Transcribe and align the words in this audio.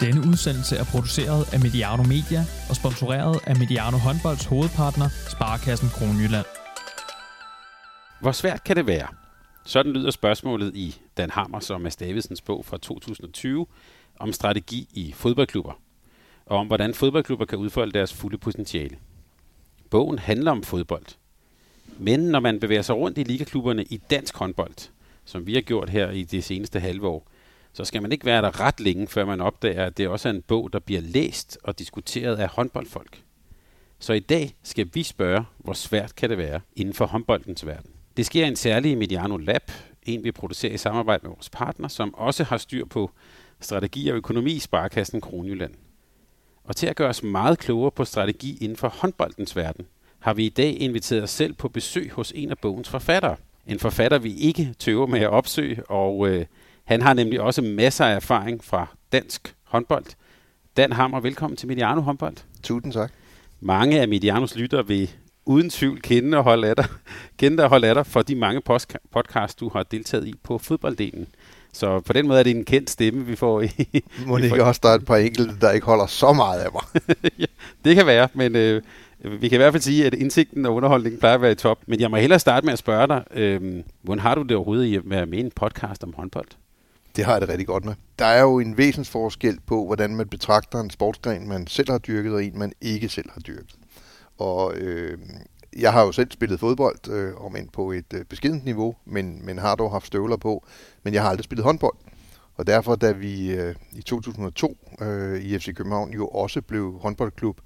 Denne 0.00 0.20
udsendelse 0.30 0.76
er 0.76 0.84
produceret 0.84 1.54
af 1.54 1.60
Mediano 1.60 2.02
Media 2.02 2.42
og 2.68 2.76
sponsoreret 2.76 3.40
af 3.46 3.56
Mediano 3.56 3.96
Håndbolds 3.96 4.44
hovedpartner, 4.44 5.08
Sparkassen 5.34 5.88
Kronjylland. 5.88 6.46
Hvor 8.20 8.32
svært 8.32 8.64
kan 8.64 8.76
det 8.76 8.86
være? 8.86 9.06
Sådan 9.64 9.92
lyder 9.92 10.10
spørgsmålet 10.10 10.76
i 10.76 11.00
Dan 11.16 11.30
Hammers 11.30 11.70
og 11.70 11.80
Mads 11.80 11.96
Davidsens 11.96 12.42
bog 12.42 12.64
fra 12.64 12.78
2020 12.78 13.66
om 14.18 14.32
strategi 14.32 14.88
i 14.92 15.12
fodboldklubber, 15.12 15.80
og 16.46 16.58
om 16.58 16.66
hvordan 16.66 16.94
fodboldklubber 16.94 17.44
kan 17.44 17.58
udfolde 17.58 17.92
deres 17.92 18.14
fulde 18.14 18.38
potentiale. 18.38 18.96
Bogen 19.90 20.18
handler 20.18 20.50
om 20.50 20.62
fodbold. 20.62 21.06
Men 21.98 22.20
når 22.20 22.40
man 22.40 22.60
bevæger 22.60 22.82
sig 22.82 22.96
rundt 22.96 23.18
i 23.18 23.22
ligaklubberne 23.22 23.84
i 23.84 23.96
dansk 24.10 24.36
håndbold, 24.36 24.90
som 25.24 25.46
vi 25.46 25.54
har 25.54 25.60
gjort 25.60 25.90
her 25.90 26.10
i 26.10 26.22
det 26.22 26.44
seneste 26.44 26.80
halve 26.80 27.08
år, 27.08 27.29
så 27.72 27.84
skal 27.84 28.02
man 28.02 28.12
ikke 28.12 28.26
være 28.26 28.42
der 28.42 28.60
ret 28.60 28.80
længe, 28.80 29.06
før 29.06 29.24
man 29.24 29.40
opdager, 29.40 29.84
at 29.84 29.98
det 29.98 30.08
også 30.08 30.28
er 30.28 30.32
en 30.32 30.42
bog, 30.42 30.72
der 30.72 30.78
bliver 30.78 31.00
læst 31.00 31.58
og 31.62 31.78
diskuteret 31.78 32.36
af 32.36 32.48
håndboldfolk. 32.48 33.22
Så 33.98 34.12
i 34.12 34.20
dag 34.20 34.56
skal 34.62 34.88
vi 34.94 35.02
spørge, 35.02 35.44
hvor 35.58 35.72
svært 35.72 36.14
kan 36.14 36.30
det 36.30 36.38
være 36.38 36.60
inden 36.76 36.94
for 36.94 37.06
håndboldens 37.06 37.66
verden. 37.66 37.90
Det 38.16 38.26
sker 38.26 38.46
en 38.46 38.56
særlig 38.56 38.98
Mediano 38.98 39.36
Lab, 39.36 39.70
en 40.02 40.24
vi 40.24 40.32
producerer 40.32 40.72
i 40.72 40.78
samarbejde 40.78 41.20
med 41.22 41.30
vores 41.30 41.50
partner, 41.50 41.88
som 41.88 42.14
også 42.14 42.44
har 42.44 42.56
styr 42.56 42.84
på 42.84 43.10
strategi 43.60 44.08
og 44.08 44.16
økonomi 44.16 44.52
i 44.52 44.58
Sparkassen 44.58 45.20
Kronjylland. 45.20 45.74
Og 46.64 46.76
til 46.76 46.86
at 46.86 46.96
gøre 46.96 47.08
os 47.08 47.22
meget 47.22 47.58
klogere 47.58 47.90
på 47.90 48.04
strategi 48.04 48.58
inden 48.60 48.76
for 48.76 48.88
håndboldens 48.88 49.56
verden, 49.56 49.86
har 50.18 50.34
vi 50.34 50.46
i 50.46 50.48
dag 50.48 50.80
inviteret 50.80 51.22
os 51.22 51.30
selv 51.30 51.54
på 51.54 51.68
besøg 51.68 52.10
hos 52.12 52.32
en 52.36 52.50
af 52.50 52.58
bogens 52.58 52.88
forfattere. 52.88 53.36
En 53.66 53.78
forfatter, 53.78 54.18
vi 54.18 54.34
ikke 54.34 54.74
tøver 54.78 55.06
med 55.06 55.20
at 55.20 55.30
opsøge, 55.30 55.90
og 55.90 56.28
øh, 56.28 56.46
han 56.90 57.02
har 57.02 57.14
nemlig 57.14 57.40
også 57.40 57.62
masser 57.62 58.04
af 58.04 58.14
erfaring 58.14 58.64
fra 58.64 58.86
dansk 59.12 59.54
håndbold. 59.64 60.04
Dan 60.76 60.92
Hammer, 60.92 61.20
velkommen 61.20 61.56
til 61.56 61.68
Mediano 61.68 62.00
håndbold. 62.00 62.36
Tusind 62.62 62.92
tak. 62.92 63.12
Mange 63.60 64.00
af 64.00 64.08
Medianos 64.08 64.56
lyttere 64.56 64.86
vil 64.86 65.10
uden 65.46 65.70
tvivl 65.70 66.02
kende 66.02 66.38
og 66.38 66.44
holde 66.44 66.68
af 66.68 66.76
dig, 66.76 66.84
kende 67.38 67.62
og 67.62 67.68
holde 67.68 67.88
af 67.88 67.94
dig 67.94 68.06
for 68.06 68.22
de 68.22 68.34
mange 68.34 68.60
podcasts, 69.12 69.54
du 69.54 69.68
har 69.68 69.82
deltaget 69.82 70.28
i 70.28 70.34
på 70.42 70.58
fodbolddelen. 70.58 71.26
Så 71.72 72.00
på 72.00 72.12
den 72.12 72.28
måde 72.28 72.38
er 72.38 72.42
det 72.42 72.56
en 72.56 72.64
kendt 72.64 72.90
stemme, 72.90 73.26
vi 73.26 73.36
får 73.36 73.60
i... 73.60 73.70
Må 74.26 74.38
det 74.38 74.44
ikke 74.44 74.64
også, 74.64 74.80
der 74.82 74.88
er 74.88 74.94
et 74.94 75.04
par 75.04 75.16
enkelte, 75.16 75.54
der 75.60 75.70
ikke 75.70 75.86
holder 75.86 76.06
så 76.06 76.32
meget 76.32 76.60
af 76.60 76.68
mig? 76.72 77.02
ja, 77.38 77.46
det 77.84 77.96
kan 77.96 78.06
være, 78.06 78.28
men 78.34 78.56
øh, 78.56 78.82
vi 79.40 79.48
kan 79.48 79.56
i 79.56 79.62
hvert 79.62 79.72
fald 79.72 79.82
sige, 79.82 80.06
at 80.06 80.14
indsigten 80.14 80.66
og 80.66 80.74
underholdningen 80.74 81.18
plejer 81.18 81.34
at 81.34 81.42
være 81.42 81.52
i 81.52 81.54
top. 81.54 81.78
Men 81.86 82.00
jeg 82.00 82.10
må 82.10 82.16
hellere 82.16 82.38
starte 82.38 82.64
med 82.66 82.72
at 82.72 82.78
spørge 82.78 83.08
dig, 83.08 83.24
øh, 83.34 83.82
hvordan 84.02 84.20
har 84.20 84.34
du 84.34 84.42
det 84.42 84.56
overhovedet 84.56 84.84
i 84.84 84.96
at 84.96 85.02
være 85.04 85.26
med 85.26 85.38
i 85.38 85.40
en 85.40 85.50
podcast 85.56 86.04
om 86.04 86.14
håndbold? 86.16 86.48
Det 87.20 87.26
har 87.26 87.32
jeg 87.32 87.40
det 87.40 87.48
rigtig 87.48 87.66
godt 87.66 87.84
med. 87.84 87.94
Der 88.18 88.24
er 88.24 88.40
jo 88.42 88.58
en 88.58 88.76
væsensforskel 88.76 89.60
på, 89.66 89.86
hvordan 89.86 90.16
man 90.16 90.28
betragter 90.28 90.80
en 90.80 90.90
sportsgren, 90.90 91.48
man 91.48 91.66
selv 91.66 91.90
har 91.90 91.98
dyrket, 91.98 92.32
og 92.32 92.44
en, 92.44 92.58
man 92.58 92.72
ikke 92.80 93.08
selv 93.08 93.30
har 93.30 93.40
dyrket. 93.40 93.74
Og 94.38 94.74
øh, 94.74 95.18
jeg 95.78 95.92
har 95.92 96.02
jo 96.02 96.12
selv 96.12 96.30
spillet 96.30 96.60
fodbold, 96.60 97.10
øh, 97.10 97.44
om 97.44 97.56
end 97.56 97.68
på 97.68 97.92
et 97.92 98.12
øh, 98.14 98.24
beskedent 98.24 98.64
niveau, 98.64 98.96
men, 99.04 99.46
men 99.46 99.58
har 99.58 99.74
dog 99.74 99.90
haft 99.90 100.06
støvler 100.06 100.36
på, 100.36 100.66
men 101.02 101.14
jeg 101.14 101.22
har 101.22 101.30
aldrig 101.30 101.44
spillet 101.44 101.64
håndbold. 101.64 101.96
Og 102.56 102.66
derfor, 102.66 102.94
da 102.94 103.12
vi 103.12 103.52
øh, 103.52 103.74
i 103.92 104.02
2002 104.02 104.76
øh, 105.00 105.40
i 105.40 105.58
FC 105.58 105.74
København 105.74 106.12
jo 106.12 106.28
også 106.28 106.62
blev 106.62 106.98
håndboldklub, 106.98 107.60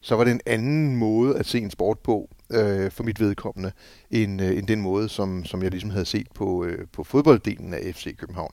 så 0.00 0.16
var 0.16 0.24
det 0.24 0.30
en 0.30 0.40
anden 0.46 0.96
måde 0.96 1.38
at 1.38 1.46
se 1.46 1.58
en 1.58 1.70
sport 1.70 1.98
på 1.98 2.28
øh, 2.50 2.90
for 2.90 3.02
mit 3.02 3.20
vedkommende, 3.20 3.72
end, 4.10 4.42
øh, 4.42 4.58
end 4.58 4.66
den 4.66 4.80
måde, 4.80 5.08
som, 5.08 5.44
som 5.44 5.62
jeg 5.62 5.70
ligesom 5.70 5.90
havde 5.90 6.06
set 6.06 6.26
på, 6.34 6.64
øh, 6.64 6.86
på 6.92 7.04
fodbolddelen 7.04 7.74
af 7.74 7.94
FC 7.94 8.16
København. 8.16 8.52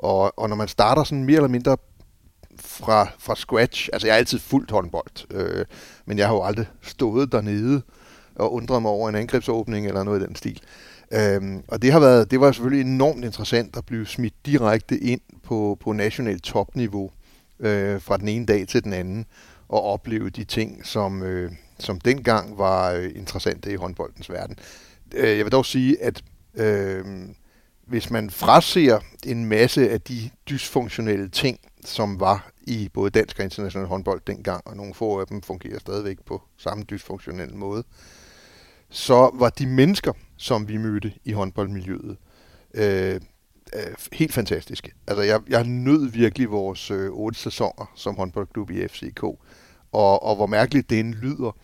Og, 0.00 0.38
og 0.38 0.48
når 0.48 0.56
man 0.56 0.68
starter 0.68 1.04
sådan 1.04 1.24
mere 1.24 1.36
eller 1.36 1.48
mindre 1.48 1.76
fra, 2.58 3.08
fra 3.18 3.34
scratch, 3.34 3.88
altså 3.92 4.06
jeg 4.06 4.14
har 4.14 4.18
altid 4.18 4.38
fuldt 4.38 4.70
håndbold, 4.70 5.34
øh, 5.34 5.64
men 6.06 6.18
jeg 6.18 6.26
har 6.26 6.34
jo 6.34 6.42
aldrig 6.42 6.66
stået 6.82 7.32
dernede 7.32 7.82
og 8.34 8.52
undret 8.52 8.82
mig 8.82 8.90
over 8.90 9.08
en 9.08 9.14
angrebsåbning 9.14 9.86
eller 9.86 10.02
noget 10.02 10.22
i 10.22 10.26
den 10.26 10.36
stil. 10.36 10.60
Øhm, 11.12 11.62
og 11.68 11.82
det 11.82 11.92
har 11.92 12.00
været, 12.00 12.30
det 12.30 12.40
var 12.40 12.52
selvfølgelig 12.52 12.92
enormt 12.92 13.24
interessant 13.24 13.76
at 13.76 13.86
blive 13.86 14.06
smidt 14.06 14.34
direkte 14.46 14.98
ind 14.98 15.20
på, 15.42 15.78
på 15.80 15.92
nationalt 15.92 16.42
topniveau 16.42 17.10
øh, 17.60 18.00
fra 18.00 18.16
den 18.16 18.28
ene 18.28 18.46
dag 18.46 18.68
til 18.68 18.84
den 18.84 18.92
anden 18.92 19.26
og 19.68 19.82
opleve 19.82 20.30
de 20.30 20.44
ting, 20.44 20.86
som, 20.86 21.22
øh, 21.22 21.52
som 21.78 22.00
dengang 22.00 22.58
var 22.58 22.92
øh, 22.92 23.10
interessante 23.14 23.72
i 23.72 23.76
håndboldens 23.76 24.30
verden. 24.30 24.56
Øh, 25.14 25.36
jeg 25.36 25.44
vil 25.44 25.52
dog 25.52 25.66
sige, 25.66 26.02
at 26.02 26.22
øh, 26.54 27.04
hvis 27.90 28.10
man 28.10 28.30
fraser 28.30 29.00
en 29.26 29.44
masse 29.44 29.90
af 29.90 30.00
de 30.00 30.30
dysfunktionelle 30.50 31.28
ting, 31.28 31.58
som 31.84 32.20
var 32.20 32.50
i 32.62 32.90
både 32.94 33.10
dansk 33.10 33.38
og 33.38 33.44
international 33.44 33.88
håndbold 33.88 34.20
dengang, 34.26 34.62
og 34.66 34.76
nogle 34.76 34.94
få 34.94 35.20
af 35.20 35.26
dem 35.26 35.42
fungerer 35.42 35.78
stadigvæk 35.78 36.16
på 36.26 36.42
samme 36.58 36.84
dysfunktionelle 36.84 37.56
måde, 37.56 37.84
så 38.90 39.30
var 39.34 39.50
de 39.50 39.66
mennesker, 39.66 40.12
som 40.36 40.68
vi 40.68 40.76
mødte 40.76 41.12
i 41.24 41.32
håndboldmiljøet, 41.32 42.16
øh, 42.74 43.20
øh, 43.74 43.94
helt 44.12 44.32
fantastiske. 44.32 44.92
Altså, 45.06 45.22
jeg, 45.22 45.40
jeg 45.48 45.64
nød 45.64 46.10
virkelig 46.10 46.50
vores 46.50 46.90
øh, 46.90 47.10
otte 47.10 47.38
sæsoner 47.38 47.92
som 47.94 48.16
håndboldklub 48.16 48.70
i 48.70 48.88
FCK, 48.88 49.22
og, 49.22 50.22
og 50.22 50.36
hvor 50.36 50.46
mærkeligt 50.46 50.90
det 50.90 51.00
end 51.00 51.14
lyder, 51.14 51.56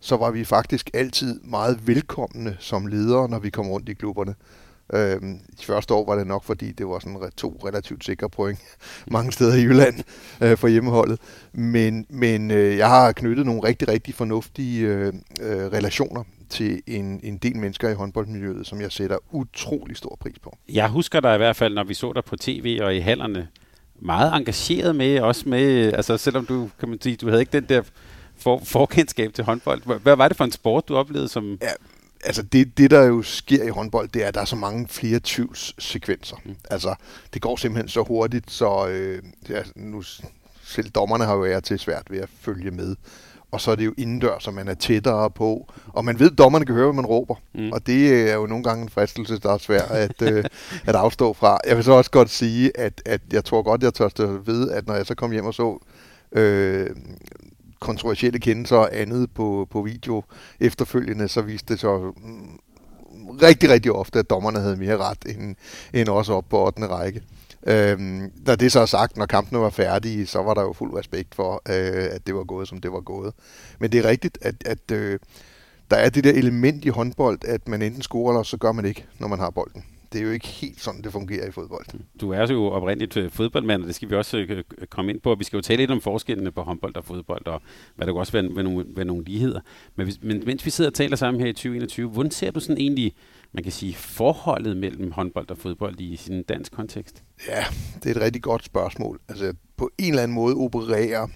så 0.00 0.16
var 0.16 0.30
vi 0.30 0.44
faktisk 0.44 0.90
altid 0.94 1.40
meget 1.40 1.86
velkomne 1.86 2.56
som 2.58 2.86
ledere, 2.86 3.28
når 3.28 3.38
vi 3.38 3.50
kom 3.50 3.68
rundt 3.68 3.88
i 3.88 3.94
klubberne. 3.94 4.34
Øhm, 4.92 5.38
de 5.60 5.64
første 5.64 5.94
år 5.94 6.06
var 6.06 6.16
det 6.16 6.26
nok, 6.26 6.44
fordi 6.44 6.72
det 6.72 6.86
var 6.86 6.98
sådan 6.98 7.30
to 7.36 7.60
relativt 7.66 8.04
sikre 8.04 8.30
point 8.30 8.58
mange 9.10 9.32
steder 9.32 9.54
i 9.54 9.62
Jylland 9.62 9.94
øh, 10.40 10.56
for 10.56 10.68
hjemmeholdet. 10.68 11.18
Men, 11.52 12.06
men 12.08 12.50
øh, 12.50 12.76
jeg 12.76 12.88
har 12.88 13.12
knyttet 13.12 13.46
nogle 13.46 13.62
rigtig, 13.64 13.88
rigtig 13.88 14.14
fornuftige 14.14 14.86
øh, 14.86 15.12
øh, 15.40 15.66
relationer 15.72 16.24
til 16.48 16.82
en, 16.86 17.20
en 17.22 17.36
del 17.36 17.56
mennesker 17.56 17.88
i 17.88 17.94
håndboldmiljøet, 17.94 18.66
som 18.66 18.80
jeg 18.80 18.92
sætter 18.92 19.16
utrolig 19.30 19.96
stor 19.96 20.16
pris 20.20 20.38
på. 20.38 20.56
Jeg 20.68 20.88
husker 20.88 21.20
dig 21.20 21.34
i 21.34 21.38
hvert 21.38 21.56
fald, 21.56 21.74
når 21.74 21.84
vi 21.84 21.94
så 21.94 22.12
dig 22.12 22.24
på 22.24 22.36
tv 22.36 22.78
og 22.82 22.96
i 22.96 22.98
hallerne, 22.98 23.48
meget 24.00 24.36
engageret 24.36 24.96
med, 24.96 25.20
også 25.20 25.48
med, 25.48 25.92
altså 25.92 26.16
selvom 26.16 26.46
du, 26.46 26.68
kan 26.80 26.88
man 26.88 27.00
sige, 27.00 27.16
du 27.16 27.28
havde 27.28 27.42
ikke 27.42 27.52
den 27.52 27.64
der 27.64 27.82
for, 28.36 28.60
forkendskab 28.64 29.34
til 29.34 29.44
håndbold. 29.44 29.98
Hvad 30.00 30.16
var 30.16 30.28
det 30.28 30.36
for 30.36 30.44
en 30.44 30.52
sport, 30.52 30.88
du 30.88 30.96
oplevede 30.96 31.28
som... 31.28 31.58
Ja, 31.62 31.68
altså 32.24 32.42
det, 32.42 32.78
det, 32.78 32.90
der 32.90 33.02
jo 33.02 33.22
sker 33.22 33.64
i 33.64 33.68
håndbold, 33.68 34.08
det 34.08 34.22
er, 34.22 34.28
at 34.28 34.34
der 34.34 34.40
er 34.40 34.44
så 34.44 34.56
mange 34.56 34.88
flere 34.88 35.20
tvivlssekvenser. 35.24 36.36
Mm. 36.44 36.56
Altså, 36.70 36.94
det 37.34 37.42
går 37.42 37.56
simpelthen 37.56 37.88
så 37.88 38.02
hurtigt, 38.02 38.50
så 38.50 38.88
øh, 38.88 39.22
ja, 39.48 39.62
nu, 39.76 40.02
selv 40.64 40.90
dommerne 40.90 41.24
har 41.24 41.34
jo 41.34 41.40
været 41.40 41.64
til 41.64 41.78
svært 41.78 42.10
ved 42.10 42.18
at 42.18 42.28
følge 42.40 42.70
med. 42.70 42.96
Og 43.50 43.60
så 43.60 43.70
er 43.70 43.74
det 43.74 43.84
jo 43.86 43.94
indendør, 43.98 44.38
så 44.38 44.50
man 44.50 44.68
er 44.68 44.74
tættere 44.74 45.30
på. 45.30 45.72
Og 45.86 46.04
man 46.04 46.18
ved, 46.18 46.30
at 46.30 46.38
dommerne 46.38 46.64
kan 46.64 46.74
høre, 46.74 46.84
hvad 46.84 46.94
man 46.94 47.06
råber. 47.06 47.34
Mm. 47.54 47.72
Og 47.72 47.86
det 47.86 48.30
er 48.30 48.34
jo 48.34 48.46
nogle 48.46 48.64
gange 48.64 48.82
en 48.82 48.88
fristelse, 48.88 49.38
der 49.38 49.52
er 49.52 49.58
svær 49.58 49.82
at, 49.82 50.22
øh, 50.22 50.44
at 50.88 50.94
afstå 50.94 51.32
fra. 51.32 51.58
Jeg 51.66 51.76
vil 51.76 51.84
så 51.84 51.92
også 51.92 52.10
godt 52.10 52.30
sige, 52.30 52.78
at, 52.78 53.02
at 53.06 53.20
jeg 53.32 53.44
tror 53.44 53.62
godt, 53.62 53.82
jeg 53.82 53.94
tør 53.94 54.06
at 54.06 54.46
vide, 54.46 54.74
at 54.74 54.86
når 54.86 54.94
jeg 54.94 55.06
så 55.06 55.14
kom 55.14 55.30
hjem 55.30 55.44
og 55.44 55.54
så 55.54 55.78
øh, 56.32 56.90
kontroversielle 57.80 58.38
kendelser 58.38 58.76
og 58.76 58.96
andet 58.96 59.30
på, 59.34 59.68
på 59.70 59.82
video 59.82 60.24
efterfølgende, 60.60 61.28
så 61.28 61.42
viste 61.42 61.72
det 61.72 61.80
så 61.80 62.12
mm, 62.16 62.58
rigtig, 63.42 63.70
rigtig 63.70 63.92
ofte, 63.92 64.18
at 64.18 64.30
dommerne 64.30 64.60
havde 64.60 64.76
mere 64.76 64.96
ret 64.96 65.18
end, 65.26 65.56
end 65.94 66.08
os 66.08 66.28
op 66.28 66.44
på 66.50 66.66
8. 66.66 66.88
række. 66.88 67.22
Øhm, 67.66 68.30
da 68.46 68.56
det 68.56 68.72
så 68.72 68.80
er 68.80 68.86
sagt, 68.86 69.16
når 69.16 69.26
kampene 69.26 69.60
var 69.60 69.70
færdige, 69.70 70.26
så 70.26 70.42
var 70.42 70.54
der 70.54 70.62
jo 70.62 70.72
fuld 70.72 70.94
respekt 70.94 71.34
for, 71.34 71.62
øh, 71.68 72.08
at 72.10 72.26
det 72.26 72.34
var 72.34 72.44
gået, 72.44 72.68
som 72.68 72.80
det 72.80 72.92
var 72.92 73.00
gået. 73.00 73.32
Men 73.78 73.92
det 73.92 74.04
er 74.04 74.08
rigtigt, 74.08 74.38
at, 74.42 74.54
at 74.66 74.90
øh, 74.92 75.18
der 75.90 75.96
er 75.96 76.08
det 76.08 76.24
der 76.24 76.32
element 76.32 76.84
i 76.84 76.88
håndbold, 76.88 77.38
at 77.44 77.68
man 77.68 77.82
enten 77.82 78.02
scorer, 78.02 78.32
eller 78.32 78.42
så 78.42 78.56
gør 78.56 78.72
man 78.72 78.84
ikke, 78.84 79.06
når 79.18 79.28
man 79.28 79.38
har 79.38 79.50
bolden 79.50 79.84
det 80.12 80.20
er 80.20 80.24
jo 80.24 80.30
ikke 80.30 80.46
helt 80.46 80.80
sådan, 80.80 81.02
det 81.02 81.12
fungerer 81.12 81.48
i 81.48 81.50
fodbold. 81.50 81.86
Du 82.20 82.30
er 82.30 82.46
jo 82.52 82.66
oprindeligt 82.66 83.16
øh, 83.16 83.30
fodboldmand, 83.30 83.82
og 83.82 83.86
det 83.86 83.94
skal 83.94 84.10
vi 84.10 84.14
også 84.14 84.36
øh, 84.38 84.64
komme 84.90 85.10
ind 85.10 85.20
på. 85.20 85.34
Vi 85.34 85.44
skal 85.44 85.56
jo 85.56 85.60
tale 85.60 85.76
lidt 85.76 85.90
om 85.90 86.00
forskellene 86.00 86.52
på 86.52 86.62
håndbold 86.62 86.96
og 86.96 87.04
fodbold, 87.04 87.46
og 87.46 87.62
hvad 87.96 88.06
der 88.06 88.12
også 88.12 88.32
være, 88.32 88.54
være, 88.54 88.64
nogle, 88.64 88.84
være 88.88 89.04
nogle 89.04 89.24
ligheder. 89.24 89.60
Men, 89.96 90.12
men 90.22 90.42
mens 90.46 90.66
vi 90.66 90.70
sidder 90.70 90.90
og 90.90 90.94
taler 90.94 91.16
sammen 91.16 91.40
her 91.40 91.48
i 91.48 91.52
2021, 91.52 92.10
hvordan 92.10 92.30
ser 92.30 92.50
du 92.50 92.60
sådan 92.60 92.78
egentlig, 92.78 93.14
man 93.52 93.62
kan 93.62 93.72
sige, 93.72 93.94
forholdet 93.94 94.76
mellem 94.76 95.12
håndbold 95.12 95.50
og 95.50 95.58
fodbold 95.58 96.00
i 96.00 96.16
sin 96.16 96.42
dansk 96.42 96.72
kontekst? 96.72 97.22
Ja, 97.48 97.64
det 97.94 98.06
er 98.06 98.14
et 98.14 98.20
rigtig 98.20 98.42
godt 98.42 98.64
spørgsmål. 98.64 99.20
Altså, 99.28 99.54
på 99.76 99.90
en 99.98 100.10
eller 100.10 100.22
anden 100.22 100.34
måde 100.34 100.54
opererer 100.54 101.28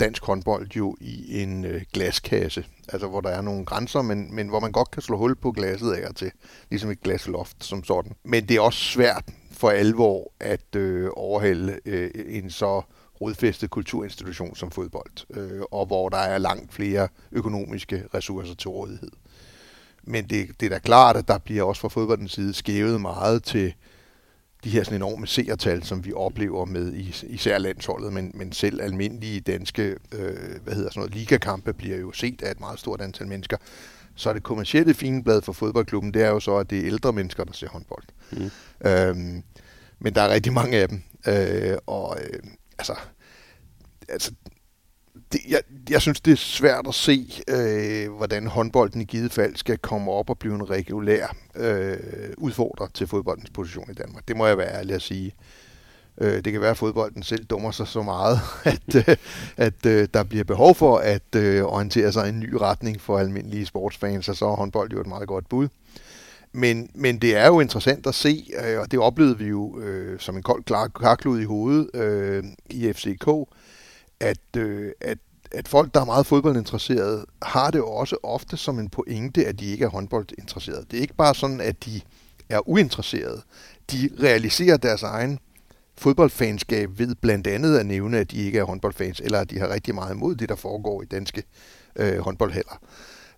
dansk 0.00 0.24
håndbold 0.24 0.68
jo 0.76 0.96
i 1.00 1.42
en 1.42 1.64
øh, 1.64 1.82
glaskasse, 1.92 2.64
altså 2.88 3.08
hvor 3.08 3.20
der 3.20 3.30
er 3.30 3.40
nogle 3.40 3.64
grænser, 3.64 4.02
men, 4.02 4.34
men 4.34 4.48
hvor 4.48 4.60
man 4.60 4.72
godt 4.72 4.90
kan 4.90 5.02
slå 5.02 5.16
hul 5.16 5.36
på 5.36 5.52
glasset 5.52 5.92
af 5.92 6.08
og 6.08 6.16
til, 6.16 6.30
ligesom 6.70 6.90
et 6.90 7.00
glasloft 7.00 7.64
som 7.64 7.84
sådan. 7.84 8.12
Men 8.24 8.48
det 8.48 8.56
er 8.56 8.60
også 8.60 8.84
svært 8.84 9.24
for 9.52 9.70
alvor 9.70 10.32
at 10.40 10.76
øh, 10.76 11.10
overhælde 11.16 11.78
øh, 11.84 12.10
en 12.26 12.50
så 12.50 12.82
rodfæstet 13.20 13.70
kulturinstitution 13.70 14.56
som 14.56 14.70
fodbold, 14.70 15.36
øh, 15.36 15.62
og 15.70 15.86
hvor 15.86 16.08
der 16.08 16.18
er 16.18 16.38
langt 16.38 16.74
flere 16.74 17.08
økonomiske 17.32 18.04
ressourcer 18.14 18.54
til 18.54 18.68
rådighed. 18.68 19.10
Men 20.02 20.24
det, 20.24 20.60
det 20.60 20.66
er 20.66 20.70
da 20.70 20.78
klart, 20.78 21.16
at 21.16 21.28
der 21.28 21.38
bliver 21.38 21.62
også 21.62 21.80
fra 21.80 21.88
fodboldens 21.88 22.32
side 22.32 22.54
skævet 22.54 23.00
meget 23.00 23.44
til 23.44 23.74
de 24.64 24.70
her 24.70 24.82
sådan 24.82 24.96
enorme 24.96 25.26
seertal, 25.26 25.84
som 25.84 26.04
vi 26.04 26.12
oplever 26.12 26.64
med 26.64 26.92
især 27.22 27.58
landsholdet, 27.58 28.12
men, 28.12 28.30
men 28.34 28.52
selv 28.52 28.82
almindelige 28.82 29.40
danske 29.40 29.82
øh, 30.12 30.60
hvad 30.64 30.74
hedder 30.74 30.90
sådan 30.90 31.00
noget, 31.00 31.14
ligakampe 31.14 31.72
bliver 31.72 31.96
jo 31.96 32.12
set 32.12 32.42
af 32.42 32.50
et 32.50 32.60
meget 32.60 32.78
stort 32.78 33.00
antal 33.00 33.28
mennesker. 33.28 33.56
Så 34.14 34.32
det 34.32 34.42
kommercielle 34.42 34.94
fine 34.94 35.24
blad 35.24 35.42
for 35.42 35.52
fodboldklubben, 35.52 36.14
det 36.14 36.22
er 36.22 36.28
jo 36.28 36.40
så, 36.40 36.56
at 36.56 36.70
det 36.70 36.78
er 36.78 36.86
ældre 36.86 37.12
mennesker, 37.12 37.44
der 37.44 37.52
ser 37.52 37.68
håndbold. 37.68 38.04
Mm. 38.32 38.50
Øhm, 38.88 39.42
men 39.98 40.14
der 40.14 40.22
er 40.22 40.28
rigtig 40.28 40.52
mange 40.52 40.76
af 40.76 40.88
dem. 40.88 41.02
Øh, 41.28 41.76
og 41.86 42.16
øh, 42.20 42.40
altså, 42.78 42.94
altså 44.08 44.32
det, 45.32 45.40
jeg, 45.48 45.60
jeg 45.90 46.02
synes, 46.02 46.20
det 46.20 46.32
er 46.32 46.36
svært 46.36 46.86
at 46.88 46.94
se, 46.94 47.42
øh, 47.48 48.12
hvordan 48.12 48.46
håndbolden 48.46 49.00
i 49.00 49.04
givet 49.04 49.32
fald 49.32 49.56
skal 49.56 49.78
komme 49.78 50.10
op 50.10 50.30
og 50.30 50.38
blive 50.38 50.54
en 50.54 50.70
regulær 50.70 51.36
øh, 51.54 51.96
udfordrer 52.36 52.86
til 52.94 53.06
fodboldens 53.06 53.50
position 53.50 53.90
i 53.90 53.94
Danmark. 53.94 54.28
Det 54.28 54.36
må 54.36 54.46
jeg 54.46 54.58
være 54.58 54.74
ærlig 54.74 54.94
at 54.94 55.02
sige. 55.02 55.34
Øh, 56.20 56.44
det 56.44 56.52
kan 56.52 56.60
være, 56.60 56.70
at 56.70 56.76
fodbolden 56.76 57.22
selv 57.22 57.44
dummer 57.44 57.70
sig 57.70 57.86
så 57.86 58.02
meget, 58.02 58.38
at, 58.64 58.94
øh, 58.94 59.16
at 59.56 59.86
øh, 59.86 60.08
der 60.14 60.22
bliver 60.22 60.44
behov 60.44 60.74
for 60.74 60.98
at 60.98 61.34
øh, 61.36 61.64
orientere 61.64 62.12
sig 62.12 62.26
i 62.26 62.28
en 62.28 62.40
ny 62.40 62.54
retning 62.54 63.00
for 63.00 63.18
almindelige 63.18 63.66
sportsfans, 63.66 64.28
og 64.28 64.36
så 64.36 64.46
er 64.46 64.56
håndbold 64.56 64.92
jo 64.92 65.00
et 65.00 65.06
meget 65.06 65.28
godt 65.28 65.48
bud. 65.48 65.68
Men, 66.52 66.90
men 66.94 67.18
det 67.18 67.36
er 67.36 67.46
jo 67.46 67.60
interessant 67.60 68.06
at 68.06 68.14
se, 68.14 68.50
øh, 68.64 68.80
og 68.80 68.90
det 68.90 68.98
oplevede 68.98 69.38
vi 69.38 69.46
jo 69.46 69.80
øh, 69.80 70.20
som 70.20 70.36
en 70.36 70.42
kold 70.42 70.90
klarklud 70.92 71.40
i 71.40 71.44
hovedet 71.44 71.90
øh, 71.94 72.44
i 72.70 72.92
FCK, 72.92 73.28
at, 74.20 74.56
øh, 74.56 74.92
at, 75.00 75.18
at 75.52 75.68
folk, 75.68 75.94
der 75.94 76.00
er 76.00 76.04
meget 76.04 76.26
fodboldinteresserede, 76.26 77.26
har 77.42 77.70
det 77.70 77.80
også 77.80 78.16
ofte 78.22 78.56
som 78.56 78.78
en 78.78 78.88
pointe, 78.88 79.46
at 79.46 79.60
de 79.60 79.66
ikke 79.66 79.84
er 79.84 79.88
håndboldinteresserede. 79.88 80.84
Det 80.90 80.96
er 80.96 81.00
ikke 81.00 81.14
bare 81.14 81.34
sådan, 81.34 81.60
at 81.60 81.84
de 81.84 82.00
er 82.48 82.68
uinteresserede. 82.68 83.42
De 83.92 84.10
realiserer 84.22 84.76
deres 84.76 85.02
egen 85.02 85.38
fodboldfanskab 85.98 86.98
ved 86.98 87.14
blandt 87.14 87.46
andet 87.46 87.78
at 87.78 87.86
nævne, 87.86 88.18
at 88.18 88.30
de 88.30 88.36
ikke 88.36 88.58
er 88.58 88.64
håndboldfans, 88.64 89.20
eller 89.20 89.38
at 89.38 89.50
de 89.50 89.58
har 89.58 89.70
rigtig 89.70 89.94
meget 89.94 90.14
imod 90.14 90.34
det, 90.34 90.48
der 90.48 90.56
foregår 90.56 91.02
i 91.02 91.06
danske 91.06 91.42
øh, 91.96 92.18
håndboldhaller. 92.18 92.80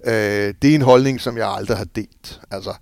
Øh, 0.05 0.55
det 0.62 0.71
er 0.71 0.75
en 0.75 0.83
holdning, 0.83 1.21
som 1.21 1.37
jeg 1.37 1.49
aldrig 1.49 1.76
har 1.76 1.85
delt. 1.85 2.41
Altså, 2.50 2.75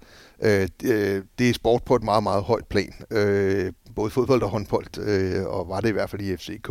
øh, 0.43 0.69
øh 0.85 1.23
det 1.39 1.49
er 1.49 1.55
sport 1.55 1.83
på 1.83 1.97
et 1.97 2.03
meget, 2.03 2.23
meget 2.23 2.43
højt 2.43 2.67
plan. 2.67 2.94
Øh, 3.11 3.73
både 3.94 4.11
fodbold 4.11 4.43
og 4.43 4.51
håndbold, 4.51 4.99
øh, 4.99 5.47
og 5.47 5.69
var 5.69 5.81
det 5.81 5.89
i 5.89 5.93
hvert 5.93 6.11
fald 6.11 6.23
i 6.23 6.37
FCK. 6.37 6.71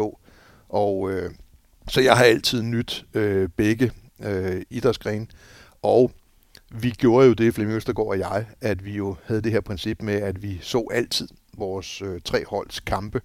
Og 0.70 1.12
øh, 1.12 1.32
så 1.88 2.02
jeg 2.02 2.18
har 2.18 2.24
altid 2.24 2.62
nyt 2.62 3.06
øh, 3.14 3.50
begge 3.58 3.92
øh, 4.24 4.62
idrætsgrene. 4.70 5.28
Og 5.82 6.12
vi 6.72 6.90
gjorde 6.90 7.28
jo 7.28 7.34
det, 7.34 7.54
Flemming 7.54 7.78
Østergaard 7.78 8.08
og 8.08 8.20
jeg, 8.20 8.46
at 8.62 8.86
vi 8.86 8.92
jo 8.92 9.16
havde 9.24 9.42
det 9.42 9.52
her 9.52 9.62
princip 9.62 10.02
med, 10.02 10.16
at 10.16 10.44
vi 10.44 10.60
så 10.62 10.88
altid 10.92 11.28
vores 11.58 12.02
øh, 12.02 12.22
tre 12.26 12.46
holds 12.46 12.80
kampe. 12.80 13.22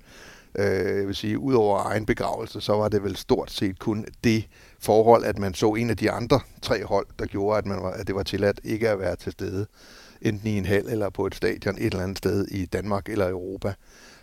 Øh, 0.58 0.96
jeg 0.98 1.06
vil 1.06 1.14
sige, 1.14 1.38
udover 1.38 1.82
egen 1.86 2.06
begravelse, 2.06 2.60
så 2.60 2.72
var 2.72 2.88
det 2.88 3.02
vel 3.02 3.16
stort 3.16 3.50
set 3.50 3.78
kun 3.78 4.06
det 4.24 4.48
forhold, 4.78 5.24
at 5.24 5.38
man 5.38 5.54
så 5.54 5.70
en 5.74 5.90
af 5.90 5.96
de 5.96 6.10
andre 6.10 6.40
tre 6.62 6.84
hold, 6.84 7.06
der 7.18 7.26
gjorde, 7.26 7.58
at, 7.58 7.66
man 7.66 7.82
var, 7.82 7.90
at 7.90 8.06
det 8.06 8.14
var 8.14 8.22
tilladt 8.22 8.60
ikke 8.64 8.88
at 8.88 8.98
være 8.98 9.16
til 9.16 9.32
stede, 9.32 9.66
enten 10.22 10.48
i 10.48 10.58
en 10.58 10.66
hal 10.66 10.88
eller 10.88 11.10
på 11.10 11.26
et 11.26 11.34
stadion 11.34 11.74
et 11.78 11.84
eller 11.84 12.02
andet 12.02 12.18
sted 12.18 12.46
i 12.48 12.66
Danmark 12.66 13.08
eller 13.08 13.28
Europa. 13.28 13.74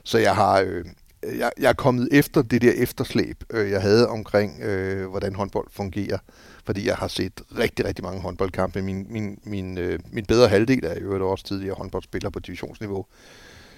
Så 0.03 0.17
jeg 0.17 0.35
har, 0.35 0.61
øh, 0.61 0.85
jeg, 1.23 1.51
jeg 1.59 1.69
er 1.69 1.73
kommet 1.73 2.09
efter 2.11 2.41
det 2.41 2.61
der 2.61 2.71
efterslæb, 2.71 3.43
øh, 3.49 3.71
jeg 3.71 3.81
havde 3.81 4.09
omkring, 4.09 4.61
øh, 4.61 5.09
hvordan 5.09 5.35
håndbold 5.35 5.67
fungerer, 5.71 6.17
fordi 6.65 6.87
jeg 6.87 6.95
har 6.95 7.07
set 7.07 7.41
rigtig, 7.57 7.85
rigtig 7.85 8.03
mange 8.03 8.21
håndboldkampe. 8.21 8.81
Min, 8.81 9.05
min, 9.09 9.39
min, 9.43 9.77
øh, 9.77 9.99
min 10.11 10.25
bedre 10.25 10.47
halvdel 10.47 10.85
er 10.85 10.99
jo 11.01 11.29
også 11.29 11.45
tidligere 11.45 11.75
håndboldspiller 11.75 12.29
på 12.29 12.39
divisionsniveau. 12.39 13.05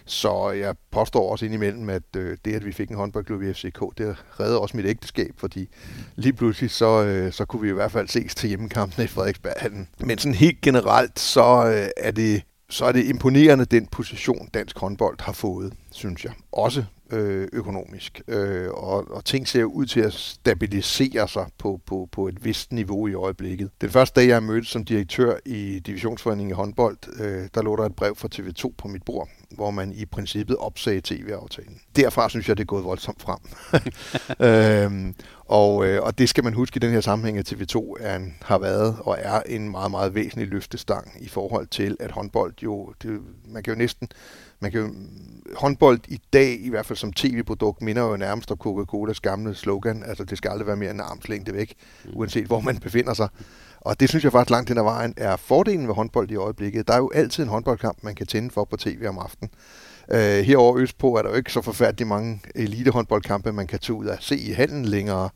Så 0.06 0.52
jeg 0.52 0.76
påstår 0.92 1.32
også 1.32 1.46
indimellem, 1.46 1.90
at 1.90 2.04
øh, 2.16 2.38
det, 2.46 2.54
at 2.54 2.66
vi 2.66 2.72
fik 2.72 2.90
en 2.90 2.96
håndboldklub 2.96 3.42
i 3.42 3.54
FCK, 3.54 3.80
det 3.98 4.16
reddede 4.40 4.60
også 4.60 4.78
mit 4.78 4.86
ægteskab, 4.86 5.34
fordi 5.38 5.70
lige 6.16 6.34
pludselig 6.34 6.72
så, 6.72 7.04
øh, 7.04 7.34
så 7.34 7.46
kunne 7.46 7.62
vi 7.62 7.70
i 7.70 7.74
hvert 7.74 7.92
fald 7.92 8.08
ses 8.08 8.36
til 8.36 8.50
hjemmekampene 8.50 9.04
i 9.04 9.08
Frederiksberghallen. 9.08 9.88
Men 10.00 10.18
sådan 10.18 10.36
helt 10.36 10.62
generelt, 10.62 11.20
så 11.20 11.66
øh, 11.66 11.90
er 11.98 12.12
det 12.12 12.44
så 12.70 12.86
er 12.86 12.92
det 12.92 13.06
imponerende 13.06 13.66
den 13.66 13.88
position, 13.88 14.50
dansk 14.54 14.80
håndbold 14.80 15.18
har 15.20 15.34
fået, 15.34 15.74
synes 15.92 16.26
jeg. 16.26 16.34
Også 16.52 16.84
øh, 17.12 17.48
økonomisk. 17.54 18.22
Øh, 18.28 18.70
og, 18.70 19.12
og 19.12 19.26
ting 19.26 19.48
ser 19.48 19.64
ud 19.64 19.86
til 19.86 20.00
at 20.00 20.14
stabilisere 20.14 21.28
sig 21.28 21.46
på, 21.58 21.82
på, 21.86 22.10
på 22.12 22.28
et 22.28 22.46
vist 22.46 22.72
niveau 22.72 23.08
i 23.08 23.14
øjeblikket. 23.14 23.70
Den 23.82 23.90
første 23.90 24.22
dag, 24.22 24.28
jeg 24.28 24.44
mødte 24.44 24.68
som 24.68 24.86
direktør 24.86 25.38
i 25.46 25.80
Divisionsforeningen 25.80 26.52
i 26.52 26.54
håndbold, 26.54 26.98
øh, 27.20 27.48
der 27.54 27.62
lå 27.62 27.76
der 27.76 27.86
et 27.86 27.96
brev 27.96 28.16
fra 28.16 28.30
TV2 28.36 28.74
på 28.78 28.88
mit 28.88 29.04
bord, 29.04 29.30
hvor 29.56 29.72
man 29.72 29.94
i 29.94 30.06
princippet 30.06 30.58
opsagde 30.58 31.02
tv-aftalen. 31.04 31.82
Derfra 31.96 32.30
synes 32.30 32.50
jeg, 32.50 32.58
det 32.58 32.64
er 32.64 32.68
gået 32.68 32.84
voldsomt 32.84 33.22
frem. 33.22 33.40
øhm, 34.48 35.16
og, 35.46 35.88
øh, 35.88 36.04
og 36.04 36.18
det 36.18 36.30
skal 36.30 36.44
man 36.44 36.54
huske 36.54 36.78
i 36.78 36.80
den 36.80 36.92
her 36.92 37.02
sammenhæng, 37.02 37.38
at 37.38 37.54
TV2 37.54 37.94
er 38.00 38.16
en, 38.16 38.36
har 38.42 38.58
været 38.58 38.98
og 39.00 39.18
er 39.20 39.42
en 39.46 39.70
meget, 39.70 39.92
meget 39.92 40.16
væsentlig 40.16 40.48
løftestang 40.48 41.12
i 41.20 41.28
forhold 41.28 41.68
til, 41.68 41.98
at 42.00 42.12
håndbold 42.12 42.54
jo, 42.64 42.94
det, 43.04 43.22
man 43.48 43.64
kan 43.64 43.74
jo 43.74 43.78
næsten 43.78 44.08
man 44.62 44.72
kan 44.72 44.82
jo, 44.82 44.90
håndbold 45.56 46.00
i 46.08 46.22
dag, 46.34 46.60
i 46.62 46.70
hvert 46.70 46.86
fald 46.86 46.98
som 46.98 47.14
tv-produkt, 47.14 47.82
minder 47.82 48.02
jo 48.04 48.18
nærmest 48.18 48.52
om 48.52 48.58
Coca-Colas 48.58 49.20
gamle 49.20 49.56
slogan, 49.56 50.04
altså 50.04 50.24
det 50.24 50.38
skal 50.38 50.50
aldrig 50.50 50.68
være 50.68 50.76
mere 50.76 50.92
end 50.92 51.02
armslængde 51.02 51.54
væk, 51.54 51.74
mm. 52.06 52.12
uanset 52.16 52.46
hvor 52.46 52.60
man 52.60 52.78
befinder 52.78 53.14
sig. 53.14 53.28
Og 53.82 54.00
det 54.00 54.10
synes 54.10 54.24
jeg 54.24 54.32
faktisk 54.32 54.50
langt 54.50 54.70
hen 54.70 54.78
ad 54.78 54.84
vejen 54.84 55.14
er 55.18 55.36
fordelen 55.36 55.88
ved 55.88 55.96
håndbold 55.96 56.32
i 56.32 56.36
øjeblikket. 56.36 56.88
Der 56.88 56.94
er 56.94 56.98
jo 56.98 57.12
altid 57.16 57.44
en 57.44 57.50
håndboldkamp, 57.50 57.98
man 58.04 58.16
kan 58.16 58.28
tænde 58.28 58.52
for 58.52 58.64
på 58.64 58.78
tv 58.78 59.06
om 59.08 59.18
aftenen. 59.18 59.52
Uh, 60.14 60.18
herover 60.18 60.78
Østpå 60.78 61.16
er 61.16 61.22
der 61.22 61.30
jo 61.30 61.36
ikke 61.36 61.54
så 61.54 61.62
forfærdeligt 61.62 62.08
mange 62.08 62.42
elitehåndboldkampe, 62.56 63.52
man 63.52 63.68
kan 63.68 63.80
tage 63.80 63.94
ud 63.94 64.06
og 64.06 64.18
se 64.20 64.38
i 64.38 64.52
handen 64.52 64.86
længere. 64.86 65.30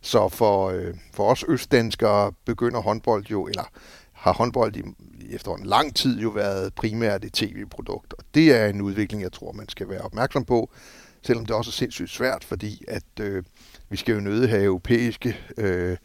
Så 0.00 0.28
for, 0.28 0.72
uh, 0.72 0.94
for 1.14 1.30
os 1.30 1.44
østdanskere 1.48 2.32
begynder 2.46 2.80
håndbold 2.80 3.24
jo, 3.26 3.46
eller 3.46 3.70
har 4.22 4.32
håndbold 4.32 4.76
i, 4.76 4.82
efter 5.30 5.54
en 5.54 5.66
lang 5.66 5.96
tid 5.96 6.20
jo 6.20 6.28
været 6.28 6.74
primært 6.74 7.24
et 7.24 7.32
tv-produkt. 7.32 8.12
Og 8.12 8.24
det 8.34 8.52
er 8.52 8.66
en 8.66 8.80
udvikling, 8.80 9.22
jeg 9.22 9.32
tror, 9.32 9.52
man 9.52 9.68
skal 9.68 9.88
være 9.88 10.00
opmærksom 10.00 10.44
på, 10.44 10.70
selvom 11.22 11.46
det 11.46 11.56
også 11.56 11.68
er 11.68 11.72
sindssygt 11.72 12.10
svært, 12.10 12.44
fordi 12.44 12.84
at 12.88 13.20
øh, 13.20 13.42
vi 13.88 13.96
skal 13.96 14.14
jo 14.14 14.20
nøde 14.20 14.48
have 14.48 14.64
europæiske 14.64 15.36
øh, 15.56 15.96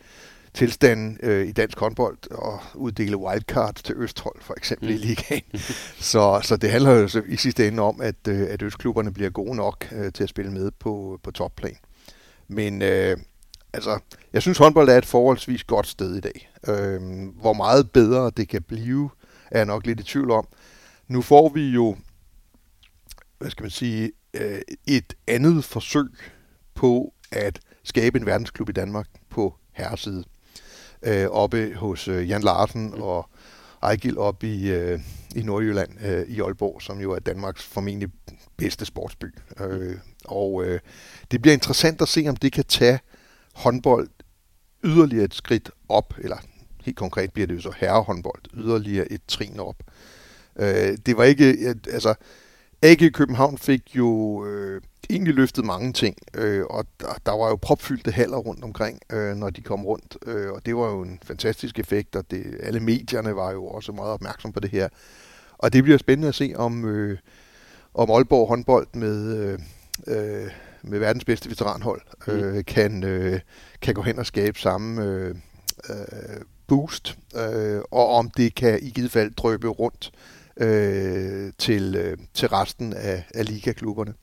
tilstanden 0.53 1.17
øh, 1.23 1.47
i 1.47 1.51
dansk 1.51 1.79
håndbold 1.79 2.31
og 2.31 2.59
uddele 2.75 3.17
wildcards 3.17 3.83
til 3.83 3.95
Østhold, 3.97 4.41
for 4.41 4.53
eksempel 4.57 4.89
mm. 4.89 4.95
i 4.95 4.97
ligaen. 4.97 5.43
så, 6.11 6.39
så 6.43 6.57
det 6.57 6.71
handler 6.71 6.91
jo 6.91 7.07
så 7.07 7.21
i 7.27 7.35
sidste 7.35 7.67
ende 7.67 7.83
om, 7.83 8.01
at, 8.01 8.27
øh, 8.27 8.47
at 8.49 8.61
Østklubberne 8.61 9.13
bliver 9.13 9.29
gode 9.29 9.55
nok 9.55 9.87
øh, 9.91 10.11
til 10.13 10.23
at 10.23 10.29
spille 10.29 10.51
med 10.51 10.71
på, 10.71 11.19
på 11.23 11.31
topplan. 11.31 11.77
Men 12.47 12.81
øh, 12.81 13.17
altså, 13.77 13.99
jeg 14.33 14.41
synes 14.41 14.57
håndbold 14.57 14.89
er 14.89 14.97
et 14.97 15.05
forholdsvis 15.05 15.63
godt 15.63 15.87
sted 15.87 16.15
i 16.15 16.19
dag. 16.19 16.51
Øh, 16.67 17.01
hvor 17.41 17.53
meget 17.53 17.91
bedre 17.91 18.31
det 18.37 18.49
kan 18.49 18.61
blive, 18.61 19.09
er 19.51 19.59
jeg 19.59 19.65
nok 19.65 19.85
lidt 19.85 19.99
i 19.99 20.03
tvivl 20.03 20.31
om. 20.31 20.47
Nu 21.07 21.21
får 21.21 21.49
vi 21.49 21.69
jo, 21.69 21.97
hvad 23.37 23.49
skal 23.49 23.63
man 23.63 23.71
sige, 23.71 24.11
øh, 24.33 24.61
et 24.87 25.13
andet 25.27 25.63
forsøg 25.63 26.09
på 26.73 27.13
at 27.31 27.59
skabe 27.83 28.19
en 28.19 28.25
verdensklub 28.25 28.69
i 28.69 28.71
Danmark 28.71 29.07
på 29.29 29.55
herreside. 29.71 30.23
Øh, 31.03 31.27
oppe 31.29 31.73
hos 31.75 32.07
øh, 32.07 32.29
Jan 32.29 32.41
Larsen 32.41 32.85
mm. 32.85 33.01
og 33.01 33.29
Ejgil 33.83 34.17
op 34.17 34.43
i, 34.43 34.69
øh, 34.69 34.99
i 35.35 35.41
Nordjylland, 35.41 36.05
øh, 36.05 36.27
i 36.27 36.41
Aalborg, 36.41 36.81
som 36.81 36.99
jo 36.99 37.11
er 37.11 37.19
Danmarks 37.19 37.63
formentlig 37.63 38.09
bedste 38.57 38.85
sportsby. 38.85 39.25
Øh, 39.59 39.95
og 40.25 40.65
øh, 40.65 40.79
det 41.31 41.41
bliver 41.41 41.53
interessant 41.53 42.01
at 42.01 42.07
se, 42.07 42.25
om 42.29 42.35
det 42.35 42.51
kan 42.51 42.63
tage 42.63 42.99
håndbold 43.57 44.09
yderligere 44.83 45.25
et 45.25 45.33
skridt 45.33 45.71
op, 45.89 46.13
eller 46.17 46.37
helt 46.83 46.97
konkret 46.97 47.33
bliver 47.33 47.47
det 47.47 47.55
jo 47.55 47.61
så 47.61 47.73
herrehåndbold, 47.77 48.41
yderligere 48.53 49.11
et 49.11 49.21
trin 49.27 49.59
op. 49.59 49.75
Øh, 50.59 50.97
det 51.05 51.17
var 51.17 51.23
ikke, 51.23 51.75
altså, 51.91 52.13
AG 52.81 53.13
København 53.13 53.57
fik 53.57 53.95
jo 53.95 54.45
øh, 54.45 54.81
egentlig 55.09 55.33
løftet 55.33 55.65
mange 55.65 55.93
ting, 55.93 56.17
øh, 56.33 56.65
og 56.69 56.85
der, 56.99 57.17
der 57.25 57.31
var 57.31 57.49
jo 57.49 57.55
propfyldte 57.55 58.11
haller 58.11 58.37
rundt 58.37 58.63
omkring, 58.63 58.99
øh, 59.11 59.35
når 59.35 59.49
de 59.49 59.61
kom 59.61 59.85
rundt, 59.85 60.17
øh, 60.25 60.51
og 60.51 60.65
det 60.65 60.75
var 60.75 60.89
jo 60.89 61.01
en 61.01 61.19
fantastisk 61.23 61.79
effekt, 61.79 62.15
og 62.15 62.31
det, 62.31 62.57
alle 62.63 62.79
medierne 62.79 63.35
var 63.35 63.51
jo 63.51 63.67
også 63.67 63.91
meget 63.91 64.11
opmærksom 64.11 64.51
på 64.51 64.59
det 64.59 64.69
her. 64.69 64.89
Og 65.57 65.73
det 65.73 65.83
bliver 65.83 65.97
spændende 65.97 66.27
at 66.27 66.35
se, 66.35 66.53
om, 66.55 66.85
øh, 66.85 67.17
om 67.93 68.11
Aalborg 68.11 68.47
håndbold 68.47 68.87
med, 68.93 69.37
øh, 69.37 69.59
øh, 70.07 70.51
med 70.83 70.99
verdens 70.99 71.25
bedste 71.25 71.49
veteranhold 71.49 72.01
øh, 72.27 72.55
mm. 72.55 72.63
kan, 72.63 73.03
øh, 73.03 73.39
kan 73.81 73.93
gå 73.93 74.01
hen 74.01 74.19
og 74.19 74.25
skabe 74.25 74.59
samme 74.59 75.03
øh, 75.03 75.35
øh, 75.89 76.41
boost, 76.67 77.17
øh, 77.35 77.81
og 77.91 78.07
om 78.07 78.29
det 78.29 78.55
kan 78.55 78.79
i 78.81 78.89
givet 78.89 79.11
fald 79.11 79.31
drøbe 79.31 79.67
rundt 79.67 80.11
øh, 80.57 81.51
til, 81.57 81.95
øh, 81.95 82.17
til 82.33 82.47
resten 82.47 82.93
af, 82.93 83.23
af 83.33 83.45
ligaklubberne. 83.45 84.13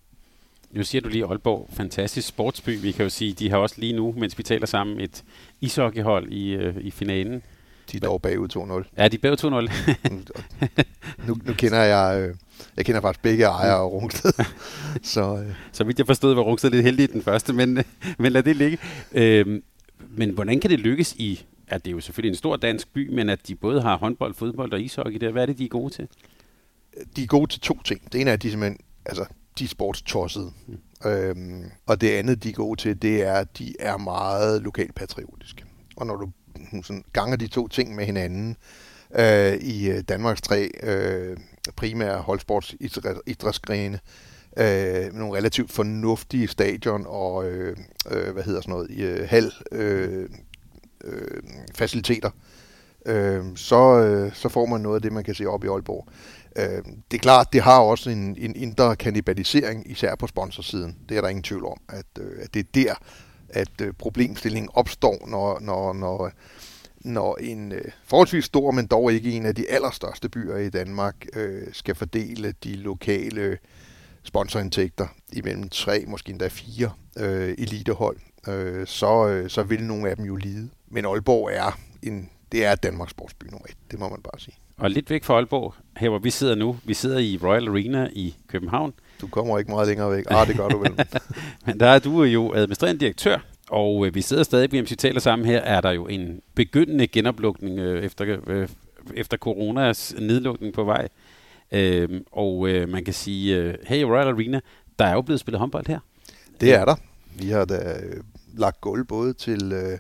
Nu 0.71 0.83
siger 0.83 1.03
du 1.03 1.09
lige 1.09 1.27
Aalborg, 1.27 1.69
fantastisk 1.73 2.29
sportsby. 2.29 2.81
Vi 2.81 2.93
kan 2.93 3.03
jo 3.03 3.11
sige, 3.11 3.33
de 3.33 3.51
har 3.51 3.57
også 3.57 3.75
lige 3.79 3.93
nu, 3.93 4.15
mens 4.17 4.39
vi 4.39 4.43
taler 4.43 4.67
sammen, 4.67 5.01
et 5.01 5.25
ishockeyhold 5.61 6.33
i, 6.33 6.55
øh, 6.55 6.77
i 6.77 6.91
finalen 6.91 7.43
De 7.93 7.97
er 7.97 8.01
dog 8.01 8.23
bagud 8.23 8.85
2-0. 8.85 8.93
Ja, 8.99 9.09
de 9.09 9.17
er 9.17 9.21
bagud 9.23 9.69
2-0. 10.77 11.27
nu, 11.27 11.37
nu 11.45 11.53
kender 11.53 11.83
jeg... 11.83 12.21
Øh, 12.21 12.35
jeg 12.77 12.85
kender 12.85 13.01
faktisk 13.01 13.23
begge 13.23 13.45
ejere 13.45 13.75
af 13.75 13.87
Rungsted. 13.87 14.33
så, 15.03 15.37
øh. 15.37 15.55
så 15.73 15.85
vidt 15.85 15.99
jeg 15.99 16.07
forstod, 16.07 16.35
var 16.35 16.43
Rungsted 16.43 16.71
lidt 16.71 16.85
heldig 16.85 17.05
i 17.05 17.13
den 17.13 17.23
første, 17.23 17.53
men, 17.53 17.79
men 18.19 18.33
lad 18.33 18.43
det 18.43 18.57
ligge. 18.57 18.79
Øh, 19.13 19.61
men 20.09 20.31
hvordan 20.31 20.61
kan 20.61 20.71
det 20.71 20.81
lykkes 20.81 21.15
i, 21.19 21.45
at 21.69 21.85
det 21.85 21.91
er 21.91 21.93
jo 21.93 22.01
selvfølgelig 22.01 22.31
en 22.31 22.37
stor 22.37 22.57
dansk 22.57 22.93
by, 22.93 23.15
men 23.15 23.29
at 23.29 23.49
de 23.49 23.55
både 23.55 23.83
har 23.83 23.97
håndbold, 23.97 24.35
fodbold 24.35 24.73
og 24.73 24.81
ishockey 24.81 25.17
der. 25.21 25.31
Hvad 25.31 25.43
er 25.43 25.47
det, 25.47 25.59
de 25.59 25.65
er 25.65 25.69
gode 25.69 25.95
til? 25.95 26.09
De 27.17 27.23
er 27.23 27.27
gode 27.27 27.51
til 27.51 27.61
to 27.61 27.83
ting. 27.83 28.13
Det 28.13 28.21
ene 28.21 28.31
er, 28.31 28.35
at 28.35 28.43
de 28.43 28.51
simpelthen, 28.51 28.79
altså, 29.07 29.25
de 29.59 29.65
er 29.65 29.69
sportstossede. 29.69 30.53
Mm. 30.67 30.79
Øhm, 31.11 31.71
og 31.87 32.01
det 32.01 32.11
andet, 32.11 32.43
de 32.43 32.49
er 32.49 32.53
gode 32.53 32.81
til, 32.81 33.03
det 33.03 33.23
er, 33.23 33.35
at 33.35 33.59
de 33.59 33.75
er 33.81 33.97
meget 33.97 34.63
lokalpatriotiske. 34.63 35.65
Og 35.97 36.07
når 36.07 36.17
du 36.17 36.31
sådan, 36.83 37.05
ganger 37.13 37.37
de 37.37 37.47
to 37.47 37.69
ting 37.69 37.95
med 37.95 38.05
hinanden, 38.05 38.57
øh, 39.15 39.55
i 39.55 39.91
øh, 39.91 40.03
Danmarks 40.09 40.43
tre 40.43 40.71
øh, 40.83 41.37
primære 41.77 42.19
holdsportsidrætsgrene, 42.19 43.99
øh, 44.57 45.13
med 45.13 45.13
nogle 45.13 45.39
relativt 45.39 45.73
fornuftige 45.73 46.49
stadion 46.49 47.05
og 47.09 47.51
øh, 47.51 47.77
øh, 48.11 48.33
hvad 48.33 48.43
hedder 48.43 48.61
sådan 48.61 48.73
noget, 48.73 48.91
i 48.91 49.03
øh, 49.03 49.29
hal 49.29 49.53
øh, 49.73 50.29
øh, 51.05 51.43
faciliteter, 51.75 52.31
øh, 53.07 53.45
så, 53.57 53.99
øh, 53.99 54.35
så 54.35 54.49
får 54.49 54.67
man 54.67 54.81
noget 54.81 54.97
af 54.97 55.03
det, 55.03 55.13
man 55.13 55.25
kan 55.25 55.35
se 55.35 55.47
op 55.47 55.65
i 55.65 55.69
Aalborg. 55.69 56.09
Øh, 56.57 56.83
det 57.11 57.17
er 57.17 57.23
klart, 57.23 57.53
det 57.53 57.61
har 57.63 57.79
også 57.79 58.11
en, 58.11 58.37
en 58.39 58.57
indre 58.57 58.97
kanibalisering, 58.97 59.91
især 59.91 60.15
på 60.15 60.27
sponsorsiden. 60.27 60.97
Det 61.09 61.17
er 61.17 61.21
der 61.21 61.29
ingen 61.29 61.43
tvivl 61.43 61.65
om, 61.65 61.81
at, 61.89 62.07
øh, 62.21 62.39
at 62.43 62.55
det 62.55 62.61
er 62.61 62.71
der, 62.75 62.95
at 63.55 63.81
øh, 63.83 63.93
problemstillingen 63.93 64.71
opstår, 64.75 65.27
når, 65.29 65.61
når, 65.61 65.93
når, 65.93 66.31
når 67.01 67.37
en 67.37 67.73
øh, 67.73 67.85
forholdsvis 68.05 68.45
stor, 68.45 68.71
men 68.71 68.87
dog 68.87 69.13
ikke 69.13 69.33
en 69.33 69.47
af 69.47 69.55
de 69.55 69.71
allerstørste 69.71 70.29
byer 70.29 70.57
i 70.57 70.71
Danmark, 70.71 71.27
øh, 71.35 71.63
skal 71.73 71.95
fordele 71.95 72.55
de 72.65 72.77
lokale 72.77 73.59
sponsorindtægter 74.23 75.07
imellem 75.33 75.69
tre, 75.69 76.05
måske 76.07 76.31
endda 76.31 76.49
fire 76.49 76.91
øh, 77.19 77.55
elitehold, 77.59 78.17
øh, 78.49 78.87
så, 78.87 79.29
øh, 79.29 79.51
så 79.51 79.63
vil 79.63 79.85
nogle 79.85 80.11
af 80.11 80.17
dem 80.17 80.25
jo 80.25 80.37
lide. 80.37 80.71
Men 80.89 81.05
Aalborg 81.05 81.51
er 81.53 81.79
en, 82.03 82.31
det 82.53 82.65
er 82.65 82.75
Danmarks 82.75 83.11
sportsby 83.11 83.45
nummer 83.45 83.67
et, 83.69 83.77
det 83.91 83.99
må 83.99 84.09
man 84.09 84.23
bare 84.23 84.41
sige. 84.41 84.55
Og 84.77 84.91
lidt 84.91 85.11
væk 85.11 85.25
fra 85.25 85.35
Aalborg, 85.35 85.75
her 85.97 86.09
hvor 86.09 86.19
vi 86.19 86.31
sidder 86.31 86.55
nu, 86.55 86.77
vi 86.85 86.95
sidder 86.95 87.19
i 87.19 87.39
Royal 87.43 87.69
Arena 87.69 88.09
i 88.13 88.35
København. 88.49 88.95
Du 89.21 89.27
kommer 89.27 89.59
ikke 89.59 89.71
meget 89.71 89.89
længere 89.89 90.11
væk. 90.11 90.25
Ah, 90.31 90.49
det 90.49 90.57
gør 90.57 90.69
du 90.69 90.79
vel. 90.79 90.93
Men 91.67 91.81
der 91.81 91.87
er 91.87 91.99
du 91.99 92.23
jo 92.23 92.55
administrerende 92.55 93.01
direktør, 93.01 93.39
og 93.71 94.07
øh, 94.07 94.15
vi 94.15 94.23
sidder 94.23 94.43
stadig, 94.43 94.69
mens 94.73 94.91
vi 94.91 94.97
taler 94.97 95.21
sammen 95.21 95.47
her, 95.47 95.59
er 95.61 95.81
der 95.81 95.91
jo 95.91 96.07
en 96.07 96.41
begyndende 96.55 97.07
genoplukning 97.07 97.79
øh, 97.79 98.05
efter, 98.05 98.37
øh, 98.47 98.69
efter 99.15 99.37
coronas 99.37 100.15
nedlukning 100.19 100.75
på 100.75 100.85
vej. 100.85 101.09
Øh, 101.73 102.21
og 102.33 102.69
øh, 102.69 102.89
man 102.89 103.05
kan 103.05 103.15
sige, 103.15 103.57
øh, 103.57 103.75
hey 103.87 104.03
Royal 104.03 104.29
Arena, 104.29 104.61
der 104.99 105.05
er 105.05 105.13
jo 105.13 105.23
blevet 105.23 105.41
spillet 105.41 105.61
håndbold 105.61 105.87
her. 105.87 105.99
Det 106.61 106.75
er 106.75 106.85
der. 106.85 106.95
Vi 107.35 107.49
har 107.49 107.65
da 107.65 107.99
øh, 108.03 108.23
lagt 108.57 108.81
gulv 108.81 109.05
både 109.05 109.33
til, 109.33 109.73
øh, 109.73 109.99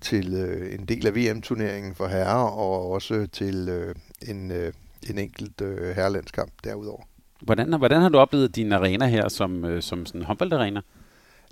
til 0.00 0.34
øh, 0.34 0.74
en 0.74 0.84
del 0.84 1.06
af 1.06 1.14
VM-turneringen 1.14 1.94
for 1.94 2.06
herrer, 2.06 2.44
og 2.44 2.90
også 2.90 3.26
til 3.32 3.68
øh, 3.68 3.94
en, 4.28 4.50
øh, 4.50 4.72
en 5.10 5.18
enkelt 5.18 5.60
øh, 5.60 5.94
herrelandskamp 5.96 6.52
derudover. 6.64 7.02
Hvordan, 7.42 7.78
hvordan 7.78 8.02
har 8.02 8.08
du 8.08 8.18
oplevet 8.18 8.56
din 8.56 8.72
arena 8.72 9.06
her 9.06 9.28
som, 9.28 9.64
øh, 9.64 9.82
som 9.82 10.06
sådan 10.06 10.20
en 10.20 10.24
håndboldarena? 10.24 10.80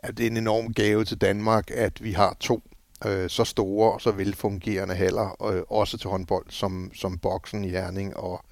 Ja, 0.04 0.09
det 0.11 0.26
er 0.26 0.30
en 0.30 0.37
enorm 0.37 0.75
gave 0.75 1.04
til 1.04 1.16
Danmark, 1.16 1.70
at 1.70 2.04
vi 2.04 2.12
har 2.12 2.37
to 2.40 2.62
øh, 3.06 3.30
så 3.30 3.44
store 3.44 3.92
og 3.92 4.00
så 4.00 4.11
velfungerende 4.11 4.94
haller, 4.94 5.52
øh, 5.52 5.62
også 5.68 5.99
til 5.99 6.11
håndbold, 6.11 6.47
som, 6.49 6.90
som 6.94 7.18
Boksen 7.18 7.64
i 7.64 7.68
Herning 7.68 8.16
og 8.16 8.44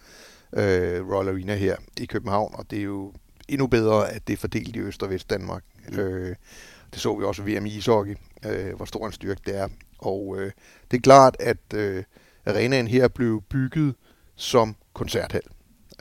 øh, 0.53 1.11
Royal 1.11 1.29
Arena 1.29 1.55
her 1.55 1.77
i 2.01 2.05
København. 2.05 2.55
Og 2.55 2.71
det 2.71 2.79
er 2.79 2.83
jo 2.83 3.13
endnu 3.49 3.67
bedre, 3.67 4.11
at 4.11 4.27
det 4.27 4.33
er 4.33 4.37
fordelt 4.37 4.77
i 4.77 4.81
Øst- 4.81 5.03
og 5.03 5.11
Vest 5.11 5.31
Danmark. 5.31 5.63
Mm. 5.89 5.99
Øh, 5.99 6.37
det 6.93 7.01
så 7.01 7.17
vi 7.17 7.25
også 7.25 7.43
ved 7.43 7.61
VM 7.61 7.67
i 7.67 7.77
ishockey, 7.77 8.17
øh, 8.47 8.77
hvor 8.77 8.85
stor 8.85 9.07
en 9.07 9.13
styrke 9.13 9.41
det 9.47 9.57
er. 9.57 9.69
Og 9.99 10.37
øh, 10.39 10.51
det 10.91 10.97
er 10.97 11.01
klart, 11.01 11.37
at 11.41 11.75
øh, 11.75 12.05
arenaen 12.47 12.89
her 12.89 13.09
blev 13.09 13.43
bygget 13.43 13.95
som 14.37 14.77
koncerthal, 14.93 15.43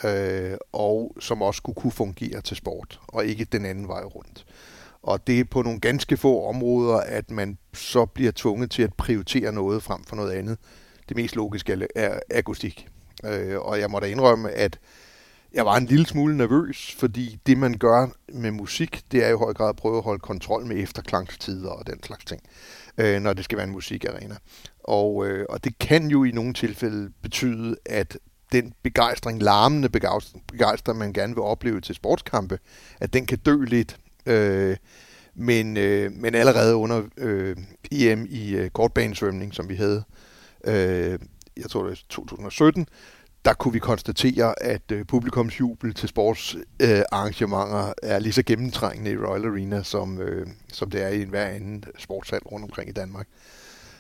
øh, 0.03 0.57
og 0.71 1.15
som 1.19 1.41
også 1.41 1.57
skulle 1.57 1.75
kunne 1.75 1.91
fungere 1.91 2.41
til 2.41 2.57
sport, 2.57 2.99
og 3.07 3.25
ikke 3.25 3.45
den 3.45 3.65
anden 3.65 3.87
vej 3.87 4.03
rundt. 4.03 4.45
Og 5.01 5.27
det 5.27 5.39
er 5.39 5.43
på 5.43 5.61
nogle 5.61 5.79
ganske 5.79 6.17
få 6.17 6.45
områder, 6.45 6.97
at 6.97 7.31
man 7.31 7.57
så 7.73 8.05
bliver 8.05 8.31
tvunget 8.35 8.71
til 8.71 8.83
at 8.83 8.93
prioritere 8.93 9.51
noget 9.51 9.83
frem 9.83 10.03
for 10.03 10.15
noget 10.15 10.31
andet. 10.31 10.57
Det 11.09 11.17
mest 11.17 11.35
logiske 11.35 11.87
er 11.95 12.19
akustik. 12.31 12.87
Øh, 13.25 13.59
og 13.59 13.79
jeg 13.79 13.91
må 13.91 13.99
da 13.99 14.05
indrømme, 14.05 14.51
at 14.51 14.79
jeg 15.53 15.65
var 15.65 15.77
en 15.77 15.85
lille 15.85 16.05
smule 16.05 16.37
nervøs, 16.37 16.95
fordi 16.99 17.39
det 17.45 17.57
man 17.57 17.77
gør 17.77 18.07
med 18.33 18.51
musik, 18.51 19.01
det 19.11 19.25
er 19.25 19.29
i 19.29 19.37
høj 19.37 19.53
grad 19.53 19.69
at 19.69 19.75
prøve 19.75 19.97
at 19.97 20.03
holde 20.03 20.19
kontrol 20.19 20.65
med 20.65 20.83
efterklangstider 20.83 21.69
og 21.69 21.87
den 21.87 22.03
slags 22.03 22.25
ting, 22.25 22.41
øh, 22.97 23.21
når 23.21 23.33
det 23.33 23.45
skal 23.45 23.57
være 23.57 23.67
en 23.67 23.73
musikarena. 23.73 24.35
Og, 24.83 25.27
øh, 25.27 25.45
og 25.49 25.63
det 25.63 25.79
kan 25.79 26.07
jo 26.07 26.23
i 26.23 26.31
nogle 26.31 26.53
tilfælde 26.53 27.11
betyde, 27.21 27.77
at 27.85 28.17
den 28.51 28.73
begejstring, 28.83 29.41
larmende 29.41 29.89
begejstring, 29.89 30.97
man 30.97 31.13
gerne 31.13 31.35
vil 31.35 31.43
opleve 31.43 31.81
til 31.81 31.95
sportskampe, 31.95 32.59
at 32.99 33.13
den 33.13 33.25
kan 33.25 33.37
dø 33.37 33.63
lidt. 33.63 33.97
Øh, 34.25 34.77
men, 35.35 35.77
øh, 35.77 36.11
men 36.11 36.35
allerede 36.35 36.75
under 36.75 37.01
øh, 37.17 37.55
EM 37.91 38.25
i 38.29 38.55
øh, 38.55 38.69
kortbanesvømning, 38.69 39.53
som 39.53 39.69
vi 39.69 39.75
havde, 39.75 40.03
øh, 40.63 41.19
jeg 41.57 41.69
tror 41.69 41.81
det 41.81 41.89
var 41.89 41.97
2017, 42.09 42.87
der 43.45 43.53
kunne 43.53 43.73
vi 43.73 43.79
konstatere, 43.79 44.63
at 44.63 44.91
øh, 44.91 45.05
publikums 45.05 45.59
jubel 45.59 45.93
til 45.93 46.09
sportsarrangementer 46.09 47.87
øh, 47.87 47.93
er 48.01 48.19
lige 48.19 48.33
så 48.33 48.43
gennemtrængende 48.43 49.11
i 49.11 49.17
Royal 49.17 49.45
Arena, 49.45 49.83
som, 49.83 50.21
øh, 50.21 50.47
som 50.73 50.89
det 50.89 51.03
er 51.03 51.07
i 51.07 51.21
enhver 51.21 51.45
anden 51.45 51.83
sportshal 51.97 52.39
rundt 52.39 52.63
omkring 52.63 52.89
i 52.89 52.93
Danmark. 52.93 53.27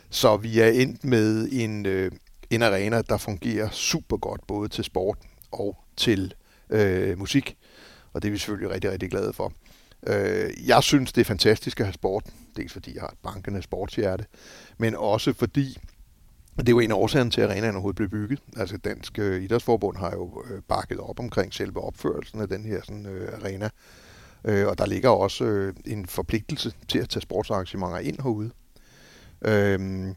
Så 0.09 0.37
vi 0.37 0.59
er 0.59 0.67
endt 0.67 1.03
med 1.03 1.49
en, 1.51 1.85
øh, 1.85 2.11
en 2.49 2.61
arena, 2.61 3.01
der 3.01 3.17
fungerer 3.17 3.69
super 3.69 4.17
godt, 4.17 4.47
både 4.47 4.69
til 4.69 4.83
sport 4.83 5.17
og 5.51 5.77
til 5.97 6.33
øh, 6.69 7.19
musik. 7.19 7.57
Og 8.13 8.21
det 8.21 8.27
er 8.27 8.31
vi 8.31 8.37
selvfølgelig 8.37 8.69
rigtig, 8.69 8.91
rigtig 8.91 9.09
glade 9.09 9.33
for. 9.33 9.53
Øh, 10.07 10.67
jeg 10.67 10.83
synes, 10.83 11.13
det 11.13 11.21
er 11.21 11.25
fantastisk 11.25 11.79
at 11.79 11.85
have 11.85 11.93
sport. 11.93 12.23
Dels 12.57 12.73
fordi 12.73 12.93
jeg 12.93 13.01
har 13.01 13.07
et 13.07 13.17
bankende 13.23 13.61
sportshjerte, 13.61 14.25
men 14.77 14.95
også 14.95 15.33
fordi 15.33 15.77
det 16.57 16.69
er 16.69 16.73
jo 16.73 16.79
en 16.79 16.91
af 16.91 16.95
årsagerne 16.95 17.31
til, 17.31 17.41
at 17.41 17.49
arenaen 17.49 17.75
overhovedet 17.75 17.95
blev 17.95 18.09
bygget. 18.09 18.39
Altså 18.57 18.77
Dansk 18.77 19.19
øh, 19.19 19.43
Idrætsforbund 19.43 19.97
har 19.97 20.11
jo 20.11 20.43
øh, 20.49 20.61
bakket 20.67 20.99
op 20.99 21.19
omkring 21.19 21.53
selve 21.53 21.83
opførelsen 21.83 22.41
af 22.41 22.47
den 22.49 22.65
her 22.65 22.81
sådan, 22.81 23.05
øh, 23.05 23.33
arena. 23.33 23.69
Øh, 24.45 24.67
og 24.67 24.77
der 24.77 24.85
ligger 24.85 25.09
også 25.09 25.43
øh, 25.43 25.73
en 25.85 26.05
forpligtelse 26.05 26.73
til 26.87 26.99
at 26.99 27.09
tage 27.09 27.21
sportsarrangementer 27.21 27.97
ind 27.97 28.21
herude. 28.21 28.51
Øh, 29.41 30.07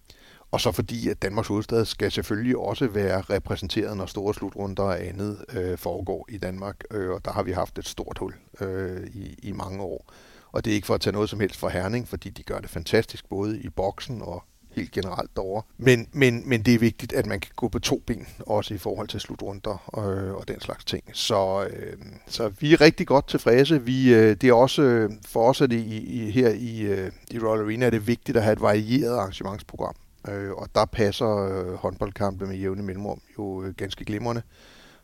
og 0.53 0.61
så 0.61 0.73
fordi, 0.73 1.09
at 1.09 1.23
Danmarks 1.23 1.49
hovedstad 1.49 1.85
skal 1.85 2.13
selvfølgelig 2.13 2.57
også 2.57 2.87
være 2.87 3.21
repræsenteret, 3.21 3.97
når 3.97 4.07
store 4.07 4.35
slutrunder 4.35 4.83
og 4.83 5.07
andet 5.07 5.45
øh, 5.53 5.79
foregår 5.79 6.27
i 6.29 6.39
Danmark. 6.39 6.77
Øh, 6.91 7.11
og 7.11 7.25
der 7.25 7.33
har 7.33 7.43
vi 7.43 7.53
haft 7.53 7.79
et 7.79 7.89
stort 7.89 8.19
hul 8.19 8.35
øh, 8.61 9.07
i, 9.15 9.35
i 9.43 9.53
mange 9.53 9.83
år. 9.83 10.13
Og 10.53 10.65
det 10.65 10.71
er 10.71 10.75
ikke 10.75 10.87
for 10.87 10.95
at 10.95 11.01
tage 11.01 11.13
noget 11.13 11.31
som 11.31 11.41
helst 11.41 11.57
fra 11.57 11.69
Herning, 11.69 12.09
fordi 12.09 12.31
de 12.31 12.43
gør 12.43 12.59
det 12.59 12.71
fantastisk, 12.71 13.29
både 13.29 13.61
i 13.61 13.69
boksen 13.69 14.23
og 14.23 14.45
helt 14.71 14.93
generelt 14.93 15.31
derovre. 15.37 15.63
Men, 15.79 16.09
men, 16.13 16.49
men 16.49 16.63
det 16.63 16.75
er 16.75 16.79
vigtigt, 16.79 17.13
at 17.13 17.27
man 17.27 17.41
kan 17.41 17.51
gå 17.57 17.69
på 17.69 17.79
to 17.79 18.03
ben, 18.07 18.27
også 18.41 18.75
i 18.75 18.79
forhold 18.79 19.09
til 19.09 19.21
slutrunder 19.21 19.99
øh, 19.99 20.35
og 20.35 20.49
den 20.49 20.61
slags 20.61 20.85
ting. 20.85 21.05
Så, 21.13 21.69
øh, 21.71 21.97
så 22.27 22.49
vi 22.49 22.73
er 22.73 22.81
rigtig 22.81 23.07
godt 23.07 23.29
tilfredse. 23.29 23.83
Vi, 23.83 24.15
øh, 24.15 24.37
det 24.37 24.45
er 24.45 24.53
også, 24.53 24.83
øh, 24.83 25.11
for 25.27 25.49
os 25.49 25.61
er 25.61 25.67
det 25.67 25.81
i, 25.81 26.27
i, 26.27 26.31
her 26.31 26.49
i, 26.49 26.81
øh, 26.81 27.13
i 27.31 27.39
Royal 27.39 27.65
Arena, 27.65 27.87
er 27.87 27.91
det 27.91 28.07
vigtigt 28.07 28.37
at 28.37 28.43
have 28.43 28.53
et 28.53 28.61
varieret 28.61 29.17
arrangementsprogram. 29.17 29.95
Øh, 30.29 30.53
og 30.53 30.69
der 30.75 30.85
passer 30.85 31.37
øh, 31.37 31.75
håndboldkampe 31.75 32.47
med 32.47 32.57
jævne 32.57 32.83
mellemrum 32.83 33.21
jo 33.39 33.63
øh, 33.63 33.75
ganske 33.75 34.05
glimrende. 34.05 34.43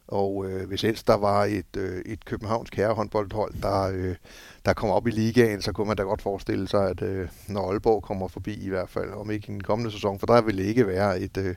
Og 0.09 0.47
øh, 0.51 0.69
hvis 0.69 0.85
ellers 0.85 1.03
der 1.03 1.17
var 1.17 1.45
et, 1.45 1.77
øh, 1.77 2.03
et 2.07 2.25
københavnsk 2.25 2.75
herrehåndboldhold, 2.75 3.55
der, 3.63 3.91
øh, 3.95 4.15
der 4.65 4.73
kom 4.73 4.91
op 4.91 5.07
i 5.07 5.11
ligaen, 5.11 5.63
så 5.63 5.73
kunne 5.73 5.87
man 5.87 5.97
da 5.97 6.03
godt 6.03 6.23
forestille 6.23 6.69
sig, 6.69 6.91
at 6.91 7.03
øh, 7.03 7.29
når 7.49 7.71
Aalborg 7.71 8.03
kommer 8.03 8.29
forbi 8.29 8.55
i 8.65 8.69
hvert 8.69 8.89
fald, 8.89 9.11
om 9.11 9.31
ikke 9.31 9.49
i 9.49 9.53
den 9.53 9.63
kommende 9.63 9.91
sæson, 9.91 10.19
for 10.19 10.27
der 10.27 10.43
vil 10.43 10.59
ikke 10.59 10.87
være 10.87 11.21
et, 11.21 11.37
øh, 11.37 11.55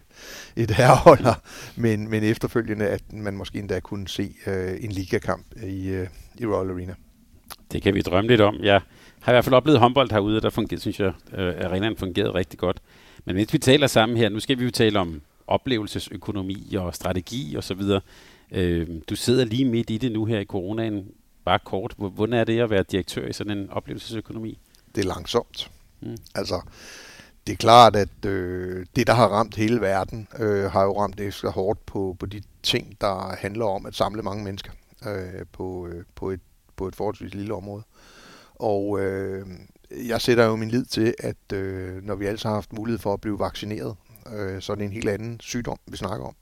et 0.55 0.71
herreholder, 0.77 1.33
men, 1.75 2.09
men 2.09 2.23
efterfølgende, 2.23 2.87
at 2.87 3.13
man 3.13 3.37
måske 3.37 3.59
endda 3.59 3.79
kunne 3.79 4.07
se 4.07 4.35
øh, 4.47 4.77
en 4.79 4.91
ligakamp 4.91 5.45
i, 5.63 5.89
øh, 5.89 6.07
i 6.37 6.45
Royal 6.45 6.71
Arena. 6.71 6.95
Det 7.71 7.81
kan 7.81 7.93
vi 7.93 8.01
drømme 8.01 8.27
lidt 8.27 8.41
om. 8.41 8.55
Jeg 8.61 8.81
har 9.19 9.31
i 9.31 9.33
hvert 9.33 9.45
fald 9.45 9.55
oplevet 9.55 9.79
håndbold 9.79 10.11
herude, 10.11 10.41
der 10.41 10.49
fungerer, 10.49 10.79
synes 10.79 10.99
jeg, 10.99 11.13
øh, 11.33 11.65
arenaen 11.65 11.97
fungerede 11.97 12.33
rigtig 12.33 12.59
godt. 12.59 12.81
Men 13.25 13.35
hvis 13.35 13.53
vi 13.53 13.57
taler 13.57 13.87
sammen 13.87 14.17
her, 14.17 14.29
nu 14.29 14.39
skal 14.39 14.59
vi 14.59 14.63
jo 14.63 14.71
tale 14.71 14.99
om 14.99 15.21
oplevelsesøkonomi 15.47 16.75
og 16.75 16.95
strategi 16.95 17.55
og 17.55 17.63
så 17.63 17.73
videre. 17.73 18.01
Øh, 18.51 18.87
du 19.09 19.15
sidder 19.15 19.45
lige 19.45 19.65
midt 19.65 19.89
i 19.89 19.97
det 19.97 20.11
nu 20.11 20.25
her 20.25 20.39
i 20.39 20.45
coronaen. 20.45 21.07
Bare 21.45 21.59
kort, 21.59 21.93
hvordan 21.97 22.33
er 22.33 22.43
det 22.43 22.59
at 22.59 22.69
være 22.69 22.83
direktør 22.83 23.27
i 23.27 23.33
sådan 23.33 23.57
en 23.57 23.69
oplevelsesøkonomi? 23.69 24.59
Det 24.95 25.05
er 25.05 25.07
langsomt. 25.07 25.71
Mm. 26.01 26.17
Altså, 26.35 26.61
det 27.47 27.53
er 27.53 27.57
klart, 27.57 27.95
at 27.95 28.25
øh, 28.25 28.85
det, 28.95 29.07
der 29.07 29.13
har 29.13 29.27
ramt 29.27 29.55
hele 29.55 29.81
verden, 29.81 30.27
øh, 30.39 30.71
har 30.71 30.83
jo 30.83 31.01
ramt 31.01 31.19
ekstra 31.19 31.49
hårdt 31.49 31.85
på, 31.85 32.15
på 32.19 32.25
de 32.25 32.41
ting, 32.63 32.97
der 33.01 33.35
handler 33.35 33.65
om 33.65 33.85
at 33.85 33.95
samle 33.95 34.21
mange 34.21 34.43
mennesker 34.43 34.71
øh, 35.07 35.45
på, 35.51 35.87
øh, 35.87 36.03
på, 36.15 36.29
et, 36.29 36.39
på 36.75 36.87
et 36.87 36.95
forholdsvis 36.95 37.33
lille 37.33 37.53
område. 37.53 37.83
Og 38.55 38.99
øh, 38.99 39.47
jeg 39.91 40.21
sætter 40.21 40.45
jo 40.45 40.55
min 40.55 40.69
lid 40.69 40.85
til, 40.85 41.13
at 41.19 41.53
øh, 41.53 42.03
når 42.03 42.15
vi 42.15 42.25
alle 42.25 42.39
har 42.43 42.53
haft 42.53 42.73
mulighed 42.73 42.99
for 42.99 43.13
at 43.13 43.21
blive 43.21 43.39
vaccineret, 43.39 43.95
øh, 44.35 44.61
så 44.61 44.71
er 44.71 44.75
det 44.75 44.85
en 44.85 44.91
helt 44.91 45.09
anden 45.09 45.39
sygdom, 45.39 45.77
vi 45.87 45.97
snakker 45.97 46.25
om. 46.25 46.35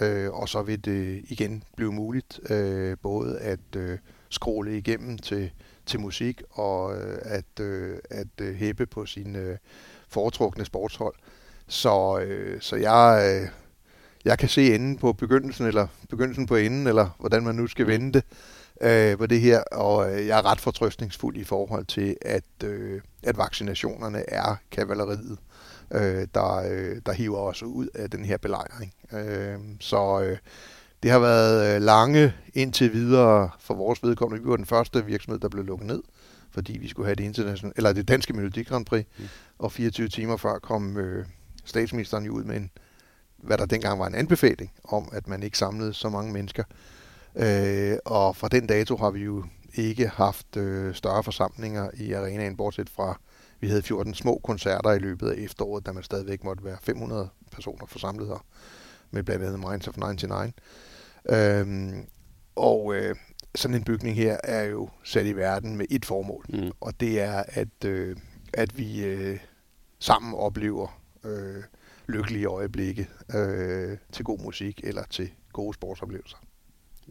Øh, 0.00 0.32
og 0.32 0.48
så 0.48 0.62
vil 0.62 0.84
det 0.84 1.24
igen 1.28 1.64
blive 1.76 1.92
muligt 1.92 2.50
øh, 2.50 2.96
både 3.02 3.38
at 3.38 3.76
øh, 3.76 3.98
skråle 4.28 4.78
igennem 4.78 5.18
til, 5.18 5.50
til 5.86 6.00
musik 6.00 6.42
og 6.50 6.96
øh, 6.96 7.18
at, 7.22 7.60
øh, 7.60 7.98
at 8.10 8.40
øh, 8.40 8.54
hæppe 8.54 8.86
på 8.86 9.06
sin 9.06 9.36
øh, 9.36 9.58
foretrukne 10.08 10.64
sportshold. 10.64 11.14
Så, 11.66 12.20
øh, 12.20 12.60
så 12.60 12.76
jeg, 12.76 13.40
øh, 13.42 13.48
jeg 14.24 14.38
kan 14.38 14.48
se 14.48 14.74
enden 14.74 14.98
på 14.98 15.12
begyndelsen, 15.12 15.66
eller 15.66 15.86
begyndelsen 16.08 16.46
på 16.46 16.56
enden, 16.56 16.86
eller 16.86 17.16
hvordan 17.18 17.44
man 17.44 17.54
nu 17.54 17.66
skal 17.66 17.86
vende 17.86 18.12
det 18.12 18.24
øh, 18.82 19.18
på 19.18 19.26
det 19.26 19.40
her, 19.40 19.62
og 19.72 20.12
øh, 20.12 20.26
jeg 20.26 20.38
er 20.38 20.46
ret 20.46 20.60
fortrøstningsfuld 20.60 21.36
i 21.36 21.44
forhold 21.44 21.84
til, 21.84 22.16
at, 22.22 22.44
øh, 22.64 23.00
at 23.22 23.38
vaccinationerne 23.38 24.30
er 24.30 24.56
kavaleriet, 24.70 25.38
øh, 25.90 26.26
der, 26.34 26.54
øh, 26.70 26.96
der 27.06 27.12
hiver 27.12 27.38
os 27.38 27.62
ud 27.62 27.86
af 27.94 28.10
den 28.10 28.24
her 28.24 28.36
belejring. 28.36 28.94
Øh, 29.12 29.58
så 29.80 30.22
øh, 30.22 30.38
det 31.02 31.10
har 31.10 31.18
været 31.18 31.76
øh, 31.76 31.82
lange 31.82 32.34
indtil 32.54 32.92
videre 32.92 33.50
for 33.60 33.74
vores 33.74 34.02
vedkommende. 34.02 34.42
Vi 34.44 34.50
var 34.50 34.56
den 34.56 34.66
første 34.66 35.06
virksomhed, 35.06 35.40
der 35.40 35.48
blev 35.48 35.64
lukket 35.64 35.86
ned, 35.86 36.02
fordi 36.50 36.78
vi 36.78 36.88
skulle 36.88 37.06
have 37.06 37.14
det 37.14 37.24
internationale, 37.24 37.72
eller 37.76 37.92
det 37.92 38.08
danske 38.08 38.32
Melodi 38.32 38.62
Grand 38.62 38.86
Prix, 38.86 39.04
mm. 39.18 39.24
og 39.58 39.72
24 39.72 40.08
timer 40.08 40.36
før 40.36 40.58
kom 40.58 40.96
øh, 40.96 41.26
statsministeren 41.64 42.24
jo 42.24 42.32
ud 42.32 42.44
med 42.44 42.56
en, 42.56 42.70
hvad 43.36 43.58
der 43.58 43.66
dengang 43.66 43.98
var 43.98 44.06
en 44.06 44.14
anbefaling 44.14 44.72
om, 44.84 45.08
at 45.12 45.28
man 45.28 45.42
ikke 45.42 45.58
samlede 45.58 45.94
så 45.94 46.08
mange 46.08 46.32
mennesker. 46.32 46.64
Øh, 47.36 47.98
og 48.04 48.36
fra 48.36 48.48
den 48.48 48.66
dato 48.66 48.96
har 48.96 49.10
vi 49.10 49.20
jo 49.20 49.44
ikke 49.74 50.08
haft 50.08 50.56
øh, 50.56 50.94
større 50.94 51.22
forsamlinger 51.22 51.90
i 51.94 52.12
arenaen, 52.12 52.56
bortset 52.56 52.90
fra, 52.90 53.20
vi 53.60 53.68
havde 53.68 53.82
14 53.82 54.14
små 54.14 54.40
koncerter 54.44 54.92
i 54.92 54.98
løbet 54.98 55.30
af 55.30 55.34
efteråret, 55.38 55.86
da 55.86 55.92
man 55.92 56.02
stadigvæk 56.02 56.44
måtte 56.44 56.64
være 56.64 56.76
500 56.82 57.28
personer 57.52 57.86
forsamlet 57.86 58.28
her, 58.28 58.44
med 59.10 59.22
blandt 59.22 59.44
andet 59.44 59.60
Minds 59.60 59.88
of 59.88 59.96
99. 59.96 60.52
Øhm, 61.30 62.06
og 62.56 62.94
øh, 62.94 63.16
sådan 63.54 63.74
en 63.74 63.84
bygning 63.84 64.16
her 64.16 64.36
er 64.44 64.62
jo 64.62 64.88
sat 65.04 65.26
i 65.26 65.36
verden 65.36 65.76
med 65.76 65.86
et 65.90 66.04
formål, 66.04 66.44
mm. 66.48 66.70
og 66.80 67.00
det 67.00 67.20
er, 67.20 67.42
at, 67.48 67.84
øh, 67.84 68.16
at 68.54 68.78
vi 68.78 69.04
øh, 69.04 69.38
sammen 69.98 70.34
oplever 70.34 71.00
øh, 71.24 71.62
lykkelige 72.08 72.46
øjeblikke 72.46 73.08
øh, 73.34 73.98
til 74.12 74.24
god 74.24 74.38
musik 74.38 74.80
eller 74.84 75.04
til 75.10 75.32
gode 75.52 75.74
sportsoplevelser. 75.74 76.36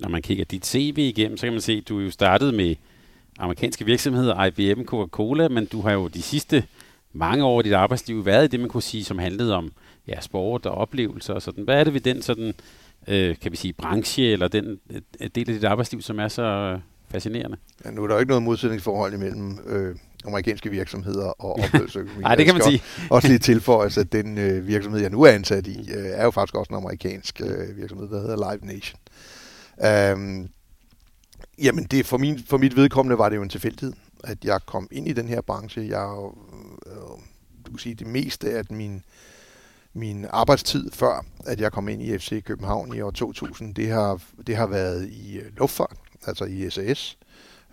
Når 0.01 0.09
man 0.09 0.21
kigger 0.21 0.45
dit 0.45 0.65
CV 0.65 0.97
igennem, 0.97 1.37
så 1.37 1.45
kan 1.45 1.53
man 1.53 1.61
se, 1.61 1.73
at 1.73 1.89
du 1.89 1.99
jo 1.99 2.11
startede 2.11 2.51
med 2.51 2.75
amerikanske 3.39 3.85
virksomheder, 3.85 4.45
IBM, 4.45 4.81
Coca-Cola, 4.81 5.47
men 5.47 5.65
du 5.65 5.81
har 5.81 5.91
jo 5.91 6.07
de 6.07 6.21
sidste 6.21 6.63
mange 7.13 7.43
år 7.43 7.59
i 7.59 7.63
dit 7.63 7.73
arbejdsliv 7.73 8.25
været 8.25 8.43
i 8.43 8.47
det, 8.47 8.59
man 8.59 8.69
kunne 8.69 8.83
sige, 8.83 9.03
som 9.03 9.19
handlede 9.19 9.55
om 9.55 9.71
ja, 10.07 10.21
sport 10.21 10.65
og 10.65 10.75
oplevelser 10.75 11.33
og 11.33 11.41
sådan. 11.41 11.63
Hvad 11.63 11.79
er 11.79 11.83
det 11.83 11.93
ved 11.93 12.01
den 12.01 12.21
sådan, 12.21 12.53
øh, 13.07 13.35
kan 13.41 13.51
vi 13.51 13.57
sige, 13.57 13.73
branche, 13.73 14.31
eller 14.31 14.47
den 14.47 14.79
øh, 14.89 15.29
del 15.35 15.49
af 15.49 15.55
dit 15.55 15.63
arbejdsliv, 15.63 16.01
som 16.01 16.19
er 16.19 16.27
så 16.27 16.41
øh, 16.41 16.79
fascinerende? 17.09 17.57
Ja, 17.85 17.91
nu 17.91 18.03
er 18.03 18.07
der 18.07 18.15
jo 18.15 18.19
ikke 18.19 18.29
noget 18.29 18.43
modsætningsforhold 18.43 19.13
imellem 19.13 19.59
øh, 19.67 19.95
amerikanske 20.25 20.69
virksomheder 20.69 21.25
og 21.27 21.59
oplevelseøkonomi. 21.63 22.21
Nej, 22.21 22.35
det 22.35 22.45
kan 22.45 22.55
man 22.55 22.63
sige. 22.63 22.81
også 23.09 23.27
lige 23.27 23.39
tilføje, 23.39 23.89
at 23.97 24.11
den 24.11 24.37
øh, 24.37 24.67
virksomhed, 24.67 25.01
jeg 25.01 25.09
nu 25.09 25.21
er 25.21 25.31
ansat 25.31 25.67
i, 25.67 25.79
øh, 25.79 26.05
er 26.13 26.23
jo 26.23 26.31
faktisk 26.31 26.55
også 26.55 26.69
en 26.69 26.77
amerikansk 26.77 27.41
øh, 27.41 27.77
virksomhed, 27.77 28.09
der 28.09 28.21
hedder 28.21 28.51
Live 28.51 28.73
Nation. 28.73 28.99
Øhm, 29.85 30.49
jamen, 31.57 31.83
det, 31.83 32.05
for, 32.05 32.17
min, 32.17 32.39
for 32.39 32.57
mit 32.57 32.75
vedkommende 32.75 33.17
var 33.17 33.29
det 33.29 33.35
jo 33.35 33.43
en 33.43 33.49
tilfældighed, 33.49 33.93
at 34.23 34.45
jeg 34.45 34.59
kom 34.65 34.87
ind 34.91 35.07
i 35.07 35.13
den 35.13 35.27
her 35.27 35.41
branche. 35.41 35.87
Jeg 35.87 36.31
øh, 36.87 36.93
øh 36.93 37.19
du 37.65 37.71
kan 37.71 37.79
sige, 37.79 37.95
det 37.95 38.07
meste 38.07 38.57
af 38.57 38.63
min, 38.69 39.03
min 39.93 40.25
arbejdstid 40.29 40.91
før, 40.91 41.25
at 41.45 41.61
jeg 41.61 41.71
kom 41.71 41.89
ind 41.89 42.01
i 42.01 42.17
FC 42.17 42.43
København 42.43 42.95
i 42.95 43.01
år 43.01 43.11
2000, 43.11 43.75
det 43.75 43.89
har, 43.89 44.21
det 44.47 44.55
har 44.55 44.67
været 44.67 45.09
i 45.09 45.37
øh, 45.39 45.57
luftfart, 45.57 45.97
altså 46.27 46.45
i 46.45 46.69
SAS. 46.69 47.17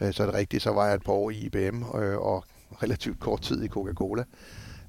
Øh, 0.00 0.12
så 0.12 0.22
er 0.22 0.26
det 0.26 0.34
rigtigt, 0.34 0.62
så 0.62 0.70
var 0.70 0.86
jeg 0.86 0.94
et 0.94 1.02
par 1.02 1.12
år 1.12 1.30
i 1.30 1.34
IBM 1.34 1.82
øh, 1.82 2.18
og 2.18 2.44
relativt 2.82 3.20
kort 3.20 3.40
tid 3.40 3.62
i 3.62 3.68
Coca-Cola. 3.68 4.24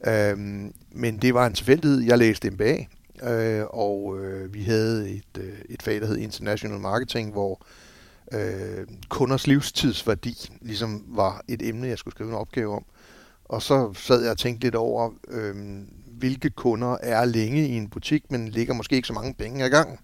Øhm, 0.07 0.73
men 0.91 1.17
det 1.17 1.33
var 1.33 1.47
en 1.47 1.53
tilfældighed. 1.53 2.01
Jeg 2.01 2.17
læste 2.17 2.49
MBA, 2.49 2.85
øh, 3.23 3.65
og 3.69 4.19
øh, 4.19 4.53
vi 4.53 4.63
havde 4.63 5.09
et, 5.09 5.37
øh, 5.43 5.59
et 5.69 5.81
fag, 5.81 6.01
der 6.01 6.07
hed 6.07 6.17
International 6.17 6.79
Marketing, 6.79 7.31
hvor 7.31 7.65
øh, 8.31 8.87
kunders 9.09 9.47
livstidsværdi 9.47 10.49
ligesom 10.61 11.03
var 11.07 11.41
et 11.47 11.61
emne, 11.61 11.87
jeg 11.87 11.97
skulle 11.97 12.13
skrive 12.13 12.29
en 12.29 12.35
opgave 12.35 12.75
om. 12.75 12.85
Og 13.45 13.61
så 13.61 13.93
sad 13.93 14.21
jeg 14.21 14.31
og 14.31 14.37
tænkte 14.37 14.65
lidt 14.65 14.75
over, 14.75 15.11
øh, 15.27 15.55
hvilke 16.17 16.49
kunder 16.49 16.97
er 17.01 17.25
længe 17.25 17.67
i 17.67 17.73
en 17.73 17.89
butik, 17.89 18.31
men 18.31 18.47
ligger 18.47 18.73
måske 18.73 18.95
ikke 18.95 19.07
så 19.07 19.13
mange 19.13 19.33
penge 19.33 19.65
i 19.65 19.69
gang. 19.69 19.99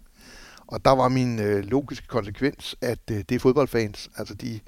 Og 0.68 0.86
der 0.86 0.92
var 0.92 1.10
min 1.10 1.40
øh, 1.40 1.64
logiske 1.64 2.08
konsekvens, 2.08 2.76
at 2.82 3.00
øh, 3.12 3.18
det 3.18 3.32
er 3.36 3.40
fodboldfans. 3.40 4.10
Altså 4.18 4.34
de, 4.34 4.60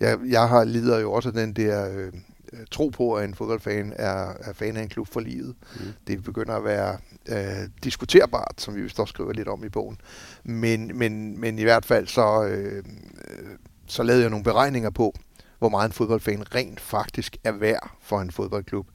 jeg, 0.00 0.18
jeg 0.28 0.48
har 0.48 0.64
lider 0.64 0.98
jo 0.98 1.12
også 1.12 1.30
den 1.30 1.52
der 1.52 2.12
Øh, 2.54 2.66
tro 2.70 2.88
på, 2.88 3.14
at 3.14 3.24
en 3.24 3.34
fodboldfan 3.34 3.92
er, 3.96 4.32
er 4.40 4.52
fan 4.52 4.76
af 4.76 4.82
en 4.82 4.88
klub 4.88 5.08
for 5.08 5.20
livet. 5.20 5.54
Mm. 5.74 5.86
Det 6.06 6.24
begynder 6.24 6.54
at 6.54 6.64
være 6.64 6.98
øh, 7.28 7.68
diskuterbart, 7.84 8.54
som 8.58 8.74
vi 8.74 8.82
vist 8.82 9.00
også 9.00 9.12
skriver 9.12 9.32
lidt 9.32 9.48
om 9.48 9.64
i 9.64 9.68
bogen. 9.68 10.00
Men, 10.44 10.98
men, 10.98 11.40
men 11.40 11.58
i 11.58 11.62
hvert 11.62 11.84
fald 11.84 12.06
så, 12.06 12.44
øh, 12.44 12.84
øh, 13.30 13.48
så 13.86 14.02
lavede 14.02 14.22
jeg 14.22 14.30
nogle 14.30 14.44
beregninger 14.44 14.90
på, 14.90 15.14
hvor 15.58 15.68
meget 15.68 15.88
en 15.88 15.92
fodboldfan 15.92 16.54
rent 16.54 16.80
faktisk 16.80 17.36
er 17.44 17.52
værd 17.52 17.90
for 18.00 18.20
en 18.20 18.30
fodboldklub. 18.30 18.86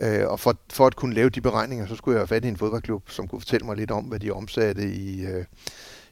Øh, 0.00 0.28
og 0.28 0.40
for, 0.40 0.56
for 0.72 0.86
at 0.86 0.96
kunne 0.96 1.14
lave 1.14 1.30
de 1.30 1.40
beregninger, 1.40 1.86
så 1.86 1.96
skulle 1.96 2.14
jeg 2.14 2.20
have 2.20 2.28
fat 2.28 2.44
i 2.44 2.48
en 2.48 2.56
fodboldklub, 2.56 3.10
som 3.10 3.28
kunne 3.28 3.40
fortælle 3.40 3.66
mig 3.66 3.76
lidt 3.76 3.90
om, 3.90 4.04
hvad 4.04 4.20
de 4.20 4.30
omsatte 4.30 4.88
i, 4.88 5.26
øh, 5.26 5.44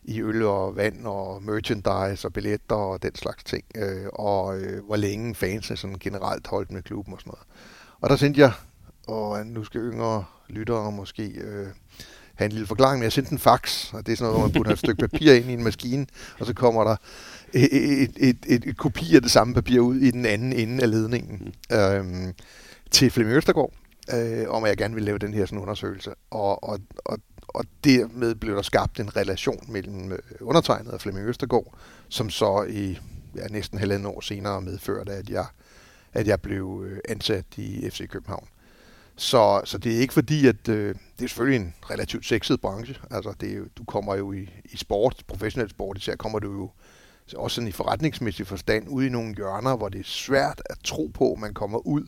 i 0.05 0.23
øl 0.23 0.43
og 0.43 0.77
vand 0.77 1.07
og 1.07 1.43
merchandise 1.43 2.29
og 2.29 2.33
billetter 2.33 2.77
og 2.77 3.03
den 3.03 3.14
slags 3.14 3.45
ting. 3.45 3.64
Øh, 3.75 4.07
og 4.12 4.59
øh, 4.59 4.85
hvor 4.85 4.97
længe 4.97 5.35
fansene 5.35 5.77
sådan 5.77 5.99
generelt 6.01 6.47
holdt 6.47 6.73
med 6.73 6.83
klubben 6.83 7.14
og 7.14 7.21
sådan 7.21 7.31
noget. 7.31 7.47
Og 8.01 8.11
der 8.11 8.17
sendte 8.17 8.40
jeg, 8.40 8.53
og 9.07 9.47
nu 9.47 9.64
skal 9.64 9.81
yngre 9.81 10.25
lyttere 10.48 10.92
måske 10.92 11.22
øh, 11.22 11.66
have 12.35 12.46
en 12.46 12.52
lille 12.52 12.66
forklaring, 12.66 12.98
men 12.98 13.04
jeg 13.04 13.12
sendte 13.12 13.33
en 13.33 13.38
fax, 13.38 13.92
og 13.94 14.07
det 14.07 14.12
er 14.12 14.16
sådan 14.16 14.33
noget, 14.33 14.40
hvor 14.40 14.48
man 14.48 14.52
putter 14.52 14.72
et 14.72 14.78
stykke 14.78 15.09
papir 15.09 15.33
ind 15.33 15.50
i 15.50 15.52
en 15.52 15.64
maskine, 15.64 16.07
og 16.38 16.46
så 16.46 16.54
kommer 16.54 16.85
der 16.85 16.96
et, 17.52 18.02
et, 18.02 18.11
et, 18.16 18.37
et, 18.46 18.64
et 18.64 18.76
kopi 18.76 19.16
af 19.16 19.22
det 19.22 19.30
samme 19.30 19.54
papir 19.54 19.80
ud 19.80 19.96
i 19.96 20.11
den 20.11 20.26
anden 20.26 20.52
ende 20.52 20.83
af 20.83 20.90
ledningen 20.90 21.54
øh, 21.72 22.35
til 22.90 23.11
Flemming 23.11 23.37
Østergaard, 23.37 23.72
øh, 24.14 24.48
om 24.48 24.64
at 24.64 24.68
jeg 24.68 24.76
gerne 24.76 24.94
vil 24.94 25.04
lave 25.04 25.18
den 25.18 25.35
her 25.35 25.46
sådan 25.46 25.59
undersøgelse. 25.59 26.11
Og, 26.30 26.64
og, 26.64 26.80
og 27.04 27.18
og 27.48 27.64
dermed 27.85 28.35
blev 28.35 28.57
der 28.57 28.62
skabt 28.62 29.00
en 29.00 29.16
relation 29.16 29.64
mellem 29.68 30.12
øh, 30.12 30.18
undertegnet 30.40 30.92
og 30.92 31.00
Flemming 31.00 31.26
Østergaard, 31.26 31.74
som 32.09 32.30
så 32.30 32.66
i 32.68 32.98
ja, 33.37 33.46
næsten 33.50 33.78
halvandet 33.78 34.07
år 34.07 34.20
senere 34.20 34.61
medførte, 34.61 35.12
at 35.12 35.30
jeg, 35.30 35.46
at 36.12 36.26
jeg 36.26 36.40
blev 36.40 36.85
øh, 36.87 36.98
ansat 37.09 37.44
i 37.57 37.90
FC 37.90 38.09
København. 38.09 38.48
Så, 39.16 39.61
så 39.64 39.79
det 39.79 39.94
er 39.94 40.00
ikke 40.00 40.14
fordi, 40.14 40.46
at 40.46 40.68
øh, 40.68 40.94
det 41.18 41.24
er 41.24 41.29
selvfølgelig 41.29 41.66
en 41.66 41.74
relativt 41.90 42.27
sexet 42.27 42.61
branche. 42.61 42.96
Altså, 43.11 43.35
det 43.40 43.53
er 43.53 43.57
jo, 43.57 43.66
du 43.79 43.85
kommer 43.85 44.14
jo 44.14 44.33
i, 44.33 44.48
i 44.64 44.77
sport, 44.77 45.22
professionel 45.27 45.70
sport 45.70 45.98
især, 45.98 46.16
kommer 46.16 46.38
du 46.38 46.53
jo 46.53 46.70
også 47.37 47.55
sådan 47.55 47.68
i 47.68 47.72
forretningsmæssig 47.72 48.46
forstand 48.46 48.88
ud 48.88 49.05
i 49.05 49.09
nogle 49.09 49.35
hjørner, 49.35 49.77
hvor 49.77 49.88
det 49.88 50.00
er 50.00 50.05
svært 50.05 50.62
at 50.70 50.77
tro 50.85 51.11
på, 51.14 51.33
at 51.33 51.38
man 51.38 51.55
kommer 51.55 51.87
ud 51.87 52.07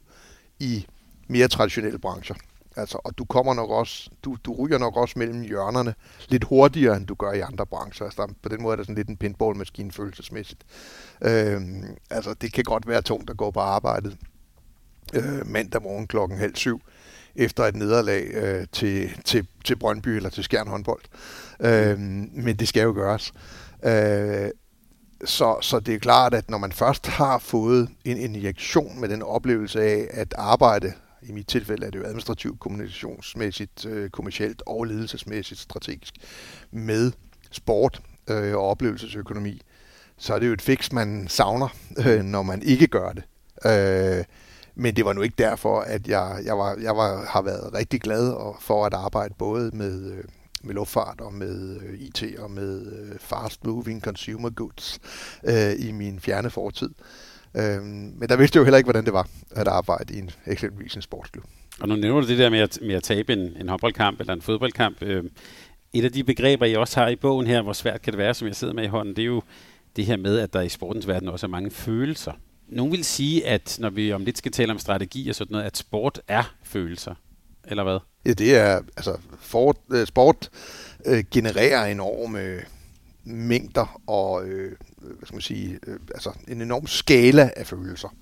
i 0.60 0.86
mere 1.28 1.48
traditionelle 1.48 1.98
brancher. 1.98 2.34
Altså, 2.76 2.98
og 3.04 3.18
du 3.18 3.24
kommer 3.24 3.54
nok 3.54 3.70
også, 3.70 4.10
du, 4.24 4.36
du 4.44 4.54
ryger 4.54 4.78
nok 4.78 4.96
også 4.96 5.18
mellem 5.18 5.40
hjørnerne 5.40 5.94
lidt 6.28 6.44
hurtigere, 6.44 6.96
end 6.96 7.06
du 7.06 7.14
gør 7.14 7.32
i 7.32 7.40
andre 7.40 7.66
brancher. 7.66 8.06
Altså, 8.06 8.22
der, 8.22 8.32
på 8.42 8.48
den 8.48 8.62
måde 8.62 8.72
er 8.72 8.76
det 8.76 8.86
sådan 8.86 8.96
lidt 8.96 9.08
en 9.08 9.16
pinballmaskine 9.16 9.92
følelsesmæssigt. 9.92 10.64
Øhm, 11.22 11.84
altså, 12.10 12.34
det 12.34 12.52
kan 12.52 12.64
godt 12.64 12.88
være 12.88 13.02
tungt 13.02 13.30
at 13.30 13.36
gå 13.36 13.50
på 13.50 13.60
arbejdet 13.60 14.16
øh, 15.14 15.46
mandag 15.46 15.82
morgen 15.82 16.06
klokken 16.06 16.38
halv 16.38 16.56
syv 16.56 16.80
efter 17.36 17.64
et 17.64 17.76
nederlag 17.76 18.26
øh, 18.34 18.66
til, 18.72 19.10
til, 19.24 19.46
til 19.64 19.76
Brøndby 19.76 20.08
eller 20.08 20.30
til 20.30 20.44
Skjern 20.44 20.68
håndbold. 20.68 21.02
Øh, 21.60 21.98
men 22.32 22.56
det 22.56 22.68
skal 22.68 22.82
jo 22.82 22.92
gøres. 22.92 23.32
Øh, 23.84 24.50
så, 25.24 25.58
så 25.60 25.80
det 25.80 25.94
er 25.94 25.98
klart, 25.98 26.34
at 26.34 26.50
når 26.50 26.58
man 26.58 26.72
først 26.72 27.06
har 27.06 27.38
fået 27.38 27.88
en 28.04 28.16
injektion 28.16 29.00
med 29.00 29.08
den 29.08 29.22
oplevelse 29.22 29.82
af 29.82 30.06
at 30.10 30.34
arbejde 30.38 30.92
i 31.22 31.32
mit 31.32 31.46
tilfælde 31.46 31.86
er 31.86 31.90
det 31.90 31.98
jo 31.98 32.04
administrativt, 32.04 32.60
kommunikationsmæssigt, 32.60 33.86
øh, 33.86 34.10
kommercielt 34.10 34.62
og 34.66 34.84
ledelsesmæssigt 34.84 35.60
strategisk, 35.60 36.14
med 36.70 37.12
sport 37.50 38.02
øh, 38.30 38.56
og 38.56 38.68
oplevelsesøkonomi, 38.68 39.60
så 40.18 40.34
er 40.34 40.38
det 40.38 40.48
jo 40.48 40.52
et 40.52 40.62
fix, 40.62 40.92
man 40.92 41.28
savner, 41.28 41.68
øh, 42.06 42.22
når 42.22 42.42
man 42.42 42.62
ikke 42.62 42.86
gør 42.86 43.12
det. 43.12 43.24
Øh, 43.66 44.24
men 44.78 44.96
det 44.96 45.04
var 45.04 45.12
nu 45.12 45.22
ikke 45.22 45.34
derfor, 45.38 45.80
at 45.80 46.08
jeg, 46.08 46.42
jeg, 46.44 46.58
var, 46.58 46.76
jeg 46.82 46.96
var, 46.96 47.24
har 47.28 47.42
været 47.42 47.74
rigtig 47.74 48.00
glad 48.00 48.54
for 48.60 48.86
at 48.86 48.94
arbejde 48.94 49.34
både 49.38 49.70
med, 49.76 50.12
øh, 50.12 50.24
med 50.62 50.74
luftfart 50.74 51.20
og 51.20 51.34
med 51.34 51.80
øh, 51.80 52.00
IT 52.00 52.24
og 52.38 52.50
med 52.50 52.92
øh, 52.92 53.18
fast 53.18 53.64
moving 53.64 54.02
consumer 54.02 54.50
goods 54.50 54.98
øh, 55.44 55.88
i 55.88 55.92
min 55.92 56.20
fjerne 56.20 56.50
fortid. 56.50 56.90
Øh, 57.54 57.82
men 57.82 58.28
der 58.28 58.36
vidste 58.36 58.56
jeg 58.56 58.60
jo 58.60 58.64
heller 58.64 58.78
ikke, 58.78 58.86
hvordan 58.86 59.04
det 59.04 59.12
var 59.12 59.28
at 59.50 59.68
arbejde 59.68 60.14
i 60.14 60.18
en, 60.18 60.30
eksempelvis 60.46 60.96
en 60.96 61.02
sportsklub. 61.02 61.44
Og 61.80 61.88
nu 61.88 61.96
nævner 61.96 62.20
du 62.20 62.26
det 62.26 62.38
der 62.38 62.50
med 62.50 62.60
at, 62.60 62.78
med 62.82 62.94
at 62.94 63.02
tabe 63.02 63.32
en, 63.32 63.56
en 63.60 63.68
håndboldkamp 63.68 64.20
eller 64.20 64.32
en 64.32 64.42
fodboldkamp. 64.42 65.02
Øh, 65.02 65.24
et 65.92 66.04
af 66.04 66.12
de 66.12 66.24
begreber, 66.24 66.66
jeg 66.66 66.78
også 66.78 67.00
har 67.00 67.08
i 67.08 67.16
bogen 67.16 67.46
her, 67.46 67.62
hvor 67.62 67.72
svært 67.72 68.02
kan 68.02 68.12
det 68.12 68.18
være, 68.18 68.34
som 68.34 68.48
jeg 68.48 68.56
sidder 68.56 68.74
med 68.74 68.84
i 68.84 68.86
hånden, 68.86 69.16
det 69.16 69.22
er 69.22 69.26
jo 69.26 69.42
det 69.96 70.06
her 70.06 70.16
med, 70.16 70.38
at 70.38 70.52
der 70.52 70.60
i 70.60 70.68
sportens 70.68 71.08
verden 71.08 71.28
også 71.28 71.46
er 71.46 71.50
mange 71.50 71.70
følelser. 71.70 72.32
Nogen 72.68 72.92
vil 72.92 73.04
sige, 73.04 73.46
at 73.46 73.76
når 73.80 73.90
vi 73.90 74.12
om 74.12 74.24
lidt 74.24 74.38
skal 74.38 74.52
tale 74.52 74.72
om 74.72 74.78
strategi 74.78 75.28
og 75.28 75.34
sådan 75.34 75.52
noget, 75.52 75.64
at 75.64 75.76
sport 75.76 76.20
er 76.28 76.54
følelser, 76.62 77.14
eller 77.64 77.84
hvad? 77.84 77.98
Ja, 78.26 78.32
det 78.32 78.56
er, 78.56 78.80
altså, 78.96 79.16
for, 79.38 79.76
øh, 79.92 80.06
sport 80.06 80.50
øh, 81.06 81.24
genererer 81.30 81.84
enorme 81.84 82.60
mængder 83.24 84.00
og, 84.06 84.44
øh, 84.44 84.72
øh, 85.02 85.16
hvad 85.16 85.26
skal 85.26 85.34
man 85.34 85.42
sige, 85.42 85.78
øh, 85.86 85.98
altså 86.14 86.32
en 86.48 86.62
enorm 86.62 86.86
skala 86.86 87.50
af 87.56 87.66
følelser. 87.66 88.14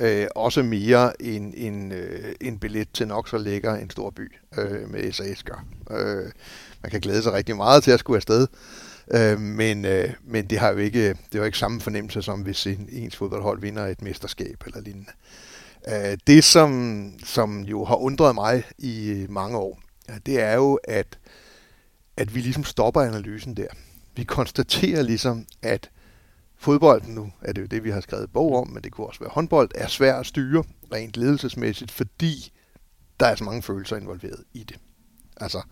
Øh, 0.00 0.26
også 0.34 0.62
mere 0.62 1.22
end 1.22 1.54
en, 1.56 1.92
øh, 1.92 2.34
en 2.40 2.58
billet 2.58 2.88
til 2.94 3.08
nok 3.08 3.28
så 3.28 3.38
lækker 3.38 3.74
en 3.74 3.90
stor 3.90 4.10
by 4.10 4.34
øh, 4.58 4.90
med 4.90 5.12
SAS 5.12 5.42
gør. 5.42 5.64
Øh, 5.90 6.30
man 6.82 6.90
kan 6.90 7.00
glæde 7.00 7.22
sig 7.22 7.32
rigtig 7.32 7.56
meget 7.56 7.82
til 7.82 7.90
at 7.90 8.00
skulle 8.00 8.16
afsted, 8.16 8.46
øh, 9.14 9.40
men, 9.40 9.84
øh, 9.84 10.12
men 10.24 10.46
det 10.46 10.58
har 10.58 10.70
jo 10.70 10.76
ikke, 10.76 11.08
det 11.32 11.40
var 11.40 11.46
ikke 11.46 11.58
samme 11.58 11.80
fornemmelse 11.80 12.22
som 12.22 12.40
hvis 12.40 12.66
en, 12.66 12.88
ens 12.92 13.16
fodboldhold 13.16 13.60
vinder 13.60 13.86
et 13.86 14.02
mesterskab 14.02 14.62
eller 14.66 14.80
lignende. 14.80 15.10
Øh, 15.88 16.18
det, 16.26 16.44
som, 16.44 17.12
som 17.24 17.60
jo 17.60 17.84
har 17.84 17.96
undret 17.96 18.34
mig 18.34 18.64
i 18.78 19.26
mange 19.28 19.58
år, 19.58 19.80
ja, 20.08 20.14
det 20.26 20.40
er 20.40 20.54
jo, 20.54 20.78
at, 20.84 21.18
at 22.16 22.34
vi 22.34 22.40
ligesom 22.40 22.64
stopper 22.64 23.00
analysen 23.00 23.56
der. 23.56 23.68
Vi 24.16 24.24
konstaterer 24.24 25.02
ligesom, 25.02 25.46
at 25.62 25.90
fodbolden 26.58 27.14
nu, 27.14 27.32
er 27.42 27.52
det 27.52 27.62
jo 27.62 27.66
det, 27.66 27.84
vi 27.84 27.90
har 27.90 28.00
skrevet 28.00 28.32
bog 28.32 28.56
om, 28.56 28.68
men 28.68 28.82
det 28.82 28.92
kunne 28.92 29.06
også 29.06 29.20
være 29.20 29.30
håndbold, 29.32 29.70
er 29.74 29.86
svært 29.86 30.20
at 30.20 30.26
styre 30.26 30.64
rent 30.92 31.16
ledelsesmæssigt, 31.16 31.90
fordi 31.90 32.52
der 33.20 33.26
er 33.26 33.34
så 33.34 33.44
mange 33.44 33.62
følelser 33.62 33.96
involveret 33.96 34.44
i 34.52 34.64
det. 34.64 34.76
Altså, 35.36 35.62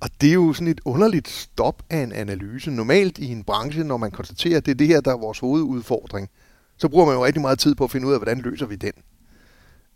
og 0.00 0.10
det 0.20 0.28
er 0.28 0.34
jo 0.34 0.52
sådan 0.52 0.68
et 0.68 0.80
underligt 0.84 1.28
stop 1.28 1.82
af 1.90 1.98
en 1.98 2.12
analyse. 2.12 2.70
Normalt 2.70 3.18
i 3.18 3.32
en 3.32 3.44
branche, 3.44 3.84
når 3.84 3.96
man 3.96 4.10
konstaterer, 4.10 4.56
at 4.56 4.66
det 4.66 4.70
er 4.70 4.76
det 4.76 4.86
her, 4.86 5.00
der 5.00 5.12
er 5.12 5.16
vores 5.16 5.38
hovedudfordring, 5.38 6.30
så 6.76 6.88
bruger 6.88 7.06
man 7.06 7.14
jo 7.14 7.24
rigtig 7.24 7.40
meget 7.40 7.58
tid 7.58 7.74
på 7.74 7.84
at 7.84 7.90
finde 7.90 8.06
ud 8.06 8.12
af, 8.12 8.18
hvordan 8.18 8.38
løser 8.38 8.66
vi 8.66 8.76
den. 8.76 8.92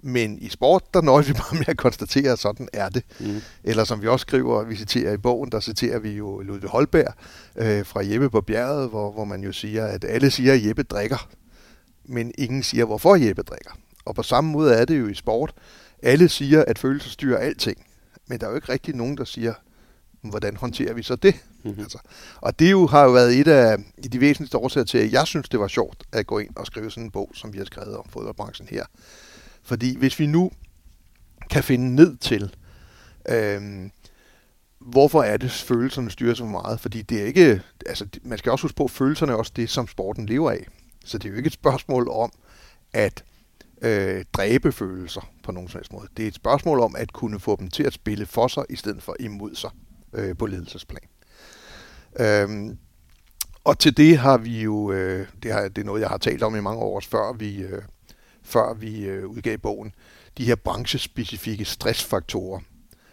Men 0.05 0.39
i 0.39 0.49
sport, 0.49 0.95
der 0.95 1.01
nøjes 1.01 1.29
vi 1.29 1.33
bare 1.43 1.59
med 1.59 1.69
at 1.69 1.77
konstatere, 1.77 2.33
at 2.33 2.39
sådan 2.39 2.69
er 2.73 2.89
det. 2.89 3.05
Mm. 3.21 3.41
Eller 3.65 3.85
som 3.85 4.03
vi 4.03 4.09
også 4.09 4.23
skriver, 4.23 4.65
vi 4.65 4.77
citerer 4.77 5.13
i 5.13 5.17
bogen, 5.17 5.53
der 5.53 5.61
citerer 5.61 5.99
vi 5.99 6.11
jo 6.11 6.41
Ludvig 6.41 6.71
Holberg 6.71 7.15
øh, 7.57 7.87
fra 7.87 8.01
Jeppe 8.05 8.31
på 8.31 8.41
bjerget, 8.41 8.89
hvor, 8.89 9.13
hvor 9.13 9.25
man 9.25 9.43
jo 9.43 9.53
siger, 9.53 9.87
at 9.87 10.05
alle 10.05 10.31
siger, 10.31 10.53
at 10.53 10.67
Jeppe 10.67 10.83
drikker, 10.83 11.29
men 12.05 12.33
ingen 12.39 12.63
siger, 12.63 12.85
hvorfor 12.85 13.17
Jeppe 13.17 13.43
drikker. 13.43 13.71
Og 14.05 14.15
på 14.15 14.23
samme 14.23 14.51
måde 14.51 14.75
er 14.75 14.85
det 14.85 15.01
jo 15.01 15.09
i 15.09 15.15
sport. 15.15 15.55
Alle 16.03 16.29
siger, 16.29 16.65
at 16.67 16.79
følelser 16.79 17.11
styrer 17.11 17.39
alting, 17.39 17.87
men 18.27 18.41
der 18.41 18.47
er 18.47 18.51
jo 18.51 18.57
ikke 18.57 18.73
rigtig 18.73 18.95
nogen, 18.95 19.17
der 19.17 19.25
siger, 19.25 19.55
hvordan 20.23 20.57
håndterer 20.57 20.95
vi 20.95 21.03
så 21.03 21.17
det? 21.17 21.35
Mm-hmm. 21.65 21.81
Altså, 21.81 21.99
og 22.41 22.59
det 22.59 22.71
jo 22.71 22.87
har 22.87 23.05
jo 23.05 23.11
været 23.11 23.41
et 23.41 23.49
af 23.49 23.79
de 24.13 24.21
væsentligste 24.21 24.59
årsager 24.59 24.85
til, 24.85 24.99
at 24.99 25.13
jeg 25.13 25.27
synes, 25.27 25.49
det 25.49 25.61
var 25.61 25.69
sjovt 25.69 26.05
at 26.13 26.27
gå 26.27 26.39
ind 26.39 26.57
og 26.57 26.67
skrive 26.67 26.91
sådan 26.91 27.05
en 27.05 27.11
bog, 27.11 27.31
som 27.35 27.53
vi 27.53 27.59
har 27.59 27.65
skrevet 27.65 27.97
om 27.97 28.05
fodboldbranchen 28.09 28.69
her. 28.71 28.85
Fordi 29.63 29.97
hvis 29.97 30.19
vi 30.19 30.27
nu 30.27 30.51
kan 31.51 31.65
finde 31.65 31.95
ned 31.95 32.17
til, 32.17 32.55
øhm, 33.29 33.91
hvorfor 34.79 35.23
er 35.23 35.37
det, 35.37 35.51
følelserne 35.51 36.11
styrer 36.11 36.35
så 36.35 36.45
meget? 36.45 36.81
Fordi 36.81 37.03
det 37.03 37.23
er 37.23 37.27
ikke, 37.27 37.63
altså 37.87 38.07
man 38.23 38.39
skal 38.39 38.53
også 38.53 38.65
huske 38.65 38.77
på, 38.77 38.85
at 38.85 38.91
følelserne 38.91 39.33
er 39.33 39.37
også 39.37 39.53
det, 39.57 39.71
som 39.71 39.89
sporten 39.89 40.27
lever 40.27 40.51
af. 40.51 40.67
Så 41.05 41.19
det 41.19 41.25
er 41.25 41.31
jo 41.31 41.37
ikke 41.37 41.47
et 41.47 41.53
spørgsmål 41.53 42.09
om 42.09 42.33
at 42.93 43.25
øh, 43.83 44.25
dræbe 44.33 44.73
følelser 44.73 45.31
på 45.43 45.53
nogen 45.53 45.69
som 45.69 45.79
helst 45.79 45.93
måde. 45.93 46.09
Det 46.17 46.23
er 46.23 46.29
et 46.29 46.35
spørgsmål 46.35 46.81
om 46.81 46.97
at 46.97 47.13
kunne 47.13 47.41
få 47.41 47.57
dem 47.57 47.71
til 47.71 47.83
at 47.83 47.93
spille 47.93 48.27
for 48.27 48.49
sig, 48.49 48.65
i 48.71 48.77
stedet 48.77 49.03
for 49.03 49.17
imod 49.21 49.55
sig 49.55 49.71
øh, 50.13 50.37
på 50.37 50.47
ledelsesplan. 50.47 51.09
Øhm, 52.21 52.79
og 53.65 53.79
til 53.79 53.97
det 53.97 54.19
har 54.19 54.39
vi 54.39 54.63
jo, 54.63 54.93
øh, 54.93 55.27
det, 55.43 55.53
har, 55.53 55.69
det 55.69 55.79
er 55.79 55.85
noget, 55.85 56.01
jeg 56.01 56.09
har 56.09 56.19
talt 56.19 56.43
om 56.43 56.57
i 56.57 56.61
mange 56.61 56.81
år, 56.81 57.01
før 57.01 57.33
vi, 57.33 57.57
øh, 57.57 57.83
før 58.43 58.75
vi 58.75 59.05
øh, 59.05 59.27
udgav 59.27 59.59
bogen, 59.59 59.95
de 60.39 60.45
her 60.45 60.55
branchespecifikke 60.55 61.65
stressfaktorer, 61.65 62.61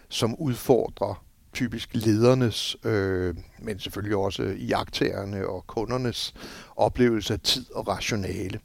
som 0.08 0.34
udfordrer 0.34 1.24
typisk 1.52 1.90
ledernes, 1.92 2.76
øh, 2.84 3.34
men 3.58 3.78
selvfølgelig 3.78 4.16
også 4.16 4.42
iagtagerne 4.42 5.46
og 5.46 5.66
kundernes 5.66 6.34
oplevelse 6.76 7.34
af 7.34 7.40
tid 7.40 7.74
og 7.74 7.88
rationale. 7.88 8.60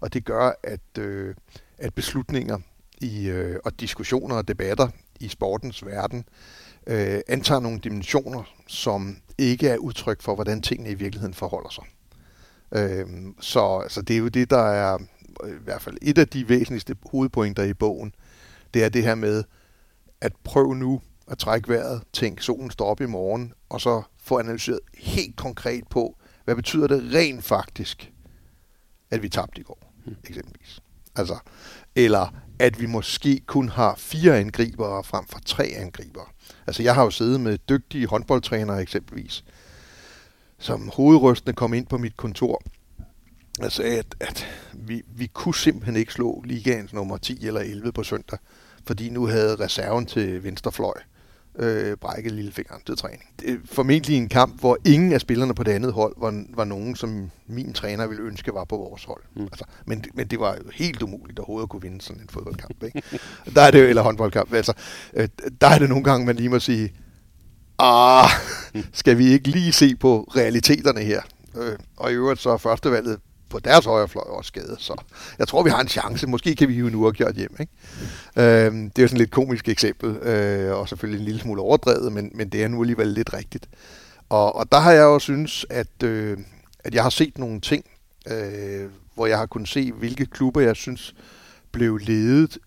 Og 0.00 0.12
det 0.12 0.24
gør, 0.24 0.52
at, 0.62 0.98
øh, 0.98 1.34
at 1.78 1.94
beslutninger 1.94 2.58
i, 3.00 3.28
øh, 3.28 3.58
og 3.64 3.80
diskussioner 3.80 4.36
og 4.36 4.48
debatter 4.48 4.88
i 5.20 5.28
sportens 5.28 5.86
verden 5.86 6.24
øh, 6.86 7.20
antager 7.28 7.60
nogle 7.60 7.78
dimensioner, 7.78 8.42
som 8.66 9.16
ikke 9.38 9.68
er 9.68 9.76
udtryk 9.76 10.22
for, 10.22 10.34
hvordan 10.34 10.62
tingene 10.62 10.90
i 10.90 10.94
virkeligheden 10.94 11.34
forholder 11.34 11.70
sig. 11.70 11.84
Øh, 12.72 13.06
så 13.40 13.78
altså, 13.82 14.02
det 14.02 14.14
er 14.14 14.18
jo 14.18 14.28
det, 14.28 14.50
der 14.50 14.62
er 14.62 14.98
i 15.46 15.64
hvert 15.64 15.82
fald 15.82 15.96
et 16.02 16.18
af 16.18 16.28
de 16.28 16.48
væsentligste 16.48 16.96
hovedpointer 17.10 17.62
i 17.62 17.74
bogen, 17.74 18.14
det 18.74 18.84
er 18.84 18.88
det 18.88 19.02
her 19.02 19.14
med, 19.14 19.44
at 20.20 20.32
prøv 20.44 20.74
nu 20.74 21.00
at 21.28 21.38
trække 21.38 21.68
vejret, 21.68 22.02
tænk, 22.12 22.40
solen 22.40 22.70
står 22.70 22.86
op 22.86 23.00
i 23.00 23.06
morgen, 23.06 23.52
og 23.68 23.80
så 23.80 24.02
få 24.22 24.38
analyseret 24.38 24.80
helt 24.94 25.36
konkret 25.36 25.84
på, 25.90 26.16
hvad 26.44 26.56
betyder 26.56 26.86
det 26.86 27.14
rent 27.14 27.44
faktisk, 27.44 28.12
at 29.10 29.22
vi 29.22 29.28
tabte 29.28 29.60
i 29.60 29.64
går, 29.64 29.92
hmm. 30.04 30.16
eksempelvis. 30.24 30.80
Altså, 31.16 31.38
eller 31.96 32.34
at 32.58 32.80
vi 32.80 32.86
måske 32.86 33.40
kun 33.46 33.68
har 33.68 33.94
fire 33.98 34.38
angribere 34.38 35.04
frem 35.04 35.24
for 35.26 35.38
tre 35.46 35.64
angribere. 35.64 36.24
Altså, 36.66 36.82
jeg 36.82 36.94
har 36.94 37.04
jo 37.04 37.10
siddet 37.10 37.40
med 37.40 37.58
dygtige 37.68 38.06
håndboldtrænere 38.06 38.82
eksempelvis, 38.82 39.44
som 40.58 40.90
hovedrystende 40.94 41.52
kom 41.52 41.74
ind 41.74 41.86
på 41.86 41.98
mit 41.98 42.16
kontor 42.16 42.62
og 43.60 43.72
sagde, 43.72 43.98
at, 43.98 44.14
at 44.20 44.46
vi, 44.72 45.02
vi 45.16 45.26
kunne 45.26 45.54
simpelthen 45.54 45.96
ikke 45.96 46.12
slå 46.12 46.42
ligaens 46.46 46.92
nummer 46.92 47.16
10 47.16 47.46
eller 47.46 47.60
11 47.60 47.92
på 47.92 48.02
søndag, 48.02 48.38
fordi 48.86 49.10
nu 49.10 49.26
havde 49.26 49.56
reserven 49.56 50.06
til 50.06 50.44
venstrefløj 50.44 50.94
øh, 51.58 51.96
brækket 51.96 52.32
lillefingeren 52.32 52.82
til 52.86 52.96
træning. 52.96 53.22
Det 53.40 53.50
er 53.50 53.56
formentlig 53.64 54.16
en 54.16 54.28
kamp, 54.28 54.60
hvor 54.60 54.78
ingen 54.84 55.12
af 55.12 55.20
spillerne 55.20 55.54
på 55.54 55.62
det 55.62 55.72
andet 55.72 55.92
hold 55.92 56.14
var, 56.16 56.44
var 56.56 56.64
nogen, 56.64 56.96
som 56.96 57.30
min 57.46 57.72
træner 57.72 58.06
ville 58.06 58.22
ønske 58.22 58.54
var 58.54 58.64
på 58.64 58.76
vores 58.76 59.04
hold. 59.04 59.22
Mm. 59.36 59.42
Altså, 59.42 59.64
men, 59.86 60.04
men 60.14 60.26
det 60.26 60.40
var 60.40 60.54
jo 60.54 60.62
helt 60.74 61.02
umuligt 61.02 61.38
overhovedet 61.38 61.66
at 61.66 61.68
kunne 61.70 61.82
vinde 61.82 62.00
sådan 62.00 62.22
en 62.22 62.28
fodboldkamp. 62.28 62.82
Ikke? 62.82 63.02
der 63.54 63.62
er 63.62 63.70
det 63.70 63.82
jo, 63.82 63.84
eller 63.84 64.02
håndboldkamp. 64.02 64.52
Altså, 64.52 64.72
øh, 65.14 65.28
der 65.60 65.66
er 65.66 65.78
det 65.78 65.88
nogle 65.88 66.04
gange, 66.04 66.26
man 66.26 66.36
lige 66.36 66.48
må 66.48 66.58
sige, 66.58 66.92
ah, 67.78 68.28
skal 68.92 69.18
vi 69.18 69.26
ikke 69.26 69.48
lige 69.48 69.72
se 69.72 69.96
på 69.96 70.28
realiteterne 70.36 71.00
her? 71.00 71.22
Øh, 71.56 71.78
og 71.96 72.10
i 72.10 72.14
øvrigt 72.14 72.40
så 72.40 72.50
er 72.50 72.56
førstevalget 72.56 73.18
på 73.52 73.58
deres 73.58 73.84
højre 73.84 74.08
fløj 74.08 74.24
også 74.24 74.48
skadet. 74.48 74.76
Så 74.78 75.02
jeg 75.38 75.48
tror, 75.48 75.62
vi 75.62 75.70
har 75.70 75.80
en 75.80 75.88
chance. 75.88 76.26
Måske 76.26 76.56
kan 76.56 76.68
vi 76.68 76.74
jo 76.74 76.88
nu 76.88 77.02
uafgjort 77.02 77.34
hjem. 77.34 77.56
Ikke? 77.60 77.72
Øh, 78.36 78.72
det 78.72 78.98
er 78.98 79.02
jo 79.02 79.08
sådan 79.08 79.16
et 79.16 79.18
lidt 79.18 79.30
komisk 79.30 79.68
eksempel, 79.68 80.16
øh, 80.16 80.78
og 80.78 80.88
selvfølgelig 80.88 81.20
en 81.20 81.24
lille 81.24 81.40
smule 81.40 81.62
overdrevet, 81.62 82.12
men, 82.12 82.30
men 82.34 82.48
det 82.48 82.62
er 82.62 82.68
nu 82.68 82.80
alligevel 82.82 83.08
lidt 83.08 83.32
rigtigt. 83.32 83.68
Og, 84.28 84.56
og 84.56 84.72
der 84.72 84.78
har 84.78 84.92
jeg 84.92 85.02
jo 85.02 85.18
synes, 85.18 85.66
at, 85.70 86.02
øh, 86.04 86.38
at 86.84 86.94
jeg 86.94 87.02
har 87.02 87.10
set 87.10 87.38
nogle 87.38 87.60
ting, 87.60 87.84
øh, 88.30 88.90
hvor 89.14 89.26
jeg 89.26 89.38
har 89.38 89.46
kunnet 89.46 89.68
se, 89.68 89.92
hvilke 89.92 90.26
klubber 90.26 90.60
jeg 90.60 90.76
synes 90.76 91.14
blev 91.72 91.98
ledet 91.98 92.58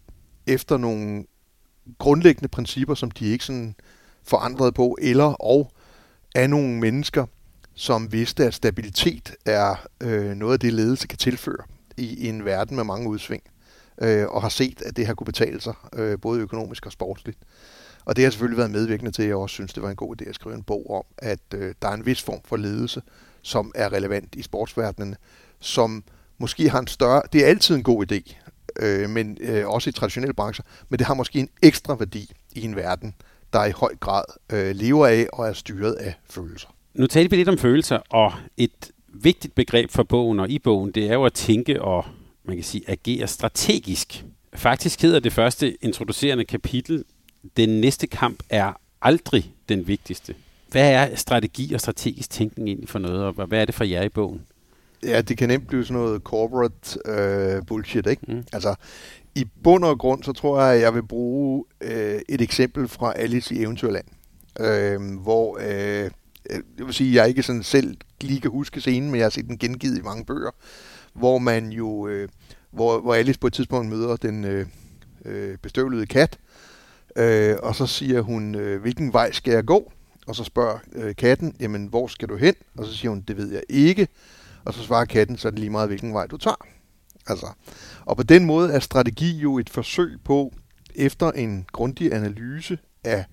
efter 0.48 0.78
nogle 0.78 1.26
grundlæggende 1.98 2.48
principper, 2.48 2.96
som 2.96 3.12
de 3.12 3.26
ikke 3.26 3.46
sådan 3.46 3.76
forandrede 4.24 4.72
på, 4.72 4.98
eller 5.02 5.44
og 5.44 5.72
af 6.36 6.50
nogle 6.50 6.80
mennesker, 6.80 7.26
som 7.76 8.12
vidste, 8.12 8.46
at 8.46 8.54
stabilitet 8.54 9.36
er 9.46 9.76
øh, 10.02 10.36
noget 10.36 10.54
af 10.54 10.60
det, 10.60 10.74
ledelse 10.74 11.08
kan 11.08 11.18
tilføre 11.18 11.64
i, 11.98 12.26
i 12.26 12.30
en 12.30 12.46
verden 12.46 12.76
med 12.76 12.84
mange 12.84 13.10
udsving, 13.10 13.44
øh, 14.02 14.28
og 14.28 14.42
har 14.42 14.50
set, 14.50 14.82
at 14.82 14.98
det 14.98 15.08
har 15.08 15.14
kunne 15.14 15.26
betale 15.26 15.62
sig, 15.62 15.74
øh, 15.94 16.20
både 16.20 16.42
økonomisk 16.42 16.86
og 16.86 16.92
sportsligt. 16.92 17.38
Og 18.06 18.16
det 18.16 18.24
har 18.24 18.32
selvfølgelig 18.32 18.58
været 18.58 18.72
medvirkende 18.72 19.12
til, 19.12 19.22
at 19.22 19.28
jeg 19.28 19.36
også 19.36 19.54
synes, 19.54 19.74
det 19.74 19.84
var 19.84 19.90
en 19.90 19.96
god 19.96 20.22
idé 20.22 20.30
at 20.30 20.36
skrive 20.36 20.56
en 20.56 20.64
bog 20.64 20.90
om, 20.90 21.04
at 21.18 21.40
øh, 21.54 21.76
der 21.82 21.88
er 21.88 21.94
en 21.94 22.06
vis 22.06 22.22
form 22.22 22.40
for 22.46 22.58
ledelse, 22.58 23.02
som 23.42 23.72
er 23.76 23.94
relevant 23.94 24.36
i 24.36 24.42
sportsverdenen, 24.42 25.16
som 25.60 26.04
måske 26.38 26.70
har 26.70 26.80
en 26.80 26.88
større... 26.88 27.22
Det 27.34 27.44
er 27.44 27.48
altid 27.48 27.76
en 27.76 27.84
god 27.84 28.12
idé, 28.12 28.36
øh, 28.80 29.10
men 29.10 29.38
øh, 29.42 29.68
også 29.68 29.90
i 29.90 29.94
traditionelle 29.94 30.34
brancher, 30.34 30.66
men 30.90 31.00
det 31.00 31.08
har 31.08 31.14
måske 31.14 31.40
en 31.40 31.50
ekstra 31.64 31.96
værdi 31.96 32.32
i 32.52 32.62
en 32.62 32.76
verden, 32.76 33.16
der 33.54 33.66
i 33.66 33.72
høj 33.72 33.96
grad 33.96 34.24
øh, 34.52 34.76
lever 34.76 35.08
af 35.08 35.28
og 35.34 35.48
er 35.48 35.54
styret 35.54 35.94
af 35.94 36.14
følelser. 36.30 36.75
Nu 36.96 37.08
talte 37.08 37.30
vi 37.30 37.36
lidt 37.36 37.50
om 37.50 37.58
følelser, 37.58 37.98
og 38.10 38.34
et 38.58 38.92
vigtigt 39.08 39.56
begreb 39.56 39.92
for 39.92 40.04
bogen 40.04 40.40
og 40.40 40.50
i 40.50 40.60
bogen, 40.60 40.92
det 40.92 41.10
er 41.10 41.14
jo 41.14 41.24
at 41.24 41.34
tænke 41.34 41.82
og 41.82 42.06
man 42.44 42.56
kan 42.58 42.64
sige, 42.64 42.84
agere 42.88 43.28
strategisk. 43.28 44.26
Faktisk 44.54 45.02
hedder 45.02 45.20
det 45.20 45.34
første 45.34 45.84
introducerende 45.84 46.46
kapitel, 46.46 47.04
den 47.58 47.82
næste 47.82 48.08
kamp 48.08 48.44
er 48.50 48.74
aldrig 49.02 49.54
den 49.70 49.88
vigtigste. 49.88 50.36
Hvad 50.72 50.92
er 50.92 51.16
strategi 51.16 51.74
og 51.74 51.80
strategisk 51.80 52.30
tænkning 52.30 52.68
egentlig 52.68 52.90
for 52.90 53.00
noget, 53.00 53.24
og 53.24 53.46
hvad 53.46 53.62
er 53.62 53.66
det 53.66 53.76
for 53.76 53.84
jer 53.84 54.04
i 54.04 54.10
bogen? 54.10 54.42
Ja, 55.04 55.22
det 55.22 55.38
kan 55.38 55.50
nemt 55.50 55.68
blive 55.68 55.86
sådan 55.86 56.02
noget 56.02 56.22
corporate 56.22 57.00
øh, 57.06 57.66
bullshit, 57.68 58.08
ikke? 58.08 58.22
Mm. 58.28 58.44
Altså, 58.54 58.76
i 59.36 59.46
bund 59.64 59.86
og 59.86 60.00
grund, 60.00 60.24
så 60.24 60.34
tror 60.34 60.62
jeg, 60.62 60.76
at 60.76 60.82
jeg 60.82 60.94
vil 60.96 61.04
bruge 61.04 61.66
øh, 61.82 62.22
et 62.30 62.42
eksempel 62.42 62.88
fra 62.88 63.14
Alice 63.16 63.56
i 63.56 63.62
Eventyrland, 63.62 64.06
øh, 64.60 65.00
hvor, 65.24 65.60
øh, 65.62 66.12
Øh, 66.50 66.60
jeg 66.78 66.86
vil 66.86 66.94
sige, 66.94 67.16
jeg 67.16 67.30
ikke 67.30 67.44
sådan 67.44 67.64
selv 67.64 67.98
lige 68.22 68.42
kan 68.42 68.52
huske 68.52 68.82
scenen, 68.82 69.12
men 69.12 69.18
jeg 69.18 69.26
har 69.26 69.30
set 69.30 69.48
den 69.48 69.58
gengivet 69.58 69.98
i 69.98 70.02
mange 70.02 70.26
bøger, 70.26 70.52
hvor 71.14 71.38
man 71.38 71.70
jo, 71.70 72.08
øh, 72.08 72.30
hvor, 72.72 73.00
hvor 73.00 73.14
Alice 73.14 73.40
på 73.40 73.48
et 73.48 73.54
tidspunkt 73.54 73.90
møder 73.90 74.16
den 74.16 74.44
øh, 74.44 74.68
øh, 75.26 75.58
bestøvlede 75.58 76.06
kat, 76.06 76.40
øh, 77.16 77.56
og 77.64 77.76
så 77.76 77.88
siger 77.88 78.22
hun, 78.22 78.56
øh, 78.56 78.82
hvilken 78.82 79.14
vej 79.14 79.32
skal 79.32 79.54
jeg 79.54 79.66
gå? 79.66 79.92
Og 80.28 80.36
så 80.36 80.44
spørger 80.44 80.78
øh, 80.96 81.16
katten, 81.16 81.56
jamen 81.60 81.86
hvor 81.86 82.08
skal 82.08 82.30
du 82.30 82.36
hen? 82.36 82.54
Og 82.78 82.86
så 82.86 82.94
siger 82.94 83.10
hun, 83.10 83.22
det 83.22 83.38
ved 83.38 83.52
jeg 83.52 83.64
ikke. 83.70 84.08
Og 84.66 84.74
så 84.74 84.84
svarer 84.84 85.06
katten, 85.06 85.38
så 85.38 85.48
er 85.48 85.50
det 85.50 85.60
lige 85.60 85.70
meget, 85.70 85.90
hvilken 85.90 86.14
vej 86.14 86.28
du 86.28 86.38
tager. 86.38 86.66
Altså, 87.28 87.48
og 88.06 88.18
på 88.18 88.24
den 88.24 88.46
måde 88.46 88.74
er 88.74 88.80
strategi 88.80 89.38
jo 89.38 89.58
et 89.58 89.70
forsøg 89.70 90.18
på, 90.24 90.54
efter 90.96 91.32
en 91.32 91.66
grundig 91.72 92.14
analyse 92.14 92.78
af 93.04 93.26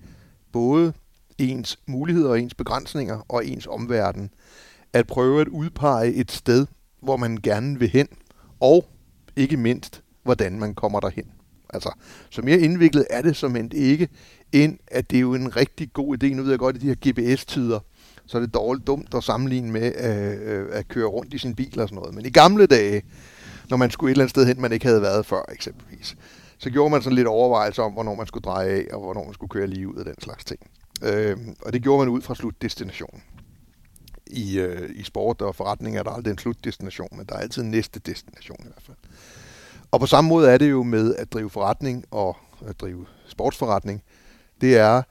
både 0.51 0.93
ens 1.51 1.79
muligheder 1.87 2.29
og 2.29 2.39
ens 2.39 2.53
begrænsninger 2.53 3.25
og 3.29 3.45
ens 3.45 3.67
omverden, 3.67 4.29
at 4.93 5.07
prøve 5.07 5.41
at 5.41 5.47
udpege 5.47 6.13
et 6.13 6.31
sted, 6.31 6.67
hvor 7.01 7.17
man 7.17 7.37
gerne 7.43 7.79
vil 7.79 7.89
hen, 7.89 8.07
og 8.59 8.85
ikke 9.35 9.57
mindst, 9.57 10.03
hvordan 10.23 10.59
man 10.59 10.75
kommer 10.75 10.99
derhen. 10.99 11.31
Altså, 11.73 11.91
så 12.29 12.41
mere 12.41 12.59
indviklet 12.59 13.05
er 13.09 13.21
det 13.21 13.35
som 13.35 13.55
end 13.55 13.73
ikke, 13.73 14.09
end 14.51 14.77
at 14.87 15.09
det 15.11 15.17
er 15.17 15.21
jo 15.21 15.33
en 15.33 15.55
rigtig 15.55 15.93
god 15.93 16.23
idé. 16.23 16.27
Nu 16.27 16.43
ved 16.43 16.49
jeg 16.49 16.59
godt, 16.59 16.75
at 16.75 16.81
de 16.81 16.87
her 16.87 17.11
GPS-tider, 17.11 17.79
så 18.25 18.37
er 18.37 18.41
det 18.41 18.53
dårligt 18.53 18.87
dumt 18.87 19.13
at 19.13 19.23
sammenligne 19.23 19.71
med 19.71 19.91
øh, 19.99 20.59
øh, 20.59 20.65
at 20.71 20.87
køre 20.87 21.05
rundt 21.05 21.33
i 21.33 21.37
sin 21.37 21.55
bil 21.55 21.79
og 21.79 21.89
sådan 21.89 21.95
noget. 21.95 22.15
Men 22.15 22.25
i 22.25 22.29
gamle 22.29 22.65
dage, 22.65 23.03
når 23.69 23.77
man 23.77 23.91
skulle 23.91 24.11
et 24.11 24.13
eller 24.13 24.23
andet 24.23 24.29
sted 24.29 24.45
hen, 24.45 24.61
man 24.61 24.71
ikke 24.71 24.85
havde 24.85 25.01
været 25.01 25.25
før 25.25 25.41
eksempelvis, 25.51 26.15
så 26.57 26.69
gjorde 26.69 26.89
man 26.89 27.01
sådan 27.01 27.15
lidt 27.15 27.27
overvejelser 27.27 27.83
om, 27.83 27.93
hvornår 27.93 28.15
man 28.15 28.27
skulle 28.27 28.43
dreje 28.43 28.69
af, 28.69 28.85
og 28.93 28.99
hvornår 28.99 29.23
man 29.23 29.33
skulle 29.33 29.49
køre 29.49 29.67
lige 29.67 29.87
ud 29.87 29.95
af 29.95 30.05
den 30.05 30.21
slags 30.21 30.45
ting. 30.45 30.59
Øh, 31.03 31.37
og 31.61 31.73
det 31.73 31.83
gjorde 31.83 32.05
man 32.05 32.13
ud 32.13 32.21
fra 32.21 32.35
slutdestinationen. 32.35 33.23
I, 34.27 34.59
øh, 34.59 34.89
I 34.95 35.03
sport 35.03 35.41
og 35.41 35.55
forretning 35.55 35.97
er 35.97 36.03
der 36.03 36.11
aldrig 36.11 36.31
en 36.31 36.37
slutdestination, 36.37 37.09
men 37.11 37.25
der 37.25 37.35
er 37.35 37.39
altid 37.39 37.61
en 37.61 37.71
næste 37.71 37.99
destination 37.99 38.57
i 38.59 38.67
hvert 38.67 38.83
fald. 38.83 38.97
Og 39.91 39.99
på 39.99 40.05
samme 40.05 40.27
måde 40.27 40.49
er 40.49 40.57
det 40.57 40.69
jo 40.69 40.83
med 40.83 41.15
at 41.15 41.33
drive 41.33 41.49
forretning 41.49 42.05
og 42.11 42.37
at 42.67 42.81
drive 42.81 43.05
sportsforretning. 43.27 44.03
Det 44.61 44.77
er, 44.77 45.01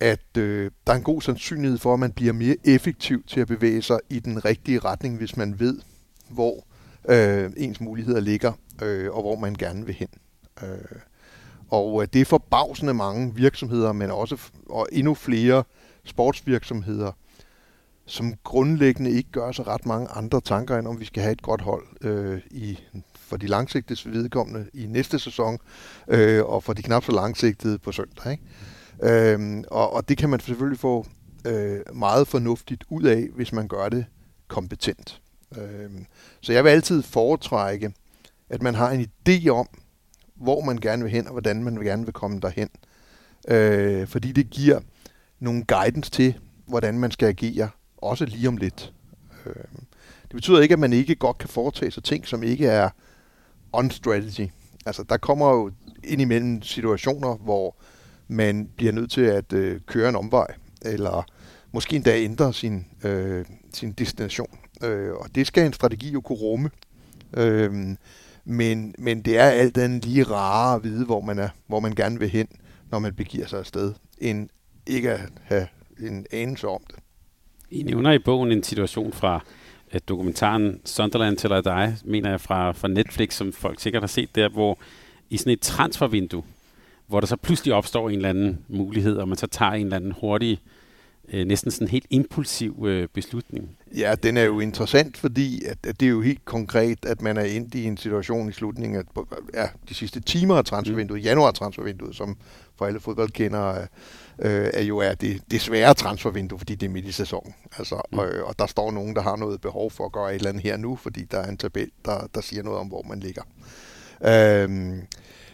at 0.00 0.36
øh, 0.38 0.70
der 0.86 0.92
er 0.92 0.96
en 0.96 1.02
god 1.02 1.22
sandsynlighed 1.22 1.78
for, 1.78 1.94
at 1.94 2.00
man 2.00 2.12
bliver 2.12 2.32
mere 2.32 2.56
effektiv 2.64 3.24
til 3.26 3.40
at 3.40 3.46
bevæge 3.46 3.82
sig 3.82 3.98
i 4.10 4.18
den 4.18 4.44
rigtige 4.44 4.78
retning, 4.78 5.16
hvis 5.16 5.36
man 5.36 5.60
ved, 5.60 5.80
hvor 6.28 6.66
øh, 7.08 7.50
ens 7.56 7.80
muligheder 7.80 8.20
ligger, 8.20 8.52
øh, 8.82 9.10
og 9.10 9.22
hvor 9.22 9.36
man 9.36 9.54
gerne 9.54 9.86
vil 9.86 9.94
hen. 9.94 10.08
Øh, 10.62 11.00
og 11.70 12.02
øh, 12.02 12.08
det 12.12 12.20
er 12.20 12.24
forbavsende 12.24 12.94
mange 12.94 13.34
virksomheder, 13.34 13.92
men 13.92 14.10
også 14.10 14.36
og 14.68 14.88
endnu 14.92 15.14
flere 15.14 15.64
sportsvirksomheder, 16.04 17.12
som 18.06 18.34
grundlæggende 18.44 19.10
ikke 19.10 19.30
gør 19.32 19.52
sig 19.52 19.66
ret 19.66 19.86
mange 19.86 20.08
andre 20.08 20.40
tanker, 20.40 20.78
end 20.78 20.88
om 20.88 21.00
vi 21.00 21.04
skal 21.04 21.22
have 21.22 21.32
et 21.32 21.42
godt 21.42 21.60
hold 21.60 21.86
øh, 22.00 22.40
i 22.50 22.78
for 23.14 23.36
de 23.36 23.46
langsigtede 23.46 24.12
vedkommende 24.12 24.70
i 24.74 24.86
næste 24.86 25.18
sæson, 25.18 25.58
øh, 26.08 26.44
og 26.44 26.62
for 26.62 26.72
de 26.72 26.82
knap 26.82 27.04
så 27.04 27.12
langsigtede 27.12 27.78
på 27.78 27.92
søndag. 27.92 28.32
Ikke? 28.32 28.44
Øhm, 29.02 29.64
og, 29.70 29.92
og 29.92 30.08
det 30.08 30.18
kan 30.18 30.30
man 30.30 30.40
selvfølgelig 30.40 30.80
få 30.80 31.06
øh, 31.46 31.80
meget 31.94 32.28
fornuftigt 32.28 32.84
ud 32.88 33.02
af, 33.02 33.28
hvis 33.34 33.52
man 33.52 33.68
gør 33.68 33.88
det 33.88 34.06
kompetent. 34.48 35.20
Øhm, 35.58 36.06
så 36.40 36.52
jeg 36.52 36.64
vil 36.64 36.70
altid 36.70 37.02
foretrække, 37.02 37.92
at 38.48 38.62
man 38.62 38.74
har 38.74 38.90
en 38.90 39.06
idé 39.06 39.48
om, 39.48 39.68
hvor 40.40 40.60
man 40.60 40.78
gerne 40.78 41.02
vil 41.02 41.12
hen, 41.12 41.26
og 41.26 41.32
hvordan 41.32 41.64
man 41.64 41.74
gerne 41.74 42.04
vil 42.04 42.12
komme 42.12 42.40
derhen. 42.40 42.68
Øh, 43.48 44.06
fordi 44.06 44.32
det 44.32 44.50
giver 44.50 44.80
nogle 45.40 45.64
guidance 45.64 46.10
til, 46.10 46.38
hvordan 46.66 46.98
man 46.98 47.10
skal 47.10 47.26
agere, 47.26 47.68
også 47.96 48.24
lige 48.24 48.48
om 48.48 48.56
lidt. 48.56 48.92
Øh, 49.46 49.54
det 50.22 50.34
betyder 50.34 50.60
ikke, 50.60 50.72
at 50.72 50.78
man 50.78 50.92
ikke 50.92 51.14
godt 51.14 51.38
kan 51.38 51.48
foretage 51.48 51.90
sig 51.90 52.04
ting, 52.04 52.26
som 52.26 52.42
ikke 52.42 52.66
er 52.66 52.88
on 53.72 53.90
strategy. 53.90 54.48
Altså, 54.86 55.02
der 55.02 55.16
kommer 55.16 55.50
jo 55.50 55.70
indimellem 56.04 56.62
situationer, 56.62 57.36
hvor 57.36 57.76
man 58.28 58.68
bliver 58.76 58.92
nødt 58.92 59.10
til 59.10 59.20
at 59.20 59.52
øh, 59.52 59.80
køre 59.86 60.08
en 60.08 60.16
omvej, 60.16 60.46
eller 60.82 61.26
måske 61.72 61.96
endda 61.96 62.18
ændre 62.18 62.52
sin, 62.52 62.86
øh, 63.04 63.44
sin 63.74 63.92
destination. 63.92 64.58
Øh, 64.82 65.12
og 65.12 65.34
det 65.34 65.46
skal 65.46 65.66
en 65.66 65.72
strategi 65.72 66.10
jo 66.10 66.20
kunne 66.20 66.38
rumme. 66.38 66.70
Øh, 67.36 67.96
men, 68.50 68.94
men 68.98 69.22
det 69.22 69.38
er 69.38 69.44
alt 69.44 69.74
den 69.74 70.00
lige 70.00 70.22
rare 70.22 70.76
at 70.76 70.84
vide, 70.84 71.04
hvor 71.04 71.20
man, 71.20 71.38
er, 71.38 71.48
hvor 71.66 71.80
man 71.80 71.94
gerne 71.94 72.18
vil 72.18 72.28
hen, 72.28 72.48
når 72.90 72.98
man 72.98 73.14
begiver 73.14 73.46
sig 73.46 73.58
afsted, 73.58 73.94
end 74.18 74.48
ikke 74.86 75.10
at 75.10 75.20
have 75.42 75.66
en 76.00 76.26
anelse 76.32 76.68
om 76.68 76.82
det. 76.88 76.96
I 77.70 77.82
nævner 77.82 78.12
i 78.12 78.18
bogen 78.18 78.52
en 78.52 78.62
situation 78.62 79.12
fra 79.12 79.40
at 79.90 80.08
dokumentaren 80.08 80.80
Sunderland 80.84 81.36
til 81.36 81.50
dig, 81.50 81.96
mener 82.04 82.30
jeg 82.30 82.40
fra, 82.40 82.72
fra 82.72 82.88
Netflix, 82.88 83.34
som 83.34 83.52
folk 83.52 83.80
sikkert 83.80 84.02
har 84.02 84.08
set 84.08 84.34
der, 84.34 84.48
hvor 84.48 84.78
i 85.30 85.36
sådan 85.36 85.52
et 85.52 85.60
transfervindue, 85.60 86.42
hvor 87.06 87.20
der 87.20 87.26
så 87.26 87.36
pludselig 87.36 87.74
opstår 87.74 88.08
en 88.08 88.16
eller 88.16 88.28
anden 88.28 88.64
mulighed, 88.68 89.16
og 89.16 89.28
man 89.28 89.38
så 89.38 89.46
tager 89.46 89.72
en 89.72 89.86
eller 89.86 89.96
anden 89.96 90.12
hurtig, 90.20 90.60
øh, 91.32 91.46
næsten 91.46 91.70
sådan 91.70 91.88
helt 91.88 92.06
impulsiv 92.10 92.84
øh, 92.86 93.08
beslutning. 93.08 93.76
Ja, 93.96 94.14
den 94.14 94.36
er 94.36 94.42
jo 94.42 94.60
interessant, 94.60 95.16
fordi 95.16 95.64
at, 95.64 95.78
at 95.86 96.00
det 96.00 96.06
er 96.06 96.10
jo 96.10 96.20
helt 96.20 96.44
konkret, 96.44 96.98
at 97.06 97.22
man 97.22 97.36
er 97.36 97.44
inde 97.44 97.78
i 97.78 97.84
en 97.84 97.96
situation 97.96 98.48
i 98.48 98.52
slutningen 98.52 98.98
af 98.98 99.22
ja, 99.54 99.66
de 99.88 99.94
sidste 99.94 100.20
timer 100.20 100.56
af 100.56 100.64
transfervinduet, 100.64 101.20
mm. 101.20 101.24
januar-transfervinduet, 101.24 102.16
som 102.16 102.36
for 102.76 102.86
alle 102.86 103.00
fodboldkendere 103.00 103.86
øh, 104.38 104.70
er 104.74 104.82
jo 104.82 104.98
er 104.98 105.14
det, 105.14 105.42
det 105.50 105.60
svære 105.60 105.94
transfervindue, 105.94 106.58
fordi 106.58 106.74
det 106.74 106.86
er 106.86 106.90
midt 106.90 107.06
i 107.06 107.12
sæsonen. 107.12 107.54
Altså, 107.78 108.02
mm. 108.12 108.18
og, 108.18 108.28
og 108.44 108.58
der 108.58 108.66
står 108.66 108.90
nogen, 108.90 109.14
der 109.16 109.22
har 109.22 109.36
noget 109.36 109.60
behov 109.60 109.90
for 109.90 110.06
at 110.06 110.12
gøre 110.12 110.30
et 110.30 110.34
eller 110.34 110.48
andet 110.48 110.62
her 110.62 110.76
nu, 110.76 110.96
fordi 110.96 111.24
der 111.24 111.38
er 111.38 111.48
en 111.48 111.56
tabel, 111.56 111.90
der, 112.04 112.28
der 112.34 112.40
siger 112.40 112.62
noget 112.62 112.78
om, 112.78 112.86
hvor 112.86 113.02
man 113.08 113.20
ligger. 113.20 113.42
Øhm, 114.24 115.02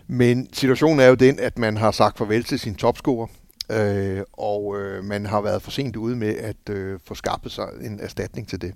men 0.07 0.49
situationen 0.53 1.01
er 1.01 1.07
jo 1.07 1.15
den, 1.15 1.39
at 1.39 1.59
man 1.59 1.77
har 1.77 1.91
sagt 1.91 2.19
farvel 2.19 2.45
til 2.45 2.59
sin 2.59 2.75
topscorer, 2.75 3.27
øh, 3.71 4.23
og 4.33 4.81
øh, 4.81 5.05
man 5.05 5.27
har 5.27 5.41
været 5.41 5.63
for 5.63 5.71
sent 5.71 5.97
ude 5.97 6.17
med 6.17 6.37
at 6.37 6.69
øh, 6.71 7.01
få 7.05 7.15
skaffet 7.15 7.53
sig 7.53 7.69
en 7.81 8.01
erstatning 8.01 8.49
til 8.49 8.61
det. 8.61 8.75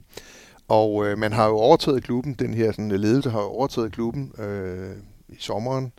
Og 0.69 1.07
øh, 1.07 1.19
man 1.19 1.33
har 1.33 1.47
jo 1.47 1.57
overtaget 1.57 2.05
klubben, 2.05 2.35
den 2.35 2.55
her 2.55 2.73
sådan, 2.73 2.91
ledelse 2.91 3.31
har 3.31 3.41
jo 3.41 3.47
overtaget 3.47 3.93
klubben 3.93 4.33
øh, 4.39 4.97
i 5.29 5.37
sommeren, 5.39 5.93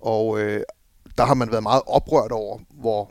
og 0.00 0.40
øh, 0.40 0.60
der 1.18 1.24
har 1.24 1.34
man 1.34 1.50
været 1.50 1.62
meget 1.62 1.82
oprørt 1.86 2.32
over, 2.32 2.58
hvor, 2.70 3.10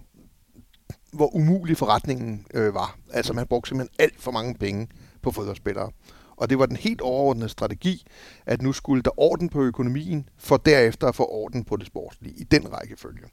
hvor 1.13 1.36
umulig 1.36 1.78
forretningen 1.78 2.45
øh, 2.54 2.74
var. 2.74 2.98
Altså 3.13 3.34
man 3.34 3.48
brugte 3.48 3.69
simpelthen 3.69 3.95
alt 4.00 4.21
for 4.21 4.32
mange 4.32 4.54
penge 4.54 4.88
på 5.21 5.32
fodboldspillere. 5.32 5.91
Og 6.38 6.50
det 6.50 6.60
var 6.60 6.65
den 6.65 6.76
helt 6.76 7.02
overordnede 7.02 7.50
strategi, 7.50 8.08
at 8.45 8.62
nu 8.62 8.74
skulle 8.74 9.04
der 9.04 9.19
orden 9.19 9.50
på 9.50 9.62
økonomien, 9.62 10.30
for 10.38 10.58
derefter 10.58 11.08
at 11.08 11.15
få 11.15 11.26
orden 11.32 11.63
på 11.63 11.76
det 11.76 11.88
sportslige, 11.88 12.36
i 12.38 12.43
den 12.43 12.74
rækkefølge. 12.74 13.28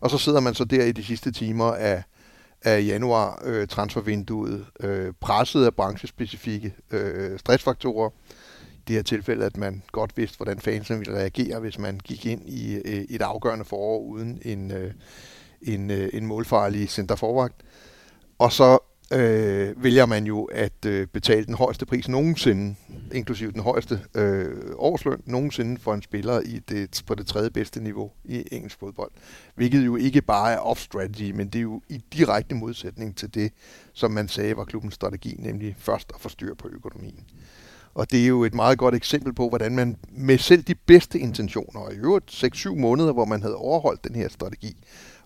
Og 0.00 0.10
så 0.10 0.18
sidder 0.18 0.40
man 0.40 0.54
så 0.54 0.64
der 0.64 0.84
i 0.84 0.92
de 0.92 1.04
sidste 1.04 1.32
timer 1.32 1.72
af, 1.72 2.02
af 2.62 2.86
januar 2.86 3.42
øh, 3.44 3.68
transfervinduet, 3.68 4.66
øh, 4.80 5.12
presset 5.20 5.64
af 5.64 5.74
branchespecifikke 5.74 6.74
øh, 6.90 7.38
stressfaktorer. 7.38 8.10
I 8.72 8.82
det 8.88 8.96
her 8.96 9.02
tilfælde, 9.02 9.46
at 9.46 9.56
man 9.56 9.82
godt 9.92 10.16
vidste, 10.16 10.36
hvordan 10.36 10.58
fansene 10.58 10.98
ville 10.98 11.14
reagere, 11.14 11.60
hvis 11.60 11.78
man 11.78 12.00
gik 12.04 12.26
ind 12.26 12.48
i 12.48 12.74
øh, 12.74 13.04
et 13.10 13.22
afgørende 13.22 13.64
forår 13.64 14.00
uden 14.00 14.42
en, 14.44 14.70
øh, 14.70 14.92
en, 15.62 15.90
øh, 15.90 16.10
en 16.12 16.26
målfarlig 16.26 16.90
centerforvagt. 16.90 17.62
Og 18.38 18.52
så 18.52 18.78
øh, 19.12 19.84
vælger 19.84 20.06
man 20.06 20.24
jo 20.24 20.44
at 20.44 20.86
øh, 20.86 21.06
betale 21.06 21.44
den 21.44 21.54
højeste 21.54 21.86
pris 21.86 22.08
nogensinde, 22.08 22.74
inklusive 23.12 23.52
den 23.52 23.60
højeste 23.60 24.00
øh, 24.14 24.56
årsløn 24.76 25.22
nogensinde 25.26 25.80
for 25.80 25.94
en 25.94 26.02
spiller 26.02 26.40
i 26.40 26.58
det, 26.58 27.02
på 27.06 27.14
det 27.14 27.26
tredje 27.26 27.50
bedste 27.50 27.82
niveau 27.82 28.10
i 28.24 28.44
engelsk 28.52 28.78
fodbold. 28.78 29.10
Hvilket 29.54 29.86
jo 29.86 29.96
ikke 29.96 30.22
bare 30.22 30.52
er 30.52 30.58
off-strategy, 30.58 31.32
men 31.32 31.48
det 31.48 31.58
er 31.58 31.62
jo 31.62 31.82
i 31.88 32.04
direkte 32.12 32.54
modsætning 32.54 33.16
til 33.16 33.34
det, 33.34 33.52
som 33.92 34.10
man 34.10 34.28
sagde 34.28 34.56
var 34.56 34.64
klubbens 34.64 34.94
strategi, 34.94 35.36
nemlig 35.38 35.76
først 35.78 36.12
at 36.14 36.20
få 36.20 36.28
styr 36.28 36.54
på 36.54 36.68
økonomien. 36.68 37.24
Og 37.94 38.10
det 38.10 38.22
er 38.22 38.26
jo 38.26 38.44
et 38.44 38.54
meget 38.54 38.78
godt 38.78 38.94
eksempel 38.94 39.32
på, 39.32 39.48
hvordan 39.48 39.76
man 39.76 39.96
med 40.12 40.38
selv 40.38 40.62
de 40.62 40.74
bedste 40.74 41.18
intentioner, 41.18 41.80
og 41.80 41.94
i 41.94 41.96
øvrigt 41.96 42.44
6-7 42.44 42.74
måneder, 42.74 43.12
hvor 43.12 43.24
man 43.24 43.42
havde 43.42 43.56
overholdt 43.56 44.04
den 44.04 44.14
her 44.14 44.28
strategi, 44.28 44.76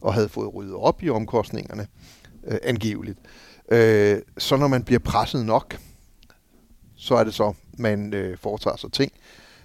og 0.00 0.14
havde 0.14 0.28
fået 0.28 0.54
ryddet 0.54 0.74
op 0.74 1.02
i 1.02 1.10
omkostningerne, 1.10 1.86
øh, 2.46 2.58
angiveligt, 2.62 3.18
Øh, 3.18 3.53
Øh, 3.74 4.22
så 4.38 4.56
når 4.56 4.68
man 4.68 4.84
bliver 4.84 4.98
presset 4.98 5.46
nok, 5.46 5.78
så 6.96 7.14
er 7.14 7.24
det 7.24 7.34
så, 7.34 7.52
man 7.78 8.14
øh, 8.14 8.38
foretager 8.38 8.76
sig 8.76 8.92
ting, 8.92 9.12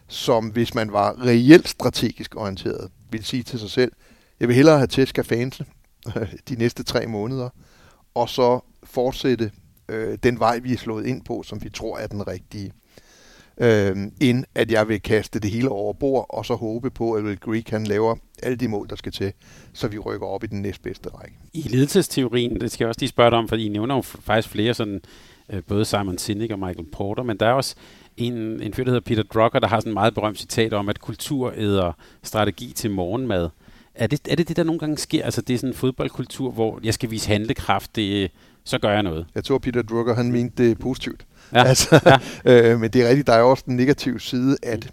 som 0.08 0.48
hvis 0.48 0.76
man 0.76 0.94
var 0.94 1.26
reelt 1.26 1.70
strategisk 1.70 2.36
orienteret, 2.36 2.92
ville 3.12 3.26
sige 3.26 3.44
til 3.44 3.60
sig 3.60 3.70
selv, 3.70 3.92
jeg 4.40 4.48
vil 4.48 4.56
hellere 4.56 4.78
have 4.78 4.88
tæsk 4.88 5.18
af 5.18 5.26
fansene 5.26 5.68
de 6.50 6.56
næste 6.56 6.84
tre 6.84 7.08
måneder, 7.08 7.50
og 8.16 8.30
så 8.30 8.60
fortsætte 8.84 9.52
øh, 9.90 10.18
den 10.24 10.40
vej, 10.40 10.60
vi 10.60 10.74
er 10.74 10.78
slået 10.78 11.06
ind 11.06 11.24
på, 11.24 11.44
som 11.44 11.64
vi 11.64 11.70
tror 11.70 11.98
er 11.98 12.08
den 12.08 12.28
rigtige 12.28 12.72
øh, 13.60 13.98
end 14.22 14.44
at 14.56 14.72
jeg 14.72 14.88
vil 14.88 15.02
kaste 15.02 15.40
det 15.40 15.52
hele 15.52 15.70
over 15.70 15.94
bord, 15.94 16.26
og 16.30 16.46
så 16.46 16.56
håbe 16.56 16.90
på, 16.90 17.14
at 17.14 17.24
Will 17.24 17.40
Greek 17.40 17.64
kan 17.64 17.84
laver 17.84 18.16
alle 18.44 18.56
de 18.56 18.68
mål, 18.68 18.90
der 18.90 18.96
skal 18.96 19.12
til, 19.12 19.34
så 19.74 19.88
vi 19.88 19.98
rykker 19.98 20.28
op 20.28 20.44
i 20.44 20.48
den 20.48 20.62
næstbedste 20.62 21.10
række. 21.10 21.36
I 21.54 21.62
ledelsesteorien, 21.62 22.62
det 22.62 22.72
skal 22.72 22.86
jeg 22.86 22.90
også 22.90 23.02
lige 23.02 23.10
spørge 23.10 23.30
dig 23.30 23.40
om, 23.40 23.48
fordi 23.48 23.66
I 23.66 23.70
nævner 23.70 23.96
jo 23.96 24.02
faktisk 24.02 24.50
flere 24.50 24.74
sådan, 24.74 25.02
øh, 25.50 25.64
både 25.68 25.86
Simon 25.86 26.18
Sinek 26.18 26.52
og 26.52 26.60
Michael 26.60 26.88
Porter, 26.92 27.24
men 27.24 27.38
der 27.38 27.46
er 27.46 27.54
også 27.54 27.76
en, 28.18 28.34
en 28.62 28.74
fyr, 28.74 28.84
der 28.84 28.92
hedder 28.92 29.06
Peter 29.06 29.24
Drucker, 29.24 29.60
der 29.60 29.68
har 29.68 29.80
sådan 29.80 29.90
en 29.90 29.94
meget 29.94 30.14
berømt 30.14 30.40
citat 30.40 30.74
om, 30.74 30.90
at 30.90 31.00
kultur 31.00 31.54
æder 31.58 31.92
strategi 32.24 32.74
til 32.76 32.92
morgenmad. 32.92 33.50
Er 33.96 34.08
det, 34.08 34.28
er 34.30 34.36
det 34.36 34.48
det, 34.48 34.58
der 34.58 34.64
nogle 34.64 34.80
gange 34.80 34.98
sker? 34.98 35.26
Altså 35.26 35.42
det 35.42 35.54
er 35.54 35.58
sådan 35.58 35.70
en 35.70 35.76
fodboldkultur, 35.76 36.52
hvor 36.52 36.80
jeg 36.84 36.94
skal 36.94 37.12
vise 37.12 37.28
handlekraft, 37.28 37.96
det, 37.96 38.32
så 38.64 38.80
gør 38.80 38.92
jeg 38.92 39.04
noget. 39.04 39.26
Jeg 39.36 39.44
tror, 39.44 39.58
Peter 39.58 39.82
Drucker, 39.82 40.16
han 40.16 40.32
mente 40.32 40.64
det 40.64 40.80
positivt. 40.80 41.26
Ja. 41.54 41.64
Altså, 41.64 42.00
ja. 42.06 42.18
øh, 42.72 42.80
men 42.80 42.92
det 42.92 43.02
er 43.04 43.10
rigtigt, 43.10 43.28
der 43.28 43.34
er 43.34 43.42
også 43.42 43.64
den 43.68 43.76
negative 43.76 44.20
side, 44.20 44.58
at 44.64 44.90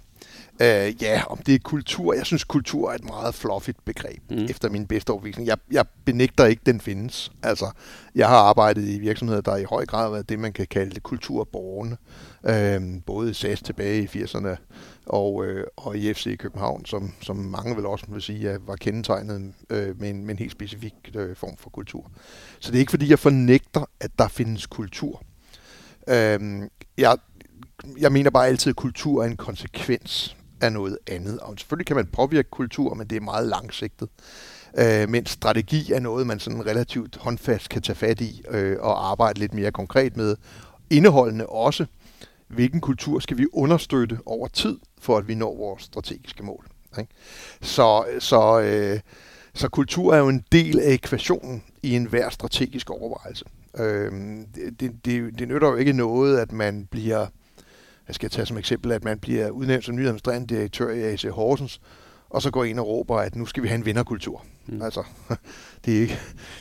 øh, 0.62 1.02
ja, 1.02 1.22
om 1.28 1.38
det 1.38 1.54
er 1.54 1.58
kultur, 1.58 2.14
jeg 2.14 2.26
synes 2.26 2.44
kultur 2.44 2.90
er 2.90 2.94
et 2.94 3.04
meget 3.04 3.34
fluffigt 3.34 3.84
begreb, 3.84 4.22
mm. 4.30 4.44
efter 4.44 4.70
min 4.70 4.86
bedste 4.86 5.10
overvisning. 5.10 5.48
Jeg, 5.48 5.56
jeg 5.70 5.84
benægter 6.04 6.44
ikke, 6.44 6.62
den 6.66 6.80
findes. 6.80 7.32
Altså, 7.42 7.70
jeg 8.14 8.28
har 8.28 8.36
arbejdet 8.36 8.88
i 8.88 8.98
virksomheder, 8.98 9.40
der 9.40 9.56
i 9.56 9.64
høj 9.64 9.86
grad 9.86 10.02
har 10.02 10.10
været 10.10 10.28
det, 10.28 10.38
man 10.38 10.52
kan 10.52 10.66
kalde 10.66 11.00
kulturborgerne. 11.00 11.96
Øh, 12.44 13.02
både 13.06 13.30
i 13.30 13.34
SAS 13.34 13.62
tilbage 13.62 14.02
i 14.02 14.06
80'erne 14.06 14.56
og, 15.06 15.46
øh, 15.46 15.66
og 15.76 15.96
i 15.96 16.14
FC 16.14 16.26
i 16.26 16.36
København, 16.36 16.84
som, 16.84 17.12
som 17.20 17.36
mange 17.36 17.76
vel 17.76 17.86
også 17.86 18.06
vil 18.08 18.22
sige, 18.22 18.58
var 18.66 18.76
kendetegnet 18.76 19.54
øh, 19.70 20.00
med, 20.00 20.10
en, 20.10 20.24
med 20.24 20.30
en 20.30 20.38
helt 20.38 20.52
specifik 20.52 20.94
øh, 21.14 21.36
form 21.36 21.56
for 21.56 21.70
kultur. 21.70 22.10
Så 22.58 22.70
det 22.70 22.78
er 22.78 22.80
ikke 22.80 22.90
fordi, 22.90 23.10
jeg 23.10 23.18
fornægter, 23.18 23.84
at 24.00 24.10
der 24.18 24.28
findes 24.28 24.66
kultur. 24.66 25.22
Øh, 26.08 26.68
jeg, 26.98 27.16
jeg 27.98 28.12
mener 28.12 28.30
bare 28.30 28.46
altid, 28.46 28.70
at 28.70 28.76
kultur 28.76 29.22
er 29.22 29.26
en 29.26 29.36
konsekvens 29.36 30.36
af 30.60 30.72
noget 30.72 30.98
andet. 31.06 31.38
Og 31.38 31.54
selvfølgelig 31.58 31.86
kan 31.86 31.96
man 31.96 32.06
påvirke 32.06 32.50
kultur, 32.50 32.94
men 32.94 33.06
det 33.06 33.16
er 33.16 33.20
meget 33.20 33.48
langsigtet. 33.48 34.08
Øh, 34.78 35.08
mens 35.08 35.30
strategi 35.30 35.92
er 35.92 36.00
noget, 36.00 36.26
man 36.26 36.38
sådan 36.40 36.66
relativt 36.66 37.16
håndfast 37.16 37.68
kan 37.68 37.82
tage 37.82 37.96
fat 37.96 38.20
i 38.20 38.42
øh, 38.48 38.76
og 38.80 39.10
arbejde 39.10 39.38
lidt 39.38 39.54
mere 39.54 39.72
konkret 39.72 40.16
med. 40.16 40.36
Indeholdende 40.90 41.46
også, 41.46 41.86
hvilken 42.48 42.80
kultur 42.80 43.18
skal 43.18 43.38
vi 43.38 43.46
understøtte 43.52 44.18
over 44.26 44.48
tid, 44.48 44.78
for 45.00 45.18
at 45.18 45.28
vi 45.28 45.34
når 45.34 45.56
vores 45.56 45.82
strategiske 45.82 46.42
mål. 46.42 46.66
Ikke? 46.98 47.12
Så, 47.62 48.04
så, 48.18 48.60
øh, 48.60 49.00
så 49.54 49.68
kultur 49.68 50.14
er 50.14 50.18
jo 50.18 50.28
en 50.28 50.44
del 50.52 50.80
af 50.80 50.92
ekvationen 50.92 51.62
i 51.82 51.96
enhver 51.96 52.30
strategisk 52.30 52.90
overvejelse. 52.90 53.44
Øh, 53.78 54.12
det, 54.80 55.04
det, 55.04 55.38
det 55.38 55.48
nytter 55.48 55.68
jo 55.68 55.76
ikke 55.76 55.92
noget, 55.92 56.38
at 56.38 56.52
man 56.52 56.88
bliver, 56.90 57.26
jeg 58.08 58.14
skal 58.14 58.30
tage 58.30 58.46
som 58.46 58.58
eksempel, 58.58 58.92
at 58.92 59.04
man 59.04 59.18
bliver 59.18 59.50
udnævnt 59.50 59.84
som 59.84 59.96
ny 59.96 60.00
administrerende 60.06 60.54
direktør 60.54 60.90
i 60.90 61.02
AC 61.02 61.22
Horsens, 61.30 61.80
og 62.30 62.42
så 62.42 62.50
går 62.50 62.64
ind 62.64 62.80
og 62.80 62.86
råber, 62.86 63.16
at 63.16 63.36
nu 63.36 63.46
skal 63.46 63.62
vi 63.62 63.68
have 63.68 63.78
en 63.78 63.86
vinderkultur. 63.86 64.44
Mm. 64.66 64.82
Altså, 64.82 65.02
det 65.84 65.96
er 65.96 66.00
ikke, 66.00 66.18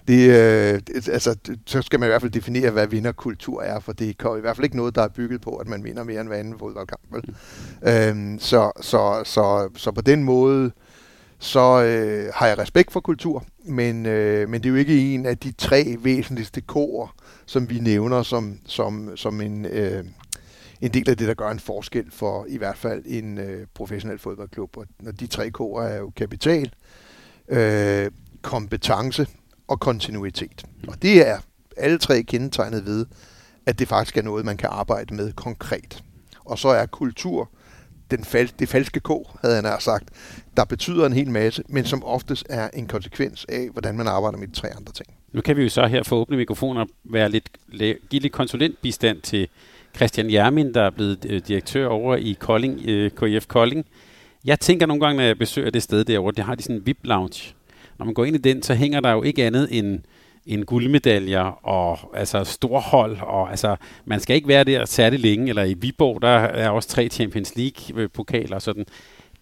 det, 0.08 0.30
øh, 0.30 0.82
altså, 1.14 1.36
så 1.66 1.82
skal 1.82 2.00
man 2.00 2.08
i 2.08 2.10
hvert 2.10 2.22
fald 2.22 2.32
definere, 2.32 2.72
hvad 2.72 2.88
vinderkultur 2.88 3.62
er, 3.62 3.80
for 3.80 3.94
det 3.94 4.10
er 4.20 4.36
i 4.36 4.42
hvert 4.42 4.56
fald 4.56 4.66
ikke 4.66 4.78
noget, 4.78 4.96
der 4.96 5.02
er 5.02 5.08
bygget 5.08 5.42
på, 5.42 5.56
at 5.56 5.68
man 5.68 5.84
vinder 5.84 6.04
mere 6.04 6.22
end 6.22 6.30
hver 6.30 6.38
anden 6.38 6.60
fodboldkamp. 6.60 7.02
Vel? 7.12 7.24
Mm. 7.82 7.88
Øhm, 7.90 8.40
så, 8.40 8.72
så, 8.82 9.22
så, 9.26 9.70
så 9.76 9.92
på 9.92 10.02
den 10.02 10.24
måde, 10.24 10.72
så 11.40 11.84
øh, 11.84 12.32
har 12.34 12.48
jeg 12.48 12.58
respekt 12.58 12.92
for 12.92 13.00
kultur, 13.00 13.44
men, 13.66 14.06
øh, 14.06 14.50
men 14.50 14.64
det 14.64 14.70
er 14.70 14.72
jo 14.72 14.76
ikke 14.76 15.14
en 15.14 15.26
af 15.26 15.38
de 15.38 15.52
tre 15.52 15.96
væsentligste 16.00 16.62
kår, 16.62 17.14
som 17.46 17.70
vi 17.70 17.80
nævner 17.80 18.24
som, 18.24 18.60
som, 18.66 19.18
som 19.18 19.42
en, 19.42 19.66
øh, 19.66 20.04
en 20.82 20.94
del 20.94 21.10
af 21.10 21.18
det, 21.18 21.28
der 21.28 21.34
gør 21.34 21.50
en 21.50 21.60
forskel 21.60 22.12
for 22.12 22.46
i 22.50 22.58
hvert 22.58 22.78
fald 22.78 23.04
en 23.06 23.38
øh, 23.38 23.68
professionel 23.74 24.20
fodboldklub. 24.20 24.78
Og 24.78 24.86
når 25.00 25.12
de 25.12 25.28
tre 25.28 25.50
kår 25.52 25.82
er 25.82 25.98
jo 25.98 26.10
kapital, 26.16 26.74
øh, 27.50 28.12
kompetence 28.42 29.28
og 29.68 29.80
kontinuitet. 29.80 30.66
Og 30.88 31.02
det 31.02 31.28
er 31.28 31.38
alle 31.78 31.98
tre 31.98 32.24
kendetegnet 32.24 32.86
ved, 32.86 33.06
at 33.66 33.80
det 33.80 33.88
faktisk 33.88 34.18
er 34.18 34.22
noget, 34.22 34.46
man 34.46 34.58
kan 34.58 34.70
arbejde 34.72 35.16
med 35.16 35.34
konkret. 35.34 36.04
Og 36.46 36.60
så 36.60 36.68
er 36.68 36.86
kultur 36.86 37.50
den 38.12 38.24
fal- 38.24 38.54
det 38.60 38.70
falske 38.70 39.00
ko, 39.00 39.30
havde 39.42 39.56
han 39.56 39.82
sagt, 39.82 40.10
der 40.58 40.66
betyder 40.66 41.06
en 41.06 41.14
hel 41.14 41.30
masse, 41.30 41.64
men 41.70 41.86
som 41.86 42.04
oftest 42.04 42.46
er 42.50 42.70
en 42.74 42.88
konsekvens 42.88 43.46
af, 43.50 43.70
hvordan 43.72 43.98
man 43.98 44.08
arbejder 44.08 44.38
med 44.38 44.48
de 44.48 44.54
tre 44.54 44.68
andre 44.68 44.94
ting. 44.94 45.08
Nu 45.34 45.42
kan 45.42 45.58
vi 45.58 45.64
jo 45.64 45.70
så 45.70 45.88
her 45.88 46.04
få 46.04 46.16
åbne 46.16 46.38
mikrofoner 46.38 46.86
være 47.04 47.30
lidt, 47.30 47.50
give 48.10 48.22
lidt 48.22 48.34
konsulentbistand 48.34 49.22
til 49.22 49.48
Christian 49.96 50.32
Jermin, 50.32 50.74
der 50.74 50.82
er 50.82 50.90
blevet 50.90 51.26
øh, 51.30 51.42
direktør 51.48 51.88
over 51.88 52.16
i 52.16 52.38
Kolding, 52.40 52.82
øh, 52.86 53.12
KIF 53.12 53.48
Kolding. 53.48 53.86
Jeg 54.46 54.60
tænker 54.60 54.86
nogle 54.86 55.06
gange, 55.06 55.18
når 55.18 55.24
jeg 55.24 55.38
besøger 55.38 55.70
det 55.70 55.84
sted 55.84 56.04
derovre, 56.04 56.32
det 56.32 56.44
har 56.44 56.56
de 56.56 56.64
sådan 56.64 56.76
en 56.76 56.86
VIP-lounge. 56.86 57.54
Når 57.98 58.06
man 58.06 58.14
går 58.14 58.26
ind 58.26 58.36
i 58.36 58.40
den, 58.40 58.64
så 58.64 58.74
hænger 58.74 59.00
der 59.00 59.12
jo 59.12 59.24
ikke 59.24 59.46
andet 59.46 59.68
end 59.72 60.00
en 60.46 60.66
guldmedaljer 60.66 61.66
og 61.66 62.00
altså 62.14 62.44
storhold 62.44 63.18
og 63.22 63.50
altså 63.50 63.76
man 64.06 64.20
skal 64.20 64.36
ikke 64.36 64.48
være 64.48 64.64
der 64.64 64.86
særlig 64.86 65.20
længe 65.20 65.50
eller 65.50 65.64
i 65.64 65.74
Viborg 65.74 66.22
der 66.22 66.28
er 66.38 66.70
også 66.70 66.90
tre 66.90 67.08
Champions 67.10 67.56
League 67.56 68.10
pokaler 68.10 68.56
og 68.56 68.62
sådan. 68.62 68.86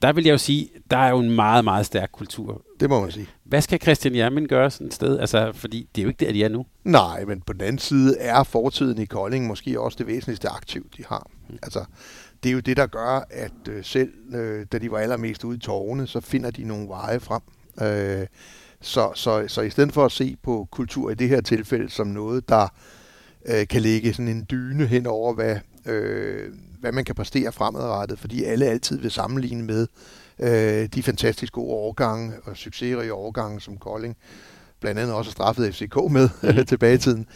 Der 0.02 0.14
vil 0.14 0.24
jeg 0.24 0.32
jo 0.32 0.38
sige, 0.38 0.70
der 0.92 0.98
er 0.98 1.10
jo 1.10 1.20
en 1.20 1.32
meget 1.32 1.64
meget 1.64 1.86
stærk 1.86 2.10
kultur. 2.12 2.62
Det 2.80 2.90
må 2.90 3.02
man 3.02 3.12
sige. 3.12 3.28
Hvad 3.44 3.62
skal 3.62 3.82
Christian 3.82 4.16
Jermin 4.16 4.48
gøre 4.48 4.72
sådan 4.72 4.88
et 4.88 4.94
sted? 4.94 5.20
Altså 5.20 5.52
fordi 5.52 5.90
det 5.96 6.02
er 6.02 6.04
jo 6.04 6.10
ikke 6.10 6.26
der 6.26 6.32
de 6.32 6.44
er 6.44 6.50
nu. 6.50 6.66
Nej, 6.84 7.26
men 7.26 7.42
på 7.42 7.54
den 7.54 7.62
anden 7.62 7.80
side 7.80 8.18
er 8.18 8.44
fortiden 8.44 9.02
i 9.02 9.06
Kolding 9.06 9.48
måske 9.48 9.80
også 9.80 9.96
det 9.98 10.08
væsentligste 10.08 10.50
aktiv 10.50 10.90
de 10.98 11.04
har. 11.10 11.28
Mm. 11.50 11.58
Altså 11.64 11.86
det 12.44 12.50
er 12.50 12.54
jo 12.54 12.60
det 12.60 12.78
der 12.78 12.88
gør 12.88 13.28
at 13.32 13.68
øh, 13.70 13.84
selv 13.84 14.14
øh, 14.36 14.66
da 14.72 14.78
de 14.78 14.92
var 14.92 14.98
allermest 14.98 15.44
ude 15.44 15.58
i 15.58 15.60
tårne, 15.60 16.08
så 16.08 16.20
finder 16.20 16.52
de 16.52 16.64
nogle 16.64 16.88
veje 16.88 17.20
frem. 17.20 17.42
Øh, 17.82 18.28
så, 18.84 19.12
så, 19.16 19.44
så 19.48 19.62
i 19.62 19.70
stedet 19.70 19.94
for 19.94 20.06
at 20.06 20.12
se 20.12 20.38
på 20.44 20.68
kultur 20.72 21.12
i 21.12 21.16
det 21.16 21.30
her 21.30 21.42
tilfælde 21.42 21.90
som 21.90 22.08
noget, 22.08 22.50
der 22.50 22.68
øh, 23.46 23.68
kan 23.68 23.82
lægge 23.82 24.14
sådan 24.14 24.28
en 24.28 24.46
dyne 24.52 24.88
hen 24.88 25.06
over, 25.06 25.34
hvad, 25.34 25.58
øh, 25.86 26.54
hvad 26.80 26.92
man 26.92 27.06
kan 27.06 27.16
præstere 27.16 27.52
fremadrettet, 27.52 28.20
fordi 28.20 28.44
alle 28.44 28.66
altid 28.66 29.00
vil 29.00 29.12
sammenligne 29.12 29.64
med 29.64 29.88
øh, 30.40 30.90
de 30.96 31.04
fantastisk 31.04 31.54
gode 31.54 31.74
årgange 31.74 32.34
og 32.44 32.58
succesrige 32.58 33.14
årgange, 33.14 33.62
som 33.62 33.78
Kolding 33.78 34.18
blandt 34.80 35.00
andet 35.00 35.16
også 35.16 35.32
straffet 35.32 35.76
FCK 35.76 35.96
med 36.10 36.30
mm. 36.44 36.66
tilbage 36.72 36.96
i 36.96 36.98
tiden, 36.98 37.28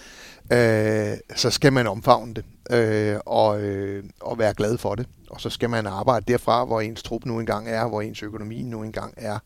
øh, 0.54 1.18
så 1.36 1.50
skal 1.50 1.74
man 1.74 1.88
omfavne 1.88 2.34
det 2.34 2.46
øh, 2.72 3.20
og, 3.26 3.62
øh, 3.62 4.04
og 4.22 4.40
være 4.40 4.54
glad 4.54 4.78
for 4.78 4.96
det. 4.96 5.08
Og 5.30 5.42
så 5.42 5.50
skal 5.50 5.70
man 5.70 5.88
arbejde 5.88 6.32
derfra, 6.32 6.66
hvor 6.66 6.82
ens 6.82 7.04
trup 7.04 7.26
nu 7.26 7.40
engang 7.40 7.70
er, 7.70 7.88
hvor 7.88 8.02
ens 8.02 8.24
økonomi 8.24 8.64
nu 8.64 8.84
engang 8.84 9.14
er. 9.18 9.40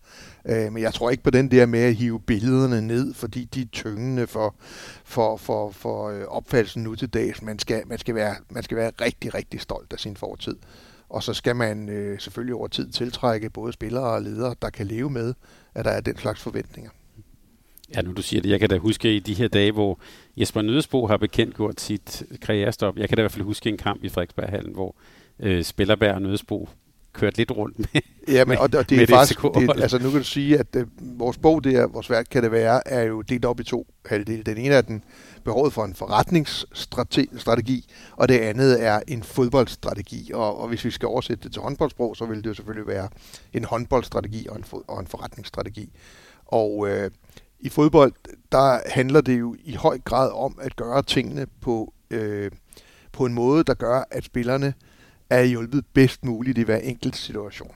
Øh, 0.46 0.74
men 0.74 0.84
jeg 0.84 0.94
tror 0.94 1.10
ikke 1.10 1.24
på 1.24 1.30
den 1.30 1.52
der 1.52 1.66
med 1.66 1.80
at 1.80 1.96
hive 1.96 2.20
billederne 2.20 2.82
ned, 2.82 3.14
fordi 3.14 3.46
de 3.46 3.62
er 3.62 3.66
tyngende 3.72 4.28
for, 4.28 4.56
for, 5.04 5.38
for, 5.38 5.72
for 5.72 6.10
øh, 6.10 6.24
opfattelsen 6.28 6.84
nu 6.84 6.96
til 6.96 7.10
dags. 7.10 7.42
Man 7.42 7.60
skal, 7.60 7.88
man, 7.88 7.98
skal 7.98 8.16
være, 8.16 8.36
man 8.50 8.64
skal 8.64 8.78
være 8.78 8.92
rigtig, 9.02 9.34
rigtig 9.34 9.62
stolt 9.62 9.94
af 9.94 10.00
sin 10.00 10.16
fortid. 10.16 10.56
Og 11.10 11.24
så 11.24 11.34
skal 11.34 11.56
man 11.56 11.90
øh, 11.90 12.20
selvfølgelig 12.20 12.56
over 12.56 12.68
tid 12.68 12.90
tiltrække 12.90 13.50
både 13.50 13.74
spillere 13.74 14.04
og 14.04 14.22
ledere, 14.22 14.56
der 14.62 14.70
kan 14.70 14.88
leve 14.88 15.10
med, 15.10 15.34
at 15.76 15.86
der 15.86 15.92
er 15.92 16.02
den 16.02 16.18
slags 16.18 16.42
forventninger. 16.42 16.92
Ja, 17.96 18.02
nu 18.02 18.14
du 18.14 18.22
siger 18.22 18.42
det, 18.42 18.50
jeg 18.50 18.60
kan 18.60 18.70
da 18.70 18.78
huske 18.78 19.16
i 19.16 19.20
de 19.20 19.34
her 19.34 19.48
dage, 19.48 19.72
hvor 19.72 20.00
Jesper 20.38 20.62
Nødesbo 20.62 21.08
har 21.08 21.18
bekendtgjort 21.18 21.82
sit 21.82 22.24
karrierestop. 22.42 22.98
Jeg 22.98 23.10
kan 23.10 23.16
da 23.16 23.22
i 23.22 23.24
hvert 23.24 23.32
fald 23.32 23.46
huske 23.46 23.70
en 23.70 23.78
kamp 23.78 24.04
i 24.04 24.10
Frederiksberghallen, 24.10 24.74
hvor 24.74 24.96
øh, 25.40 25.64
Spillerberg 25.64 26.16
og 26.16 26.22
Nødesbo 26.22 26.70
kørte 27.14 27.38
lidt 27.38 27.52
rundt 27.52 27.80
med 27.80 28.02
Ja, 28.28 28.46
men, 28.46 28.58
og, 28.58 28.70
og 28.78 28.90
det 28.90 29.02
er 29.02 29.08
faktisk, 29.08 29.42
det, 29.42 29.70
altså 29.82 30.00
nu 30.00 30.10
kan 30.10 30.20
du 30.20 30.26
sige, 30.26 30.60
at 30.60 30.76
øh, 30.76 30.86
vores 31.00 31.38
bog 31.38 31.64
der, 31.64 31.88
vores 31.88 32.10
værk 32.10 32.26
kan 32.32 32.44
det 32.44 32.52
være, 32.52 32.88
er 32.88 33.04
jo 33.04 33.22
delt 33.22 33.46
op 33.46 33.60
i 33.60 33.64
to 33.64 33.88
halvdele. 34.06 34.44
Den 34.44 34.58
ene 34.58 34.76
er 34.76 34.82
den 34.82 35.04
behovet 35.44 35.74
for 35.74 35.86
en 35.86 35.96
forretningsstrategi, 35.96 37.90
og 38.12 38.30
det 38.30 38.40
andet 38.40 38.86
er 38.86 39.00
en 39.08 39.24
fodboldstrategi. 39.24 40.32
Og, 40.34 40.62
og 40.62 40.68
hvis 40.68 40.86
vi 40.86 40.92
skal 40.92 41.08
oversætte 41.08 41.44
det 41.44 41.52
til 41.54 41.62
håndboldsprog, 41.62 42.16
så 42.16 42.26
vil 42.26 42.38
det 42.38 42.46
jo 42.46 42.54
selvfølgelig 42.54 42.88
være 42.88 43.10
en 43.54 43.64
håndboldstrategi 43.64 44.48
og 44.48 44.58
en, 44.58 44.66
og 44.88 45.00
en 45.00 45.08
forretningsstrategi. 45.08 45.90
Og 46.46 46.90
øh, 46.90 47.12
i 47.62 47.70
fodbold, 47.70 48.14
der 48.52 48.80
handler 48.90 49.22
det 49.22 49.40
jo 49.40 49.56
i 49.64 49.76
høj 49.76 50.00
grad 50.06 50.32
om 50.32 50.58
at 50.62 50.76
gøre 50.76 51.04
tingene 51.04 51.48
på, 51.62 51.94
øh, 52.12 52.52
på 53.12 53.26
en 53.26 53.34
måde, 53.34 53.64
der 53.64 53.74
gør, 53.74 54.04
at 54.12 54.24
spillerne 54.24 54.74
er 55.30 55.44
hjulpet 55.44 55.86
bedst 55.94 56.26
muligt 56.26 56.58
i 56.58 56.64
hver 56.64 56.78
enkelt 56.78 57.16
situation. 57.16 57.72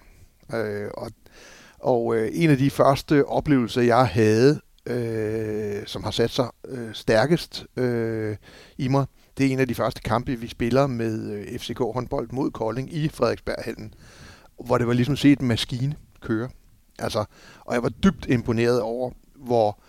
Øh, 0.54 0.90
og 0.94 1.12
og 1.86 2.16
øh, 2.16 2.30
en 2.34 2.50
af 2.50 2.58
de 2.58 2.70
første 2.70 3.26
oplevelser, 3.26 3.82
jeg 3.82 4.08
havde, 4.08 4.62
øh, 4.86 5.84
som 5.86 6.04
har 6.04 6.12
sat 6.12 6.30
sig 6.30 6.48
øh, 6.68 6.94
stærkest 6.94 7.66
øh, 7.78 8.36
i 8.78 8.88
mig, 8.88 9.06
det 9.38 9.46
er 9.46 9.52
en 9.52 9.60
af 9.60 9.68
de 9.68 9.76
første 9.76 10.02
kampe, 10.02 10.36
vi 10.36 10.48
spiller 10.48 10.88
med 10.88 11.32
øh, 11.32 11.60
FCK 11.60 11.80
håndbold 11.80 12.30
mod 12.32 12.52
Kolding 12.52 12.94
i 12.94 13.10
Frederiksberghallen. 13.10 13.94
hvor 14.66 14.78
det 14.78 14.88
var 14.88 14.94
ligesom 14.94 15.16
set 15.16 15.40
en 15.40 15.48
maskine 15.48 15.96
køre. 16.22 16.50
Altså, 17.00 17.26
og 17.60 17.74
jeg 17.74 17.84
var 17.84 17.90
dybt 17.90 18.26
imponeret 18.30 18.82
over, 18.82 19.12
hvor 19.46 19.80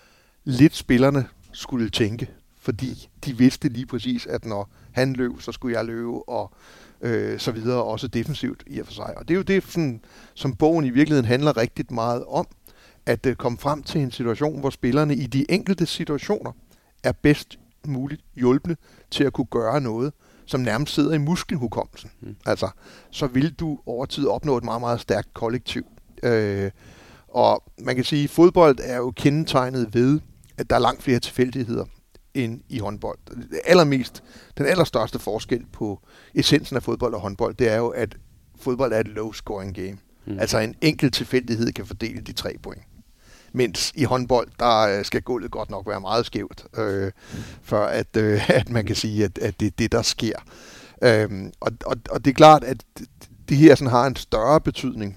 lidt 0.45 0.75
spillerne 0.75 1.27
skulle 1.53 1.91
tænke, 1.91 2.31
fordi 2.61 3.09
de 3.25 3.37
vidste 3.37 3.69
lige 3.69 3.87
præcis, 3.87 4.27
at 4.27 4.45
når 4.45 4.71
han 4.93 5.13
løb, 5.13 5.41
så 5.41 5.53
skulle 5.53 5.77
jeg 5.77 5.85
løbe, 5.85 6.29
og 6.29 6.53
øh, 7.01 7.39
så 7.39 7.53
videre, 7.53 7.83
også 7.83 8.09
defensivt 8.09 8.63
i 8.67 8.79
og 8.79 8.87
for 8.87 8.93
sig. 8.93 9.19
Og 9.19 9.29
det 9.29 9.35
er 9.35 9.37
jo 9.37 9.43
det, 9.43 9.65
sådan, 9.65 10.01
som 10.35 10.55
bogen 10.55 10.85
i 10.85 10.91
virkeligheden 10.91 11.27
handler 11.27 11.57
rigtig 11.57 11.87
meget 11.91 12.25
om, 12.25 12.47
at 13.07 13.27
øh, 13.27 13.37
komme 13.37 13.59
frem 13.59 13.83
til 13.83 14.01
en 14.01 14.11
situation, 14.11 14.61
hvor 14.61 14.71
spillerne 14.71 15.15
i 15.15 15.27
de 15.27 15.51
enkelte 15.51 15.87
situationer 15.87 16.53
er 17.03 17.13
bedst 17.13 17.59
muligt 17.87 18.23
hjulpende 18.35 18.77
til 19.11 19.25
at 19.25 19.33
kunne 19.33 19.47
gøre 19.51 19.81
noget, 19.81 20.13
som 20.47 20.61
nærmest 20.61 20.95
sidder 20.95 21.13
i 21.15 21.19
muskelhukommelsen. 21.19 22.11
Mm. 22.21 22.37
Altså, 22.47 22.69
så 23.11 23.27
vil 23.27 23.53
du 23.53 23.79
over 23.87 24.07
tid 24.07 24.27
opnå 24.27 24.57
et 24.57 24.65
meget, 24.65 24.81
meget 24.81 25.01
stærkt 25.01 25.35
kollektiv. 25.35 25.87
Øh, 26.23 26.71
og 27.37 27.63
man 27.79 27.95
kan 27.95 28.05
sige, 28.05 28.25
at 28.25 28.31
fodbold 28.31 28.79
er 28.83 28.97
jo 28.97 29.11
kendetegnet 29.11 29.95
ved, 29.95 30.21
at 30.57 30.71
der 30.71 30.77
er 30.77 30.81
langt 30.81 31.03
flere 31.03 31.19
tilfældigheder 31.19 31.85
end 32.35 32.61
i 32.69 32.79
håndbold. 32.79 33.19
Det 33.29 33.61
allermest, 33.65 34.23
den 34.59 34.67
allerstørste 34.67 35.19
forskel 35.19 35.67
på 35.73 36.01
essensen 36.35 36.77
af 36.77 36.83
fodbold 36.83 37.15
og 37.15 37.21
håndbold, 37.21 37.55
det 37.55 37.69
er 37.69 37.77
jo, 37.77 37.89
at 37.89 38.17
fodbold 38.61 38.93
er 38.93 39.01
et 39.01 39.07
low-scoring 39.07 39.73
game. 39.73 39.99
Mm. 40.27 40.39
Altså 40.39 40.59
en 40.59 40.75
enkelt 40.81 41.15
tilfældighed 41.15 41.73
kan 41.73 41.87
fordele 41.87 42.21
de 42.21 42.33
tre 42.33 42.57
point. 42.63 42.83
Mens 43.53 43.93
i 43.95 44.05
håndbold, 44.05 44.49
der 44.59 44.99
øh, 44.99 45.05
skal 45.05 45.23
gulvet 45.23 45.51
godt 45.51 45.71
nok 45.71 45.89
være 45.89 46.01
meget 46.01 46.27
skævt, 46.27 46.67
øh, 46.79 47.13
for 47.63 47.85
at, 47.85 48.17
øh, 48.17 48.51
at 48.61 48.71
man 48.71 48.85
kan 48.87 48.97
sige, 48.97 49.25
at, 49.25 49.39
at 49.39 49.61
det 49.61 49.67
er 49.67 49.73
det, 49.79 49.93
der 49.93 50.03
sker. 50.03 50.39
Øhm, 51.03 51.53
og, 51.61 51.73
og, 51.87 51.97
og 52.11 52.25
det 52.25 52.31
er 52.31 52.35
klart, 52.35 52.65
at 52.65 52.85
det 53.49 53.57
her 53.57 53.75
sådan 53.75 53.91
har 53.91 54.07
en 54.07 54.17
større 54.17 54.61
betydning 54.61 55.17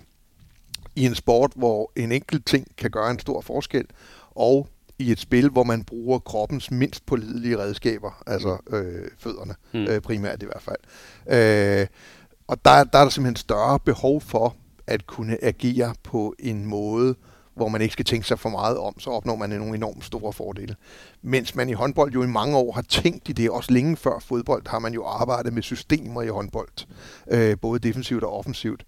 i 0.99 1.05
en 1.05 1.15
sport, 1.15 1.51
hvor 1.55 1.91
en 1.95 2.11
enkelt 2.11 2.45
ting 2.45 2.67
kan 2.77 2.91
gøre 2.91 3.11
en 3.11 3.19
stor 3.19 3.41
forskel, 3.41 3.85
og 4.31 4.67
i 4.99 5.11
et 5.11 5.19
spil, 5.19 5.49
hvor 5.49 5.63
man 5.63 5.83
bruger 5.83 6.19
kroppens 6.19 6.71
mindst 6.71 7.05
pålidelige 7.05 7.57
redskaber, 7.57 8.23
altså 8.27 8.57
øh, 8.69 9.07
fødderne 9.17 9.55
mm. 9.73 9.79
øh, 9.79 10.01
primært 10.01 10.43
i 10.43 10.45
hvert 10.45 10.61
fald. 10.61 10.77
Øh, 11.27 11.87
og 12.47 12.65
der, 12.65 12.83
der 12.83 12.99
er 12.99 13.03
der 13.03 13.09
simpelthen 13.09 13.35
større 13.35 13.79
behov 13.79 14.21
for 14.21 14.55
at 14.87 15.07
kunne 15.07 15.43
agere 15.43 15.93
på 16.03 16.35
en 16.39 16.65
måde, 16.65 17.15
hvor 17.55 17.67
man 17.67 17.81
ikke 17.81 17.93
skal 17.93 18.05
tænke 18.05 18.27
sig 18.27 18.39
for 18.39 18.49
meget 18.49 18.77
om, 18.77 18.99
så 18.99 19.09
opnår 19.09 19.35
man 19.35 19.49
nogle 19.49 19.75
enormt 19.75 20.05
store 20.05 20.33
fordele. 20.33 20.75
Mens 21.21 21.55
man 21.55 21.69
i 21.69 21.73
håndbold 21.73 22.13
jo 22.13 22.23
i 22.23 22.27
mange 22.27 22.57
år 22.57 22.71
har 22.71 22.81
tænkt 22.81 23.29
i 23.29 23.31
det, 23.31 23.49
også 23.49 23.73
længe 23.73 23.97
før 23.97 24.19
fodbold, 24.19 24.67
har 24.67 24.79
man 24.79 24.93
jo 24.93 25.05
arbejdet 25.05 25.53
med 25.53 25.63
systemer 25.63 26.21
i 26.21 26.27
håndbold, 26.27 26.87
øh, 27.31 27.57
både 27.61 27.79
defensivt 27.79 28.23
og 28.23 28.37
offensivt. 28.37 28.85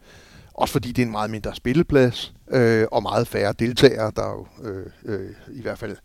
Også 0.54 0.72
fordi 0.72 0.92
det 0.92 1.02
er 1.02 1.06
en 1.06 1.12
meget 1.12 1.32
mindre 1.32 1.56
spilleplads, 1.56 2.34
øh, 2.52 2.88
og 2.92 3.04
meget 3.04 3.28
færre 3.28 3.54
deltagere, 3.60 4.12
der 4.16 4.24
er 4.24 4.32
jo 4.32 4.70
øh, 4.70 4.86
øh, 5.06 5.30
i 5.52 5.62
hvert 5.62 5.80
fald 5.80 5.98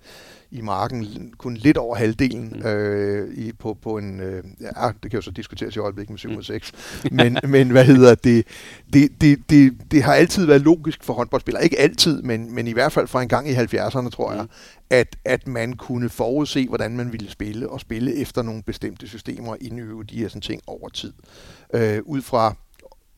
i 0.50 0.60
marken 0.60 1.32
kun 1.38 1.56
lidt 1.56 1.76
over 1.76 1.96
halvdelen 1.96 2.52
mm. 2.56 2.68
øh, 2.68 3.34
i, 3.34 3.52
på, 3.52 3.78
på 3.82 3.98
en... 3.98 4.20
Øh, 4.20 4.44
ja, 4.60 4.90
det 5.02 5.10
kan 5.10 5.18
jo 5.18 5.20
så 5.20 5.30
diskuteres 5.30 5.76
i 5.76 5.78
øjeblikket 5.78 6.10
med 6.10 6.18
7 6.18 6.30
mod 6.30 6.42
6. 6.42 6.72
Men, 7.10 7.38
men 7.54 7.70
hvad 7.70 7.84
hedder 7.84 8.14
det? 8.14 8.46
Det, 8.92 9.20
det, 9.20 9.50
det? 9.50 9.72
det 9.90 10.02
har 10.02 10.14
altid 10.14 10.46
været 10.46 10.60
logisk 10.60 11.04
for 11.04 11.14
håndboldspillere. 11.14 11.64
Ikke 11.64 11.78
altid, 11.78 12.22
men, 12.22 12.54
men 12.54 12.66
i 12.66 12.72
hvert 12.72 12.92
fald 12.92 13.06
fra 13.06 13.22
en 13.22 13.28
gang 13.28 13.48
i 13.48 13.54
70'erne, 13.54 14.10
tror 14.10 14.32
jeg, 14.32 14.42
mm. 14.42 14.48
at, 14.90 15.16
at 15.24 15.46
man 15.48 15.72
kunne 15.72 16.08
forudse, 16.08 16.68
hvordan 16.68 16.96
man 16.96 17.12
ville 17.12 17.30
spille, 17.30 17.68
og 17.68 17.80
spille 17.80 18.14
efter 18.14 18.42
nogle 18.42 18.62
bestemte 18.62 19.08
systemer 19.08 19.56
indøve 19.60 20.04
de 20.04 20.18
her 20.18 20.28
sådan 20.28 20.42
ting 20.42 20.62
over 20.66 20.88
tid. 20.88 21.12
Øh, 21.74 22.02
ud 22.04 22.22
fra 22.22 22.54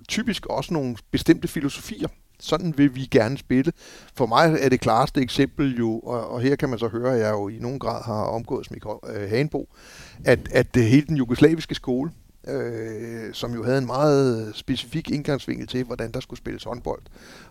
typisk 0.08 0.46
også 0.46 0.74
nogle 0.74 0.96
bestemte 1.10 1.48
filosofier. 1.48 2.08
Sådan 2.40 2.78
vil 2.78 2.94
vi 2.94 3.08
gerne 3.10 3.38
spille. 3.38 3.72
For 4.14 4.26
mig 4.26 4.56
er 4.60 4.68
det 4.68 4.80
klareste 4.80 5.20
eksempel 5.20 5.78
jo, 5.78 5.98
og, 5.98 6.30
og 6.30 6.40
her 6.40 6.56
kan 6.56 6.68
man 6.68 6.78
så 6.78 6.88
høre, 6.88 7.14
at 7.14 7.20
jeg 7.20 7.30
jo 7.30 7.48
i 7.48 7.58
nogen 7.58 7.78
grad 7.78 8.04
har 8.04 8.22
omgået 8.22 8.66
som 8.66 8.76
øh, 9.10 9.30
Hanbo, 9.30 9.68
at, 10.24 10.38
at 10.52 10.74
det 10.74 10.84
hele 10.84 11.06
den 11.06 11.16
jugoslaviske 11.16 11.74
skole, 11.74 12.10
øh, 12.48 13.34
som 13.34 13.54
jo 13.54 13.64
havde 13.64 13.78
en 13.78 13.86
meget 13.86 14.52
specifik 14.54 15.10
indgangsvinkel 15.10 15.66
til, 15.66 15.84
hvordan 15.84 16.12
der 16.12 16.20
skulle 16.20 16.38
spilles 16.38 16.64
håndbold. 16.64 17.02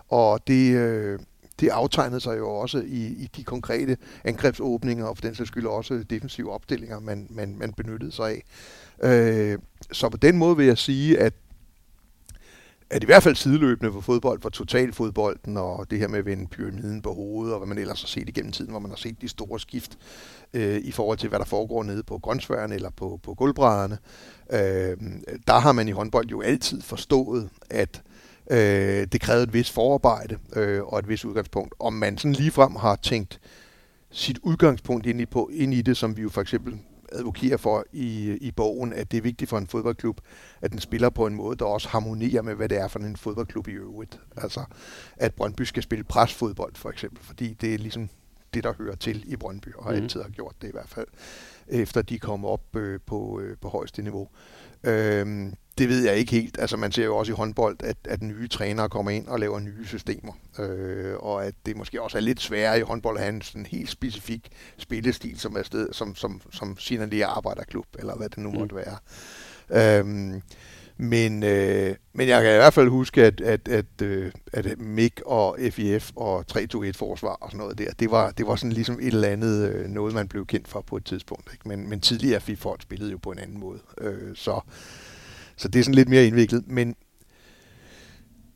Og 0.09 0.47
det, 0.47 0.75
øh, 0.75 1.19
det 1.59 1.69
aftegnede 1.69 2.21
sig 2.21 2.37
jo 2.37 2.49
også 2.49 2.79
i, 2.79 3.05
i 3.05 3.29
de 3.35 3.43
konkrete 3.43 3.97
angrebsåbninger, 4.23 5.05
og 5.05 5.17
for 5.17 5.21
den 5.21 5.35
sags 5.35 5.47
skyld 5.47 5.65
også 5.65 6.03
defensive 6.09 6.51
opstillinger, 6.51 6.99
man, 6.99 7.27
man, 7.29 7.55
man 7.57 7.73
benyttede 7.73 8.11
sig 8.11 8.29
af. 8.29 8.43
Øh, 9.03 9.59
så 9.91 10.09
på 10.09 10.17
den 10.17 10.37
måde 10.37 10.57
vil 10.57 10.65
jeg 10.65 10.77
sige, 10.77 11.19
at 11.19 11.33
at 12.89 13.03
i 13.03 13.05
hvert 13.05 13.23
fald 13.23 13.35
sideløbende 13.35 13.91
for 13.91 14.01
fodbold, 14.01 14.41
for 14.41 14.49
totalfodbolden 14.49 15.57
og 15.57 15.91
det 15.91 15.99
her 15.99 16.07
med 16.07 16.19
at 16.19 16.25
vende 16.25 16.47
pyramiden 16.47 17.01
på 17.01 17.13
hovedet, 17.13 17.53
og 17.53 17.59
hvad 17.59 17.67
man 17.67 17.77
ellers 17.77 18.01
har 18.01 18.07
set 18.07 18.29
igennem 18.29 18.51
tiden, 18.51 18.71
hvor 18.71 18.79
man 18.79 18.91
har 18.91 18.97
set 18.97 19.21
de 19.21 19.27
store 19.27 19.59
skift 19.59 19.97
øh, 20.53 20.77
i 20.77 20.91
forhold 20.91 21.17
til, 21.17 21.29
hvad 21.29 21.39
der 21.39 21.45
foregår 21.45 21.83
nede 21.83 22.03
på 22.03 22.17
grøntsværen 22.17 22.71
eller 22.71 22.89
på, 22.89 23.19
på 23.23 23.33
gulvbrædderne. 23.33 23.97
Øh, 24.49 24.97
der 25.47 25.59
har 25.59 25.71
man 25.71 25.87
i 25.87 25.91
håndbold 25.91 26.27
jo 26.27 26.41
altid 26.41 26.81
forstået, 26.81 27.49
at 27.69 28.01
øh, 28.51 29.07
det 29.11 29.21
krævede 29.21 29.43
et 29.43 29.53
vis 29.53 29.71
forarbejde 29.71 30.37
øh, 30.55 30.83
og 30.83 30.99
et 30.99 31.09
vis 31.09 31.25
udgangspunkt. 31.25 31.73
Om 31.79 31.93
man 31.93 32.17
sådan 32.17 32.33
ligefrem 32.33 32.75
har 32.75 32.95
tænkt 32.95 33.39
sit 34.11 34.39
udgangspunkt 34.43 35.05
ind 35.05 35.21
i, 35.21 35.25
på, 35.25 35.49
ind 35.53 35.73
i 35.73 35.81
det, 35.81 35.97
som 35.97 36.17
vi 36.17 36.21
jo 36.21 36.29
for 36.29 36.41
eksempel 36.41 36.79
advokerer 37.11 37.57
for 37.57 37.85
i, 37.91 38.37
i 38.41 38.51
bogen, 38.51 38.93
at 38.93 39.11
det 39.11 39.17
er 39.17 39.21
vigtigt 39.21 39.49
for 39.49 39.57
en 39.57 39.67
fodboldklub, 39.67 40.21
at 40.61 40.71
den 40.71 40.79
spiller 40.79 41.09
på 41.09 41.27
en 41.27 41.35
måde, 41.35 41.57
der 41.57 41.65
også 41.65 41.89
harmonerer 41.89 42.41
med, 42.41 42.55
hvad 42.55 42.69
det 42.69 42.77
er 42.77 42.87
for 42.87 42.99
en 42.99 43.15
fodboldklub 43.15 43.67
i 43.67 43.71
øvrigt. 43.71 44.19
Altså, 44.37 44.63
at 45.17 45.33
Brøndby 45.33 45.61
skal 45.61 45.83
spille 45.83 46.03
presfodbold, 46.03 46.75
for 46.75 46.89
eksempel, 46.89 47.23
fordi 47.23 47.53
det 47.53 47.73
er 47.73 47.77
ligesom 47.77 48.09
det, 48.53 48.63
der 48.63 48.73
hører 48.77 48.95
til 48.95 49.23
i 49.27 49.35
Brøndby, 49.35 49.73
og 49.75 49.91
mm. 49.91 50.01
altid 50.01 50.21
har 50.21 50.29
gjort 50.29 50.55
det 50.61 50.67
i 50.67 50.71
hvert 50.71 50.89
fald, 50.89 51.07
efter 51.67 52.01
de 52.01 52.19
kom 52.19 52.45
op 52.45 52.75
øh, 52.75 52.99
på, 53.05 53.39
øh, 53.39 53.57
på 53.61 53.69
højeste 53.69 54.01
niveau. 54.01 54.29
Øhm, 54.83 55.53
det 55.77 55.89
ved 55.89 56.05
jeg 56.05 56.15
ikke 56.15 56.31
helt. 56.31 56.59
Altså 56.59 56.77
man 56.77 56.91
ser 56.91 57.05
jo 57.05 57.17
også 57.17 57.31
i 57.31 57.35
håndbold, 57.35 57.77
at, 57.83 57.97
at 58.05 58.23
nye 58.23 58.47
trænere 58.47 58.89
kommer 58.89 59.11
ind 59.11 59.27
og 59.27 59.39
laver 59.39 59.59
nye 59.59 59.85
systemer. 59.85 60.33
Øh, 60.59 61.15
og 61.19 61.45
at 61.45 61.53
det 61.65 61.77
måske 61.77 62.01
også 62.01 62.17
er 62.17 62.21
lidt 62.21 62.41
sværere 62.41 62.79
i 62.79 62.81
håndbold 62.81 63.17
at 63.17 63.23
have 63.23 63.35
en 63.35 63.41
sådan 63.41 63.65
helt 63.65 63.89
specifik 63.89 64.49
spillestil, 64.77 65.39
som, 65.39 65.55
er 65.55 65.63
sted, 65.63 65.93
som, 65.93 66.15
som, 66.15 66.41
som 66.51 66.77
signalerer 66.79 67.27
arbejderklub, 67.27 67.85
eller 67.99 68.15
hvad 68.15 68.29
det 68.29 68.37
nu 68.37 68.51
mm. 68.51 68.57
måtte 68.57 68.75
være. 68.75 68.97
Øhm, 69.69 70.41
men, 70.97 71.43
øh, 71.43 71.95
men 72.13 72.27
jeg 72.27 72.41
kan 72.43 72.51
i 72.51 72.55
hvert 72.55 72.73
fald 72.73 72.89
huske, 72.89 73.23
at, 73.23 73.41
at, 73.41 73.67
at, 73.67 74.01
øh, 74.01 74.31
at 74.53 74.79
MIG 74.79 75.27
og 75.27 75.57
FIF 75.71 76.11
og 76.15 76.45
3-2-1-forsvar 76.51 77.37
og 77.41 77.51
sådan 77.51 77.57
noget 77.57 77.77
der, 77.77 77.91
det 77.99 78.11
var, 78.11 78.31
det 78.31 78.47
var 78.47 78.55
sådan 78.55 78.71
ligesom 78.71 78.99
et 78.99 79.07
eller 79.07 79.27
andet 79.27 79.69
øh, 79.69 79.87
noget, 79.87 80.13
man 80.13 80.27
blev 80.27 80.45
kendt 80.45 80.67
for 80.67 80.81
på 80.81 80.97
et 80.97 81.05
tidspunkt. 81.05 81.49
Ikke? 81.53 81.67
Men, 81.67 81.89
men 81.89 81.99
tidligere 81.99 82.41
fik 82.41 82.57
folk 82.57 82.81
spillet 82.81 83.11
jo 83.11 83.17
på 83.17 83.31
en 83.31 83.39
anden 83.39 83.59
måde. 83.59 83.79
Øh, 84.01 84.35
så, 84.35 84.59
så 85.57 85.67
det 85.67 85.79
er 85.79 85.83
sådan 85.83 85.95
lidt 85.95 86.09
mere 86.09 86.25
indviklet. 86.25 86.63
Men, 86.67 86.95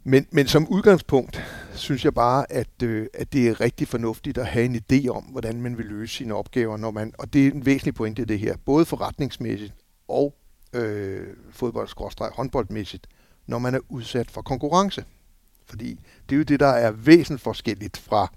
men, 0.04 0.28
men 0.32 0.48
som 0.48 0.68
udgangspunkt 0.68 1.42
synes 1.74 2.06
jeg 2.06 2.14
bare, 2.14 2.52
at, 2.52 2.84
øh, 2.84 3.08
at 3.14 3.34
det 3.34 3.48
er 3.48 3.62
rigtig 3.62 3.88
fornuftigt 3.88 4.38
at 4.38 4.46
have 4.46 4.66
en 4.66 4.76
idé 4.76 5.08
om, 5.08 5.24
hvordan 5.24 5.62
man 5.62 5.78
vil 5.78 5.86
løse 5.86 6.16
sine 6.16 6.36
opgaver, 6.36 6.78
når 6.78 6.92
man, 6.92 7.14
og 7.18 7.34
det 7.34 7.48
er 7.48 7.52
en 7.52 7.66
væsentlig 7.66 7.94
pointe 7.94 8.26
det 8.26 8.40
her, 8.40 8.56
både 8.66 8.86
forretningsmæssigt 8.86 9.74
og 10.08 10.36
øh, 10.74 11.28
fodbold 11.52 12.36
håndboldmæssigt, 12.36 13.08
når 13.48 13.60
man 13.60 13.76
er 13.76 13.80
udsat 13.90 14.32
for 14.32 14.42
konkurrence. 14.42 15.06
Fordi 15.66 16.00
det 16.30 16.36
er 16.36 16.38
jo 16.38 16.44
det, 16.44 16.60
der 16.60 16.68
er 16.68 16.92
væsentligt 16.92 17.42
forskelligt 17.42 17.98
fra 17.98 18.34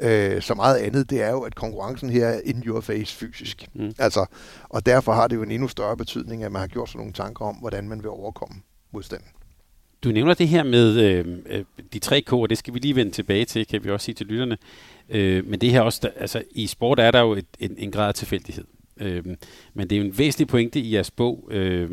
øh, 0.00 0.42
så 0.42 0.54
meget 0.54 0.76
andet, 0.76 1.10
det 1.10 1.22
er 1.22 1.30
jo, 1.30 1.40
at 1.40 1.54
konkurrencen 1.54 2.10
her 2.10 2.26
er 2.26 2.40
in 2.44 2.62
your 2.66 2.80
face 2.80 3.16
fysisk. 3.16 3.68
Mm. 3.74 3.94
Altså, 3.98 4.26
og 4.68 4.86
derfor 4.86 5.12
har 5.12 5.28
det 5.28 5.36
jo 5.36 5.42
en 5.42 5.50
endnu 5.50 5.68
større 5.68 5.96
betydning, 5.96 6.44
at 6.44 6.52
man 6.52 6.60
har 6.60 6.66
gjort 6.66 6.88
sig 6.88 6.98
nogle 6.98 7.12
tanker 7.12 7.44
om, 7.44 7.54
hvordan 7.54 7.88
man 7.88 7.98
vil 7.98 8.08
overkomme 8.08 8.62
modstanden. 8.92 9.28
Du 10.04 10.08
nævner 10.08 10.34
det 10.34 10.48
her 10.48 10.62
med 10.62 10.96
øh, 10.96 11.38
øh 11.46 11.64
de 11.92 11.98
tre 11.98 12.24
K'er, 12.30 12.46
det 12.46 12.58
skal 12.58 12.74
vi 12.74 12.78
lige 12.78 12.96
vende 12.96 13.12
tilbage 13.12 13.44
til, 13.44 13.66
kan 13.66 13.84
vi 13.84 13.90
også 13.90 14.04
sige 14.04 14.14
til 14.14 14.26
lytterne. 14.26 14.58
Øh, 15.08 15.46
men 15.46 15.60
det 15.60 15.70
her 15.70 15.80
også, 15.80 16.00
der, 16.02 16.08
altså 16.16 16.42
i 16.50 16.66
sport 16.66 17.00
er 17.00 17.10
der 17.10 17.20
jo 17.20 17.32
et, 17.32 17.46
en, 17.58 17.74
en 17.78 17.90
grad 17.90 18.08
af 18.08 18.14
tilfældighed. 18.14 18.64
Øh, 19.00 19.24
men 19.74 19.90
det 19.90 19.96
er 19.96 20.00
jo 20.00 20.06
en 20.06 20.18
væsentlig 20.18 20.48
pointe 20.48 20.80
i 20.80 20.94
jeres 20.94 21.10
bog, 21.10 21.48
øh, 21.50 21.90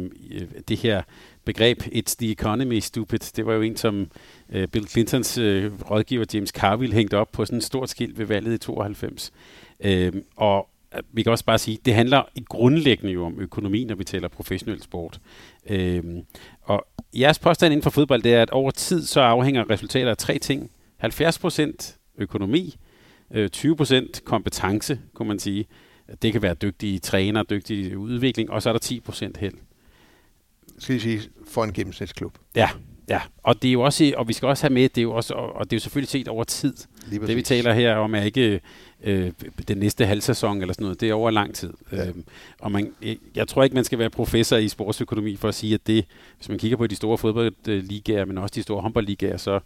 det 0.68 0.78
her 0.78 1.01
begreb, 1.45 1.82
it's 1.82 2.16
the 2.20 2.32
economy, 2.32 2.80
stupid. 2.80 3.20
Det 3.36 3.45
var 3.45 3.53
jo 3.53 3.62
en, 3.62 3.76
som 3.76 4.12
øh, 4.53 4.68
Bill 4.68 4.88
Clintons 4.88 5.38
øh, 5.38 5.72
rådgiver 5.91 6.26
James 6.34 6.49
Carville 6.49 6.95
hængte 6.95 7.18
op 7.18 7.32
på 7.32 7.45
sådan 7.45 7.58
et 7.58 7.64
stort 7.64 7.89
skilt 7.89 8.20
ved 8.20 8.26
valget 8.26 8.53
i 8.53 8.58
92. 8.58 9.32
Øhm, 9.80 10.18
øh, 10.18 10.24
og 10.36 10.70
vi 11.12 11.24
kan 11.24 11.32
også 11.32 11.45
bare 11.45 11.58
sige, 11.58 11.78
det 11.86 11.93
handler 11.93 12.24
i 12.36 12.43
grundlæggende 12.49 13.14
jo 13.14 13.26
om 13.26 13.39
økonomi, 13.39 13.84
når 13.84 13.95
vi 13.95 14.03
taler 14.03 14.28
professionel 14.28 14.82
sport. 14.82 15.20
Øhm, 15.70 16.22
og 16.62 16.88
jeres 17.14 17.39
påstand 17.39 17.72
inden 17.72 17.84
for 17.84 17.89
fodbold, 17.89 18.22
det 18.22 18.34
er, 18.34 18.41
at 18.41 18.49
over 18.49 18.72
tid 18.72 19.05
så 19.05 19.22
afhænger 19.22 19.70
resultater 19.70 20.10
af 20.10 20.18
tre 20.18 20.39
ting. 20.39 20.72
70% 20.97 21.97
økonomi, 22.18 22.76
øh, 23.32 23.49
20% 23.55 24.22
kompetence, 24.24 24.99
kunne 25.14 25.28
man 25.28 25.39
sige, 25.39 25.66
det 26.22 26.32
kan 26.32 26.41
være 26.41 26.53
dygtige 26.53 26.99
træner, 26.99 27.43
dygtige 27.43 27.97
udvikling, 27.97 28.51
og 28.51 28.62
så 28.62 28.70
er 28.70 28.74
der 28.74 28.99
10% 29.10 29.39
held. 29.39 29.53
Skal 30.80 30.95
I 30.95 30.99
sige, 30.99 31.22
for 31.47 31.64
en 31.64 31.74
gennemsnitsklub? 31.74 32.38
Ja. 32.55 32.70
Ja, 33.10 33.22
og 33.43 33.62
det 33.62 33.68
er 33.68 33.72
jo 33.72 33.82
også, 33.82 34.14
og 34.18 34.28
vi 34.28 34.34
skal 34.34 34.47
også 34.47 34.64
have 34.64 34.74
med, 34.74 34.89
det 34.89 34.97
er 34.97 35.01
jo 35.01 35.12
også, 35.12 35.34
og 35.34 35.66
det 35.66 35.74
er 35.74 35.78
jo 35.78 35.82
selvfølgelig 35.82 36.10
set 36.10 36.28
over 36.28 36.43
tid. 36.43 36.74
Det 37.12 37.36
vi 37.36 37.41
taler 37.41 37.74
her 37.74 37.95
om 37.95 38.16
er 38.16 38.22
ikke 38.22 38.62
øh, 39.03 39.32
den 39.68 39.78
næste 39.78 40.05
halv 40.05 40.22
sæson 40.22 40.62
eller 40.62 40.74
sådan 40.74 40.84
noget, 40.84 41.01
det 41.01 41.10
er 41.10 41.14
over 41.14 41.32
lang 41.32 41.55
tid. 41.55 41.74
Ja. 41.91 42.08
Øhm, 42.08 42.24
og 42.60 42.72
man, 42.72 42.93
jeg 43.36 43.47
tror 43.47 43.64
ikke, 43.64 43.74
man 43.74 43.84
skal 43.84 43.99
være 43.99 44.10
professor 44.10 44.58
i 44.58 44.68
sportsøkonomi 44.68 45.36
for 45.36 45.47
at 45.47 45.55
sige, 45.55 45.74
at 45.74 45.88
det, 45.88 46.05
hvis 46.38 46.49
man 46.49 46.60
kigger 46.60 46.78
på 46.78 46.88
de 46.88 46.95
store 46.95 47.18
fodboldligaer, 47.18 48.26
men 48.26 48.38
også 48.38 48.53
de 48.55 48.62
store 48.62 48.82
håndboldligaer, 48.82 49.38
så 49.38 49.60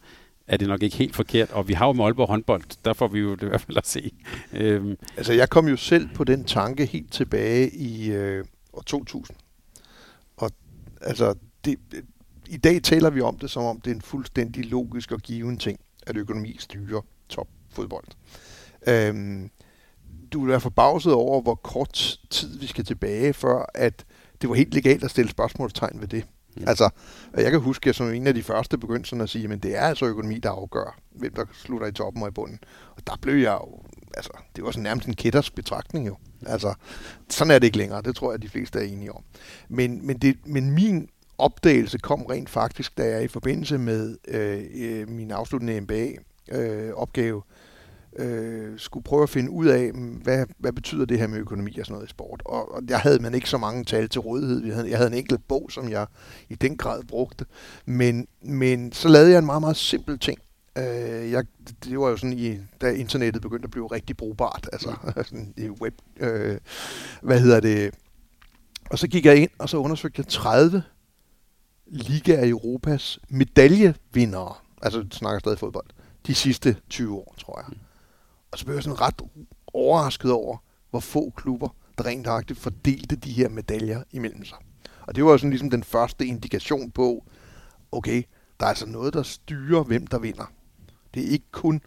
er 0.47 0.57
det 0.57 0.67
nok 0.67 0.83
ikke 0.83 0.97
helt 0.97 1.15
forkert. 1.15 1.51
Og 1.51 1.67
vi 1.67 1.73
har 1.73 1.87
jo 1.87 1.93
Målborg 1.93 2.27
håndbold, 2.27 2.63
der 2.85 2.93
får 2.93 3.07
vi 3.07 3.19
jo 3.19 3.35
det 3.35 3.43
i 3.43 3.45
hvert 3.45 3.61
fald 3.61 3.77
at 3.77 3.87
se. 3.87 4.11
Øhm, 4.53 4.97
Altså, 5.17 5.33
jeg 5.33 5.49
kom 5.49 5.67
jo 5.67 5.77
selv 5.77 6.09
på 6.15 6.23
den 6.23 6.43
tanke 6.43 6.85
helt 6.85 7.11
tilbage 7.11 7.69
i 7.69 8.11
øh, 8.11 8.45
år 8.73 8.81
2000. 8.81 9.35
Og 10.37 10.51
altså, 11.01 11.35
det, 11.65 11.77
i 12.47 12.57
dag 12.57 12.83
taler 12.83 13.09
vi 13.09 13.21
om 13.21 13.37
det, 13.37 13.49
som 13.49 13.63
om 13.63 13.81
det 13.81 13.91
er 13.91 13.95
en 13.95 14.01
fuldstændig 14.01 14.65
logisk 14.65 15.11
og 15.11 15.19
given 15.19 15.57
ting, 15.57 15.79
at 16.07 16.17
økonomi 16.17 16.55
styrer 16.59 17.01
topfodbold. 17.29 18.07
Øhm, 18.87 19.49
du 20.33 20.41
vil 20.41 20.49
være 20.49 20.61
forbavset 20.61 21.13
over, 21.13 21.41
hvor 21.41 21.55
kort 21.55 22.19
tid 22.29 22.59
vi 22.59 22.67
skal 22.67 22.85
tilbage, 22.85 23.33
før 23.33 23.71
at 23.73 24.05
det 24.41 24.49
var 24.49 24.55
helt 24.55 24.73
legalt 24.73 25.03
at 25.03 25.11
stille 25.11 25.31
spørgsmålstegn 25.31 26.01
ved 26.01 26.07
det. 26.07 26.25
Altså, 26.67 26.89
jeg 27.37 27.51
kan 27.51 27.59
huske, 27.59 27.83
at 27.83 27.85
jeg 27.85 27.95
som 27.95 28.13
en 28.13 28.27
af 28.27 28.33
de 28.33 28.43
første 28.43 28.77
begyndte 28.77 29.09
sådan 29.09 29.23
at 29.23 29.29
sige, 29.29 29.53
at 29.53 29.63
det 29.63 29.75
er 29.75 29.81
altså 29.81 30.05
økonomi, 30.05 30.39
der 30.39 30.49
afgør, 30.49 30.99
hvem 31.11 31.33
der 31.33 31.45
slutter 31.53 31.87
i 31.87 31.91
toppen 31.91 32.23
og 32.23 32.29
i 32.29 32.31
bunden. 32.31 32.59
Og 32.95 33.07
der 33.07 33.13
blev 33.21 33.35
jeg 33.35 33.57
jo, 33.61 33.83
altså, 34.13 34.31
det 34.55 34.63
var 34.63 34.71
sådan 34.71 34.83
nærmest 34.83 35.07
en 35.07 35.15
kætters 35.15 35.51
betragtning 35.51 36.07
jo. 36.07 36.17
Altså, 36.45 36.73
sådan 37.29 37.51
er 37.51 37.59
det 37.59 37.65
ikke 37.65 37.77
længere, 37.77 38.01
det 38.01 38.15
tror 38.15 38.31
jeg, 38.31 38.41
de 38.41 38.49
fleste 38.49 38.79
er 38.79 38.83
enige 38.83 39.11
om. 39.11 39.23
Men, 39.69 40.07
men, 40.07 40.17
det, 40.17 40.37
men 40.45 40.71
min 40.71 41.09
opdagelse 41.37 41.97
kom 41.97 42.21
rent 42.21 42.49
faktisk, 42.49 42.97
da 42.97 43.09
jeg 43.09 43.23
i 43.23 43.27
forbindelse 43.27 43.77
med 43.77 44.17
øh, 44.27 44.63
øh, 44.73 45.09
min 45.09 45.31
afsluttende 45.31 45.81
MBA-opgave 45.81 47.37
øh, 47.37 47.50
skulle 48.77 49.03
prøve 49.03 49.23
at 49.23 49.29
finde 49.29 49.51
ud 49.51 49.67
af, 49.67 49.93
mm, 49.93 50.09
hvad, 50.09 50.45
hvad 50.57 50.73
betyder 50.73 51.05
det 51.05 51.19
her 51.19 51.27
med 51.27 51.39
økonomi 51.39 51.79
og 51.79 51.85
sådan 51.85 51.93
noget 51.93 52.07
i 52.07 52.09
sport. 52.09 52.41
Og, 52.45 52.75
og 52.75 52.81
der 52.87 52.97
havde 52.97 53.19
man 53.19 53.33
ikke 53.33 53.49
så 53.49 53.57
mange 53.57 53.83
tal 53.83 54.09
til 54.09 54.21
rådighed. 54.21 54.65
Jeg 54.65 54.75
havde, 54.75 54.89
jeg 54.89 54.97
havde 54.97 55.11
en 55.11 55.17
enkelt 55.17 55.47
bog, 55.47 55.69
som 55.71 55.89
jeg 55.89 56.05
i 56.49 56.55
den 56.55 56.77
grad 56.77 57.03
brugte. 57.03 57.45
Men, 57.85 58.27
men 58.41 58.91
så 58.91 59.07
lavede 59.07 59.31
jeg 59.31 59.39
en 59.39 59.45
meget, 59.45 59.61
meget 59.61 59.77
simpel 59.77 60.19
ting. 60.19 60.39
Øh, 60.77 61.31
jeg, 61.31 61.43
det 61.83 61.99
var 61.99 62.09
jo 62.09 62.17
sådan, 62.17 62.37
i, 62.37 62.57
da 62.81 62.91
internettet 62.91 63.41
begyndte 63.41 63.65
at 63.65 63.71
blive 63.71 63.87
rigtig 63.87 64.17
brugbart, 64.17 64.69
altså 64.73 64.95
sådan 65.27 65.53
i 65.57 65.69
web, 65.69 65.93
øh, 66.19 66.57
hvad 67.21 67.39
hedder 67.39 67.59
det, 67.59 67.93
og 68.89 68.99
så 68.99 69.07
gik 69.07 69.25
jeg 69.25 69.37
ind, 69.37 69.49
og 69.57 69.69
så 69.69 69.77
undersøgte 69.77 70.19
jeg 70.19 70.27
30 70.27 70.83
ligaer 71.85 72.43
i 72.43 72.49
Europas 72.49 73.19
medaljevindere, 73.29 74.53
altså 74.81 75.05
snakker 75.11 75.39
stadig 75.39 75.59
fodbold, 75.59 75.87
de 76.27 76.35
sidste 76.35 76.75
20 76.89 77.15
år, 77.15 77.35
tror 77.37 77.59
jeg. 77.67 77.77
Og 78.51 78.59
så 78.59 78.65
blev 78.65 78.75
jeg 78.75 78.83
sådan 78.83 79.01
ret 79.01 79.21
overrasket 79.73 80.31
over, 80.31 80.57
hvor 80.89 80.99
få 80.99 81.33
klubber, 81.35 81.69
der 81.97 82.05
rent 82.05 82.27
faktisk 82.27 82.61
fordelte 82.61 83.15
de 83.15 83.31
her 83.31 83.49
medaljer 83.49 84.03
imellem 84.11 84.45
sig. 84.45 84.57
Og 85.07 85.15
det 85.15 85.25
var 85.25 85.31
jo 85.31 85.37
sådan 85.37 85.49
ligesom 85.49 85.69
den 85.69 85.83
første 85.83 86.25
indikation 86.25 86.91
på, 86.91 87.23
okay, 87.91 88.23
der 88.59 88.65
er 88.65 88.69
altså 88.69 88.85
noget, 88.85 89.13
der 89.13 89.23
styrer, 89.23 89.83
hvem 89.83 90.07
der 90.07 90.19
vinder. 90.19 90.51
Det 91.13 91.23
er 91.23 91.27
ikke 91.27 91.51
kun, 91.51 91.81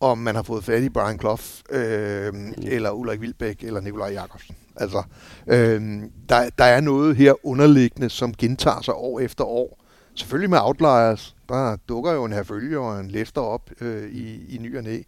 om 0.00 0.18
man 0.18 0.34
har 0.34 0.42
fået 0.42 0.64
fat 0.64 0.82
i 0.82 0.88
Brian 0.88 1.20
Clough, 1.20 1.42
øh, 1.70 2.34
eller 2.58 2.90
Ulrik 2.90 3.20
Vilbæk, 3.20 3.64
eller 3.64 3.80
Nikolaj 3.80 4.12
Jakobsen. 4.12 4.56
Altså, 4.76 5.02
øh, 5.46 6.02
der, 6.28 6.50
der 6.58 6.64
er 6.64 6.80
noget 6.80 7.16
her 7.16 7.46
underliggende, 7.46 8.10
som 8.10 8.34
gentager 8.34 8.80
sig 8.80 8.94
år 8.94 9.20
efter 9.20 9.44
år. 9.44 9.82
Selvfølgelig 10.14 10.50
med 10.50 10.58
outliers. 10.62 11.36
Der 11.48 11.76
dukker 11.88 12.12
jo 12.12 12.24
en 12.24 12.32
herfølge 12.32 12.78
og 12.78 13.00
en 13.00 13.10
læfter 13.10 13.40
op 13.40 13.70
øh, 13.80 14.10
i, 14.10 14.54
i 14.54 14.58
ny 14.58 14.76
og 14.76 14.84
næ. 14.84 15.02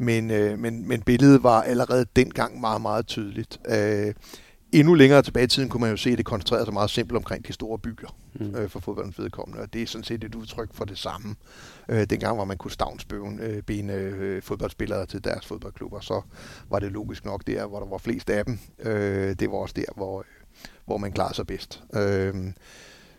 Men, 0.00 0.30
øh, 0.30 0.58
men, 0.58 0.88
men 0.88 1.02
billedet 1.02 1.42
var 1.42 1.62
allerede 1.62 2.06
dengang 2.16 2.60
meget, 2.60 2.82
meget 2.82 3.06
tydeligt. 3.06 3.60
Øh, 3.68 4.14
endnu 4.72 4.94
længere 4.94 5.22
tilbage 5.22 5.44
i 5.44 5.48
tiden 5.48 5.68
kunne 5.68 5.80
man 5.80 5.90
jo 5.90 5.96
se, 5.96 6.10
at 6.10 6.18
det 6.18 6.26
koncentrerede 6.26 6.64
sig 6.64 6.74
meget 6.74 6.90
simpelt 6.90 7.16
omkring 7.16 7.46
de 7.46 7.52
store 7.52 7.78
byer 7.78 8.16
Mm. 8.40 8.54
øh, 8.56 8.68
for 8.68 8.80
fodboldens 8.80 9.18
vedkommende. 9.18 9.62
Og 9.62 9.72
det 9.72 9.82
er 9.82 9.86
sådan 9.86 10.04
set 10.04 10.24
et 10.24 10.34
udtryk 10.34 10.68
for 10.74 10.84
det 10.84 10.98
samme. 10.98 11.34
Øh, 11.88 12.04
dengang, 12.10 12.34
hvor 12.36 12.44
man 12.44 12.56
kunne 12.56 12.70
stavnsbøven 12.70 13.40
øh, 13.40 13.62
bene 13.62 13.92
øh, 13.92 14.42
fodboldspillere 14.42 15.06
til 15.06 15.24
deres 15.24 15.46
fodboldklubber, 15.46 16.00
så 16.00 16.22
var 16.70 16.78
det 16.78 16.92
logisk 16.92 17.24
nok 17.24 17.42
der, 17.46 17.66
hvor 17.66 17.80
der 17.80 17.86
var 17.86 17.98
flest 17.98 18.30
af 18.30 18.44
dem. 18.44 18.58
Øh, 18.78 19.34
det 19.38 19.50
var 19.50 19.56
også 19.56 19.74
der, 19.76 19.84
hvor, 19.96 20.24
hvor 20.86 20.96
man 20.98 21.12
klarede 21.12 21.34
sig 21.34 21.46
bedst. 21.46 21.82
Øh, 21.94 22.34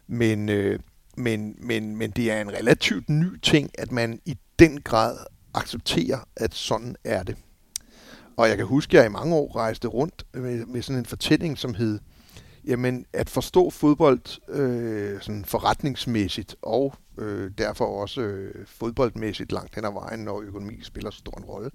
men, 0.07 0.49
øh, 0.49 0.79
men, 1.17 1.55
men, 1.59 1.95
men 1.95 2.11
det 2.11 2.31
er 2.31 2.41
en 2.41 2.53
relativt 2.53 3.09
ny 3.09 3.39
ting, 3.41 3.69
at 3.73 3.91
man 3.91 4.19
i 4.25 4.37
den 4.59 4.81
grad 4.81 5.17
accepterer, 5.53 6.19
at 6.35 6.55
sådan 6.55 6.95
er 7.03 7.23
det. 7.23 7.35
Og 8.37 8.49
jeg 8.49 8.57
kan 8.57 8.65
huske, 8.65 8.97
at 8.97 9.03
jeg 9.03 9.09
i 9.09 9.13
mange 9.13 9.35
år 9.35 9.55
rejste 9.55 9.87
rundt 9.87 10.25
med, 10.33 10.65
med 10.65 10.81
sådan 10.81 10.99
en 10.99 11.05
fortælling, 11.05 11.57
som 11.57 11.73
hed, 11.73 11.99
jamen 12.65 13.05
at 13.13 13.29
forstå 13.29 13.69
fodbold 13.69 14.49
øh, 14.49 15.21
sådan 15.21 15.45
forretningsmæssigt 15.45 16.55
og 16.61 16.93
øh, 17.17 17.51
derfor 17.57 17.85
også 18.01 18.21
øh, 18.21 18.65
fodboldmæssigt 18.67 19.51
langt 19.51 19.75
hen 19.75 19.85
ad 19.85 19.93
vejen, 19.93 20.19
når 20.19 20.41
økonomi 20.41 20.79
spiller 20.83 21.11
så 21.11 21.17
stor 21.17 21.37
en 21.37 21.43
rolle. 21.43 21.69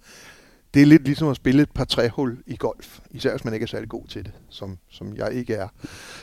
Det 0.75 0.83
er 0.83 0.87
lidt 0.87 1.05
ligesom 1.05 1.29
at 1.29 1.37
spille 1.37 1.63
et 1.63 1.71
par 1.71 1.85
træhul 1.85 2.39
i 2.47 2.57
golf, 2.57 2.99
især 3.11 3.31
hvis 3.31 3.45
man 3.45 3.55
ikke 3.55 3.65
er 3.65 3.69
særlig 3.69 3.89
god 3.89 4.07
til 4.07 4.25
det, 4.25 4.33
som, 4.49 4.79
som 4.91 5.17
jeg 5.17 5.33
ikke 5.33 5.55
er. 5.55 5.69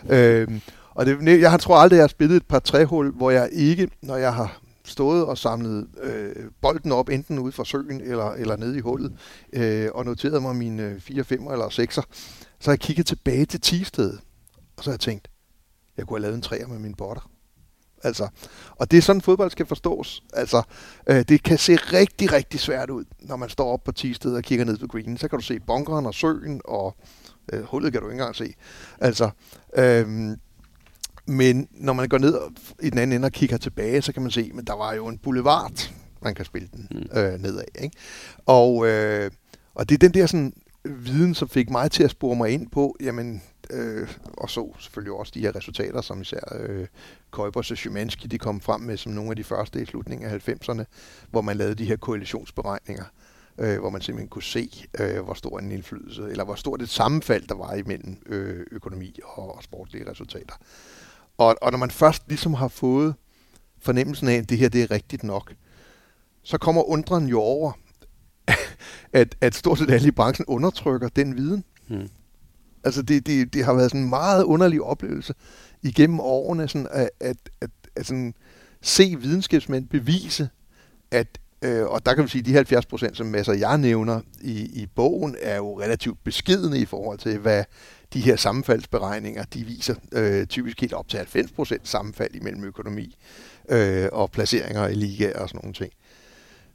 Øh, 0.10 0.62
og 0.90 1.06
det, 1.06 1.42
jeg 1.42 1.60
tror 1.60 1.78
aldrig, 1.78 1.98
jeg 1.98 2.04
har 2.04 2.08
spillet 2.08 2.36
et 2.36 2.48
par 2.48 2.60
træhul, 2.60 3.12
hvor 3.12 3.32
jeg 3.32 3.50
ikke, 3.52 3.90
når 4.02 4.16
jeg 4.16 4.34
har 4.34 4.63
stået 4.86 5.26
og 5.26 5.38
samlet 5.38 5.88
øh, 6.02 6.46
bolden 6.62 6.92
op, 6.92 7.10
enten 7.10 7.40
ude 7.40 7.52
fra 7.52 7.66
søen 7.66 8.02
eller, 8.02 8.32
eller 8.32 8.56
nede 8.56 8.78
i 8.78 8.80
hullet, 8.80 9.14
øh, 9.54 9.90
og 9.94 10.06
noteret 10.06 10.42
mig 10.42 10.56
mine 10.56 11.00
4, 11.00 11.24
5 11.24 11.48
eller 11.48 11.66
6'er, 11.66 12.04
så 12.60 12.66
har 12.66 12.72
jeg 12.72 12.80
kigget 12.80 13.06
tilbage 13.06 13.46
til 13.46 13.62
Tisted, 13.62 14.18
og 14.78 14.84
så 14.84 14.90
har 14.90 14.94
jeg 14.94 15.00
tænkt, 15.00 15.28
jeg 15.98 16.08
kunne 16.08 16.18
have 16.18 16.22
lavet 16.22 16.36
en 16.36 16.42
træer 16.42 16.68
med 16.68 16.80
mine 16.80 16.96
botter. 16.96 17.30
Altså, 18.04 18.28
og 18.70 18.92
det 18.92 18.98
er 18.98 19.02
sådan, 19.02 19.22
fodbold 19.22 19.52
skal 19.52 19.66
forstås. 19.66 20.24
Altså, 20.34 20.64
øh, 21.08 21.26
det 21.30 21.44
kan 21.44 21.58
se 21.58 21.76
rigtig, 21.76 22.32
rigtig 22.34 22.60
svært 22.60 22.90
ud, 22.90 23.06
når 23.20 23.36
man 23.36 23.50
står 23.50 23.74
op 23.74 23.84
på 23.84 23.92
Tisted 23.92 24.36
og 24.36 24.44
kigger 24.44 24.66
ned 24.66 24.78
på 24.78 24.88
greenen. 24.88 25.18
Så 25.18 25.28
kan 25.28 25.40
du 25.40 25.46
se 25.46 25.60
bunkeren 25.60 26.06
og 26.06 26.14
søen, 26.14 26.62
og 26.66 26.96
øh, 27.54 27.64
hullet 27.64 27.92
kan 27.92 28.02
du 28.02 28.08
ikke 28.08 28.14
engang 28.14 28.36
se. 28.36 28.54
Altså, 29.00 29.30
øh, 29.78 30.38
men 31.26 31.68
når 31.72 31.94
man 31.94 32.10
går 32.10 32.18
ned 32.18 32.40
i 32.82 32.90
den 32.90 33.00
anden 33.00 33.16
ende 33.16 33.26
og 33.26 33.32
kigger 33.32 33.58
tilbage, 33.58 34.02
så 34.02 34.14
kan 34.14 34.22
man 34.22 34.32
se, 34.32 34.52
at 34.60 34.68
der 34.68 34.74
var 34.76 34.94
jo 34.94 35.08
en 35.08 35.18
boulevard, 35.18 35.92
man 36.22 36.36
kan 36.36 36.46
spille 36.46 36.68
den 36.74 36.88
Mm. 36.92 37.18
øh, 37.20 37.40
nedad. 37.40 37.64
Ikke? 37.82 37.98
Og, 38.46 38.88
øh, 38.88 39.32
og 39.76 39.90
det 39.90 39.96
er 39.96 40.00
den 40.00 40.14
der 40.14 40.26
sådan, 40.26 40.54
viden, 40.86 41.36
som 41.36 41.50
fik 41.50 41.70
mig 41.70 41.92
til 41.92 42.04
at 42.04 42.12
spore 42.12 42.36
mig 42.36 42.50
ind 42.50 42.68
på, 42.72 42.96
jamen, 43.02 43.42
øh, 43.70 44.08
og 44.38 44.50
så 44.50 44.74
selvfølgelig 44.80 45.14
også 45.14 45.32
de 45.36 45.40
her 45.40 45.56
resultater, 45.56 46.02
som 46.02 46.22
især 46.22 46.56
øh, 46.60 46.88
Kuipers 47.32 47.72
og 47.72 47.78
Szymanski, 47.78 48.28
de 48.28 48.38
kom 48.38 48.62
frem 48.62 48.82
med 48.82 48.98
som 48.98 49.12
nogle 49.12 49.30
af 49.30 49.36
de 49.36 49.44
første 49.44 49.82
i 49.82 49.86
slutningen 49.86 50.30
af 50.30 50.50
90'erne, 50.50 50.84
hvor 51.32 51.42
man 51.42 51.58
lavede 51.58 51.76
de 51.76 51.86
her 51.86 51.96
koalitionsberegninger, 51.96 53.04
øh, 53.58 53.80
hvor 53.80 53.90
man 53.90 54.02
simpelthen 54.02 54.30
kunne 54.30 54.44
se, 54.44 54.88
øh, 55.00 55.24
hvor 55.24 55.34
stor 55.34 55.60
en 55.60 55.72
indflydelse, 55.72 56.22
eller 56.22 56.44
hvor 56.44 56.56
stort 56.56 56.82
et 56.82 56.90
sammenfald 56.90 57.48
der 57.48 57.56
var 57.56 57.74
imellem 57.74 58.18
øh, 58.26 58.66
økonomi 58.72 59.20
og, 59.24 59.56
og 59.56 59.64
sportslige 59.64 60.12
resultater. 60.12 60.56
Og, 61.38 61.56
og 61.62 61.72
når 61.72 61.78
man 61.78 61.92
først 61.92 62.24
ligesom 62.28 62.54
har 62.54 62.68
fået 62.68 63.16
fornemmelsen 63.80 64.28
af, 64.28 64.34
at 64.36 64.50
det 64.50 64.58
her 64.58 64.70
det 64.70 64.84
er 64.84 64.92
rigtigt 64.92 65.24
nok, 65.24 65.54
så 66.44 66.58
kommer 66.58 66.90
undren 66.90 67.28
jo 67.28 67.40
over, 67.40 67.72
at, 69.14 69.36
at 69.42 69.56
stort 69.56 69.78
set 69.78 69.92
alle 69.92 70.08
i 70.08 70.12
branchen 70.12 70.46
undertrykker 70.48 71.08
den 71.08 71.36
viden. 71.36 71.64
Mm. 71.88 72.10
Altså 72.84 73.02
det, 73.02 73.28
det, 73.28 73.54
det 73.54 73.66
har 73.66 73.74
været 73.74 73.92
sådan 73.92 74.02
en 74.02 74.10
meget 74.10 74.44
underlig 74.44 74.82
oplevelse 74.82 75.34
igennem 75.82 76.20
årene, 76.20 76.68
sådan 76.68 76.88
at, 76.92 77.10
at, 77.20 77.38
at, 77.62 77.70
at 77.96 78.06
sådan 78.06 78.34
se 78.82 79.16
videnskabsmænd 79.20 79.88
bevise, 79.88 80.50
at, 81.12 81.40
øh, 81.62 81.86
og 81.86 82.06
der 82.06 82.14
kan 82.14 82.24
vi 82.24 82.30
sige, 82.30 82.40
at 82.40 82.46
de 82.46 82.54
70 82.54 82.86
procent, 82.86 83.18
som 83.18 83.28
masser 83.28 83.54
jeg 83.54 83.78
nævner 83.78 84.22
i, 84.42 84.82
i 84.82 84.86
bogen, 84.96 85.36
er 85.42 85.56
jo 85.56 85.80
relativt 85.80 86.24
beskedende 86.24 86.80
i 86.80 86.86
forhold 86.86 87.18
til, 87.20 87.38
hvad 87.38 87.64
de 88.14 88.22
her 88.22 88.36
sammenfaldsberegninger, 88.36 89.44
de 89.44 89.64
viser 89.64 89.96
øh, 90.12 90.48
typisk 90.48 90.82
helt 90.82 90.94
op 90.94 91.08
til 91.08 91.18
90% 91.18 91.78
sammenfald 91.84 92.36
imellem 92.36 92.64
økonomi 92.64 93.16
øh, 93.70 94.10
og 94.12 94.32
placeringer 94.32 94.88
i 94.88 94.94
ligaer 94.94 95.40
og 95.40 95.50
sådan 95.50 95.60
nogle 95.64 95.74
ting. 95.74 95.94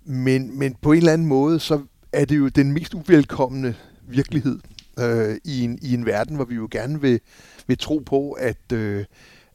Men, 0.04 0.58
men 0.58 0.74
på 0.82 0.92
en 0.92 0.98
eller 0.98 1.12
anden 1.12 1.26
måde, 1.26 1.60
så 1.60 1.80
er 2.12 2.24
det 2.24 2.38
jo 2.38 2.48
den 2.48 2.72
mest 2.72 2.94
uvelkomne 2.94 3.74
virkelighed 4.08 4.58
øh, 4.98 5.36
i, 5.44 5.64
en, 5.64 5.78
i 5.82 5.94
en 5.94 6.06
verden, 6.06 6.36
hvor 6.36 6.44
vi 6.44 6.54
jo 6.54 6.68
gerne 6.70 7.00
vil, 7.00 7.20
vil 7.66 7.78
tro 7.78 7.98
på, 7.98 8.32
at, 8.32 8.72
øh, 8.72 9.04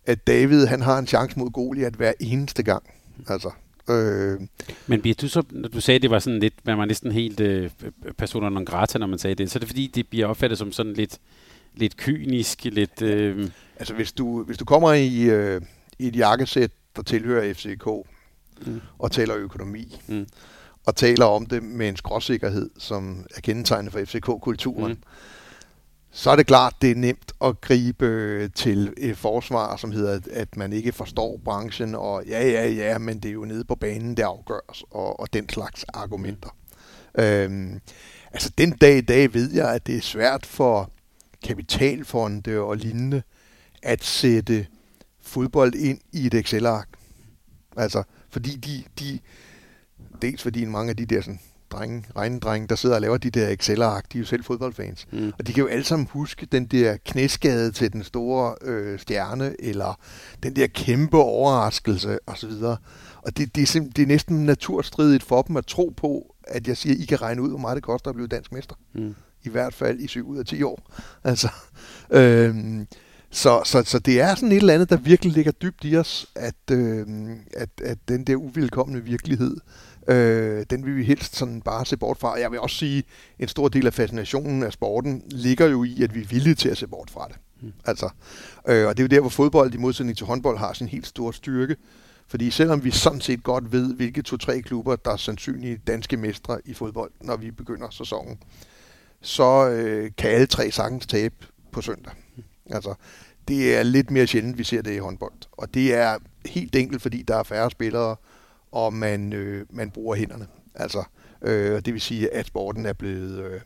at 0.05 0.27
David 0.27 0.65
han 0.65 0.81
har 0.81 0.99
en 0.99 1.07
chance 1.07 1.39
mod 1.39 1.51
Goliat 1.51 1.93
hver 1.93 2.13
eneste 2.19 2.63
gang. 2.63 2.83
Altså, 3.27 3.51
øh, 3.89 4.39
Men 4.87 5.01
bliver 5.01 5.15
du 5.21 5.27
så, 5.27 5.43
når 5.49 5.69
du 5.69 5.81
sagde, 5.81 5.99
det 5.99 6.09
var 6.09 6.19
sådan 6.19 6.39
lidt, 6.39 6.53
man 6.63 6.77
var 6.77 6.85
næsten 6.85 7.11
helt 7.11 7.39
øh, 7.39 7.69
personer 8.17 8.49
non 8.49 8.65
grata, 8.65 8.97
når 8.97 9.07
man 9.07 9.19
sagde 9.19 9.35
det, 9.35 9.51
så 9.51 9.57
er 9.57 9.59
det 9.59 9.69
fordi, 9.69 9.91
det 9.95 10.07
bliver 10.07 10.27
opfattet 10.27 10.57
som 10.57 10.71
sådan 10.71 10.93
lidt, 10.93 11.19
lidt 11.75 11.97
kynisk, 11.97 12.63
lidt... 12.65 13.01
Øh, 13.01 13.49
altså 13.79 13.93
hvis 13.93 14.11
du, 14.11 14.43
hvis 14.43 14.57
du 14.57 14.65
kommer 14.65 14.93
i, 14.93 15.21
øh, 15.23 15.61
i 15.99 16.07
et 16.07 16.15
jakkesæt, 16.15 16.71
der 16.95 17.01
tilhører 17.01 17.53
FCK, 17.53 17.87
mm. 18.65 18.81
og 18.99 19.11
taler 19.11 19.35
økonomi, 19.35 20.01
Mm. 20.07 20.27
og 20.85 20.95
taler 20.95 21.25
om 21.25 21.45
det 21.45 21.63
med 21.63 21.89
en 21.89 21.95
skråsikkerhed, 21.97 22.69
som 22.77 23.25
er 23.35 23.41
kendetegnet 23.41 23.91
for 23.91 23.99
FCK-kulturen, 24.05 24.91
Mm. 24.91 24.97
så 26.11 26.29
er 26.31 26.35
det 26.35 26.47
klart, 26.47 26.73
det 26.81 26.91
er 26.91 26.95
nemt 26.95 27.31
at 27.43 27.61
gribe 27.61 28.05
øh, 28.05 28.49
til 28.55 28.93
et 28.97 29.17
forsvar, 29.17 29.77
som 29.77 29.91
hedder, 29.91 30.19
at- 30.31 30.57
man 30.57 30.73
ikke 30.73 30.91
forstår 30.91 31.41
branchen, 31.45 31.95
og 31.95 32.23
ja, 32.27 32.49
ja, 32.49 32.67
ja, 32.69 32.97
men 32.97 33.19
det 33.19 33.29
er 33.29 33.33
jo 33.33 33.45
nede 33.45 33.63
på 33.63 33.75
banen, 33.75 34.17
det 34.17 34.23
afgøres, 34.23 34.83
og, 34.91 35.19
og 35.19 35.33
den 35.33 35.49
slags 35.49 35.83
argumenter. 35.93 36.49
Øhm, 37.19 37.79
altså, 38.31 38.51
den 38.57 38.71
dag 38.71 38.97
i 38.97 39.01
dag 39.01 39.33
ved 39.33 39.51
jeg, 39.53 39.73
at 39.73 39.87
det 39.87 39.97
er 39.97 40.01
svært 40.01 40.45
for 40.45 40.89
kapitalfonde 41.43 42.59
og 42.59 42.77
lignende 42.77 43.21
at 43.83 44.03
sætte 44.03 44.67
fodbold 45.21 45.75
ind 45.75 45.99
i 46.11 46.25
et 46.25 46.33
Excel-ark. 46.33 46.87
Altså, 47.77 48.03
fordi 48.29 48.55
de, 48.55 48.83
de 48.99 49.19
dels 50.21 50.43
fordi 50.43 50.65
mange 50.65 50.89
af 50.89 50.97
de 50.97 51.05
der 51.05 51.21
sådan, 51.21 51.39
drenge, 51.71 52.05
regnedrenge, 52.15 52.67
der 52.67 52.75
sidder 52.75 52.95
og 52.95 53.01
laver 53.01 53.17
de 53.17 53.29
der 53.29 53.49
Excel-ark, 53.49 54.13
de 54.13 54.17
er 54.17 54.19
jo 54.19 54.25
selv 54.25 54.43
fodboldfans. 54.43 55.07
Mm. 55.11 55.31
Og 55.39 55.47
de 55.47 55.53
kan 55.53 55.61
jo 55.61 55.67
alle 55.67 55.83
sammen 55.83 56.07
huske 56.11 56.45
den 56.45 56.65
der 56.65 56.97
knæskade 57.05 57.71
til 57.71 57.93
den 57.93 58.03
store 58.03 58.55
øh, 58.61 58.99
stjerne, 58.99 59.55
eller 59.59 59.99
den 60.43 60.55
der 60.55 60.67
kæmpe 60.67 61.17
overraskelse 61.17 62.19
osv. 62.27 62.51
Og 63.21 63.37
det, 63.37 63.55
det, 63.55 63.63
er 63.63 63.79
simp- 63.79 63.91
det 63.95 64.01
er 64.01 64.07
næsten 64.07 64.45
naturstridigt 64.45 65.23
for 65.23 65.41
dem 65.41 65.57
at 65.57 65.65
tro 65.65 65.93
på, 65.97 66.35
at 66.43 66.67
jeg 66.67 66.77
siger, 66.77 66.95
at 66.95 67.01
I 67.01 67.05
kan 67.05 67.21
regne 67.21 67.41
ud, 67.41 67.49
hvor 67.49 67.57
meget 67.57 67.75
det 67.75 67.83
koster 67.83 68.09
at 68.09 68.15
blive 68.15 68.27
dansk 68.27 68.51
mester. 68.51 68.75
Mm. 68.93 69.15
I 69.43 69.49
hvert 69.49 69.73
fald 69.73 69.99
i 69.99 70.07
7 70.07 70.27
ud 70.27 70.37
af 70.37 70.45
10 70.45 70.63
år. 70.63 70.91
Altså, 71.23 71.49
øhm, 72.11 72.87
så, 73.29 73.61
så, 73.65 73.83
så 73.85 73.99
det 73.99 74.21
er 74.21 74.35
sådan 74.35 74.51
et 74.51 74.57
eller 74.57 74.73
andet, 74.73 74.89
der 74.89 74.97
virkelig 74.97 75.33
ligger 75.33 75.51
dybt 75.51 75.83
i 75.83 75.97
os, 75.97 76.27
at, 76.35 76.55
øhm, 76.71 77.39
at, 77.57 77.69
at 77.83 77.97
den 78.07 78.23
der 78.23 78.35
uvilkommende 78.35 79.03
virkelighed, 79.03 79.57
øh, 80.07 80.65
den 80.69 80.85
vil 80.85 80.95
vi 80.95 81.03
helst 81.03 81.35
sådan 81.35 81.61
bare 81.61 81.85
se 81.85 81.97
bort 81.97 82.17
fra. 82.17 82.39
Jeg 82.39 82.51
vil 82.51 82.59
også 82.59 82.75
sige, 82.75 83.03
en 83.39 83.47
stor 83.47 83.67
del 83.67 83.87
af 83.87 83.93
fascinationen 83.93 84.63
af 84.63 84.73
sporten 84.73 85.23
ligger 85.29 85.67
jo 85.67 85.83
i, 85.83 86.03
at 86.03 86.15
vi 86.15 86.21
er 86.21 86.25
villige 86.25 86.55
til 86.55 86.69
at 86.69 86.77
se 86.77 86.87
bort 86.87 87.09
fra 87.09 87.27
det. 87.27 87.35
Mm. 87.61 87.73
Altså, 87.85 88.09
øh, 88.67 88.87
og 88.87 88.97
det 88.97 89.03
er 89.03 89.07
jo 89.07 89.15
der, 89.15 89.19
hvor 89.19 89.29
fodbold 89.29 89.73
i 89.73 89.77
modsætning 89.77 90.17
til 90.17 90.27
håndbold 90.27 90.57
har 90.57 90.73
sin 90.73 90.87
helt 90.87 91.07
store 91.07 91.33
styrke. 91.33 91.75
Fordi 92.27 92.51
selvom 92.51 92.83
vi 92.83 92.91
sådan 92.91 93.21
set 93.21 93.43
godt 93.43 93.71
ved, 93.71 93.95
hvilke 93.95 94.21
to-tre 94.21 94.61
klubber, 94.61 94.95
der 94.95 95.11
er 95.11 95.17
sandsynlige 95.17 95.77
danske 95.87 96.17
mestre 96.17 96.57
i 96.65 96.73
fodbold, 96.73 97.11
når 97.21 97.37
vi 97.37 97.51
begynder 97.51 97.87
sæsonen, 97.91 98.37
så 99.23 99.69
øh, 99.69 100.11
kan 100.17 100.29
alle 100.29 100.45
tre 100.45 100.71
sagtens 100.71 101.07
tabe 101.07 101.35
på 101.71 101.81
søndag. 101.81 102.13
Altså, 102.69 102.93
det 103.47 103.77
er 103.77 103.83
lidt 103.83 104.11
mere 104.11 104.27
sjældent, 104.27 104.57
vi 104.57 104.63
ser 104.63 104.81
det 104.81 104.93
i 104.93 104.97
håndbold. 104.97 105.33
Og 105.51 105.73
det 105.73 105.93
er 105.93 106.17
helt 106.45 106.75
enkelt, 106.75 107.01
fordi 107.01 107.21
der 107.21 107.35
er 107.35 107.43
færre 107.43 107.71
spillere, 107.71 108.15
og 108.71 108.93
man, 108.93 109.33
øh, 109.33 109.65
man 109.69 109.91
bruger 109.91 110.15
hænderne. 110.15 110.47
Altså, 110.75 111.03
øh, 111.41 111.81
det 111.85 111.93
vil 111.93 112.01
sige, 112.01 112.33
at 112.33 112.45
sporten 112.45 112.85
er 112.85 112.93
blevet 112.93 113.45
øh, 113.45 113.61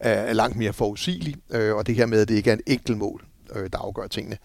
er, 0.00 0.32
langt 0.32 0.56
mere 0.56 0.72
forudsigelig, 0.72 1.36
øh, 1.50 1.74
og 1.74 1.86
det 1.86 1.94
her 1.94 2.06
med, 2.06 2.20
at 2.20 2.28
det 2.28 2.34
ikke 2.34 2.50
er 2.50 2.54
en 2.54 2.62
enkelt 2.66 2.98
mål, 2.98 3.24
øh, 3.54 3.70
der 3.72 3.78
afgør 3.78 4.06
tingene. 4.06 4.38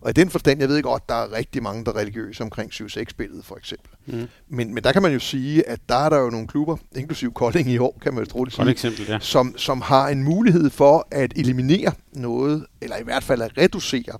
Og 0.00 0.10
i 0.10 0.12
den 0.12 0.30
forstand, 0.30 0.60
jeg 0.60 0.68
ved 0.68 0.82
godt, 0.82 1.08
der 1.08 1.14
er 1.14 1.32
rigtig 1.32 1.62
mange, 1.62 1.84
der 1.84 1.92
er 1.92 1.96
religiøse 1.96 2.42
omkring 2.42 2.72
7-6-spillet, 2.72 3.44
for 3.44 3.56
eksempel. 3.56 3.90
Mm. 4.06 4.28
Men, 4.48 4.74
men 4.74 4.84
der 4.84 4.92
kan 4.92 5.02
man 5.02 5.12
jo 5.12 5.18
sige, 5.18 5.68
at 5.68 5.80
der 5.88 5.94
er 5.94 6.08
der 6.08 6.18
jo 6.18 6.30
nogle 6.30 6.46
klubber, 6.46 6.76
inklusiv 6.96 7.32
Kolding 7.32 7.70
i 7.70 7.78
år, 7.78 7.98
kan 8.02 8.14
man 8.14 8.24
jo 8.24 8.30
troligt 8.30 8.56
sige, 8.56 8.70
eksempel, 8.70 9.06
ja. 9.08 9.18
som, 9.20 9.58
som 9.58 9.80
har 9.80 10.08
en 10.08 10.22
mulighed 10.22 10.70
for 10.70 11.08
at 11.10 11.32
eliminere 11.36 11.92
noget, 12.12 12.66
eller 12.80 12.96
i 12.96 13.02
hvert 13.04 13.24
fald 13.24 13.42
at 13.42 13.58
reducere 13.58 14.18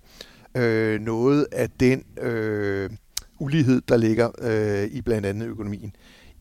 øh, 0.57 1.01
noget 1.01 1.47
af 1.53 1.71
den 1.71 2.05
øh, 2.21 2.91
ulighed, 3.39 3.83
der 3.89 3.97
ligger 3.97 4.31
øh, 4.39 4.85
i 4.85 5.01
blandt 5.01 5.27
andet 5.27 5.47
økonomien. 5.47 5.93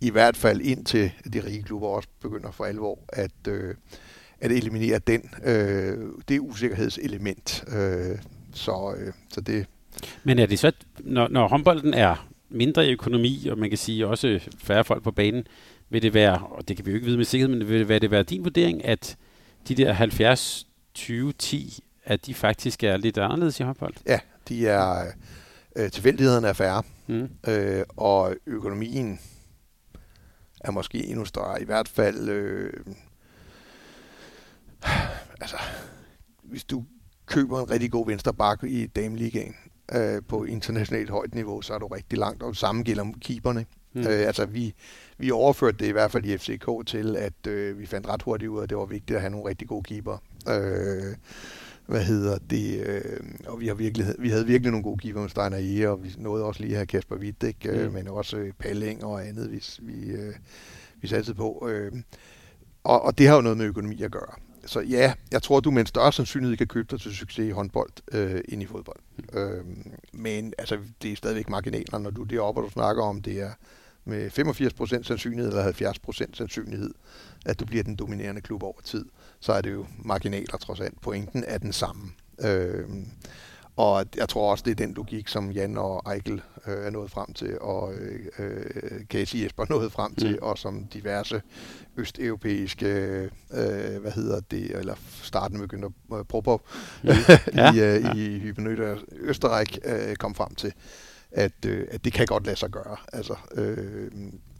I 0.02 0.10
hvert 0.10 0.38
fald 0.38 0.62
indtil 0.62 1.12
de 1.34 1.46
rige 1.46 1.64
klubber 1.64 1.88
også 1.88 2.10
begynder 2.22 2.52
for 2.52 2.66
alvor 2.66 3.00
at, 3.10 3.48
øh, 3.48 3.76
at 4.42 4.52
eliminere 4.52 5.00
den, 5.00 5.30
øh, 5.44 5.98
det 6.28 6.40
usikkerhedselement. 6.40 7.64
Øh, 7.68 8.18
så, 8.56 8.96
øh, 8.98 9.14
så 9.30 9.42
det, 9.42 9.66
Men 10.24 10.40
er 10.40 10.46
det 10.46 10.60
så, 10.60 10.72
når, 11.00 11.28
når 11.28 11.48
håndbolden 11.48 11.94
er 11.94 12.28
mindre 12.50 12.88
i 12.88 12.92
økonomi, 12.92 13.48
og 13.48 13.58
man 13.58 13.70
kan 13.70 13.78
sige 13.78 14.08
også 14.08 14.40
færre 14.58 14.84
folk 14.84 15.04
på 15.04 15.12
banen, 15.12 15.48
vil 15.90 16.02
det 16.02 16.14
være, 16.14 16.38
og 16.38 16.68
det 16.68 16.76
kan 16.76 16.86
vi 16.86 16.92
jo 16.92 16.96
ikke 16.96 17.06
vide 17.06 17.18
med 17.18 17.26
sikkerhed, 17.26 17.56
men 17.56 17.70
vil 17.70 17.80
det 17.80 17.90
være, 17.90 18.00
det 18.00 18.12
være 18.12 18.24
din 18.24 18.44
vurdering, 18.44 18.86
at 18.86 19.18
de 19.68 19.76
der 19.76 19.94
70, 19.94 20.68
20, 20.94 21.34
10, 21.34 21.84
at 22.06 22.26
de 22.26 22.34
faktisk 22.34 22.84
er 22.84 22.98
lidt 22.98 23.18
anderledes 23.18 23.60
i 23.60 23.64
håndbold? 23.64 23.94
ja, 24.08 24.20
de 24.50 24.68
er, 24.68 25.06
øh, 25.76 25.92
tilfældighederne 25.92 26.48
er 26.48 26.54
færre. 26.54 26.84
Mm. 27.08 27.30
øh, 27.48 27.84
og 27.98 28.36
økonomien 28.46 29.20
er 30.60 30.72
måske 30.72 31.06
endnu 31.06 31.26
større. 31.26 31.62
I 31.62 31.66
hvert 31.66 31.88
fald, 31.88 32.30
øh, 32.30 32.74
altså, 35.42 35.58
hvis 36.44 36.64
du 36.64 36.86
køber 37.26 37.60
en 37.62 37.70
rigtig 37.72 37.92
god 37.92 38.08
venstre 38.08 38.34
bakke 38.34 38.70
i 38.70 38.88
dameligaen 38.88 39.56
øh, 39.96 40.22
på 40.28 40.44
internationalt 40.44 41.10
højt 41.10 41.36
niveau, 41.36 41.62
så 41.62 41.74
er 41.74 41.80
du 41.80 41.88
rigtig 41.88 42.20
langt, 42.20 42.44
og 42.44 42.50
det 42.50 42.58
samme 42.58 42.84
gælder 42.84 43.02
om 43.02 43.14
keeperne. 43.14 43.66
Mm. 43.94 44.02
Øh, 44.02 44.28
altså, 44.28 44.46
vi, 44.46 44.74
vi 45.18 45.32
overførte 45.32 45.78
det 45.78 45.86
i 45.86 45.92
hvert 45.92 46.12
fald 46.12 46.26
i 46.26 46.38
FCK 46.38 46.70
til, 46.88 47.16
at 47.16 47.48
øh, 47.48 47.80
vi 47.80 47.86
fandt 47.86 48.08
ret 48.08 48.22
hurtigt 48.22 48.50
ud 48.50 48.60
af, 48.60 48.64
at 48.64 48.70
det 48.70 48.78
var 48.78 48.86
vigtigt 48.86 49.16
at 49.16 49.22
have 49.22 49.32
nogle 49.32 49.50
rigtig 49.50 49.68
gode 49.68 49.84
keeper. 49.84 50.18
Øh, 50.50 51.16
hvad 51.86 52.04
hedder 52.04 52.38
det, 52.50 52.84
øh, 52.88 53.20
og 53.48 53.60
vi, 53.60 53.68
har 53.68 53.74
virkelig, 53.74 54.08
vi 54.20 54.30
havde 54.30 54.46
virkelig 54.46 54.72
nogle 54.72 54.84
gode 54.84 54.98
keeper 54.98 55.22
med 55.22 55.30
Steiner 55.30 55.58
Ege, 55.58 55.90
og 55.90 56.04
vi 56.04 56.16
nåede 56.18 56.44
også 56.44 56.62
lige 56.62 56.72
at 56.72 56.78
have 56.78 56.86
Kasper 56.86 57.16
Witt, 57.16 57.44
ikke? 57.44 57.70
Øh, 57.70 57.88
Mm. 57.88 57.94
men 57.94 58.08
også 58.08 58.38
øh, 58.38 58.54
Palling 58.60 59.04
og 59.04 59.28
andet, 59.28 59.52
vi, 59.52 59.64
vi, 59.82 60.12
øh, 60.12 60.34
vi 61.02 61.08
satte 61.08 61.34
på. 61.34 61.68
Øh, 61.72 61.92
og, 62.84 63.02
og 63.02 63.18
det 63.18 63.28
har 63.28 63.36
jo 63.36 63.42
noget 63.42 63.58
med 63.58 63.66
økonomi 63.66 64.02
at 64.02 64.12
gøre. 64.12 64.34
Så 64.66 64.80
ja, 64.80 65.14
jeg 65.32 65.44
tror, 65.44 65.60
du 65.60 65.72
med 65.72 65.82
en 65.82 65.86
større 65.86 66.14
sandsynlighed 66.14 66.58
kan 66.58 66.68
købe 66.68 66.88
dig 66.92 67.02
til 67.02 67.16
succes 67.16 67.48
i 67.48 67.50
håndbold 67.50 67.92
øh, 68.12 68.42
end 68.50 68.64
i 68.64 68.66
fodbold. 68.66 69.00
Mm. 69.18 69.40
Øh, 69.40 69.66
men 70.14 70.54
altså, 70.58 70.80
det 71.02 71.12
er 71.12 71.16
stadigvæk 71.16 71.50
marginaler, 71.50 71.98
når 72.00 72.10
du 72.10 72.22
er 72.22 72.28
deroppe, 72.28 72.62
og 72.62 72.66
du 72.66 72.72
snakker 72.72 73.04
om, 73.04 73.22
det 73.22 73.42
er 73.42 73.52
med 74.06 74.32
85% 75.00 75.04
sandsynlighed 75.04 75.52
eller 75.52 75.72
70% 75.72 76.26
sandsynlighed, 76.34 76.94
at 77.46 77.60
du 77.60 77.66
bliver 77.66 77.84
den 77.84 77.96
dominerende 77.96 78.42
klub 78.42 78.64
over 78.64 78.82
tid, 78.84 79.06
så 79.40 79.54
er 79.54 79.62
det 79.62 79.72
jo 79.72 79.86
marginaler 79.98 80.58
trods 80.58 80.80
alt. 80.80 81.02
Pointen 81.02 81.44
er 81.48 81.58
den 81.58 81.74
samme. 81.74 82.12
Øh, 82.40 82.86
og 83.78 84.06
jeg 84.18 84.30
tror 84.30 84.52
også, 84.52 84.64
det 84.64 84.72
er 84.72 84.76
den 84.76 84.94
logik, 84.94 85.28
som 85.28 85.52
Jan 85.52 85.78
og 85.78 86.14
Eichel 86.14 86.42
øh, 86.68 86.86
er 86.86 86.90
nået 86.90 87.12
frem 87.12 87.34
til, 87.34 87.58
og 87.62 87.94
øh, 87.94 88.20
øh, 88.40 89.06
Casey 89.06 89.44
Jesper 89.44 89.64
er 89.64 89.68
nået 89.70 89.92
frem 89.92 90.16
til, 90.16 90.32
Mm. 90.32 90.38
og 90.42 90.58
som 90.58 90.86
diverse 90.88 91.42
østeuropæiske, 91.98 92.88
øh, 93.54 94.02
hvad 94.02 94.12
hedder 94.12 94.40
det, 94.52 94.72
eller 94.78 94.96
starten 95.22 95.62
øh, 96.14 96.24
prøve 96.26 96.60
Mm. 97.04 97.10
ja, 97.56 97.74
i, 97.74 97.76
ja. 97.80 97.98
øh, 97.98 98.16
i 98.16 98.40
Hybenød 98.40 98.98
Østerreich 99.12 99.80
øh, 99.86 100.16
kom 100.16 100.36
frem 100.36 100.56
til, 100.56 100.74
at, 101.32 101.66
øh, 101.66 101.88
at 101.92 102.06
det 102.06 102.14
kan 102.14 102.26
godt 102.26 102.46
lade 102.46 102.56
sig 102.58 102.70
gøre. 102.70 102.98
Altså, 103.14 103.36
øh, 103.56 104.12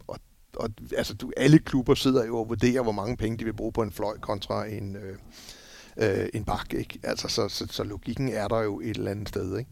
og, 0.06 0.18
og 0.56 0.70
altså, 0.96 1.14
du, 1.14 1.32
alle 1.36 1.58
klubber 1.58 1.94
sidder 1.94 2.24
jo 2.26 2.38
og 2.38 2.48
vurderer, 2.48 2.82
hvor 2.82 2.92
mange 2.92 3.16
penge 3.16 3.38
de 3.38 3.44
vil 3.44 3.52
bruge 3.56 3.72
på 3.72 3.82
en 3.82 3.92
fløj 3.92 4.18
kontra 4.18 4.66
en, 4.66 4.96
øh, 4.96 5.16
øh, 5.96 6.28
en 6.34 6.44
bak. 6.44 6.74
Ikke? 6.74 6.98
Altså, 7.02 7.28
så, 7.28 7.48
så, 7.48 7.66
så 7.70 7.84
logikken 7.84 8.28
er 8.28 8.48
der 8.48 8.60
jo 8.60 8.80
et 8.80 8.96
eller 8.96 9.10
andet 9.10 9.28
sted. 9.28 9.58
Ikke? 9.58 9.70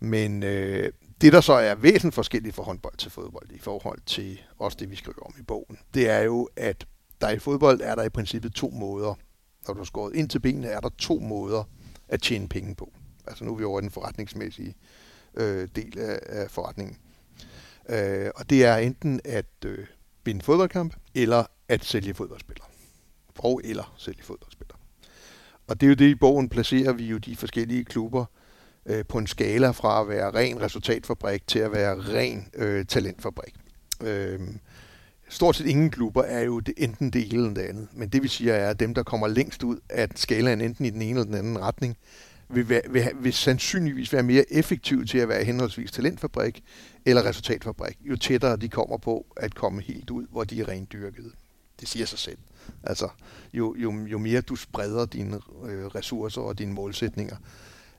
Men 0.00 0.42
øh, 0.42 0.92
det, 1.20 1.32
der 1.32 1.40
så 1.40 1.52
er 1.52 1.74
væsentligt 1.74 2.14
forskelligt 2.14 2.54
fra 2.54 2.62
håndbold 2.62 2.96
til 2.96 3.10
fodbold 3.10 3.50
i 3.50 3.58
forhold 3.58 3.98
til 4.06 4.40
også 4.58 4.76
det, 4.80 4.90
vi 4.90 4.96
skriver 4.96 5.22
om 5.22 5.34
i 5.38 5.42
bogen, 5.42 5.78
det 5.94 6.08
er 6.10 6.20
jo, 6.20 6.48
at 6.56 6.86
der 7.20 7.30
i 7.30 7.38
fodbold 7.38 7.80
er 7.80 7.94
der 7.94 8.02
i 8.02 8.08
princippet 8.08 8.52
to 8.54 8.70
måder. 8.70 9.14
Når 9.66 9.74
du 9.74 9.80
har 9.80 9.84
skåret 9.84 10.14
ind 10.14 10.28
til 10.28 10.38
benene, 10.38 10.66
er 10.66 10.80
der 10.80 10.88
to 10.98 11.18
måder 11.18 11.64
at 12.08 12.22
tjene 12.22 12.48
penge 12.48 12.74
på. 12.74 12.92
Altså 13.26 13.44
nu 13.44 13.52
er 13.52 13.56
vi 13.56 13.64
over 13.64 13.80
i 13.80 13.82
den 13.82 13.90
forretningsmæssige 13.90 14.74
øh, 15.34 15.68
del 15.76 15.98
af, 15.98 16.18
af 16.22 16.50
forretningen. 16.50 16.98
Øh, 17.88 18.30
og 18.34 18.50
det 18.50 18.64
er 18.64 18.76
enten 18.76 19.20
at 19.24 19.64
øh, 19.64 19.86
vinde 20.24 20.42
fodboldkamp, 20.42 20.94
eller 21.14 21.44
at 21.68 21.84
sælge 21.84 22.14
fodboldspillere. 22.14 22.66
Og 23.38 23.60
eller 23.64 23.94
sælge 23.96 24.22
fodboldspillere. 24.22 24.78
Og 25.66 25.80
det 25.80 25.86
er 25.86 25.88
jo 25.88 25.94
det, 25.94 26.08
i 26.08 26.14
bogen 26.14 26.48
placerer 26.48 26.92
vi 26.92 27.04
jo 27.04 27.18
de 27.18 27.36
forskellige 27.36 27.84
klubber 27.84 28.24
øh, 28.86 29.04
på 29.08 29.18
en 29.18 29.26
skala 29.26 29.70
fra 29.70 30.00
at 30.00 30.08
være 30.08 30.30
ren 30.30 30.60
resultatfabrik 30.60 31.46
til 31.46 31.58
at 31.58 31.72
være 31.72 31.94
ren 31.94 32.48
øh, 32.54 32.86
talentfabrik. 32.86 33.54
Øh, 34.00 34.40
stort 35.28 35.56
set 35.56 35.66
ingen 35.66 35.90
klubber 35.90 36.22
er 36.22 36.40
jo 36.40 36.60
det, 36.60 36.74
enten 36.76 37.10
det 37.10 37.32
ene 37.32 37.42
eller 37.42 37.54
det 37.54 37.62
andet. 37.62 37.88
Men 37.92 38.08
det 38.08 38.22
vi 38.22 38.28
siger 38.28 38.54
er, 38.54 38.70
at 38.70 38.80
dem, 38.80 38.94
der 38.94 39.02
kommer 39.02 39.28
længst 39.28 39.62
ud 39.62 39.78
af 39.90 40.08
skalaen 40.14 40.60
enten 40.60 40.84
i 40.84 40.90
den 40.90 41.02
ene 41.02 41.10
eller 41.10 41.24
den 41.24 41.34
anden 41.34 41.60
retning, 41.60 41.96
vil, 42.48 42.68
være, 42.68 42.82
vil, 42.90 43.08
vil 43.20 43.32
sandsynligvis 43.32 44.12
være 44.12 44.22
mere 44.22 44.52
effektive 44.52 45.04
til 45.04 45.18
at 45.18 45.28
være 45.28 45.44
henholdsvis 45.44 45.92
talentfabrik 45.92 46.64
eller 47.06 47.24
resultatfabrik, 47.24 47.98
jo 48.00 48.16
tættere 48.16 48.56
de 48.56 48.68
kommer 48.68 48.98
på 48.98 49.26
at 49.36 49.54
komme 49.54 49.82
helt 49.82 50.10
ud, 50.10 50.26
hvor 50.30 50.44
de 50.44 50.60
er 50.60 50.68
rendyrkede. 50.68 51.30
Det 51.82 51.90
siger 51.90 52.06
sig 52.06 52.18
selv. 52.18 52.38
Altså, 52.82 53.08
jo, 53.52 53.74
jo, 53.78 54.06
jo 54.06 54.18
mere 54.18 54.40
du 54.40 54.56
spreder 54.56 55.06
dine 55.06 55.40
øh, 55.64 55.86
ressourcer 55.86 56.40
og 56.40 56.58
dine 56.58 56.72
målsætninger, 56.72 57.36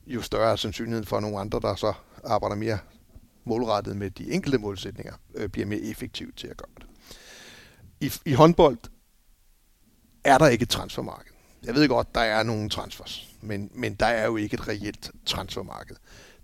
jo 0.07 0.21
større 0.21 0.51
er 0.51 0.55
sandsynligheden 0.55 1.05
for 1.05 1.19
nogle 1.19 1.39
andre, 1.39 1.59
der 1.59 1.75
så 1.75 1.93
arbejder 2.23 2.55
mere 2.55 2.79
målrettet 3.43 3.97
med 3.97 4.09
de 4.09 4.31
enkelte 4.31 4.57
målsætninger, 4.57 5.13
øh, 5.35 5.49
bliver 5.49 5.65
mere 5.67 5.79
effektivt 5.79 6.37
til 6.37 6.47
at 6.47 6.57
gøre 6.57 6.69
det. 6.77 6.85
I, 7.99 8.29
I 8.29 8.33
håndbold 8.33 8.77
er 10.23 10.37
der 10.37 10.47
ikke 10.47 10.63
et 10.63 10.69
transfermarked. 10.69 11.31
Jeg 11.63 11.75
ved 11.75 11.87
godt, 11.87 12.15
der 12.15 12.21
er 12.21 12.43
nogle 12.43 12.69
transfers, 12.69 13.35
men, 13.41 13.71
men 13.73 13.93
der 13.93 14.05
er 14.05 14.25
jo 14.25 14.37
ikke 14.37 14.53
et 14.53 14.67
reelt 14.67 15.11
transfermarked. 15.25 15.95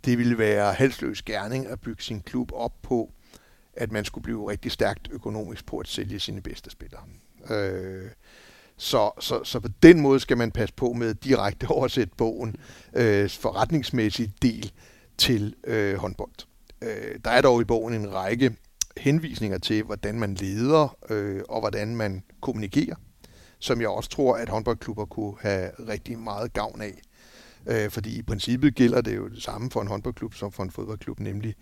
Det 0.05 0.17
ville 0.17 0.37
være 0.37 0.73
halsløs 0.73 1.21
gerning 1.21 1.67
at 1.67 1.81
bygge 1.81 2.03
sin 2.03 2.21
klub 2.21 2.51
op 2.53 2.81
på, 2.81 3.11
at 3.73 3.91
man 3.91 4.05
skulle 4.05 4.23
blive 4.23 4.51
rigtig 4.51 4.71
stærkt 4.71 5.07
økonomisk 5.11 5.65
på 5.65 5.77
at 5.77 5.87
sælge 5.87 6.19
sine 6.19 6.41
bedste 6.41 6.69
spillere. 6.69 7.01
Øh, 7.49 8.09
så, 8.77 9.11
så, 9.19 9.43
så 9.43 9.59
på 9.59 9.67
den 9.83 10.01
måde 10.01 10.19
skal 10.19 10.37
man 10.37 10.51
passe 10.51 10.75
på 10.75 10.93
med 10.93 11.13
direkte 11.13 11.67
oversætte 11.77 12.13
bogen 12.17 12.55
øh, 12.93 13.29
forretningsmæssig 13.29 14.33
del 14.41 14.71
til 15.17 15.55
øh, 15.63 15.95
håndbold. 15.95 16.45
Øh, 16.81 17.19
der 17.25 17.31
er 17.31 17.41
dog 17.41 17.61
i 17.61 17.63
bogen 17.63 17.93
en 17.93 18.13
række 18.13 18.55
henvisninger 18.97 19.57
til, 19.57 19.83
hvordan 19.83 20.19
man 20.19 20.33
leder 20.33 20.97
øh, 21.09 21.41
og 21.49 21.59
hvordan 21.59 21.95
man 21.95 22.23
kommunikerer, 22.41 22.95
som 23.59 23.81
jeg 23.81 23.89
også 23.89 24.09
tror, 24.09 24.35
at 24.35 24.49
håndboldklubber 24.49 25.05
kunne 25.05 25.33
have 25.39 25.71
rigtig 25.89 26.19
meget 26.19 26.53
gavn 26.53 26.81
af. 26.81 27.01
Øh, 27.65 27.89
fordi 27.89 28.19
i 28.19 28.21
princippet 28.21 28.75
gælder 28.75 29.01
det 29.01 29.15
jo 29.15 29.27
det 29.27 29.43
samme 29.43 29.71
for 29.71 29.81
en 29.81 29.87
håndboldklub 29.87 30.33
som 30.33 30.51
for 30.51 30.63
en 30.63 30.71
fodboldklub, 30.71 31.19
nemlig 31.19 31.55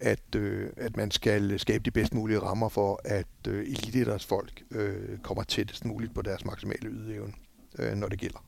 at, 0.00 0.34
øh, 0.36 0.70
at 0.76 0.96
man 0.96 1.10
skal 1.10 1.58
skabe 1.58 1.84
de 1.84 1.90
bedst 1.90 2.14
mulige 2.14 2.38
rammer 2.38 2.68
for, 2.68 3.00
at 3.04 3.26
øh, 3.48 3.62
eliteidræts 3.66 4.24
folk 4.24 4.62
øh, 4.70 5.18
kommer 5.18 5.42
tættest 5.42 5.84
muligt 5.84 6.14
på 6.14 6.22
deres 6.22 6.44
maksimale 6.44 6.88
ydeevne, 6.88 7.32
øh, 7.78 7.94
når 7.94 8.08
det 8.08 8.18
gælder. 8.18 8.44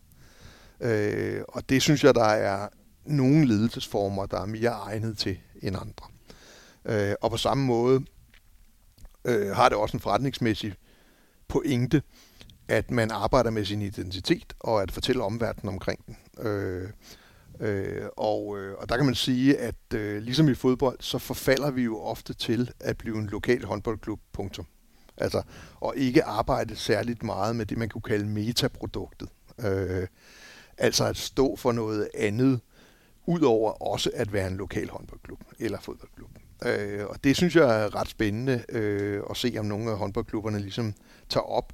Øh, 0.81 1.43
og 1.49 1.69
det 1.69 1.83
synes 1.83 2.05
jeg, 2.05 2.15
der 2.15 2.25
er 2.25 2.69
nogle 3.05 3.47
ledelsesformer, 3.47 4.27
der 4.27 4.41
er 4.41 4.47
mere 4.47 4.71
egnet 4.71 5.19
til 5.19 5.39
end 5.63 5.77
andre. 5.77 6.07
Øh, 6.85 7.15
og 7.21 7.31
på 7.31 7.37
samme 7.37 7.65
måde 7.65 8.05
øh, 9.25 9.51
har 9.51 9.69
det 9.69 9.79
også 9.79 9.97
en 9.97 10.01
forretningsmæssig 10.01 10.75
pointe, 11.49 12.03
at 12.69 12.91
man 12.91 13.11
arbejder 13.11 13.51
med 13.51 13.65
sin 13.65 13.83
identitet 13.83 14.55
og 14.61 14.83
at 14.83 14.93
fortælle 14.93 15.23
omverdenen 15.23 15.75
omkring 15.75 16.07
den. 16.07 16.47
Øh, 16.47 16.91
øh, 17.61 18.03
og, 18.17 18.59
øh, 18.59 18.75
og 18.79 18.89
der 18.89 18.97
kan 18.97 19.07
man 19.07 19.15
sige, 19.15 19.59
at 19.59 19.95
øh, 19.95 20.23
ligesom 20.23 20.49
i 20.49 20.55
fodbold, 20.55 20.97
så 21.01 21.19
forfalder 21.19 21.71
vi 21.71 21.83
jo 21.83 22.01
ofte 22.01 22.35
til 22.35 22.71
at 22.81 22.99
blive 22.99 23.19
en 23.19 23.27
lokal 23.27 23.65
håndboldklub, 23.65 24.21
punktum. 24.33 24.67
Altså, 25.17 25.43
og 25.81 25.97
ikke 25.97 26.25
arbejde 26.25 26.77
særligt 26.77 27.23
meget 27.23 27.57
med 27.57 27.67
det, 27.67 27.79
man 27.79 27.89
kunne 27.89 28.03
kalde 28.03 28.27
metaproduktet. 28.27 29.29
Øh, 29.65 30.07
altså 30.79 31.05
at 31.05 31.17
stå 31.17 31.57
for 31.57 31.73
noget 31.73 32.09
andet, 32.15 32.61
udover 33.27 33.83
også 33.83 34.11
at 34.15 34.33
være 34.33 34.47
en 34.47 34.57
lokal 34.57 34.89
håndboldklub 34.89 35.41
eller 35.59 35.81
fodboldklub. 35.81 36.31
Øh, 36.67 37.07
og 37.07 37.25
det 37.25 37.37
synes 37.37 37.57
jeg 37.57 37.83
er 37.83 37.95
ret 37.95 38.09
spændende 38.09 38.65
øh, 38.69 39.23
at 39.31 39.37
se, 39.37 39.55
om 39.59 39.67
nogle 39.67 39.91
af 39.91 39.99
håndboldklubberne 39.99 40.59
ligesom 40.59 40.95
tager 41.29 41.45
op. 41.45 41.73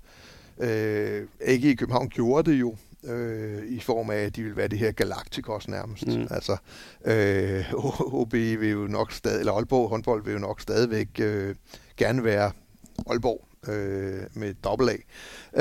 Øh, 0.58 1.28
ikke 1.40 1.70
i 1.70 1.74
København 1.74 2.08
gjorde 2.08 2.50
det 2.50 2.60
jo, 2.60 2.76
øh, 3.04 3.66
i 3.66 3.80
form 3.80 4.10
af, 4.10 4.16
at 4.16 4.36
de 4.36 4.42
vil 4.42 4.56
være 4.56 4.68
det 4.68 4.78
her 4.78 4.92
Galacticos 4.92 5.68
nærmest. 5.68 6.06
Mm. 6.06 6.26
Altså, 6.30 6.56
øh, 7.04 7.74
OB 8.20 8.32
vil 8.32 8.70
jo 8.70 8.86
nok 8.86 9.12
stadig, 9.12 9.38
eller 9.38 9.52
Aalborg 9.52 9.88
håndbold 9.88 10.24
vil 10.24 10.32
jo 10.32 10.38
nok 10.38 10.60
stadigvæk 10.60 11.08
øh, 11.20 11.54
gerne 11.96 12.24
være 12.24 12.52
Aalborg 13.06 13.48
øh, 13.68 14.22
med 14.34 14.54
dobbelt 14.54 14.90
A. 14.90 14.96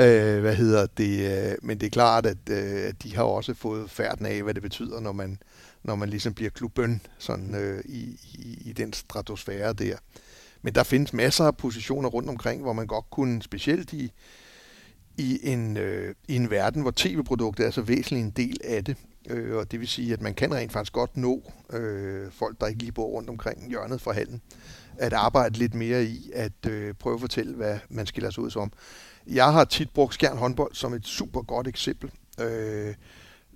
Øh, 0.06 0.40
hvad 0.40 0.54
hedder 0.54 0.86
det? 0.86 1.48
Øh, 1.50 1.54
men 1.62 1.80
det 1.80 1.86
er 1.86 1.90
klart, 1.90 2.26
at 2.26 2.50
øh, 2.50 2.92
de 3.02 3.16
har 3.16 3.22
også 3.22 3.54
fået 3.54 3.90
færden 3.90 4.26
af, 4.26 4.42
hvad 4.42 4.54
det 4.54 4.62
betyder, 4.62 5.00
når 5.00 5.12
man, 5.12 5.38
når 5.82 5.94
man 5.94 6.08
ligesom 6.08 6.34
bliver 6.34 6.50
klubben 6.50 7.00
sådan, 7.18 7.54
øh, 7.54 7.84
i, 7.84 8.20
i, 8.34 8.62
i 8.64 8.72
den 8.72 8.92
stratosfære 8.92 9.72
der. 9.72 9.96
Men 10.62 10.74
der 10.74 10.82
findes 10.82 11.12
masser 11.12 11.44
af 11.44 11.56
positioner 11.56 12.08
rundt 12.08 12.28
omkring, 12.28 12.62
hvor 12.62 12.72
man 12.72 12.86
godt 12.86 13.10
kunne, 13.10 13.42
specielt 13.42 13.92
i, 13.92 14.12
i 15.16 15.40
en, 15.42 15.76
øh, 15.76 16.14
i 16.28 16.36
en 16.36 16.50
verden, 16.50 16.82
hvor 16.82 16.92
tv-produktet 16.96 17.66
er 17.66 17.70
så 17.70 17.82
væsentlig 17.82 18.24
en 18.24 18.30
del 18.30 18.60
af 18.64 18.84
det. 18.84 18.96
Øh, 19.30 19.56
og 19.56 19.72
det 19.72 19.80
vil 19.80 19.88
sige, 19.88 20.12
at 20.12 20.20
man 20.20 20.34
kan 20.34 20.54
rent 20.54 20.72
faktisk 20.72 20.92
godt 20.92 21.16
nå 21.16 21.52
øh, 21.72 22.32
folk, 22.32 22.60
der 22.60 22.66
ikke 22.66 22.80
lige 22.80 22.92
bor 22.92 23.06
rundt 23.06 23.30
omkring 23.30 23.68
hjørnet 23.68 24.00
fra 24.00 24.12
hallen, 24.12 24.40
at 24.98 25.12
arbejde 25.12 25.58
lidt 25.58 25.74
mere 25.74 26.04
i 26.04 26.30
at 26.34 26.66
øh, 26.68 26.94
prøve 26.94 27.14
at 27.14 27.20
fortælle, 27.20 27.54
hvad 27.54 27.78
man 27.88 28.06
skiller 28.06 28.30
sig 28.30 28.42
ud 28.42 28.50
som. 28.50 28.72
Jeg 29.26 29.52
har 29.52 29.64
tit 29.64 29.90
brugt 29.90 30.14
Skjern 30.14 30.38
håndbold 30.38 30.74
som 30.74 30.94
et 30.94 31.06
super 31.06 31.42
godt 31.42 31.68
eksempel. 31.68 32.10
Øh, 32.40 32.94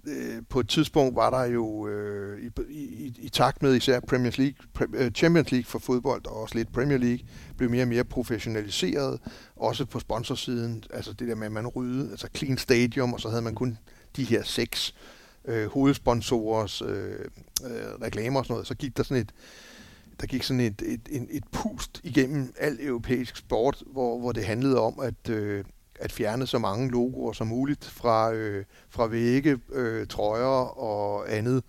øh, 0.08 0.42
på 0.48 0.60
et 0.60 0.68
tidspunkt 0.68 1.16
var 1.16 1.30
der 1.30 1.44
jo 1.44 1.88
øh, 1.88 2.42
i, 2.42 2.50
i, 2.70 3.14
i 3.18 3.28
takt 3.28 3.62
med 3.62 3.74
især 3.74 4.00
Premier 4.00 4.32
League, 4.38 4.54
Pre, 4.74 4.86
øh, 4.94 5.10
Champions 5.10 5.52
League 5.52 5.66
for 5.66 5.78
fodbold 5.78 6.26
og 6.26 6.42
også 6.42 6.54
lidt 6.54 6.72
Premier 6.72 6.98
League 6.98 7.26
blev 7.56 7.70
mere 7.70 7.82
og 7.82 7.88
mere 7.88 8.04
professionaliseret, 8.04 9.20
også 9.56 9.84
på 9.84 10.00
sponsorsiden, 10.00 10.84
altså 10.90 11.12
det 11.12 11.28
der 11.28 11.34
med, 11.34 11.46
at 11.46 11.52
man 11.52 11.66
rydde, 11.66 12.10
altså 12.10 12.28
Clean 12.36 12.58
Stadium, 12.58 13.12
og 13.12 13.20
så 13.20 13.28
havde 13.28 13.42
man 13.42 13.54
kun 13.54 13.78
de 14.16 14.24
her 14.24 14.42
seks 14.42 14.94
øh, 15.44 15.66
hovedsponsorers 15.66 16.82
øh, 16.82 17.18
øh, 17.64 18.02
reklamer 18.02 18.38
og 18.38 18.44
sådan 18.46 18.54
noget, 18.54 18.66
så 18.66 18.74
gik 18.74 18.96
der 18.96 19.02
sådan 19.02 19.22
et, 19.22 19.32
der 20.20 20.26
gik 20.26 20.42
sådan 20.42 20.60
et, 20.60 20.82
et, 20.86 21.00
et, 21.10 21.26
et 21.30 21.44
pust 21.52 22.00
igennem 22.04 22.52
al 22.58 22.78
europæisk 22.80 23.36
sport, 23.36 23.82
hvor, 23.86 24.18
hvor 24.18 24.32
det 24.32 24.44
handlede 24.44 24.80
om, 24.80 25.00
at, 25.00 25.30
øh, 25.30 25.64
at 26.00 26.12
fjerne 26.12 26.46
så 26.46 26.58
mange 26.58 26.90
logoer 26.90 27.32
som 27.32 27.46
muligt 27.46 27.84
fra, 27.84 28.32
øh, 28.32 28.64
fra 28.88 29.06
vægge, 29.06 29.58
øh, 29.72 30.06
trøjer 30.06 30.78
og 30.78 31.36
andet. 31.36 31.64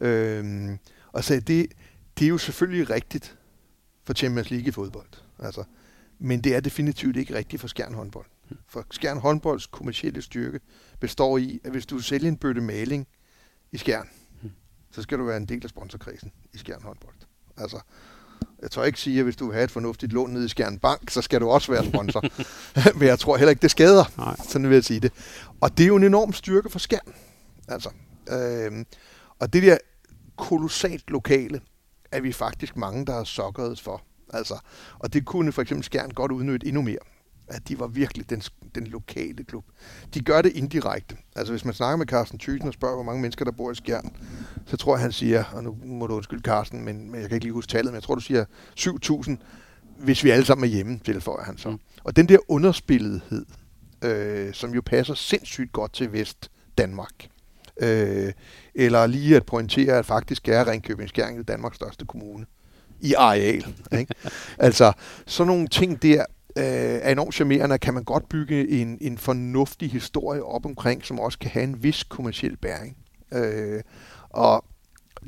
Øh, 0.00 0.70
og 1.12 1.24
så 1.24 1.34
det, 1.40 1.72
det 2.18 2.24
er 2.24 2.28
jo 2.28 2.38
selvfølgelig 2.38 2.90
rigtigt 2.90 3.38
for 4.04 4.14
Champions 4.14 4.50
League 4.50 4.68
i 4.68 4.70
fodbold. 4.70 5.08
Altså, 5.38 5.64
men 6.18 6.40
det 6.40 6.54
er 6.54 6.60
definitivt 6.60 7.16
ikke 7.16 7.34
rigtigt 7.34 7.60
for 7.60 7.68
Skjern 7.68 7.94
håndbold. 7.94 8.26
For 8.66 8.86
Skjern 8.90 9.18
håndbolds 9.18 9.66
kommercielle 9.66 10.22
styrke 10.22 10.60
består 11.00 11.38
i, 11.38 11.60
at 11.64 11.70
hvis 11.70 11.86
du 11.86 11.98
sælger 11.98 12.28
en 12.28 12.36
bøtte 12.36 12.60
maling 12.60 13.06
i 13.72 13.78
Skjern, 13.78 14.08
så 14.90 15.02
skal 15.02 15.18
du 15.18 15.24
være 15.24 15.36
en 15.36 15.46
del 15.46 15.64
af 15.64 15.70
sponsorkredsen 15.70 16.32
i 16.52 16.58
Skjern 16.58 16.82
håndbold. 16.82 17.14
Altså, 17.56 17.80
jeg 18.62 18.70
tror 18.70 18.84
ikke 18.84 19.00
sige, 19.00 19.18
at 19.18 19.24
hvis 19.24 19.36
du 19.36 19.46
vil 19.46 19.54
have 19.54 19.64
et 19.64 19.70
fornuftigt 19.70 20.12
lån 20.12 20.30
nede 20.30 20.44
i 20.44 20.48
Skjern 20.48 20.78
Bank, 20.78 21.10
så 21.10 21.22
skal 21.22 21.40
du 21.40 21.48
også 21.48 21.72
være 21.72 21.84
sponsor. 21.84 22.24
Men 22.98 23.08
jeg 23.08 23.18
tror 23.18 23.36
heller 23.36 23.50
ikke, 23.50 23.62
det 23.62 23.70
skader. 23.70 24.04
Nej. 24.16 24.36
Sådan 24.48 24.68
vil 24.68 24.74
jeg 24.74 24.84
sige 24.84 25.00
det. 25.00 25.12
Og 25.60 25.78
det 25.78 25.84
er 25.84 25.88
jo 25.88 25.96
en 25.96 26.04
enorm 26.04 26.32
styrke 26.32 26.70
for 26.70 26.78
Skjern. 26.78 27.14
Altså, 27.68 27.90
øh, 28.30 28.84
og 29.38 29.52
det 29.52 29.62
der 29.62 29.76
kolossalt 30.36 31.10
lokale, 31.10 31.60
er 32.12 32.20
vi 32.20 32.32
faktisk 32.32 32.76
mange, 32.76 33.06
der 33.06 33.12
har 33.12 33.24
sokket 33.24 33.80
for. 33.80 34.02
Altså, 34.32 34.58
og 34.98 35.12
det 35.12 35.24
kunne 35.24 35.52
for 35.52 35.62
eksempel 35.62 35.84
Skjern 35.84 36.10
godt 36.10 36.32
udnytte 36.32 36.66
endnu 36.66 36.82
mere. 36.82 36.98
At 37.48 37.68
de 37.68 37.80
var 37.80 37.86
virkelig 37.86 38.30
den, 38.30 38.42
den 38.74 38.86
lokale 38.86 39.44
klub. 39.44 39.64
De 40.14 40.20
gør 40.20 40.42
det 40.42 40.52
indirekte. 40.52 41.16
Altså 41.36 41.52
hvis 41.52 41.64
man 41.64 41.74
snakker 41.74 41.96
med 41.96 42.06
Carsten 42.06 42.38
Thyssen 42.38 42.68
og 42.68 42.74
spørger, 42.74 42.94
hvor 42.94 43.04
mange 43.04 43.22
mennesker 43.22 43.44
der 43.44 43.52
bor 43.52 43.70
i 43.70 43.74
Skjern, 43.74 44.16
så 44.66 44.76
tror 44.76 44.94
jeg, 44.96 45.02
han 45.02 45.12
siger, 45.12 45.44
og 45.52 45.64
nu 45.64 45.76
må 45.84 46.06
du 46.06 46.14
undskylde 46.14 46.42
Carsten, 46.42 46.84
men, 46.84 47.10
men 47.10 47.20
jeg 47.20 47.28
kan 47.28 47.36
ikke 47.36 47.44
lige 47.44 47.52
huske 47.52 47.70
tallet, 47.70 47.92
men 47.92 47.94
jeg 47.94 48.02
tror, 48.02 48.14
du 48.14 48.20
siger 48.20 48.44
7.000, 48.80 49.36
hvis 49.98 50.24
vi 50.24 50.30
alle 50.30 50.44
sammen 50.44 50.64
er 50.64 50.74
hjemme, 50.74 50.98
tilføjer 51.04 51.44
han 51.44 51.58
så. 51.58 51.70
Mm. 51.70 51.78
Og 52.04 52.16
den 52.16 52.28
der 52.28 52.38
underspillethed, 52.48 53.46
øh, 54.04 54.54
som 54.54 54.74
jo 54.74 54.82
passer 54.86 55.14
sindssygt 55.14 55.72
godt 55.72 55.92
til 55.92 56.12
Vest 56.12 56.50
Danmark, 56.78 57.28
øh, 57.80 58.32
eller 58.74 59.06
lige 59.06 59.36
at 59.36 59.46
pointere, 59.46 59.98
at 59.98 60.06
faktisk 60.06 60.48
er 60.48 60.70
Ringkøbing 60.70 61.08
Skjern 61.08 61.44
Danmarks 61.44 61.76
største 61.76 62.04
kommune 62.04 62.46
i 63.00 63.14
areal. 63.14 63.66
Ikke? 63.98 64.14
altså, 64.58 64.92
sådan 65.26 65.46
nogle 65.46 65.68
ting 65.68 66.02
der 66.02 66.24
øh, 66.56 66.64
er 67.02 67.12
enormt 67.12 67.34
charmerende, 67.34 67.78
kan 67.78 67.94
man 67.94 68.04
godt 68.04 68.28
bygge 68.28 68.68
en, 68.68 68.98
en 69.00 69.18
fornuftig 69.18 69.90
historie 69.90 70.44
op 70.44 70.66
omkring, 70.66 71.04
som 71.04 71.20
også 71.20 71.38
kan 71.38 71.50
have 71.50 71.64
en 71.64 71.82
vis 71.82 72.04
kommersiel 72.04 72.56
bæring. 72.56 72.96
Øh, 73.32 73.82
og 74.30 74.64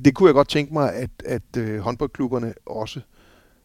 det 0.05 0.15
kunne 0.15 0.27
jeg 0.27 0.35
godt 0.35 0.49
tænke 0.49 0.73
mig, 0.73 0.95
at, 0.95 1.11
at 1.25 1.57
øh, 1.59 1.79
håndboldklubberne 1.79 2.55
også 2.67 3.01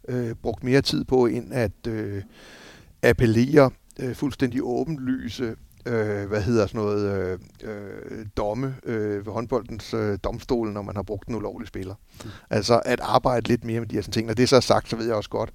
øh, 0.08 0.36
brugte 0.36 0.66
mere 0.66 0.82
tid 0.82 1.04
på, 1.04 1.26
end 1.26 1.54
at 1.54 1.88
øh, 1.88 2.24
appellere 3.04 3.72
øh, 4.00 4.16
fuldstændig 4.16 4.62
åbenlyse 4.64 5.56
øh, 5.86 6.28
hvad 6.28 6.42
hedder 6.42 6.68
sådan 6.68 6.82
noget, 6.82 7.18
øh, 7.18 7.40
øh, 7.64 8.26
domme 8.38 8.76
øh, 8.84 9.26
ved 9.26 9.34
håndboldens 9.34 9.94
øh, 9.94 10.18
domstol, 10.24 10.74
når 10.74 10.82
man 10.82 10.96
har 10.96 11.04
brugt 11.04 11.28
en 11.28 11.36
ulovlig 11.36 11.68
spiller. 11.68 11.96
Mm. 12.24 12.30
Altså 12.50 12.82
at 12.86 13.00
arbejde 13.00 13.48
lidt 13.48 13.64
mere 13.64 13.80
med 13.80 13.88
de 13.88 13.96
her 13.96 14.02
sådan 14.02 14.12
ting. 14.12 14.28
Når 14.28 14.34
det 14.34 14.50
så 14.50 14.56
er 14.56 14.60
sagt, 14.60 14.90
så 14.90 14.96
ved 14.96 15.06
jeg 15.06 15.16
også 15.16 15.30
godt, 15.30 15.54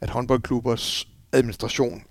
at 0.00 0.10
håndboldklubbers 0.10 1.08
administration 1.32 2.02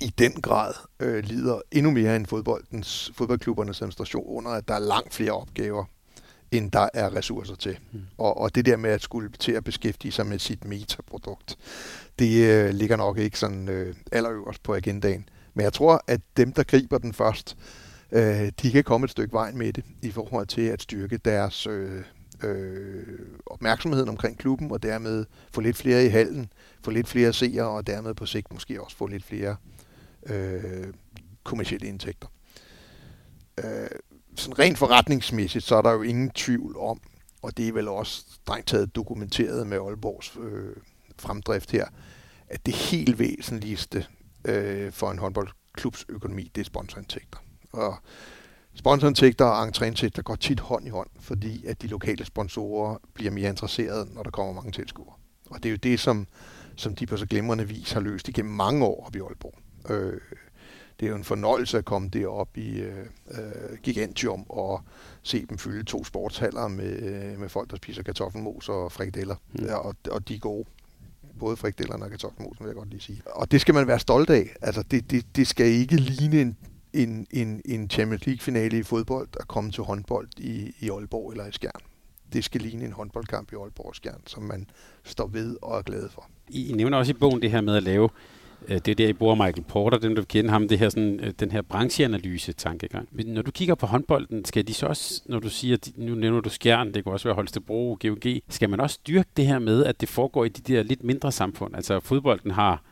i 0.00 0.14
den 0.18 0.32
grad 0.32 0.74
øh, 1.00 1.24
lider 1.24 1.60
endnu 1.72 1.90
mere 1.90 2.16
end 2.16 2.26
fodboldens, 2.26 3.12
fodboldklubbernes 3.14 3.82
administration 3.82 4.24
under, 4.26 4.50
at 4.50 4.68
der 4.68 4.74
er 4.74 4.78
langt 4.78 5.14
flere 5.14 5.32
opgaver, 5.32 5.84
end 6.50 6.70
der 6.70 6.88
er 6.94 7.16
ressourcer 7.16 7.54
til. 7.54 7.78
Mm. 7.92 8.00
Og, 8.18 8.40
og 8.40 8.54
det 8.54 8.66
der 8.66 8.76
med 8.76 8.90
at 8.90 9.02
skulle 9.02 9.30
til 9.38 9.52
at 9.52 9.64
beskæftige 9.64 10.12
sig 10.12 10.26
med 10.26 10.38
sit 10.38 10.64
metaprodukt, 10.64 11.58
det 12.18 12.44
øh, 12.44 12.70
ligger 12.70 12.96
nok 12.96 13.18
ikke 13.18 13.38
sådan 13.38 13.68
øh, 13.68 13.94
allerøverst 14.12 14.62
på 14.62 14.74
agendaen. 14.74 15.28
Men 15.54 15.64
jeg 15.64 15.72
tror, 15.72 16.04
at 16.06 16.20
dem, 16.36 16.52
der 16.52 16.62
griber 16.62 16.98
den 16.98 17.12
først, 17.12 17.56
øh, 18.12 18.52
de 18.62 18.70
kan 18.70 18.84
komme 18.84 19.04
et 19.04 19.10
stykke 19.10 19.32
vej 19.32 19.52
med 19.52 19.72
det, 19.72 19.84
i 20.02 20.10
forhold 20.10 20.46
til 20.46 20.62
at 20.62 20.82
styrke 20.82 21.16
deres 21.16 21.66
øh, 21.66 22.02
øh, 22.44 23.18
opmærksomheden 23.46 24.08
omkring 24.08 24.38
klubben, 24.38 24.70
og 24.70 24.82
dermed 24.82 25.26
få 25.52 25.60
lidt 25.60 25.76
flere 25.76 26.04
i 26.04 26.08
hallen, 26.08 26.52
få 26.84 26.90
lidt 26.90 27.08
flere 27.08 27.32
seere, 27.32 27.68
og 27.68 27.86
dermed 27.86 28.14
på 28.14 28.26
sigt 28.26 28.52
måske 28.52 28.82
også 28.82 28.96
få 28.96 29.06
lidt 29.06 29.24
flere 29.24 29.56
øh, 30.26 30.92
kommersielle 31.44 31.86
indtægter. 31.86 32.28
Øh, 33.64 33.88
sådan 34.36 34.58
rent 34.58 34.78
forretningsmæssigt, 34.78 35.64
så 35.64 35.76
er 35.76 35.82
der 35.82 35.92
jo 35.92 36.02
ingen 36.02 36.30
tvivl 36.30 36.76
om, 36.76 37.00
og 37.42 37.56
det 37.56 37.68
er 37.68 37.72
vel 37.72 37.88
også 37.88 38.24
strengt 38.34 38.68
taget 38.68 38.94
dokumenteret 38.94 39.66
med 39.66 39.76
Aalborgs 39.76 40.36
øh, 40.40 40.76
fremdrift 41.18 41.70
her, 41.70 41.86
at 42.48 42.66
det 42.66 42.74
helt 42.74 43.18
væsentligste 43.18 44.06
øh, 44.44 44.92
for 44.92 45.10
en 45.10 45.18
håndboldklubs 45.18 46.04
økonomi, 46.08 46.50
det 46.54 46.60
er 46.60 46.64
sponsorindtægter. 46.64 47.38
Og 47.72 47.96
sponsorindtægter 48.74 49.44
og 49.44 49.68
entréindtægter 49.68 50.22
går 50.22 50.34
tit 50.34 50.60
hånd 50.60 50.86
i 50.86 50.90
hånd, 50.90 51.10
fordi 51.20 51.66
at 51.66 51.82
de 51.82 51.86
lokale 51.86 52.24
sponsorer 52.24 52.96
bliver 53.14 53.30
mere 53.30 53.48
interesserede, 53.48 54.08
når 54.14 54.22
der 54.22 54.30
kommer 54.30 54.52
mange 54.52 54.72
tilskuere. 54.72 55.12
Og 55.50 55.62
det 55.62 55.68
er 55.68 55.70
jo 55.70 55.76
det, 55.76 56.00
som, 56.00 56.26
som 56.76 56.94
de 56.94 57.06
på 57.06 57.16
så 57.16 57.26
glimrende 57.26 57.68
vis 57.68 57.92
har 57.92 58.00
løst 58.00 58.28
igennem 58.28 58.54
mange 58.54 58.84
år 58.84 59.06
op 59.06 59.16
i 59.16 59.18
Aalborg. 59.18 59.54
Øh, 59.90 60.20
det 61.00 61.06
er 61.06 61.10
jo 61.10 61.16
en 61.16 61.24
fornøjelse 61.24 61.78
at 61.78 61.84
komme 61.84 62.08
derop 62.08 62.56
i 62.56 62.80
øh, 62.80 63.06
øh, 63.30 63.78
Gigantium 63.82 64.46
og 64.48 64.80
se 65.22 65.46
dem 65.46 65.58
fylde 65.58 65.84
to 65.84 66.04
sportshaller 66.04 66.68
med, 66.68 67.02
øh, 67.02 67.40
med 67.40 67.48
folk, 67.48 67.70
der 67.70 67.76
spiser 67.76 68.02
kartoffelmos 68.02 68.68
og 68.68 68.92
frikadeller. 68.92 69.36
Mm. 69.52 69.64
Ja, 69.64 69.74
og, 69.74 69.94
og 70.10 70.28
de 70.28 70.34
er 70.34 70.38
gode. 70.38 70.64
Både 71.38 71.56
frikadellerne 71.56 72.04
og 72.04 72.10
kartoffelmos, 72.10 72.56
vil 72.60 72.66
jeg 72.66 72.74
godt 72.74 72.90
lige 72.90 73.00
sige. 73.00 73.22
Og 73.26 73.50
det 73.50 73.60
skal 73.60 73.74
man 73.74 73.86
være 73.86 73.98
stolt 73.98 74.30
af. 74.30 74.56
Altså, 74.62 74.82
det, 74.82 75.10
det, 75.10 75.36
det 75.36 75.46
skal 75.46 75.66
ikke 75.66 75.96
ligne 75.96 76.40
en, 76.40 76.56
en, 76.94 77.26
en, 77.30 77.62
en 77.64 77.90
Champions 77.90 78.26
League-finale 78.26 78.78
i 78.78 78.82
fodbold 78.82 79.28
at 79.40 79.48
komme 79.48 79.70
til 79.70 79.82
håndbold 79.84 80.28
i, 80.38 80.74
i 80.80 80.90
Aalborg 80.90 81.30
eller 81.30 81.46
i 81.46 81.52
Skjern. 81.52 81.80
Det 82.32 82.44
skal 82.44 82.60
ligne 82.60 82.84
en 82.84 82.92
håndboldkamp 82.92 83.52
i 83.52 83.56
Aalborg 83.56 83.86
og 83.86 83.94
Skjern, 83.94 84.20
som 84.26 84.42
man 84.42 84.66
står 85.04 85.26
ved 85.26 85.56
og 85.62 85.78
er 85.78 85.82
glad 85.82 86.08
for. 86.08 86.26
I 86.48 86.72
nævner 86.74 86.98
også 86.98 87.10
i 87.10 87.14
bogen 87.14 87.42
det 87.42 87.50
her 87.50 87.60
med 87.60 87.76
at 87.76 87.82
lave 87.82 88.08
øh, 88.68 88.74
det 88.74 88.88
er 88.88 88.94
der, 88.94 89.08
I 89.08 89.12
bruger 89.12 89.34
Michael 89.34 89.64
Porter, 89.68 89.98
den 89.98 90.14
du 90.14 90.24
kender 90.24 90.50
ham, 90.50 90.68
det 90.68 90.78
her, 90.78 90.88
sådan, 90.88 91.20
øh, 91.20 91.32
den 91.40 91.50
her 91.50 91.62
brancheanalyse-tankegang. 91.62 93.08
Men 93.12 93.26
når 93.26 93.42
du 93.42 93.50
kigger 93.50 93.74
på 93.74 93.86
håndbolden, 93.86 94.44
skal 94.44 94.66
de 94.66 94.74
så 94.74 94.86
også, 94.86 95.22
når 95.26 95.40
du 95.40 95.48
siger, 95.48 95.76
nu 95.96 96.14
nævner 96.14 96.40
du 96.40 96.50
Skjern, 96.50 96.94
det 96.94 97.04
kan 97.04 97.12
også 97.12 97.28
være 97.28 97.34
Holstebro, 97.34 97.98
GOG, 98.00 98.32
skal 98.48 98.70
man 98.70 98.80
også 98.80 98.98
dyrke 99.06 99.28
det 99.36 99.46
her 99.46 99.58
med, 99.58 99.84
at 99.84 100.00
det 100.00 100.08
foregår 100.08 100.44
i 100.44 100.48
de 100.48 100.74
der 100.74 100.82
lidt 100.82 101.04
mindre 101.04 101.32
samfund? 101.32 101.76
Altså 101.76 102.00
fodbolden 102.00 102.50
har, 102.50 102.82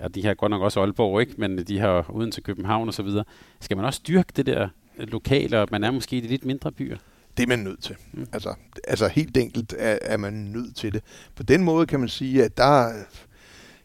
ja, 0.00 0.08
de 0.08 0.24
har 0.24 0.34
godt 0.34 0.50
nok 0.50 0.62
også 0.62 0.80
Aalborg, 0.80 1.20
ikke? 1.20 1.34
men 1.38 1.58
de 1.58 1.78
har 1.78 2.10
uden 2.10 2.30
til 2.30 2.42
København 2.42 2.88
og 2.88 2.94
så 2.94 3.02
videre. 3.02 3.24
Skal 3.60 3.76
man 3.76 3.86
også 3.86 4.00
dyrke 4.08 4.32
det 4.36 4.46
der 4.46 4.68
lokale, 4.98 5.60
og 5.60 5.68
man 5.70 5.84
er 5.84 5.90
måske 5.90 6.16
i 6.16 6.20
de 6.20 6.28
lidt 6.28 6.44
mindre 6.44 6.72
byer? 6.72 6.96
Det 7.36 7.42
er 7.42 7.46
man 7.46 7.58
nødt 7.58 7.82
til. 7.82 7.96
Mm. 8.12 8.26
Altså, 8.32 8.54
altså 8.88 9.08
helt 9.08 9.36
enkelt 9.36 9.74
er, 9.78 9.98
er 10.02 10.16
man 10.16 10.32
nødt 10.32 10.76
til 10.76 10.92
det. 10.92 11.02
På 11.34 11.42
den 11.42 11.64
måde 11.64 11.86
kan 11.86 12.00
man 12.00 12.08
sige, 12.08 12.44
at 12.44 12.56
der 12.56 12.92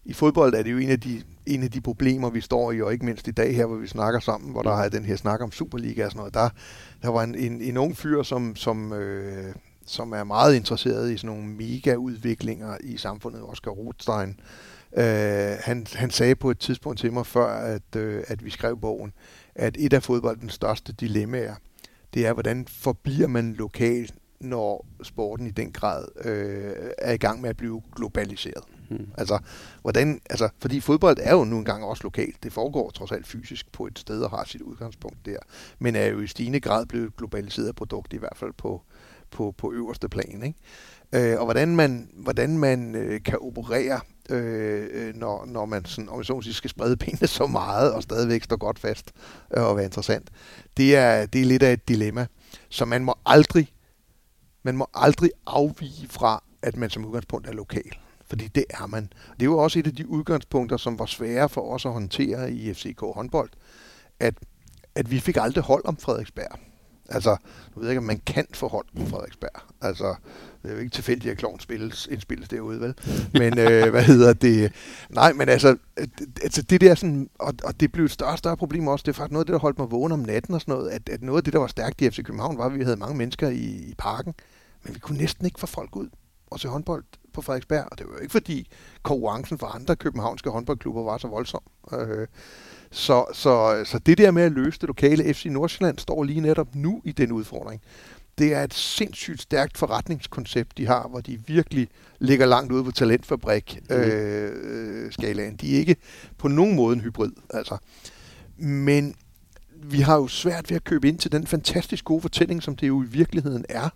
i 0.06 0.14
fodbold 0.14 0.54
er 0.54 0.64
det 0.64 0.72
jo 0.72 0.78
en 0.78 0.90
af 0.90 1.00
de 1.00 1.22
en 1.46 1.64
af 1.64 1.72
de 1.72 1.82
problemer, 1.82 2.30
vi 2.30 2.42
står 2.42 2.72
i, 2.72 2.82
og 2.82 2.94
ikke 2.94 3.06
mindst 3.06 3.28
i 3.28 3.32
dag 3.32 3.56
her, 3.56 3.66
hvor 3.66 3.76
vi 3.76 3.88
snakker 3.88 4.20
sammen, 4.20 4.52
hvor 4.52 4.62
der 4.62 4.76
har 4.76 4.90
den 4.90 5.06
her 5.06 5.16
snak 5.16 5.42
om 5.42 5.52
Superliga 5.52 6.06
og 6.06 6.12
sådan 6.12 6.20
noget, 6.20 6.34
der, 6.34 6.50
der 7.02 7.10
var 7.10 7.24
en, 7.24 7.36
en, 7.36 7.62
en 7.62 7.78
ung 7.78 7.98
fyr, 7.98 8.24
som, 8.24 8.56
som, 8.56 8.94
øh, 8.94 9.56
som 9.86 10.12
er 10.12 10.24
meget 10.24 10.56
interesseret 10.56 11.12
i 11.12 11.18
sådan 11.18 11.36
nogle 11.36 11.54
mega-udviklinger 11.54 12.78
i 12.84 12.98
samfundet, 12.98 13.42
Oscar 13.44 13.72
Rothstein. 13.72 14.30
Øh, 14.30 14.36
han, 15.60 15.88
han 15.94 16.12
sagde 16.12 16.36
på 16.36 16.52
et 16.52 16.60
tidspunkt 16.60 17.00
til 17.00 17.14
mig 17.14 17.26
før, 17.26 17.48
at, 17.48 17.96
øh, 17.96 18.24
at 18.28 18.46
vi 18.46 18.50
skrev 18.50 18.80
bogen, 18.80 19.14
at 19.56 19.76
et 19.80 19.94
af 19.94 20.04
fodboldens 20.04 20.54
største 20.54 20.94
dilemmaer, 20.94 21.56
det 22.14 22.28
er, 22.28 22.34
hvordan 22.34 22.68
forbliver 22.68 23.28
man 23.28 23.54
lokal, 23.54 24.10
når 24.40 24.88
sporten 25.04 25.48
i 25.48 25.52
den 25.52 25.72
grad 25.72 26.06
øh, 26.26 26.92
er 26.98 27.12
i 27.12 27.18
gang 27.18 27.42
med 27.42 27.50
at 27.50 27.58
blive 27.58 27.82
globaliseret. 27.96 28.64
Hmm. 28.90 29.08
Altså, 29.18 29.40
hvordan, 29.82 30.22
altså, 30.30 30.50
fordi 30.60 30.80
fodbold 30.80 31.18
er 31.22 31.36
jo 31.36 31.44
nu 31.44 31.58
engang 31.58 31.84
også 31.84 32.04
lokalt. 32.04 32.44
Det 32.44 32.54
foregår 32.54 32.90
trods 32.90 33.12
alt 33.12 33.28
fysisk 33.28 33.72
på 33.72 33.88
et 33.88 34.00
sted 34.00 34.22
og 34.22 34.30
har 34.30 34.44
sit 34.44 34.62
udgangspunkt 34.62 35.26
der. 35.26 35.38
Men 35.80 35.96
er 35.96 36.06
jo 36.06 36.20
i 36.20 36.28
stigende 36.28 36.60
grad 36.60 36.86
blevet 36.86 37.08
et 37.08 37.16
globaliseret 37.16 37.76
produkt, 37.76 38.14
i 38.14 38.18
hvert 38.18 38.38
fald 38.38 38.54
på, 38.58 38.82
på, 39.32 39.56
på 39.58 39.74
øverste 39.74 40.10
plan. 40.10 40.44
Ikke? 40.44 41.32
Øh, 41.32 41.40
og 41.40 41.46
hvordan 41.46 41.76
man, 41.76 42.10
hvordan 42.14 42.58
man 42.58 42.96
øh, 42.96 43.24
kan 43.24 43.38
operere, 43.42 44.00
Øh, 44.30 44.88
øh, 44.92 45.16
når, 45.16 45.46
når 45.46 45.66
man 45.66 45.86
sådan, 45.86 46.10
om 46.10 46.24
så 46.24 46.42
skal 46.52 46.70
sprede 46.70 46.98
benene 46.98 47.28
så 47.28 47.48
meget 47.48 47.94
og 47.94 48.04
stadigvæk 48.04 48.44
stå 48.44 48.58
godt 48.58 48.80
fast 48.80 49.12
øh, 49.58 49.64
og 49.64 49.76
være 49.76 49.86
interessant, 49.86 50.30
det 50.78 50.96
er, 50.96 51.26
det 51.26 51.42
er 51.42 51.46
lidt 51.46 51.64
af 51.64 51.74
et 51.74 51.88
dilemma. 51.88 52.28
Så 52.70 52.86
man 52.86 53.04
må 53.04 53.16
aldrig 53.26 53.74
man 54.64 54.78
må 54.78 54.88
aldrig 54.94 55.32
afvige 55.46 56.08
fra, 56.08 56.44
at 56.62 56.78
man 56.78 56.90
som 56.90 57.06
udgangspunkt 57.06 57.48
er 57.48 57.54
lokal. 57.54 57.98
Fordi 58.28 58.48
det 58.48 58.66
er 58.70 58.88
man. 58.88 59.04
Det 59.34 59.42
er 59.42 59.46
jo 59.46 59.58
også 59.58 59.80
et 59.80 59.88
af 59.88 59.96
de 59.96 60.08
udgangspunkter, 60.08 60.78
som 60.78 61.00
var 61.00 61.06
svære 61.06 61.50
for 61.50 61.74
os 61.74 61.86
at 61.86 61.92
håndtere 61.92 62.52
i 62.52 62.74
FCK 62.74 63.00
håndbold, 63.00 63.50
at, 64.20 64.36
at 64.96 65.12
vi 65.12 65.20
fik 65.20 65.38
aldrig 65.38 65.64
hold 65.64 65.86
om 65.86 65.98
Frederiksberg. 65.98 66.60
Altså, 67.10 67.38
nu 67.76 67.80
ved 67.80 67.88
jeg 67.88 67.92
ikke, 67.92 68.00
om 68.00 68.04
man 68.04 68.22
kan 68.26 68.46
få 68.54 68.68
hold 68.68 68.86
på 68.98 69.06
Frederiksberg. 69.06 69.62
Altså, 69.82 70.16
det 70.64 70.72
er 70.72 70.76
jo 70.76 70.80
ikke 70.80 70.92
tilfældigt, 70.92 71.32
at 71.32 71.38
Kloven 71.38 71.60
spilles, 71.60 72.08
indspilles 72.12 72.50
derude, 72.50 72.80
vel? 72.80 72.94
Men, 73.34 73.60
øh, 73.60 73.90
hvad 73.94 74.04
hedder 74.04 74.34
det? 74.34 74.72
Nej, 75.10 75.34
men 75.34 75.50
altså, 75.50 75.78
øh, 76.00 76.08
altså 76.44 76.62
det 76.62 76.82
der 76.82 76.96
sådan, 76.96 77.30
og, 77.40 77.54
og 77.64 77.80
det 77.80 77.92
blev 77.92 78.06
et 78.06 78.12
større 78.12 78.32
og 78.32 78.38
større 78.38 78.58
problem 78.58 78.88
også, 78.88 79.04
det 79.04 79.12
er 79.12 79.14
faktisk 79.14 79.32
noget 79.32 79.44
af 79.44 79.46
det, 79.46 79.54
der 79.54 79.60
holdt 79.60 79.78
mig 79.78 79.92
vågen 79.92 80.12
om 80.12 80.20
natten 80.20 80.54
og 80.54 80.62
sådan 80.62 80.74
noget, 80.74 80.90
at, 80.90 81.10
at 81.10 81.22
noget 81.22 81.38
af 81.38 81.44
det, 81.44 81.54
der 81.54 81.60
var 81.60 81.68
stærkt 81.68 82.02
i 82.02 82.10
FC 82.10 82.24
København, 82.24 82.58
var, 82.58 82.66
at 82.66 82.80
vi 82.80 82.84
havde 82.84 82.98
mange 82.98 83.18
mennesker 83.18 83.50
i, 83.50 83.66
i 83.66 83.94
parken, 83.98 84.34
men 84.84 84.94
vi 84.94 85.00
kunne 85.00 85.18
næsten 85.18 85.46
ikke 85.46 85.60
få 85.60 85.68
folk 85.68 85.96
ud 85.96 86.10
og 86.48 86.60
se 86.60 86.68
håndbold 86.68 87.04
på 87.34 87.42
Frederiksberg, 87.42 87.88
og 87.92 87.98
det 87.98 88.08
var 88.08 88.14
jo 88.14 88.20
ikke 88.20 88.32
fordi 88.32 88.68
konkurrencen 89.04 89.58
for 89.58 89.68
andre 89.68 89.96
københavnske 89.96 90.50
håndboldklubber 90.50 91.04
var 91.04 91.18
så 91.18 91.28
voldsom. 91.28 91.62
Øh, 91.94 92.28
så, 92.92 93.26
så, 93.34 93.84
så 93.86 94.00
det 94.00 94.18
der 94.18 94.32
med 94.32 94.44
at 94.44 94.52
løse 94.52 94.80
det 94.80 94.88
lokale 94.88 95.34
FC 95.34 95.46
Nordsjælland 95.46 96.00
står 96.00 96.24
lige 96.24 96.42
netop 96.42 96.76
nu 96.76 97.02
i 97.04 97.12
den 97.12 97.32
udfordring. 97.32 97.82
Det 98.38 98.54
er 98.54 98.64
et 98.64 98.74
sindssygt 98.74 99.42
stærkt 99.42 99.78
forretningskoncept, 99.78 100.78
de 100.78 100.88
har, 100.88 101.08
hvor 101.08 101.20
de 101.20 101.40
virkelig 101.48 101.88
ligger 102.20 102.46
langt 102.46 102.72
ude 102.72 102.84
på 102.84 102.92
talentfabrik 102.92 103.80
mm. 103.90 103.96
øh. 103.96 105.12
De 105.62 105.76
er 105.76 105.80
ikke 105.80 105.96
på 106.38 106.48
nogen 106.48 106.76
måde 106.76 106.94
en 106.96 107.02
hybrid. 107.02 107.32
Altså. 107.50 107.78
Men 108.58 109.16
vi 109.84 110.00
har 110.00 110.16
jo 110.16 110.28
svært 110.28 110.70
ved 110.70 110.76
at 110.76 110.84
købe 110.84 111.08
ind 111.08 111.18
til 111.18 111.32
den 111.32 111.48
fantastisk 111.48 112.06
gode 112.06 112.22
fortælling, 112.22 112.64
som 112.64 112.76
det 112.76 112.88
jo 112.88 113.04
i 113.04 113.06
virkeligheden 113.06 113.66
er 113.70 113.90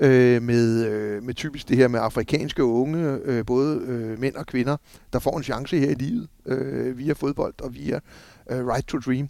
øh, 0.00 0.42
med, 0.42 0.86
øh, 0.86 1.22
med 1.22 1.34
typisk 1.34 1.68
det 1.68 1.76
her 1.76 1.88
med 1.88 2.00
afrikanske 2.00 2.64
unge, 2.64 3.18
øh, 3.24 3.46
både 3.46 3.80
øh, 3.86 4.20
mænd 4.20 4.34
og 4.34 4.46
kvinder, 4.46 4.76
der 5.12 5.18
får 5.18 5.36
en 5.36 5.42
chance 5.42 5.78
her 5.78 5.90
i 5.90 5.94
livet 5.94 6.28
øh, 6.46 6.98
via 6.98 7.12
fodbold 7.12 7.54
og 7.62 7.74
via 7.74 8.00
øh, 8.50 8.66
Right 8.66 8.86
to 8.86 8.98
Dream. 8.98 9.28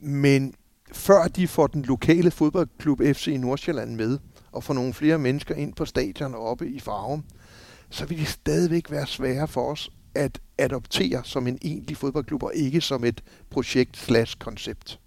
Men 0.00 0.54
før 0.94 1.28
de 1.28 1.48
får 1.48 1.66
den 1.66 1.82
lokale 1.82 2.30
fodboldklub 2.30 3.00
FC 3.00 3.26
i 3.26 3.36
Nordsjælland 3.36 3.94
med, 3.96 4.18
og 4.52 4.64
får 4.64 4.74
nogle 4.74 4.94
flere 4.94 5.18
mennesker 5.18 5.54
ind 5.54 5.74
på 5.74 5.84
stadion 5.84 6.34
oppe 6.34 6.68
i 6.68 6.80
farven, 6.80 7.24
så 7.90 8.06
vil 8.06 8.18
det 8.18 8.28
stadigvæk 8.28 8.90
være 8.90 9.06
svære 9.06 9.48
for 9.48 9.72
os 9.72 9.90
at 10.14 10.40
adoptere 10.58 11.20
som 11.24 11.46
en 11.46 11.58
egentlig 11.62 11.96
fodboldklub, 11.96 12.42
og 12.42 12.52
ikke 12.54 12.80
som 12.80 13.04
et 13.04 13.22
projekt 13.50 13.96
slash 13.96 14.36
koncept. 14.38 15.00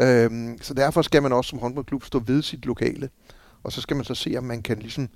Øhm, 0.00 0.58
så 0.60 0.74
derfor 0.74 1.02
skal 1.02 1.22
man 1.22 1.32
også 1.32 1.48
som 1.48 1.58
håndboldklub 1.58 2.04
stå 2.04 2.18
ved 2.18 2.42
sit 2.42 2.66
lokale 2.66 3.08
og 3.64 3.72
så 3.72 3.80
skal 3.80 3.96
man 3.96 4.04
så 4.04 4.14
se, 4.14 4.34
om 4.38 4.44
man 4.44 4.62
kan 4.62 4.78
ligesom 4.78 5.08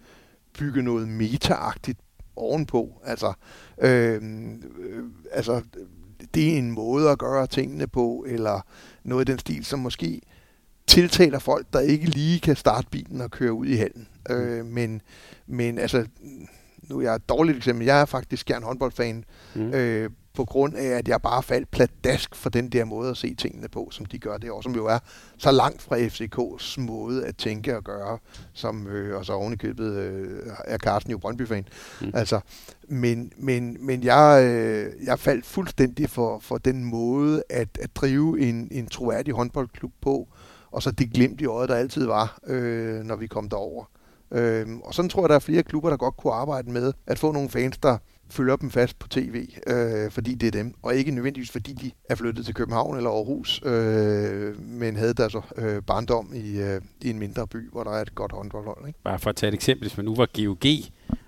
bygge 0.59 0.83
noget 0.83 1.09
meta-agtigt 1.09 2.01
ovenpå. 2.37 3.01
Altså, 3.05 3.33
øh, 3.81 4.23
øh, 4.79 5.05
altså, 5.33 5.63
det 6.35 6.55
er 6.55 6.59
en 6.59 6.71
måde 6.71 7.11
at 7.11 7.19
gøre 7.19 7.47
tingene 7.47 7.87
på, 7.87 8.25
eller 8.29 8.61
noget 9.05 9.29
i 9.29 9.33
den 9.33 9.39
stil, 9.39 9.65
som 9.65 9.79
måske 9.79 10.21
tiltaler 10.87 11.39
folk, 11.39 11.67
der 11.73 11.81
ikke 11.81 12.07
lige 12.07 12.41
kan 12.41 12.57
starte 12.57 12.89
bilen 12.91 13.21
og 13.21 13.31
køre 13.31 13.53
ud 13.53 13.67
i 13.67 13.77
halen. 13.77 14.09
Mm. 14.29 14.35
Øh, 14.35 14.67
men, 14.67 15.03
men 15.47 15.79
altså, 15.79 16.07
nu 16.83 16.99
er 16.99 17.03
jeg 17.03 17.15
et 17.15 17.29
dårligt 17.29 17.57
eksempel. 17.57 17.87
Jeg 17.87 18.01
er 18.01 18.05
faktisk 18.05 18.47
gerne 18.47 18.67
håndboldfan. 18.67 19.25
Mm. 19.55 19.75
Øh, 19.75 20.11
på 20.39 20.45
grund 20.45 20.77
af, 20.77 20.87
at 20.87 21.09
jeg 21.09 21.23
bare 21.23 21.43
faldt 21.43 21.71
pladask 21.71 22.35
for 22.35 22.51
den 22.51 22.69
der 22.69 22.85
måde 22.85 23.11
at 23.11 23.17
se 23.17 23.35
tingene 23.35 23.69
på, 23.69 23.89
som 23.91 24.07
de 24.07 24.19
gør 24.19 24.37
det, 24.37 24.51
og 24.51 24.63
som 24.63 24.75
jo 24.75 24.87
er 24.87 24.99
så 25.39 25.51
langt 25.51 25.83
fra 25.83 25.97
FCK's 25.97 26.81
måde 26.81 27.27
at 27.27 27.37
tænke 27.37 27.77
og 27.77 27.85
gøre, 27.85 28.19
som, 28.53 28.87
øh, 28.87 29.19
og 29.19 29.25
så 29.25 29.33
oven 29.33 29.53
i 29.53 29.57
købet 29.57 29.93
øh, 29.93 30.43
er 30.65 30.79
Carsten 30.79 31.11
jo 31.11 31.19
Brøndby-fan. 31.19 31.65
Mm. 32.01 32.11
Altså, 32.15 32.41
men, 32.89 33.33
men, 33.37 33.77
men 33.81 34.03
jeg, 34.03 34.45
øh, 34.45 35.07
jeg 35.07 35.19
faldt 35.19 35.47
fuldstændig 35.47 36.11
for, 36.11 36.39
for 36.39 36.59
den 36.59 36.85
måde 36.85 37.43
at, 37.51 37.69
at 37.81 37.97
drive 37.97 38.41
en, 38.41 38.69
en 38.71 38.87
troværdig 38.87 39.35
håndboldklub 39.35 39.93
på, 40.01 40.29
og 40.71 40.83
så 40.83 40.91
det 40.91 41.13
glimt 41.13 41.41
i 41.41 41.47
øjet, 41.47 41.69
der 41.69 41.75
altid 41.75 42.07
var, 42.07 42.39
øh, 42.47 43.05
når 43.05 43.17
vi 43.17 43.27
kom 43.27 43.49
derover. 43.49 43.85
Øhm, 44.33 44.81
og 44.81 44.95
sådan 44.95 45.09
tror 45.09 45.23
jeg, 45.23 45.29
der 45.29 45.35
er 45.35 45.39
flere 45.39 45.63
klubber, 45.63 45.91
der 45.91 45.97
godt 45.97 46.17
kunne 46.17 46.33
arbejde 46.33 46.71
med 46.71 46.93
at 47.07 47.19
få 47.19 47.33
nogle 47.33 47.49
fans, 47.49 47.79
der 47.79 47.99
følger 48.31 48.57
dem 48.57 48.71
fast 48.71 48.99
på 48.99 49.09
tv, 49.09 49.49
øh, 49.67 50.11
fordi 50.11 50.35
det 50.35 50.47
er 50.47 50.51
dem, 50.51 50.75
og 50.83 50.95
ikke 50.95 51.11
nødvendigvis 51.11 51.51
fordi 51.51 51.73
de 51.73 51.91
er 52.09 52.15
flyttet 52.15 52.45
til 52.45 52.55
København 52.55 52.97
eller 52.97 53.11
Aarhus, 53.11 53.63
øh, 53.65 54.63
men 54.63 54.97
havde 54.97 55.15
deres 55.15 55.37
øh, 55.57 55.83
barndom 55.83 56.33
i, 56.35 56.59
øh, 56.61 56.81
i 57.01 57.11
en 57.11 57.19
mindre 57.19 57.47
by, 57.47 57.71
hvor 57.71 57.85
der 57.85 57.91
er 57.91 58.03
et 58.03 58.15
godt 58.15 58.33
håndboldhold. 58.33 58.87
Ikke? 58.87 58.99
Bare 59.05 59.19
for 59.19 59.31
at 59.31 59.37
tage 59.37 59.49
et 59.49 59.55
eksempel, 59.55 59.89
hvis 59.89 59.97
man 59.97 60.05
nu 60.05 60.15
var 60.15 60.29
GOG, 60.37 60.65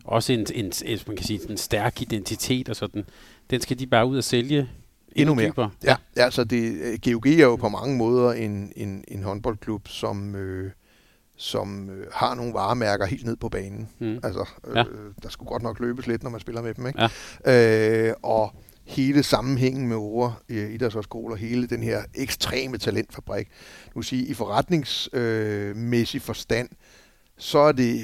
også 0.05 0.33
en, 0.33 0.47
en, 0.55 0.73
en, 0.85 0.99
man 1.07 1.17
kan 1.17 1.27
sige, 1.27 1.51
en 1.51 1.57
stærk 1.57 2.03
identitet 2.03 2.69
og 2.69 2.77
sådan, 2.77 3.05
den 3.51 3.61
skal 3.61 3.79
de 3.79 3.87
bare 3.87 4.07
ud 4.07 4.17
og 4.17 4.25
sælge 4.25 4.69
endnu 5.17 5.35
mere. 5.35 5.49
Dybere. 5.49 5.71
Ja, 5.85 5.97
ja, 6.17 6.31
så 6.31 6.45
det, 6.45 6.75
GOG 7.05 7.27
er 7.27 7.45
jo 7.45 7.57
på 7.57 7.69
mange 7.69 7.97
måder 7.97 8.33
en, 8.33 8.73
en, 8.77 9.05
en 9.09 9.23
håndboldklub, 9.23 9.89
som... 9.89 10.35
Øh, 10.35 10.71
som 11.41 11.91
øh, 11.91 12.07
har 12.13 12.35
nogle 12.35 12.55
varemærker 12.55 13.07
helt 13.07 13.25
ned 13.25 13.37
på 13.37 13.49
banen. 13.49 13.89
Mm. 13.99 14.19
Altså, 14.23 14.49
øh, 14.67 14.77
ja. 14.77 14.85
der 15.23 15.29
skulle 15.29 15.49
godt 15.49 15.63
nok 15.63 15.81
løbes 15.81 16.07
lidt, 16.07 16.23
når 16.23 16.31
man 16.31 16.41
spiller 16.41 16.63
med 16.63 16.75
dem. 16.75 16.87
Ikke? 16.87 17.09
Ja. 17.47 18.09
Øh, 18.09 18.15
og 18.23 18.55
hele 18.85 19.23
sammenhængen 19.23 19.89
med 19.89 19.97
ord 19.97 20.43
i 20.49 20.55
idrætshøjskoler, 20.55 21.37
hele 21.37 21.67
den 21.67 21.83
her 21.83 22.03
ekstreme 22.15 22.79
talentfabrik, 22.79 23.49
nu 23.95 24.03
sige, 24.03 24.25
i 24.25 24.35
forretningsmæssig 24.35 26.19
øh, 26.19 26.23
forstand, 26.23 26.69
så 27.39 27.59
er 27.59 27.73
det 27.73 28.01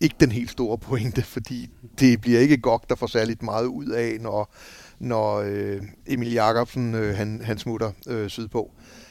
ikke 0.00 0.16
den 0.20 0.32
helt 0.32 0.50
store 0.50 0.78
pointe, 0.78 1.22
fordi 1.34 1.70
det 2.00 2.20
bliver 2.20 2.40
ikke 2.40 2.56
godt, 2.56 2.88
der 2.88 2.94
får 2.94 3.06
særligt 3.06 3.42
meget 3.42 3.66
ud 3.66 3.86
af, 3.86 4.16
når, 4.20 4.54
når 4.98 5.36
øh, 5.36 5.82
Emil 6.06 6.32
Jakobsen 6.32 6.94
øh, 6.94 7.16
han, 7.16 7.40
han 7.44 7.58
smutter 7.58 7.92
øh, 8.08 8.28
sydpå. 8.28 8.70
Øh, 8.76 9.07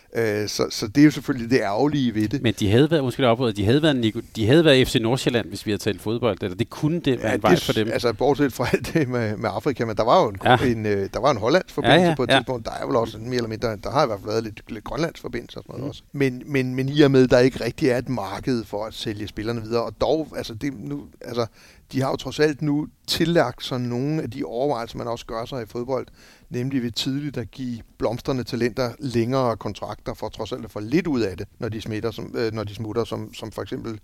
så, 0.47 0.67
så 0.69 0.87
det 0.87 1.01
er 1.01 1.05
jo 1.05 1.11
selvfølgelig 1.11 1.49
det 1.49 1.59
ærgerlige 1.59 2.15
ved 2.15 2.27
det. 2.27 2.41
Men 2.41 2.53
de 2.59 2.71
havde 2.71 2.91
været, 2.91 3.03
måske 3.03 3.27
oprådet, 3.27 3.57
de 3.57 3.65
havde 3.65 3.81
været, 3.81 4.23
de 4.35 4.47
havde 4.47 4.65
været 4.65 4.87
FC 4.87 4.95
Nordsjælland, 5.01 5.47
hvis 5.47 5.65
vi 5.65 5.71
havde 5.71 5.81
talt 5.81 6.01
fodbold, 6.01 6.37
eller 6.41 6.57
det 6.57 6.69
kunne 6.69 6.99
det 6.99 7.19
være 7.19 7.29
ja, 7.29 7.35
en 7.35 7.43
vej 7.43 7.55
for 7.55 7.73
dem. 7.73 7.87
Altså 7.91 8.13
bortset 8.13 8.53
fra 8.53 8.67
alt 8.73 8.93
det 8.93 9.09
med, 9.09 9.37
med 9.37 9.49
Afrika, 9.53 9.85
men 9.85 9.97
der 9.97 10.03
var 10.03 10.23
jo 10.23 10.29
en, 10.29 10.37
ja. 10.43 10.57
en, 10.57 10.85
øh, 10.85 11.09
der 11.13 11.19
var 11.19 11.31
en 11.31 11.37
hollandsk 11.37 11.73
forbindelse 11.73 12.01
ja, 12.01 12.09
ja, 12.09 12.15
på 12.15 12.23
et 12.23 12.29
ja. 12.29 12.35
tidspunkt. 12.35 12.65
Der 12.65 12.71
er 12.71 12.85
vel 12.85 12.95
også 12.95 13.17
mere 13.17 13.35
eller 13.35 13.49
mindre, 13.49 13.75
der 13.83 13.91
har 13.91 14.03
i 14.03 14.07
hvert 14.07 14.19
fald 14.19 14.31
været 14.31 14.43
lidt, 14.43 14.71
lidt 14.71 14.83
grønlandsk 14.83 15.21
forbindelse 15.21 15.57
og 15.57 15.63
sådan 15.63 15.73
noget 15.73 15.83
mm. 15.83 15.89
også. 15.89 16.03
Men, 16.11 16.43
men, 16.45 16.75
men 16.75 16.89
i 16.89 17.01
og 17.01 17.11
med, 17.11 17.27
der 17.27 17.39
ikke 17.39 17.65
rigtig 17.65 17.89
er 17.89 17.97
et 17.97 18.09
marked 18.09 18.63
for 18.63 18.85
at 18.85 18.93
sælge 18.93 19.27
spillerne 19.27 19.61
videre, 19.61 19.83
og 19.83 19.93
dog, 20.01 20.27
altså 20.37 20.53
det 20.53 20.73
nu, 20.79 21.03
altså 21.21 21.45
de 21.91 22.01
har 22.01 22.09
jo 22.09 22.15
trods 22.15 22.39
alt 22.39 22.61
nu 22.61 22.87
tillagt 23.07 23.63
sig 23.63 23.79
nogle 23.79 24.21
af 24.21 24.31
de 24.31 24.43
overvejelser, 24.43 24.97
man 24.97 25.07
også 25.07 25.25
gør 25.25 25.45
sig 25.45 25.63
i 25.63 25.65
fodbold, 25.65 26.07
nemlig 26.49 26.83
ved 26.83 26.91
tidligt 26.91 27.37
at 27.37 27.51
give 27.51 27.81
blomstrende 27.97 28.43
talenter 28.43 28.91
længere 28.99 29.57
kontrakter, 29.57 30.13
for 30.13 30.29
trods 30.29 30.51
alt 30.51 30.65
at 30.65 30.71
få 30.71 30.79
lidt 30.79 31.07
ud 31.07 31.21
af 31.21 31.37
det, 31.37 31.47
når 31.59 31.69
de, 31.69 31.81
smitter, 31.81 32.11
som, 32.11 32.35
øh, 32.37 32.53
når 32.53 32.63
de 32.63 32.75
smutter, 32.75 33.03
som, 33.03 33.33
som 33.33 33.51
for 33.51 33.61
eksempel 33.61 33.99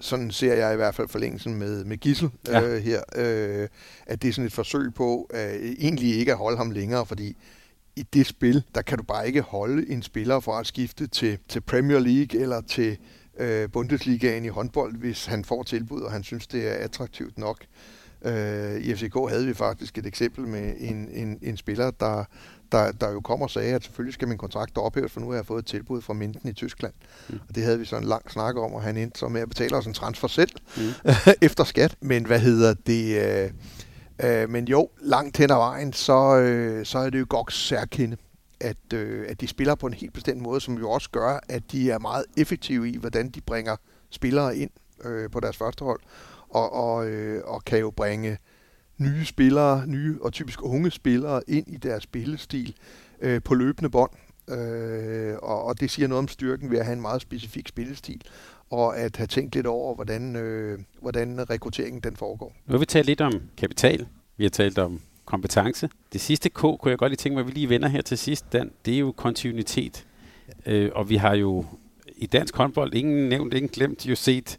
sådan 0.00 0.30
ser 0.30 0.54
jeg 0.54 0.72
i 0.72 0.76
hvert 0.76 0.94
fald 0.94 1.08
forlængelsen 1.08 1.54
med, 1.54 1.84
med 1.84 1.96
Gissel 1.96 2.30
ja. 2.48 2.62
øh, 2.62 2.82
her, 2.82 3.02
øh, 3.16 3.68
at 4.06 4.22
det 4.22 4.28
er 4.28 4.32
sådan 4.32 4.46
et 4.46 4.52
forsøg 4.52 4.94
på 4.94 5.30
øh, 5.34 5.74
egentlig 5.78 6.14
ikke 6.18 6.32
at 6.32 6.38
holde 6.38 6.56
ham 6.56 6.70
længere, 6.70 7.06
fordi 7.06 7.36
i 7.96 8.02
det 8.02 8.26
spil, 8.26 8.62
der 8.74 8.82
kan 8.82 8.98
du 8.98 9.04
bare 9.04 9.26
ikke 9.26 9.40
holde 9.40 9.90
en 9.90 10.02
spiller 10.02 10.40
for 10.40 10.52
at 10.52 10.66
skifte 10.66 11.06
til, 11.06 11.38
til 11.48 11.60
Premier 11.60 11.98
League 11.98 12.40
eller 12.40 12.60
til 12.60 12.98
øh, 13.38 13.70
Bundesligaen 13.70 14.44
i 14.44 14.48
håndbold, 14.48 14.96
hvis 14.96 15.26
han 15.26 15.44
får 15.44 15.62
tilbud, 15.62 16.00
og 16.00 16.12
han 16.12 16.22
synes, 16.22 16.46
det 16.46 16.68
er 16.68 16.84
attraktivt 16.84 17.38
nok. 17.38 17.64
Øh, 18.24 18.80
I 18.80 18.94
FCK 18.94 19.14
havde 19.28 19.46
vi 19.46 19.54
faktisk 19.54 19.98
et 19.98 20.06
eksempel 20.06 20.46
med 20.46 20.74
en, 20.78 21.08
en, 21.12 21.38
en 21.42 21.56
spiller, 21.56 21.90
der, 21.90 22.24
der, 22.72 22.92
der 22.92 23.10
jo 23.10 23.20
kom 23.20 23.42
og 23.42 23.50
sagde, 23.50 23.74
at 23.74 23.84
selvfølgelig 23.84 24.14
skal 24.14 24.28
min 24.28 24.38
kontrakt 24.38 24.78
ophæves, 24.78 25.12
for 25.12 25.20
nu 25.20 25.28
har 25.28 25.34
jeg 25.34 25.46
fået 25.46 25.58
et 25.58 25.66
tilbud 25.66 26.02
fra 26.02 26.12
Minden 26.12 26.50
i 26.50 26.52
Tyskland. 26.52 26.92
Mm. 27.28 27.38
Og 27.48 27.54
det 27.54 27.62
havde 27.62 27.78
vi 27.78 27.84
så 27.84 27.96
en 27.96 28.04
lang 28.04 28.30
snak 28.30 28.56
om, 28.56 28.72
og 28.72 28.82
han 28.82 28.96
endte 28.96 29.18
så 29.18 29.28
med 29.28 29.40
at 29.40 29.48
betale 29.48 29.76
os 29.76 29.86
en 29.86 29.94
transfer 29.94 30.28
selv 30.28 30.50
mm. 30.76 30.82
efter 31.46 31.64
skat. 31.64 31.96
Men 32.00 32.26
hvad 32.26 32.40
hedder 32.40 32.74
det? 32.86 33.22
Øh, 33.22 33.50
øh, 34.24 34.50
men 34.50 34.68
jo, 34.68 34.88
langt 35.00 35.36
hen 35.36 35.50
ad 35.50 35.56
vejen, 35.56 35.92
så, 35.92 36.36
øh, 36.36 36.86
så 36.86 36.98
er 36.98 37.10
det 37.10 37.20
jo 37.20 37.26
godt 37.28 37.52
særkende 37.52 38.16
at, 38.60 38.92
øh, 38.94 39.26
at 39.28 39.40
de 39.40 39.46
spiller 39.46 39.74
på 39.74 39.86
en 39.86 39.94
helt 39.94 40.12
bestemt 40.12 40.42
måde, 40.42 40.60
som 40.60 40.78
jo 40.78 40.90
også 40.90 41.10
gør, 41.10 41.40
at 41.48 41.72
de 41.72 41.90
er 41.90 41.98
meget 41.98 42.24
effektive 42.36 42.90
i, 42.90 42.96
hvordan 42.96 43.30
de 43.30 43.40
bringer 43.40 43.76
spillere 44.10 44.56
ind 44.56 44.70
øh, 45.04 45.30
på 45.30 45.40
deres 45.40 45.56
første 45.56 45.84
hold, 45.84 46.00
og, 46.54 46.72
og, 46.72 47.08
øh, 47.08 47.42
og 47.44 47.64
kan 47.64 47.78
jo 47.78 47.90
bringe 47.90 48.38
nye 48.98 49.24
spillere, 49.24 49.86
nye 49.86 50.18
og 50.20 50.32
typisk 50.32 50.62
unge 50.62 50.90
spillere 50.90 51.42
ind 51.48 51.68
i 51.68 51.76
deres 51.76 52.02
spillestil 52.02 52.74
øh, 53.20 53.42
på 53.42 53.54
løbende 53.54 53.90
bånd. 53.90 54.10
Øh, 54.48 55.34
og, 55.42 55.64
og 55.64 55.80
det 55.80 55.90
siger 55.90 56.08
noget 56.08 56.18
om 56.18 56.28
styrken 56.28 56.70
ved 56.70 56.78
at 56.78 56.84
have 56.84 56.92
en 56.92 57.00
meget 57.00 57.22
specifik 57.22 57.68
spillestil, 57.68 58.22
og 58.70 58.98
at 58.98 59.16
have 59.16 59.26
tænkt 59.26 59.54
lidt 59.54 59.66
over, 59.66 59.94
hvordan, 59.94 60.36
øh, 60.36 60.78
hvordan 61.00 61.50
rekrutteringen 61.50 62.02
den 62.02 62.16
foregår. 62.16 62.56
Nu 62.66 62.72
har 62.72 62.78
vi 62.78 62.86
talt 62.86 63.06
lidt 63.06 63.20
om 63.20 63.32
kapital, 63.56 64.06
vi 64.36 64.44
har 64.44 64.50
talt 64.50 64.78
om 64.78 65.00
kompetence. 65.24 65.88
Det 66.12 66.20
sidste 66.20 66.48
K, 66.48 66.52
kunne 66.52 66.78
jeg 66.84 66.98
godt 66.98 67.10
lige 67.10 67.16
tænke 67.16 67.34
mig, 67.34 67.40
at 67.40 67.46
vi 67.46 67.52
lige 67.52 67.68
vender 67.68 67.88
her 67.88 68.02
til 68.02 68.18
sidst, 68.18 68.52
Dan, 68.52 68.70
det 68.84 68.94
er 68.94 68.98
jo 68.98 69.12
kontinuitet. 69.12 70.06
Ja. 70.66 70.72
Øh, 70.72 70.90
og 70.94 71.08
vi 71.08 71.16
har 71.16 71.34
jo 71.34 71.64
i 72.16 72.26
dansk 72.26 72.56
håndbold, 72.56 72.94
ingen 72.94 73.28
nævnt, 73.28 73.54
ingen 73.54 73.70
glemt, 73.70 74.06
jo 74.06 74.14
set, 74.14 74.58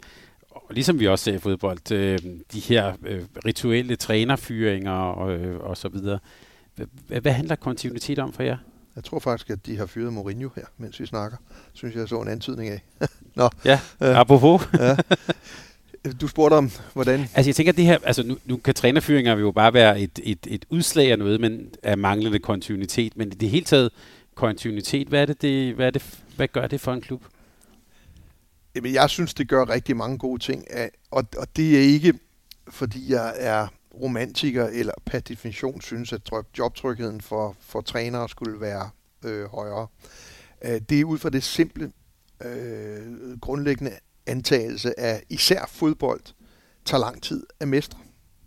ligesom 0.70 1.00
vi 1.00 1.08
også 1.08 1.24
ser 1.26 1.34
i 1.34 1.40
fodbold, 1.40 1.92
øh, 1.92 2.20
de 2.54 2.60
her 2.60 2.94
øh, 3.06 3.24
rituelle 3.46 3.96
trænerfyringer 3.96 4.92
og, 4.92 5.34
øh, 5.34 5.60
og 5.60 5.78
så 5.78 5.90
videre. 5.90 6.20
Hvad, 7.08 7.32
handler 7.32 7.56
kontinuitet 7.56 8.20
om 8.20 8.34
for 8.34 8.44
jer? 8.44 8.58
Jeg 8.96 9.04
tror 9.04 9.20
faktisk, 9.20 9.50
at 9.50 9.66
de 9.66 9.78
har 9.78 9.86
fyret 9.86 10.14
Mourinho 10.14 10.50
her, 10.56 10.66
mens 10.78 11.00
vi 11.00 11.06
snakker. 11.06 11.38
Synes 11.74 11.96
jeg, 11.96 12.00
jeg 12.00 12.10
så 12.10 12.22
en 12.22 12.28
antydning 12.28 12.70
af. 12.70 12.82
Nå, 13.36 13.50
ja, 13.66 13.80
øh, 14.02 14.20
apropos. 14.20 14.62
ja. 14.80 14.96
Du 16.22 16.28
spurgte 16.28 16.54
om, 16.54 16.72
hvordan... 16.94 17.20
Altså 17.20 17.50
jeg 17.50 17.56
tænker, 17.56 17.72
at 17.72 17.78
det 17.78 17.86
her, 17.86 17.98
altså 18.04 18.24
nu, 18.24 18.38
nu 18.46 18.58
kan 18.58 18.74
trænerfyringer 18.74 19.38
jo 19.38 19.52
bare 19.52 19.74
være 19.74 20.00
et, 20.00 20.20
et, 20.24 20.48
et 20.48 20.66
udslag 20.70 21.12
af 21.12 21.20
noget, 21.20 21.42
men 21.42 21.70
af 21.84 21.98
manglende 21.98 22.40
kontinuitet, 22.40 23.18
men 23.18 23.28
i 23.28 23.36
det 23.36 23.50
hele 23.50 23.66
taget 23.66 23.92
kontinuitet, 24.36 25.08
hvad, 25.08 25.22
er 25.22 25.26
det, 25.26 25.42
det, 25.42 25.76
hvad, 25.76 25.88
er 25.88 25.92
det, 25.92 26.20
hvad 26.36 26.48
gør 26.48 26.68
det 26.68 26.82
for 26.82 26.94
en 26.94 27.02
klub? 27.02 27.24
Jamen, 28.76 28.94
jeg 28.94 29.10
synes, 29.10 29.34
det 29.34 29.50
gør 29.50 29.70
rigtig 29.70 29.98
mange 29.98 30.18
gode 30.18 30.44
ting, 30.44 30.66
og, 31.12 31.26
og 31.38 31.56
det 31.56 31.78
er 31.78 31.82
ikke, 31.82 32.20
fordi 32.68 33.14
jeg 33.14 33.34
er 33.38 33.68
romantiker, 34.02 34.68
eller 34.68 34.94
per 35.06 35.20
definition 35.20 35.82
synes, 35.82 36.14
at 36.14 36.22
jobtrygheden 36.58 37.22
for, 37.22 37.56
for 37.60 37.82
trænere 37.82 38.30
skulle 38.30 38.62
være 38.62 38.90
øh, 39.26 39.46
højere. 39.46 39.88
Øh, 40.62 40.82
det 40.90 41.00
er 41.00 41.06
ud 41.06 41.18
fra 41.18 41.30
det 41.30 41.44
simple, 41.44 41.92
øh, 42.46 43.40
grundlæggende 43.42 43.92
antagelse 44.28 45.00
af 45.00 45.24
især 45.30 45.66
fodbold 45.70 46.22
tager 46.86 47.02
lang 47.02 47.24
tid 47.24 47.46
at 47.60 47.68
mestre. 47.68 48.00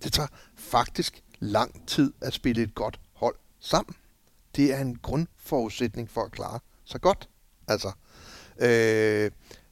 Det 0.03 0.13
tager 0.13 0.29
faktisk 0.55 1.23
lang 1.39 1.89
tid 1.89 2.13
at 2.21 2.33
spille 2.33 2.63
et 2.63 2.75
godt 2.75 3.01
hold 3.13 3.37
sammen. 3.61 3.95
Det 4.57 4.75
er 4.75 4.81
en 4.81 4.97
grundforudsætning 4.97 6.11
for 6.11 6.23
at 6.23 6.33
klare 6.33 6.59
sig 6.85 7.01
godt. 7.01 7.29
Altså, 7.69 7.93
øh, 8.61 9.31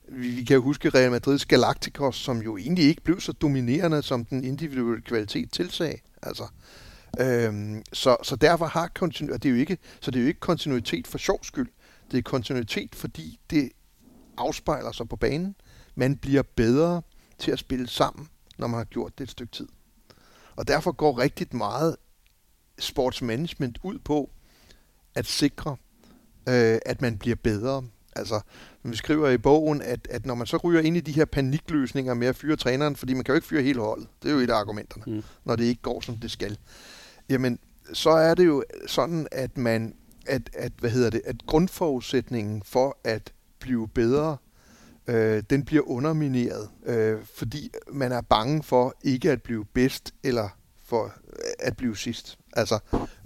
vi, 0.09 0.29
vi 0.31 0.45
kan 0.45 0.61
huske 0.61 0.89
Real 0.91 1.11
Madrids 1.11 1.47
Galacticos, 1.47 2.17
som 2.17 2.43
jo 2.43 2.57
egentlig 2.57 2.85
ikke 2.85 3.03
blev 3.03 3.21
så 3.21 3.33
dominerende, 3.33 4.03
som 4.03 4.25
den 4.25 4.45
individuelle 4.45 5.03
kvalitet 5.03 5.53
tilsag. 5.53 6.03
Altså, 6.23 6.45
øhm, 7.21 7.83
så, 7.93 8.17
så 8.23 8.37
derfor 8.37 8.67
har 8.67 8.89
kontinuitet, 8.95 9.43
det 9.43 9.49
er 9.49 9.53
jo 9.53 9.61
ikke, 9.61 9.79
så 10.01 10.11
det 10.11 10.19
er 10.19 10.23
jo 10.23 10.29
ikke 10.29 10.41
kontinuitet 10.41 11.07
for 11.07 11.19
sjov 11.19 11.45
skyld. 11.45 11.69
Det 12.11 12.19
er 12.19 12.23
kontinuitet, 12.23 12.95
fordi 12.95 13.39
det 13.51 13.71
afspejler 14.39 14.93
sig 14.93 15.09
på 15.09 15.17
banen 15.17 15.55
man 15.97 16.17
bliver 16.17 16.43
bedre 16.43 17.03
til 17.39 17.51
at 17.51 17.59
spille 17.59 17.89
sammen, 17.89 18.29
når 18.59 18.67
man 18.67 18.79
har 18.79 18.85
gjort 18.85 19.19
det 19.19 19.25
et 19.25 19.31
stykke 19.31 19.53
tid. 19.53 19.69
Og 20.57 20.69
derfor 20.69 20.93
går 20.93 21.19
rigtig 21.19 21.57
meget 21.57 21.97
sportsmanagement 22.79 23.79
ud 23.83 23.99
på 23.99 24.31
at 25.15 25.27
sikre, 25.27 25.77
øh, 26.49 26.79
at 26.87 27.03
man 27.03 27.19
bliver 27.19 27.37
bedre. 27.37 27.85
Altså, 28.17 28.41
vi 28.83 28.97
skriver 28.97 29.29
i 29.29 29.39
bogen, 29.39 29.83
at, 29.83 30.09
at 30.11 30.27
når 30.27 30.35
man 30.35 30.47
så 30.47 30.57
ryger 30.57 30.81
ind 30.81 30.97
i 30.97 31.01
de 31.01 31.13
her 31.13 31.25
panikløsninger 31.25 32.15
med 32.15 32.27
at 32.27 32.37
fyre 32.37 32.57
træneren, 32.57 32.97
fordi 32.97 33.15
man 33.15 33.25
kan 33.25 33.33
jo 33.33 33.37
ikke 33.37 33.47
fyre 33.47 33.63
hele 33.63 33.81
holdet, 33.81 34.09
det 34.23 34.29
er 34.29 34.35
jo 34.35 34.41
et 34.41 34.51
af 34.51 34.55
argumenterne, 34.55 35.03
mm. 35.07 35.23
når 35.45 35.57
det 35.57 35.65
ikke 35.65 35.83
går, 35.83 36.01
som 36.01 36.17
det 36.17 36.31
skal. 36.31 36.59
Jamen, 37.29 37.59
så 37.93 38.11
er 38.11 38.35
det 38.35 38.47
jo 38.47 38.65
sådan, 38.87 39.29
at 39.33 39.59
man, 39.59 39.95
at, 40.27 40.51
at, 40.55 40.73
hvad 40.81 40.91
hedder 40.91 41.11
det, 41.11 41.23
at 41.25 41.37
grundforudsætningen 41.47 42.63
for 42.65 42.99
at 43.05 43.33
blive 43.61 43.89
bedre 43.89 44.37
øh, 45.07 45.43
den 45.51 45.65
bliver 45.65 45.83
undermineret, 45.91 46.69
øh, 46.87 47.19
fordi 47.35 47.71
man 47.93 48.13
er 48.13 48.21
bange 48.21 48.63
for 48.63 48.95
ikke 49.03 49.31
at 49.31 49.43
blive 49.43 49.65
bedst 49.65 50.15
eller 50.23 50.49
for 50.85 51.13
at 51.59 51.77
blive 51.77 51.97
sidst. 51.97 52.39
Altså, 52.53 52.79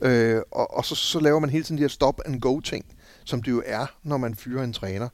øh, 0.02 0.42
og, 0.50 0.76
og 0.76 0.84
så, 0.84 0.94
så 0.94 1.20
laver 1.20 1.38
man 1.38 1.50
hele 1.50 1.64
tiden 1.64 1.78
de 1.78 1.82
her 1.82 1.88
stop-and-go-ting, 1.88 2.84
som 3.30 3.42
det 3.42 3.50
jo 3.50 3.62
er, 3.66 3.86
når 4.02 4.16
man 4.16 4.34
fyrer 4.34 4.64
en 4.64 4.72
træner. 4.72 5.08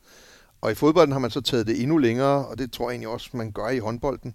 Og 0.60 0.72
i 0.72 0.74
fodbolden 0.74 1.12
har 1.12 1.18
man 1.18 1.30
så 1.30 1.40
taget 1.40 1.66
det 1.66 1.82
endnu 1.82 1.98
længere, 1.98 2.46
og 2.46 2.58
det 2.58 2.72
tror 2.72 2.90
jeg 2.90 2.94
egentlig 2.94 3.08
også, 3.08 3.30
man 3.32 3.52
gør 3.52 3.68
i 3.68 3.78
håndbolden. 3.78 4.34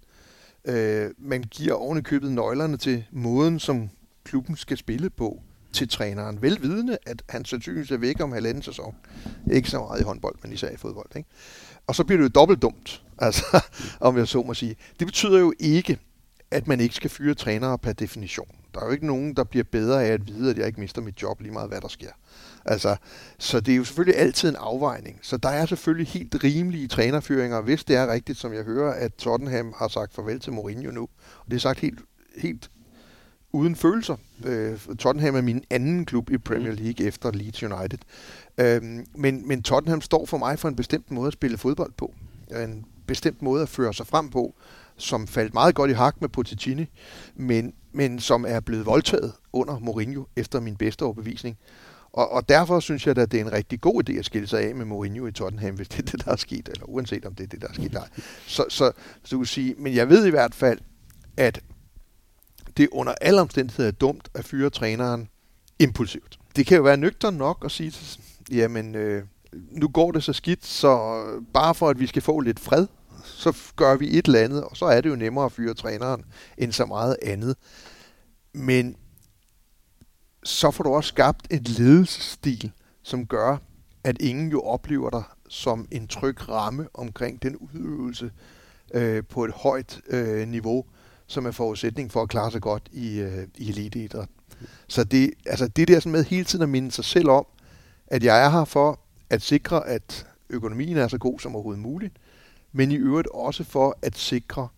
Øh, 0.64 1.10
man 1.18 1.42
giver 1.42 1.74
oven 1.74 1.98
i 1.98 2.02
købet 2.02 2.32
nøglerne 2.32 2.76
til 2.76 3.04
måden, 3.10 3.58
som 3.58 3.90
klubben 4.24 4.56
skal 4.56 4.76
spille 4.76 5.10
på 5.10 5.40
til 5.72 5.88
træneren, 5.88 6.42
velvidende, 6.42 6.98
at 7.06 7.22
han 7.28 7.44
sandsynligvis 7.44 7.90
er 7.90 7.96
væk 7.96 8.20
om 8.20 8.32
halvanden 8.32 8.62
sæson. 8.62 8.94
Ikke 9.52 9.70
så 9.70 9.78
meget 9.78 10.00
i 10.00 10.04
håndbold, 10.04 10.36
men 10.42 10.52
især 10.52 10.70
i 10.70 10.76
fodbold. 10.76 11.16
Ikke? 11.16 11.28
Og 11.86 11.94
så 11.94 12.04
bliver 12.04 12.18
det 12.18 12.24
jo 12.24 12.40
dobbelt 12.40 12.62
dumt, 12.62 13.02
altså, 13.18 13.60
om 14.00 14.16
jeg 14.16 14.28
så 14.28 14.42
må 14.42 14.54
sige. 14.54 14.76
Det 14.98 15.06
betyder 15.06 15.38
jo 15.38 15.52
ikke, 15.58 15.98
at 16.50 16.68
man 16.68 16.80
ikke 16.80 16.94
skal 16.94 17.10
fyre 17.10 17.34
trænere 17.34 17.78
per 17.78 17.92
definition. 17.92 18.61
Der 18.74 18.80
er 18.80 18.86
jo 18.86 18.92
ikke 18.92 19.06
nogen, 19.06 19.34
der 19.34 19.44
bliver 19.44 19.64
bedre 19.72 20.04
af 20.04 20.12
at 20.12 20.26
vide, 20.26 20.50
at 20.50 20.58
jeg 20.58 20.66
ikke 20.66 20.80
mister 20.80 21.02
mit 21.02 21.22
job 21.22 21.40
lige 21.40 21.52
meget, 21.52 21.68
hvad 21.68 21.80
der 21.80 21.88
sker. 21.88 22.10
Altså, 22.64 22.96
så 23.38 23.60
det 23.60 23.72
er 23.72 23.76
jo 23.76 23.84
selvfølgelig 23.84 24.20
altid 24.20 24.48
en 24.48 24.56
afvejning. 24.56 25.18
Så 25.22 25.36
der 25.36 25.48
er 25.48 25.66
selvfølgelig 25.66 26.06
helt 26.06 26.44
rimelige 26.44 26.88
trænerfyringer, 26.88 27.60
hvis 27.60 27.84
det 27.84 27.96
er 27.96 28.12
rigtigt, 28.12 28.38
som 28.38 28.52
jeg 28.52 28.64
hører, 28.64 28.92
at 28.92 29.14
Tottenham 29.14 29.74
har 29.76 29.88
sagt 29.88 30.14
farvel 30.14 30.40
til 30.40 30.52
Mourinho 30.52 30.90
nu. 30.90 31.02
Og 31.38 31.46
det 31.50 31.54
er 31.54 31.60
sagt 31.60 31.80
helt, 31.80 32.00
helt 32.36 32.70
uden 33.52 33.76
følelser. 33.76 34.16
Øh, 34.44 34.78
Tottenham 34.98 35.36
er 35.36 35.40
min 35.40 35.64
anden 35.70 36.04
klub 36.04 36.30
i 36.30 36.38
Premier 36.38 36.72
League 36.72 37.06
efter 37.06 37.30
Leeds 37.30 37.62
United. 37.62 37.98
Øh, 38.58 38.82
men, 39.14 39.48
men 39.48 39.62
Tottenham 39.62 40.00
står 40.00 40.26
for 40.26 40.38
mig 40.38 40.58
for 40.58 40.68
en 40.68 40.76
bestemt 40.76 41.10
måde 41.10 41.26
at 41.26 41.32
spille 41.32 41.58
fodbold 41.58 41.92
på. 41.96 42.14
En 42.50 42.84
bestemt 43.06 43.42
måde 43.42 43.62
at 43.62 43.68
føre 43.68 43.94
sig 43.94 44.06
frem 44.06 44.30
på, 44.30 44.54
som 44.96 45.26
faldt 45.26 45.54
meget 45.54 45.74
godt 45.74 45.90
i 45.90 45.94
hak 45.94 46.20
med 46.20 46.28
Pochettino, 46.28 46.84
men, 47.34 47.72
men 47.92 48.20
som 48.20 48.44
er 48.48 48.60
blevet 48.60 48.86
voldtaget 48.86 49.32
under 49.52 49.78
Mourinho 49.78 50.24
efter 50.36 50.60
min 50.60 50.76
bedste 50.76 51.02
overbevisning. 51.02 51.58
Og, 52.12 52.32
og 52.32 52.48
derfor 52.48 52.80
synes 52.80 53.06
jeg, 53.06 53.18
at 53.18 53.32
det 53.32 53.40
er 53.40 53.44
en 53.44 53.52
rigtig 53.52 53.80
god 53.80 54.08
idé 54.08 54.18
at 54.18 54.24
skille 54.24 54.48
sig 54.48 54.60
af 54.60 54.74
med 54.74 54.84
Mourinho 54.84 55.26
i 55.26 55.32
Tottenham, 55.32 55.74
hvis 55.74 55.88
det 55.88 55.98
er 55.98 56.02
det, 56.02 56.24
der 56.24 56.32
er 56.32 56.36
sket, 56.36 56.68
eller 56.68 56.84
uanset 56.84 57.24
om 57.24 57.34
det 57.34 57.44
er 57.44 57.48
det, 57.48 57.62
der 57.62 57.68
er 57.68 57.72
sket. 57.72 57.92
Nej. 57.92 58.08
Så, 58.46 58.64
så, 58.68 58.92
så 59.24 59.30
du 59.30 59.38
kan 59.38 59.46
sige, 59.46 59.74
men 59.78 59.94
jeg 59.94 60.08
ved 60.08 60.26
i 60.26 60.30
hvert 60.30 60.54
fald, 60.54 60.78
at 61.36 61.60
det 62.76 62.88
under 62.92 63.14
alle 63.20 63.40
omstændigheder 63.40 63.88
er 63.88 63.92
dumt 63.92 64.28
at 64.34 64.44
fyre 64.44 64.70
træneren 64.70 65.28
impulsivt. 65.78 66.38
Det 66.56 66.66
kan 66.66 66.76
jo 66.76 66.82
være 66.82 66.96
nøgter 66.96 67.30
nok 67.30 67.62
at 67.64 67.70
sige, 67.70 68.18
jamen 68.50 68.94
øh, 68.94 69.24
nu 69.52 69.88
går 69.88 70.12
det 70.12 70.24
så 70.24 70.32
skidt, 70.32 70.66
så 70.66 71.22
bare 71.54 71.74
for 71.74 71.88
at 71.88 72.00
vi 72.00 72.06
skal 72.06 72.22
få 72.22 72.40
lidt 72.40 72.60
fred, 72.60 72.86
så 73.32 73.56
gør 73.76 73.96
vi 73.96 74.18
et 74.18 74.26
eller 74.26 74.40
andet, 74.40 74.64
og 74.64 74.76
så 74.76 74.84
er 74.84 75.00
det 75.00 75.10
jo 75.10 75.16
nemmere 75.16 75.44
at 75.44 75.52
fyre 75.52 75.74
træneren 75.74 76.24
end 76.58 76.72
så 76.72 76.86
meget 76.86 77.16
andet. 77.22 77.56
Men 78.52 78.96
så 80.44 80.70
får 80.70 80.84
du 80.84 80.90
også 80.90 81.08
skabt 81.08 81.46
et 81.50 81.68
ledelsesstil, 81.68 82.72
som 83.02 83.26
gør, 83.26 83.56
at 84.04 84.20
ingen 84.20 84.50
jo 84.50 84.60
oplever 84.60 85.10
dig 85.10 85.22
som 85.48 85.88
en 85.90 86.08
tryg 86.08 86.48
ramme 86.48 86.88
omkring 86.94 87.42
den 87.42 87.56
udøvelse 87.56 88.30
øh, 88.94 89.24
på 89.24 89.44
et 89.44 89.50
højt 89.50 90.00
øh, 90.08 90.48
niveau, 90.48 90.84
som 91.26 91.46
er 91.46 91.50
forudsætning 91.50 92.12
for 92.12 92.22
at 92.22 92.28
klare 92.28 92.50
sig 92.50 92.62
godt 92.62 92.88
i, 92.92 93.18
øh, 93.18 93.48
i 93.54 93.68
eliteidræt. 93.68 94.28
Så 94.88 95.04
det, 95.04 95.30
altså 95.46 95.68
det 95.68 95.88
der 95.88 96.00
sådan 96.00 96.12
med 96.12 96.24
hele 96.24 96.44
tiden 96.44 96.62
at 96.62 96.68
minde 96.68 96.90
sig 96.90 97.04
selv 97.04 97.28
om, 97.28 97.46
at 98.06 98.24
jeg 98.24 98.44
er 98.44 98.50
her 98.50 98.64
for 98.64 99.00
at 99.30 99.42
sikre, 99.42 99.88
at 99.88 100.26
økonomien 100.50 100.96
er 100.96 101.08
så 101.08 101.18
god 101.18 101.40
som 101.40 101.54
overhovedet 101.54 101.82
muligt, 101.82 102.16
men 102.72 102.90
i 102.90 102.96
øvrigt 102.96 103.28
også 103.28 103.64
for 103.64 103.98
at 104.02 104.16
sikre, 104.16 104.68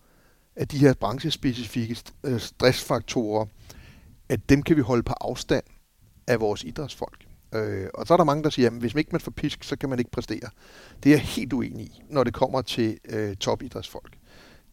at 0.56 0.72
de 0.72 0.78
her 0.78 0.94
branchespecifikke 0.94 1.96
øh, 2.24 2.40
stressfaktorer, 2.40 3.46
at 4.28 4.48
dem 4.48 4.62
kan 4.62 4.76
vi 4.76 4.80
holde 4.80 5.02
på 5.02 5.12
afstand 5.20 5.64
af 6.26 6.40
vores 6.40 6.64
idrætsfolk. 6.64 7.24
Øh, 7.54 7.88
og 7.94 8.06
så 8.06 8.12
er 8.14 8.16
der 8.16 8.24
mange, 8.24 8.44
der 8.44 8.50
siger, 8.50 8.70
at 8.70 8.74
hvis 8.74 8.94
man 8.94 8.98
ikke 8.98 9.12
man 9.12 9.20
får 9.20 9.30
pisk, 9.30 9.64
så 9.64 9.76
kan 9.76 9.88
man 9.88 9.98
ikke 9.98 10.10
præstere. 10.10 10.50
Det 11.02 11.10
er 11.10 11.16
jeg 11.16 11.20
helt 11.20 11.52
uenig 11.52 11.86
i, 11.86 12.02
når 12.10 12.24
det 12.24 12.34
kommer 12.34 12.62
til 12.62 12.98
øh, 13.08 13.36
topidrætsfolk. 13.36 14.18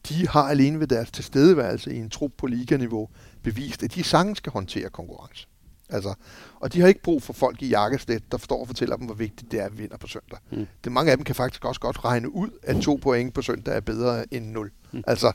De 0.10 0.28
har 0.28 0.44
alene 0.44 0.80
ved 0.80 0.88
deres 0.88 1.12
tilstedeværelse 1.12 1.94
i 1.94 1.98
en 1.98 2.10
trup 2.10 2.32
på 2.38 2.48
liganiveau 2.48 3.10
bevist, 3.44 3.84
at 3.84 3.96
de 3.96 4.04
sagtens 4.04 4.38
skal 4.38 4.52
håndtere 4.52 4.90
konkurrence. 4.90 5.48
Altså, 5.92 6.14
og 6.60 6.74
de 6.74 6.82
har 6.82 6.88
ikke 6.88 7.02
brug 7.02 7.24
for 7.24 7.34
folk 7.34 7.62
i 7.62 7.68
jakkeslæt, 7.68 8.24
der 8.32 8.38
forstår 8.38 8.62
og 8.62 8.68
fortæller 8.68 8.98
dem, 8.98 9.06
hvor 9.06 9.16
vigtigt 9.16 9.52
det 9.52 9.60
er, 9.60 9.66
at 9.66 9.78
vi 9.78 9.82
vinder 9.82 9.98
på 9.98 10.08
søndag. 10.08 10.40
Mm. 10.52 10.68
Det, 10.84 10.92
mange 10.92 11.12
af 11.12 11.18
dem 11.18 11.24
kan 11.24 11.36
faktisk 11.36 11.66
også 11.66 11.82
godt 11.82 12.06
regne 12.06 12.36
ud, 12.36 12.50
at 12.64 12.82
to 12.82 13.00
point 13.02 13.34
på 13.34 13.42
søndag 13.42 13.76
er 13.76 13.80
bedre 13.80 14.34
end 14.34 14.46
nul. 14.46 14.72
Mm. 14.92 15.04
Altså, 15.08 15.32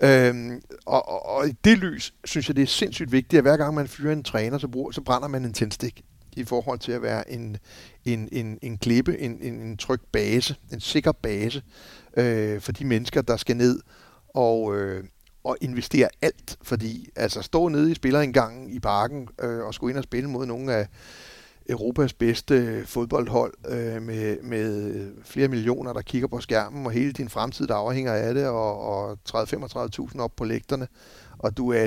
øhm, 0.00 0.62
og, 0.86 1.08
og, 1.08 1.26
og 1.26 1.48
i 1.48 1.52
det 1.64 1.78
lys, 1.78 2.14
synes 2.24 2.48
jeg, 2.48 2.56
det 2.56 2.62
er 2.62 2.66
sindssygt 2.66 3.12
vigtigt, 3.12 3.38
at 3.38 3.44
hver 3.44 3.56
gang 3.56 3.74
man 3.74 3.88
fyrer 3.88 4.12
en 4.12 4.22
træner, 4.22 4.58
så, 4.58 4.68
bruger, 4.68 4.90
så 4.90 5.00
brænder 5.00 5.28
man 5.28 5.44
en 5.44 5.52
tændstik 5.52 6.04
i 6.36 6.44
forhold 6.44 6.78
til 6.78 6.92
at 6.92 7.02
være 7.02 7.30
en, 7.30 7.56
en, 8.04 8.28
en, 8.32 8.58
en 8.62 8.78
klippe, 8.78 9.18
en, 9.18 9.38
en, 9.42 9.54
en 9.54 9.76
tryg 9.76 10.00
base, 10.12 10.56
en 10.72 10.80
sikker 10.80 11.12
base 11.12 11.62
øh, 12.16 12.60
for 12.60 12.72
de 12.72 12.84
mennesker, 12.84 13.22
der 13.22 13.36
skal 13.36 13.56
ned 13.56 13.80
og, 14.34 14.76
øh, 14.76 15.04
og 15.44 15.56
investere 15.60 16.08
alt, 16.22 16.58
fordi 16.62 17.08
altså 17.16 17.42
stå 17.42 17.68
nede 17.68 17.90
i 17.90 17.94
spillerindgangen 17.94 18.70
i 18.70 18.80
parken 18.80 19.28
øh, 19.42 19.64
og 19.64 19.74
skulle 19.74 19.90
ind 19.90 19.98
og 19.98 20.04
spille 20.04 20.30
mod 20.30 20.46
nogle 20.46 20.72
af 20.72 20.86
Europas 21.68 22.12
bedste 22.12 22.86
fodboldhold 22.86 23.54
øh, 23.68 24.02
med, 24.02 24.42
med 24.42 25.06
flere 25.24 25.48
millioner, 25.48 25.92
der 25.92 26.02
kigger 26.02 26.28
på 26.28 26.40
skærmen, 26.40 26.86
og 26.86 26.92
hele 26.92 27.12
din 27.12 27.28
fremtid, 27.28 27.66
der 27.66 27.74
afhænger 27.74 28.12
af 28.12 28.34
det, 28.34 28.46
og, 28.46 28.80
og 28.80 29.18
30-35.000 29.28 30.20
op 30.20 30.32
på 30.36 30.44
lægterne, 30.44 30.88
og 31.38 31.56
du 31.56 31.72
er 31.72 31.86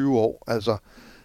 18-19-20 0.00 0.08
år, 0.08 0.44
altså 0.46 0.76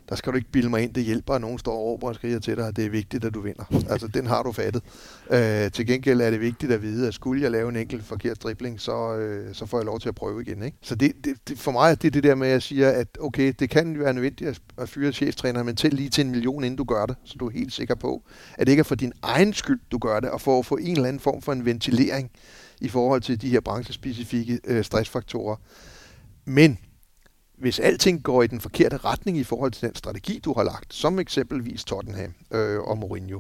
der 0.10 0.16
skal 0.16 0.32
du 0.32 0.38
ikke 0.38 0.52
bilde 0.52 0.70
mig 0.70 0.84
ind, 0.84 0.94
det 0.94 1.04
hjælper, 1.04 1.34
at 1.34 1.42
nogen 1.42 1.60
står 1.60 1.74
over 1.74 2.10
og 2.10 2.16
skriger 2.16 2.40
til 2.40 2.58
dig, 2.58 2.68
at 2.68 2.76
det 2.76 2.86
er 2.86 2.90
vigtigt, 2.90 3.26
at 3.26 3.34
du 3.34 3.42
vinder. 3.42 3.64
Altså, 3.96 4.08
den 4.08 4.28
har 4.28 4.44
du 4.44 4.52
fattet. 4.52 4.84
Øh, 5.32 5.72
til 5.72 5.88
gengæld 5.88 6.22
er 6.22 6.30
det 6.30 6.42
vigtigt 6.42 6.72
at 6.72 6.82
vide, 6.82 7.08
at 7.08 7.14
skulle 7.14 7.42
jeg 7.42 7.52
lave 7.52 7.70
en 7.70 7.76
enkelt 7.76 8.04
forkert 8.04 8.44
dribling, 8.44 8.82
så, 8.82 9.16
øh, 9.16 9.56
så 9.56 9.66
får 9.66 9.78
jeg 9.78 9.86
lov 9.86 10.00
til 10.00 10.10
at 10.10 10.16
prøve 10.16 10.42
igen. 10.42 10.64
Ikke? 10.64 10.78
Så 10.82 10.96
det, 10.96 11.12
det, 11.24 11.36
det, 11.48 11.60
for 11.60 11.72
mig 11.72 11.92
er 11.92 11.96
det 11.96 12.14
det 12.14 12.24
der 12.24 12.36
med, 12.36 12.48
at 12.48 12.54
jeg 12.54 12.62
siger, 12.62 12.90
at 12.90 13.08
okay, 13.22 13.54
det 13.60 13.70
kan 13.70 14.00
være 14.00 14.14
nødvendigt 14.14 14.50
at, 14.50 14.62
at 14.78 14.90
fyre 14.90 15.12
cheftræner, 15.12 15.64
men 15.64 15.76
tæl 15.76 15.94
lige 15.94 16.10
til 16.10 16.26
en 16.26 16.32
million, 16.32 16.64
inden 16.64 16.78
du 16.78 16.84
gør 16.84 17.06
det, 17.06 17.16
så 17.24 17.36
du 17.40 17.48
er 17.48 17.52
helt 17.52 17.74
sikker 17.74 17.96
på, 17.96 18.24
at 18.58 18.68
det 18.68 18.72
ikke 18.72 18.80
er 18.80 18.84
for 18.84 18.96
din 18.96 19.14
egen 19.22 19.54
skyld, 19.54 19.80
du 19.92 19.98
gør 19.98 20.20
det, 20.20 20.30
og 20.30 20.42
for 20.42 20.60
at 20.60 20.66
få 20.66 20.76
en 20.76 20.92
eller 20.92 21.08
anden 21.08 21.20
form 21.20 21.42
for 21.42 21.54
en 21.54 21.66
ventilering 21.66 22.32
i 22.82 22.88
forhold 22.88 23.22
til 23.22 23.42
de 23.42 23.50
her 23.50 23.60
branchespecifikke 23.60 24.60
øh, 24.66 24.84
stressfaktorer. 24.84 25.56
Men 26.46 26.78
hvis 27.58 27.80
alting 27.80 28.24
går 28.24 28.44
i 28.44 28.48
den 28.48 28.62
forkerte 28.62 28.98
retning 28.98 29.38
i 29.38 29.44
forhold 29.44 29.72
til 29.72 29.88
den 29.88 29.96
strategi, 29.96 30.40
du 30.40 30.54
har 30.54 30.64
lagt, 30.64 30.94
som 30.94 31.20
eksempelvis 31.20 31.84
Tottenham 31.84 32.34
øh, 32.52 32.80
og 32.80 32.98
Mourinho, 32.98 33.40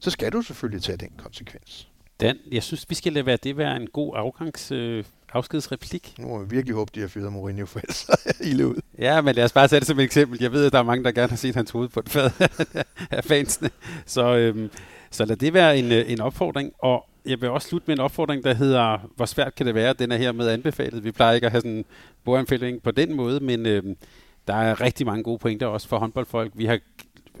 så 0.00 0.10
skal 0.10 0.32
du 0.32 0.42
selvfølgelig 0.42 0.82
tage 0.82 0.96
den 0.96 1.10
konsekvens. 1.18 1.88
Dan, 2.20 2.36
jeg 2.52 2.62
synes, 2.62 2.86
vi 2.88 2.94
skal 2.94 3.12
lade 3.12 3.26
være, 3.26 3.38
det 3.42 3.56
være 3.56 3.76
en 3.76 3.86
god 3.86 4.12
afgangs, 4.16 4.72
øh, 4.72 5.04
afskedsreplik. 5.32 6.14
Nu 6.18 6.28
må 6.28 6.38
vi 6.38 6.50
virkelig 6.50 6.74
håbe, 6.74 6.90
de 6.94 7.00
har 7.00 7.08
fyret 7.08 7.32
Mourinho, 7.32 7.66
for 7.66 7.80
ellers 7.80 8.08
er 8.60 8.64
ud. 8.64 8.80
Ja, 8.98 9.20
men 9.20 9.34
lad 9.34 9.44
os 9.44 9.52
bare 9.52 9.68
sætte 9.68 9.80
det 9.80 9.86
som 9.86 9.98
et 9.98 10.04
eksempel. 10.04 10.38
Jeg 10.40 10.52
ved, 10.52 10.66
at 10.66 10.72
der 10.72 10.78
er 10.78 10.82
mange, 10.82 11.04
der 11.04 11.12
gerne 11.12 11.28
har 11.28 11.36
set 11.36 11.54
hans 11.54 11.70
hoved 11.70 11.88
på 11.88 12.00
et 12.00 12.08
fad 12.08 12.30
af 13.10 13.24
fansene. 13.30 13.70
Så, 14.06 14.36
øhm, 14.36 14.70
så 15.10 15.24
lad 15.24 15.36
det 15.36 15.54
være 15.54 15.78
en, 15.78 15.92
øh, 15.92 16.12
en 16.12 16.20
opfordring. 16.20 16.72
Og 16.78 17.06
jeg 17.28 17.40
vil 17.40 17.50
også 17.50 17.68
slutte 17.68 17.84
med 17.86 17.96
en 17.96 18.00
opfordring, 18.00 18.44
der 18.44 18.54
hedder, 18.54 18.98
hvor 19.16 19.26
svært 19.26 19.54
kan 19.54 19.66
det 19.66 19.74
være, 19.74 19.92
den 19.92 20.12
er 20.12 20.16
her 20.16 20.32
med 20.32 20.48
anbefalet. 20.48 21.04
Vi 21.04 21.12
plejer 21.12 21.32
ikke 21.34 21.46
at 21.46 21.50
have 21.50 21.60
sådan 21.60 21.76
en 21.76 21.84
boganbefaling 22.24 22.82
på 22.82 22.90
den 22.90 23.14
måde, 23.14 23.40
men 23.40 23.66
øh, 23.66 23.82
der 24.48 24.54
er 24.54 24.80
rigtig 24.80 25.06
mange 25.06 25.22
gode 25.22 25.38
pointer 25.38 25.66
også 25.66 25.88
for 25.88 25.98
håndboldfolk. 25.98 26.52
Vi 26.54 26.66
har 26.66 26.78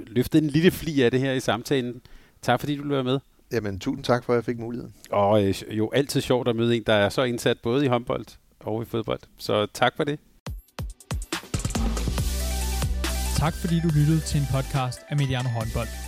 løftet 0.06 0.42
en 0.42 0.50
lille 0.50 0.70
fli 0.70 1.02
af 1.02 1.10
det 1.10 1.20
her 1.20 1.32
i 1.32 1.40
samtalen. 1.40 2.00
Tak 2.42 2.60
fordi 2.60 2.76
du 2.76 2.82
vil 2.82 2.90
være 2.90 3.04
med. 3.04 3.18
Jamen, 3.52 3.78
tusind 3.78 4.04
tak 4.04 4.24
for, 4.24 4.32
at 4.32 4.36
jeg 4.36 4.44
fik 4.44 4.58
muligheden. 4.58 4.94
Og 5.10 5.44
øh, 5.44 5.54
jo 5.70 5.90
altid 5.94 6.20
sjovt 6.20 6.48
at 6.48 6.56
møde 6.56 6.76
en, 6.76 6.82
der 6.86 6.92
er 6.92 7.08
så 7.08 7.22
indsat 7.22 7.58
både 7.62 7.84
i 7.84 7.88
håndbold 7.88 8.26
og 8.60 8.82
i 8.82 8.84
fodbold. 8.84 9.20
Så 9.38 9.66
tak 9.74 9.96
for 9.96 10.04
det. 10.04 10.18
Tak 13.36 13.54
fordi 13.54 13.80
du 13.80 13.88
lyttede 13.88 14.20
til 14.20 14.40
en 14.40 14.46
podcast 14.52 15.00
af 15.08 15.16
Mediano 15.16 15.48
Håndbold. 15.48 16.07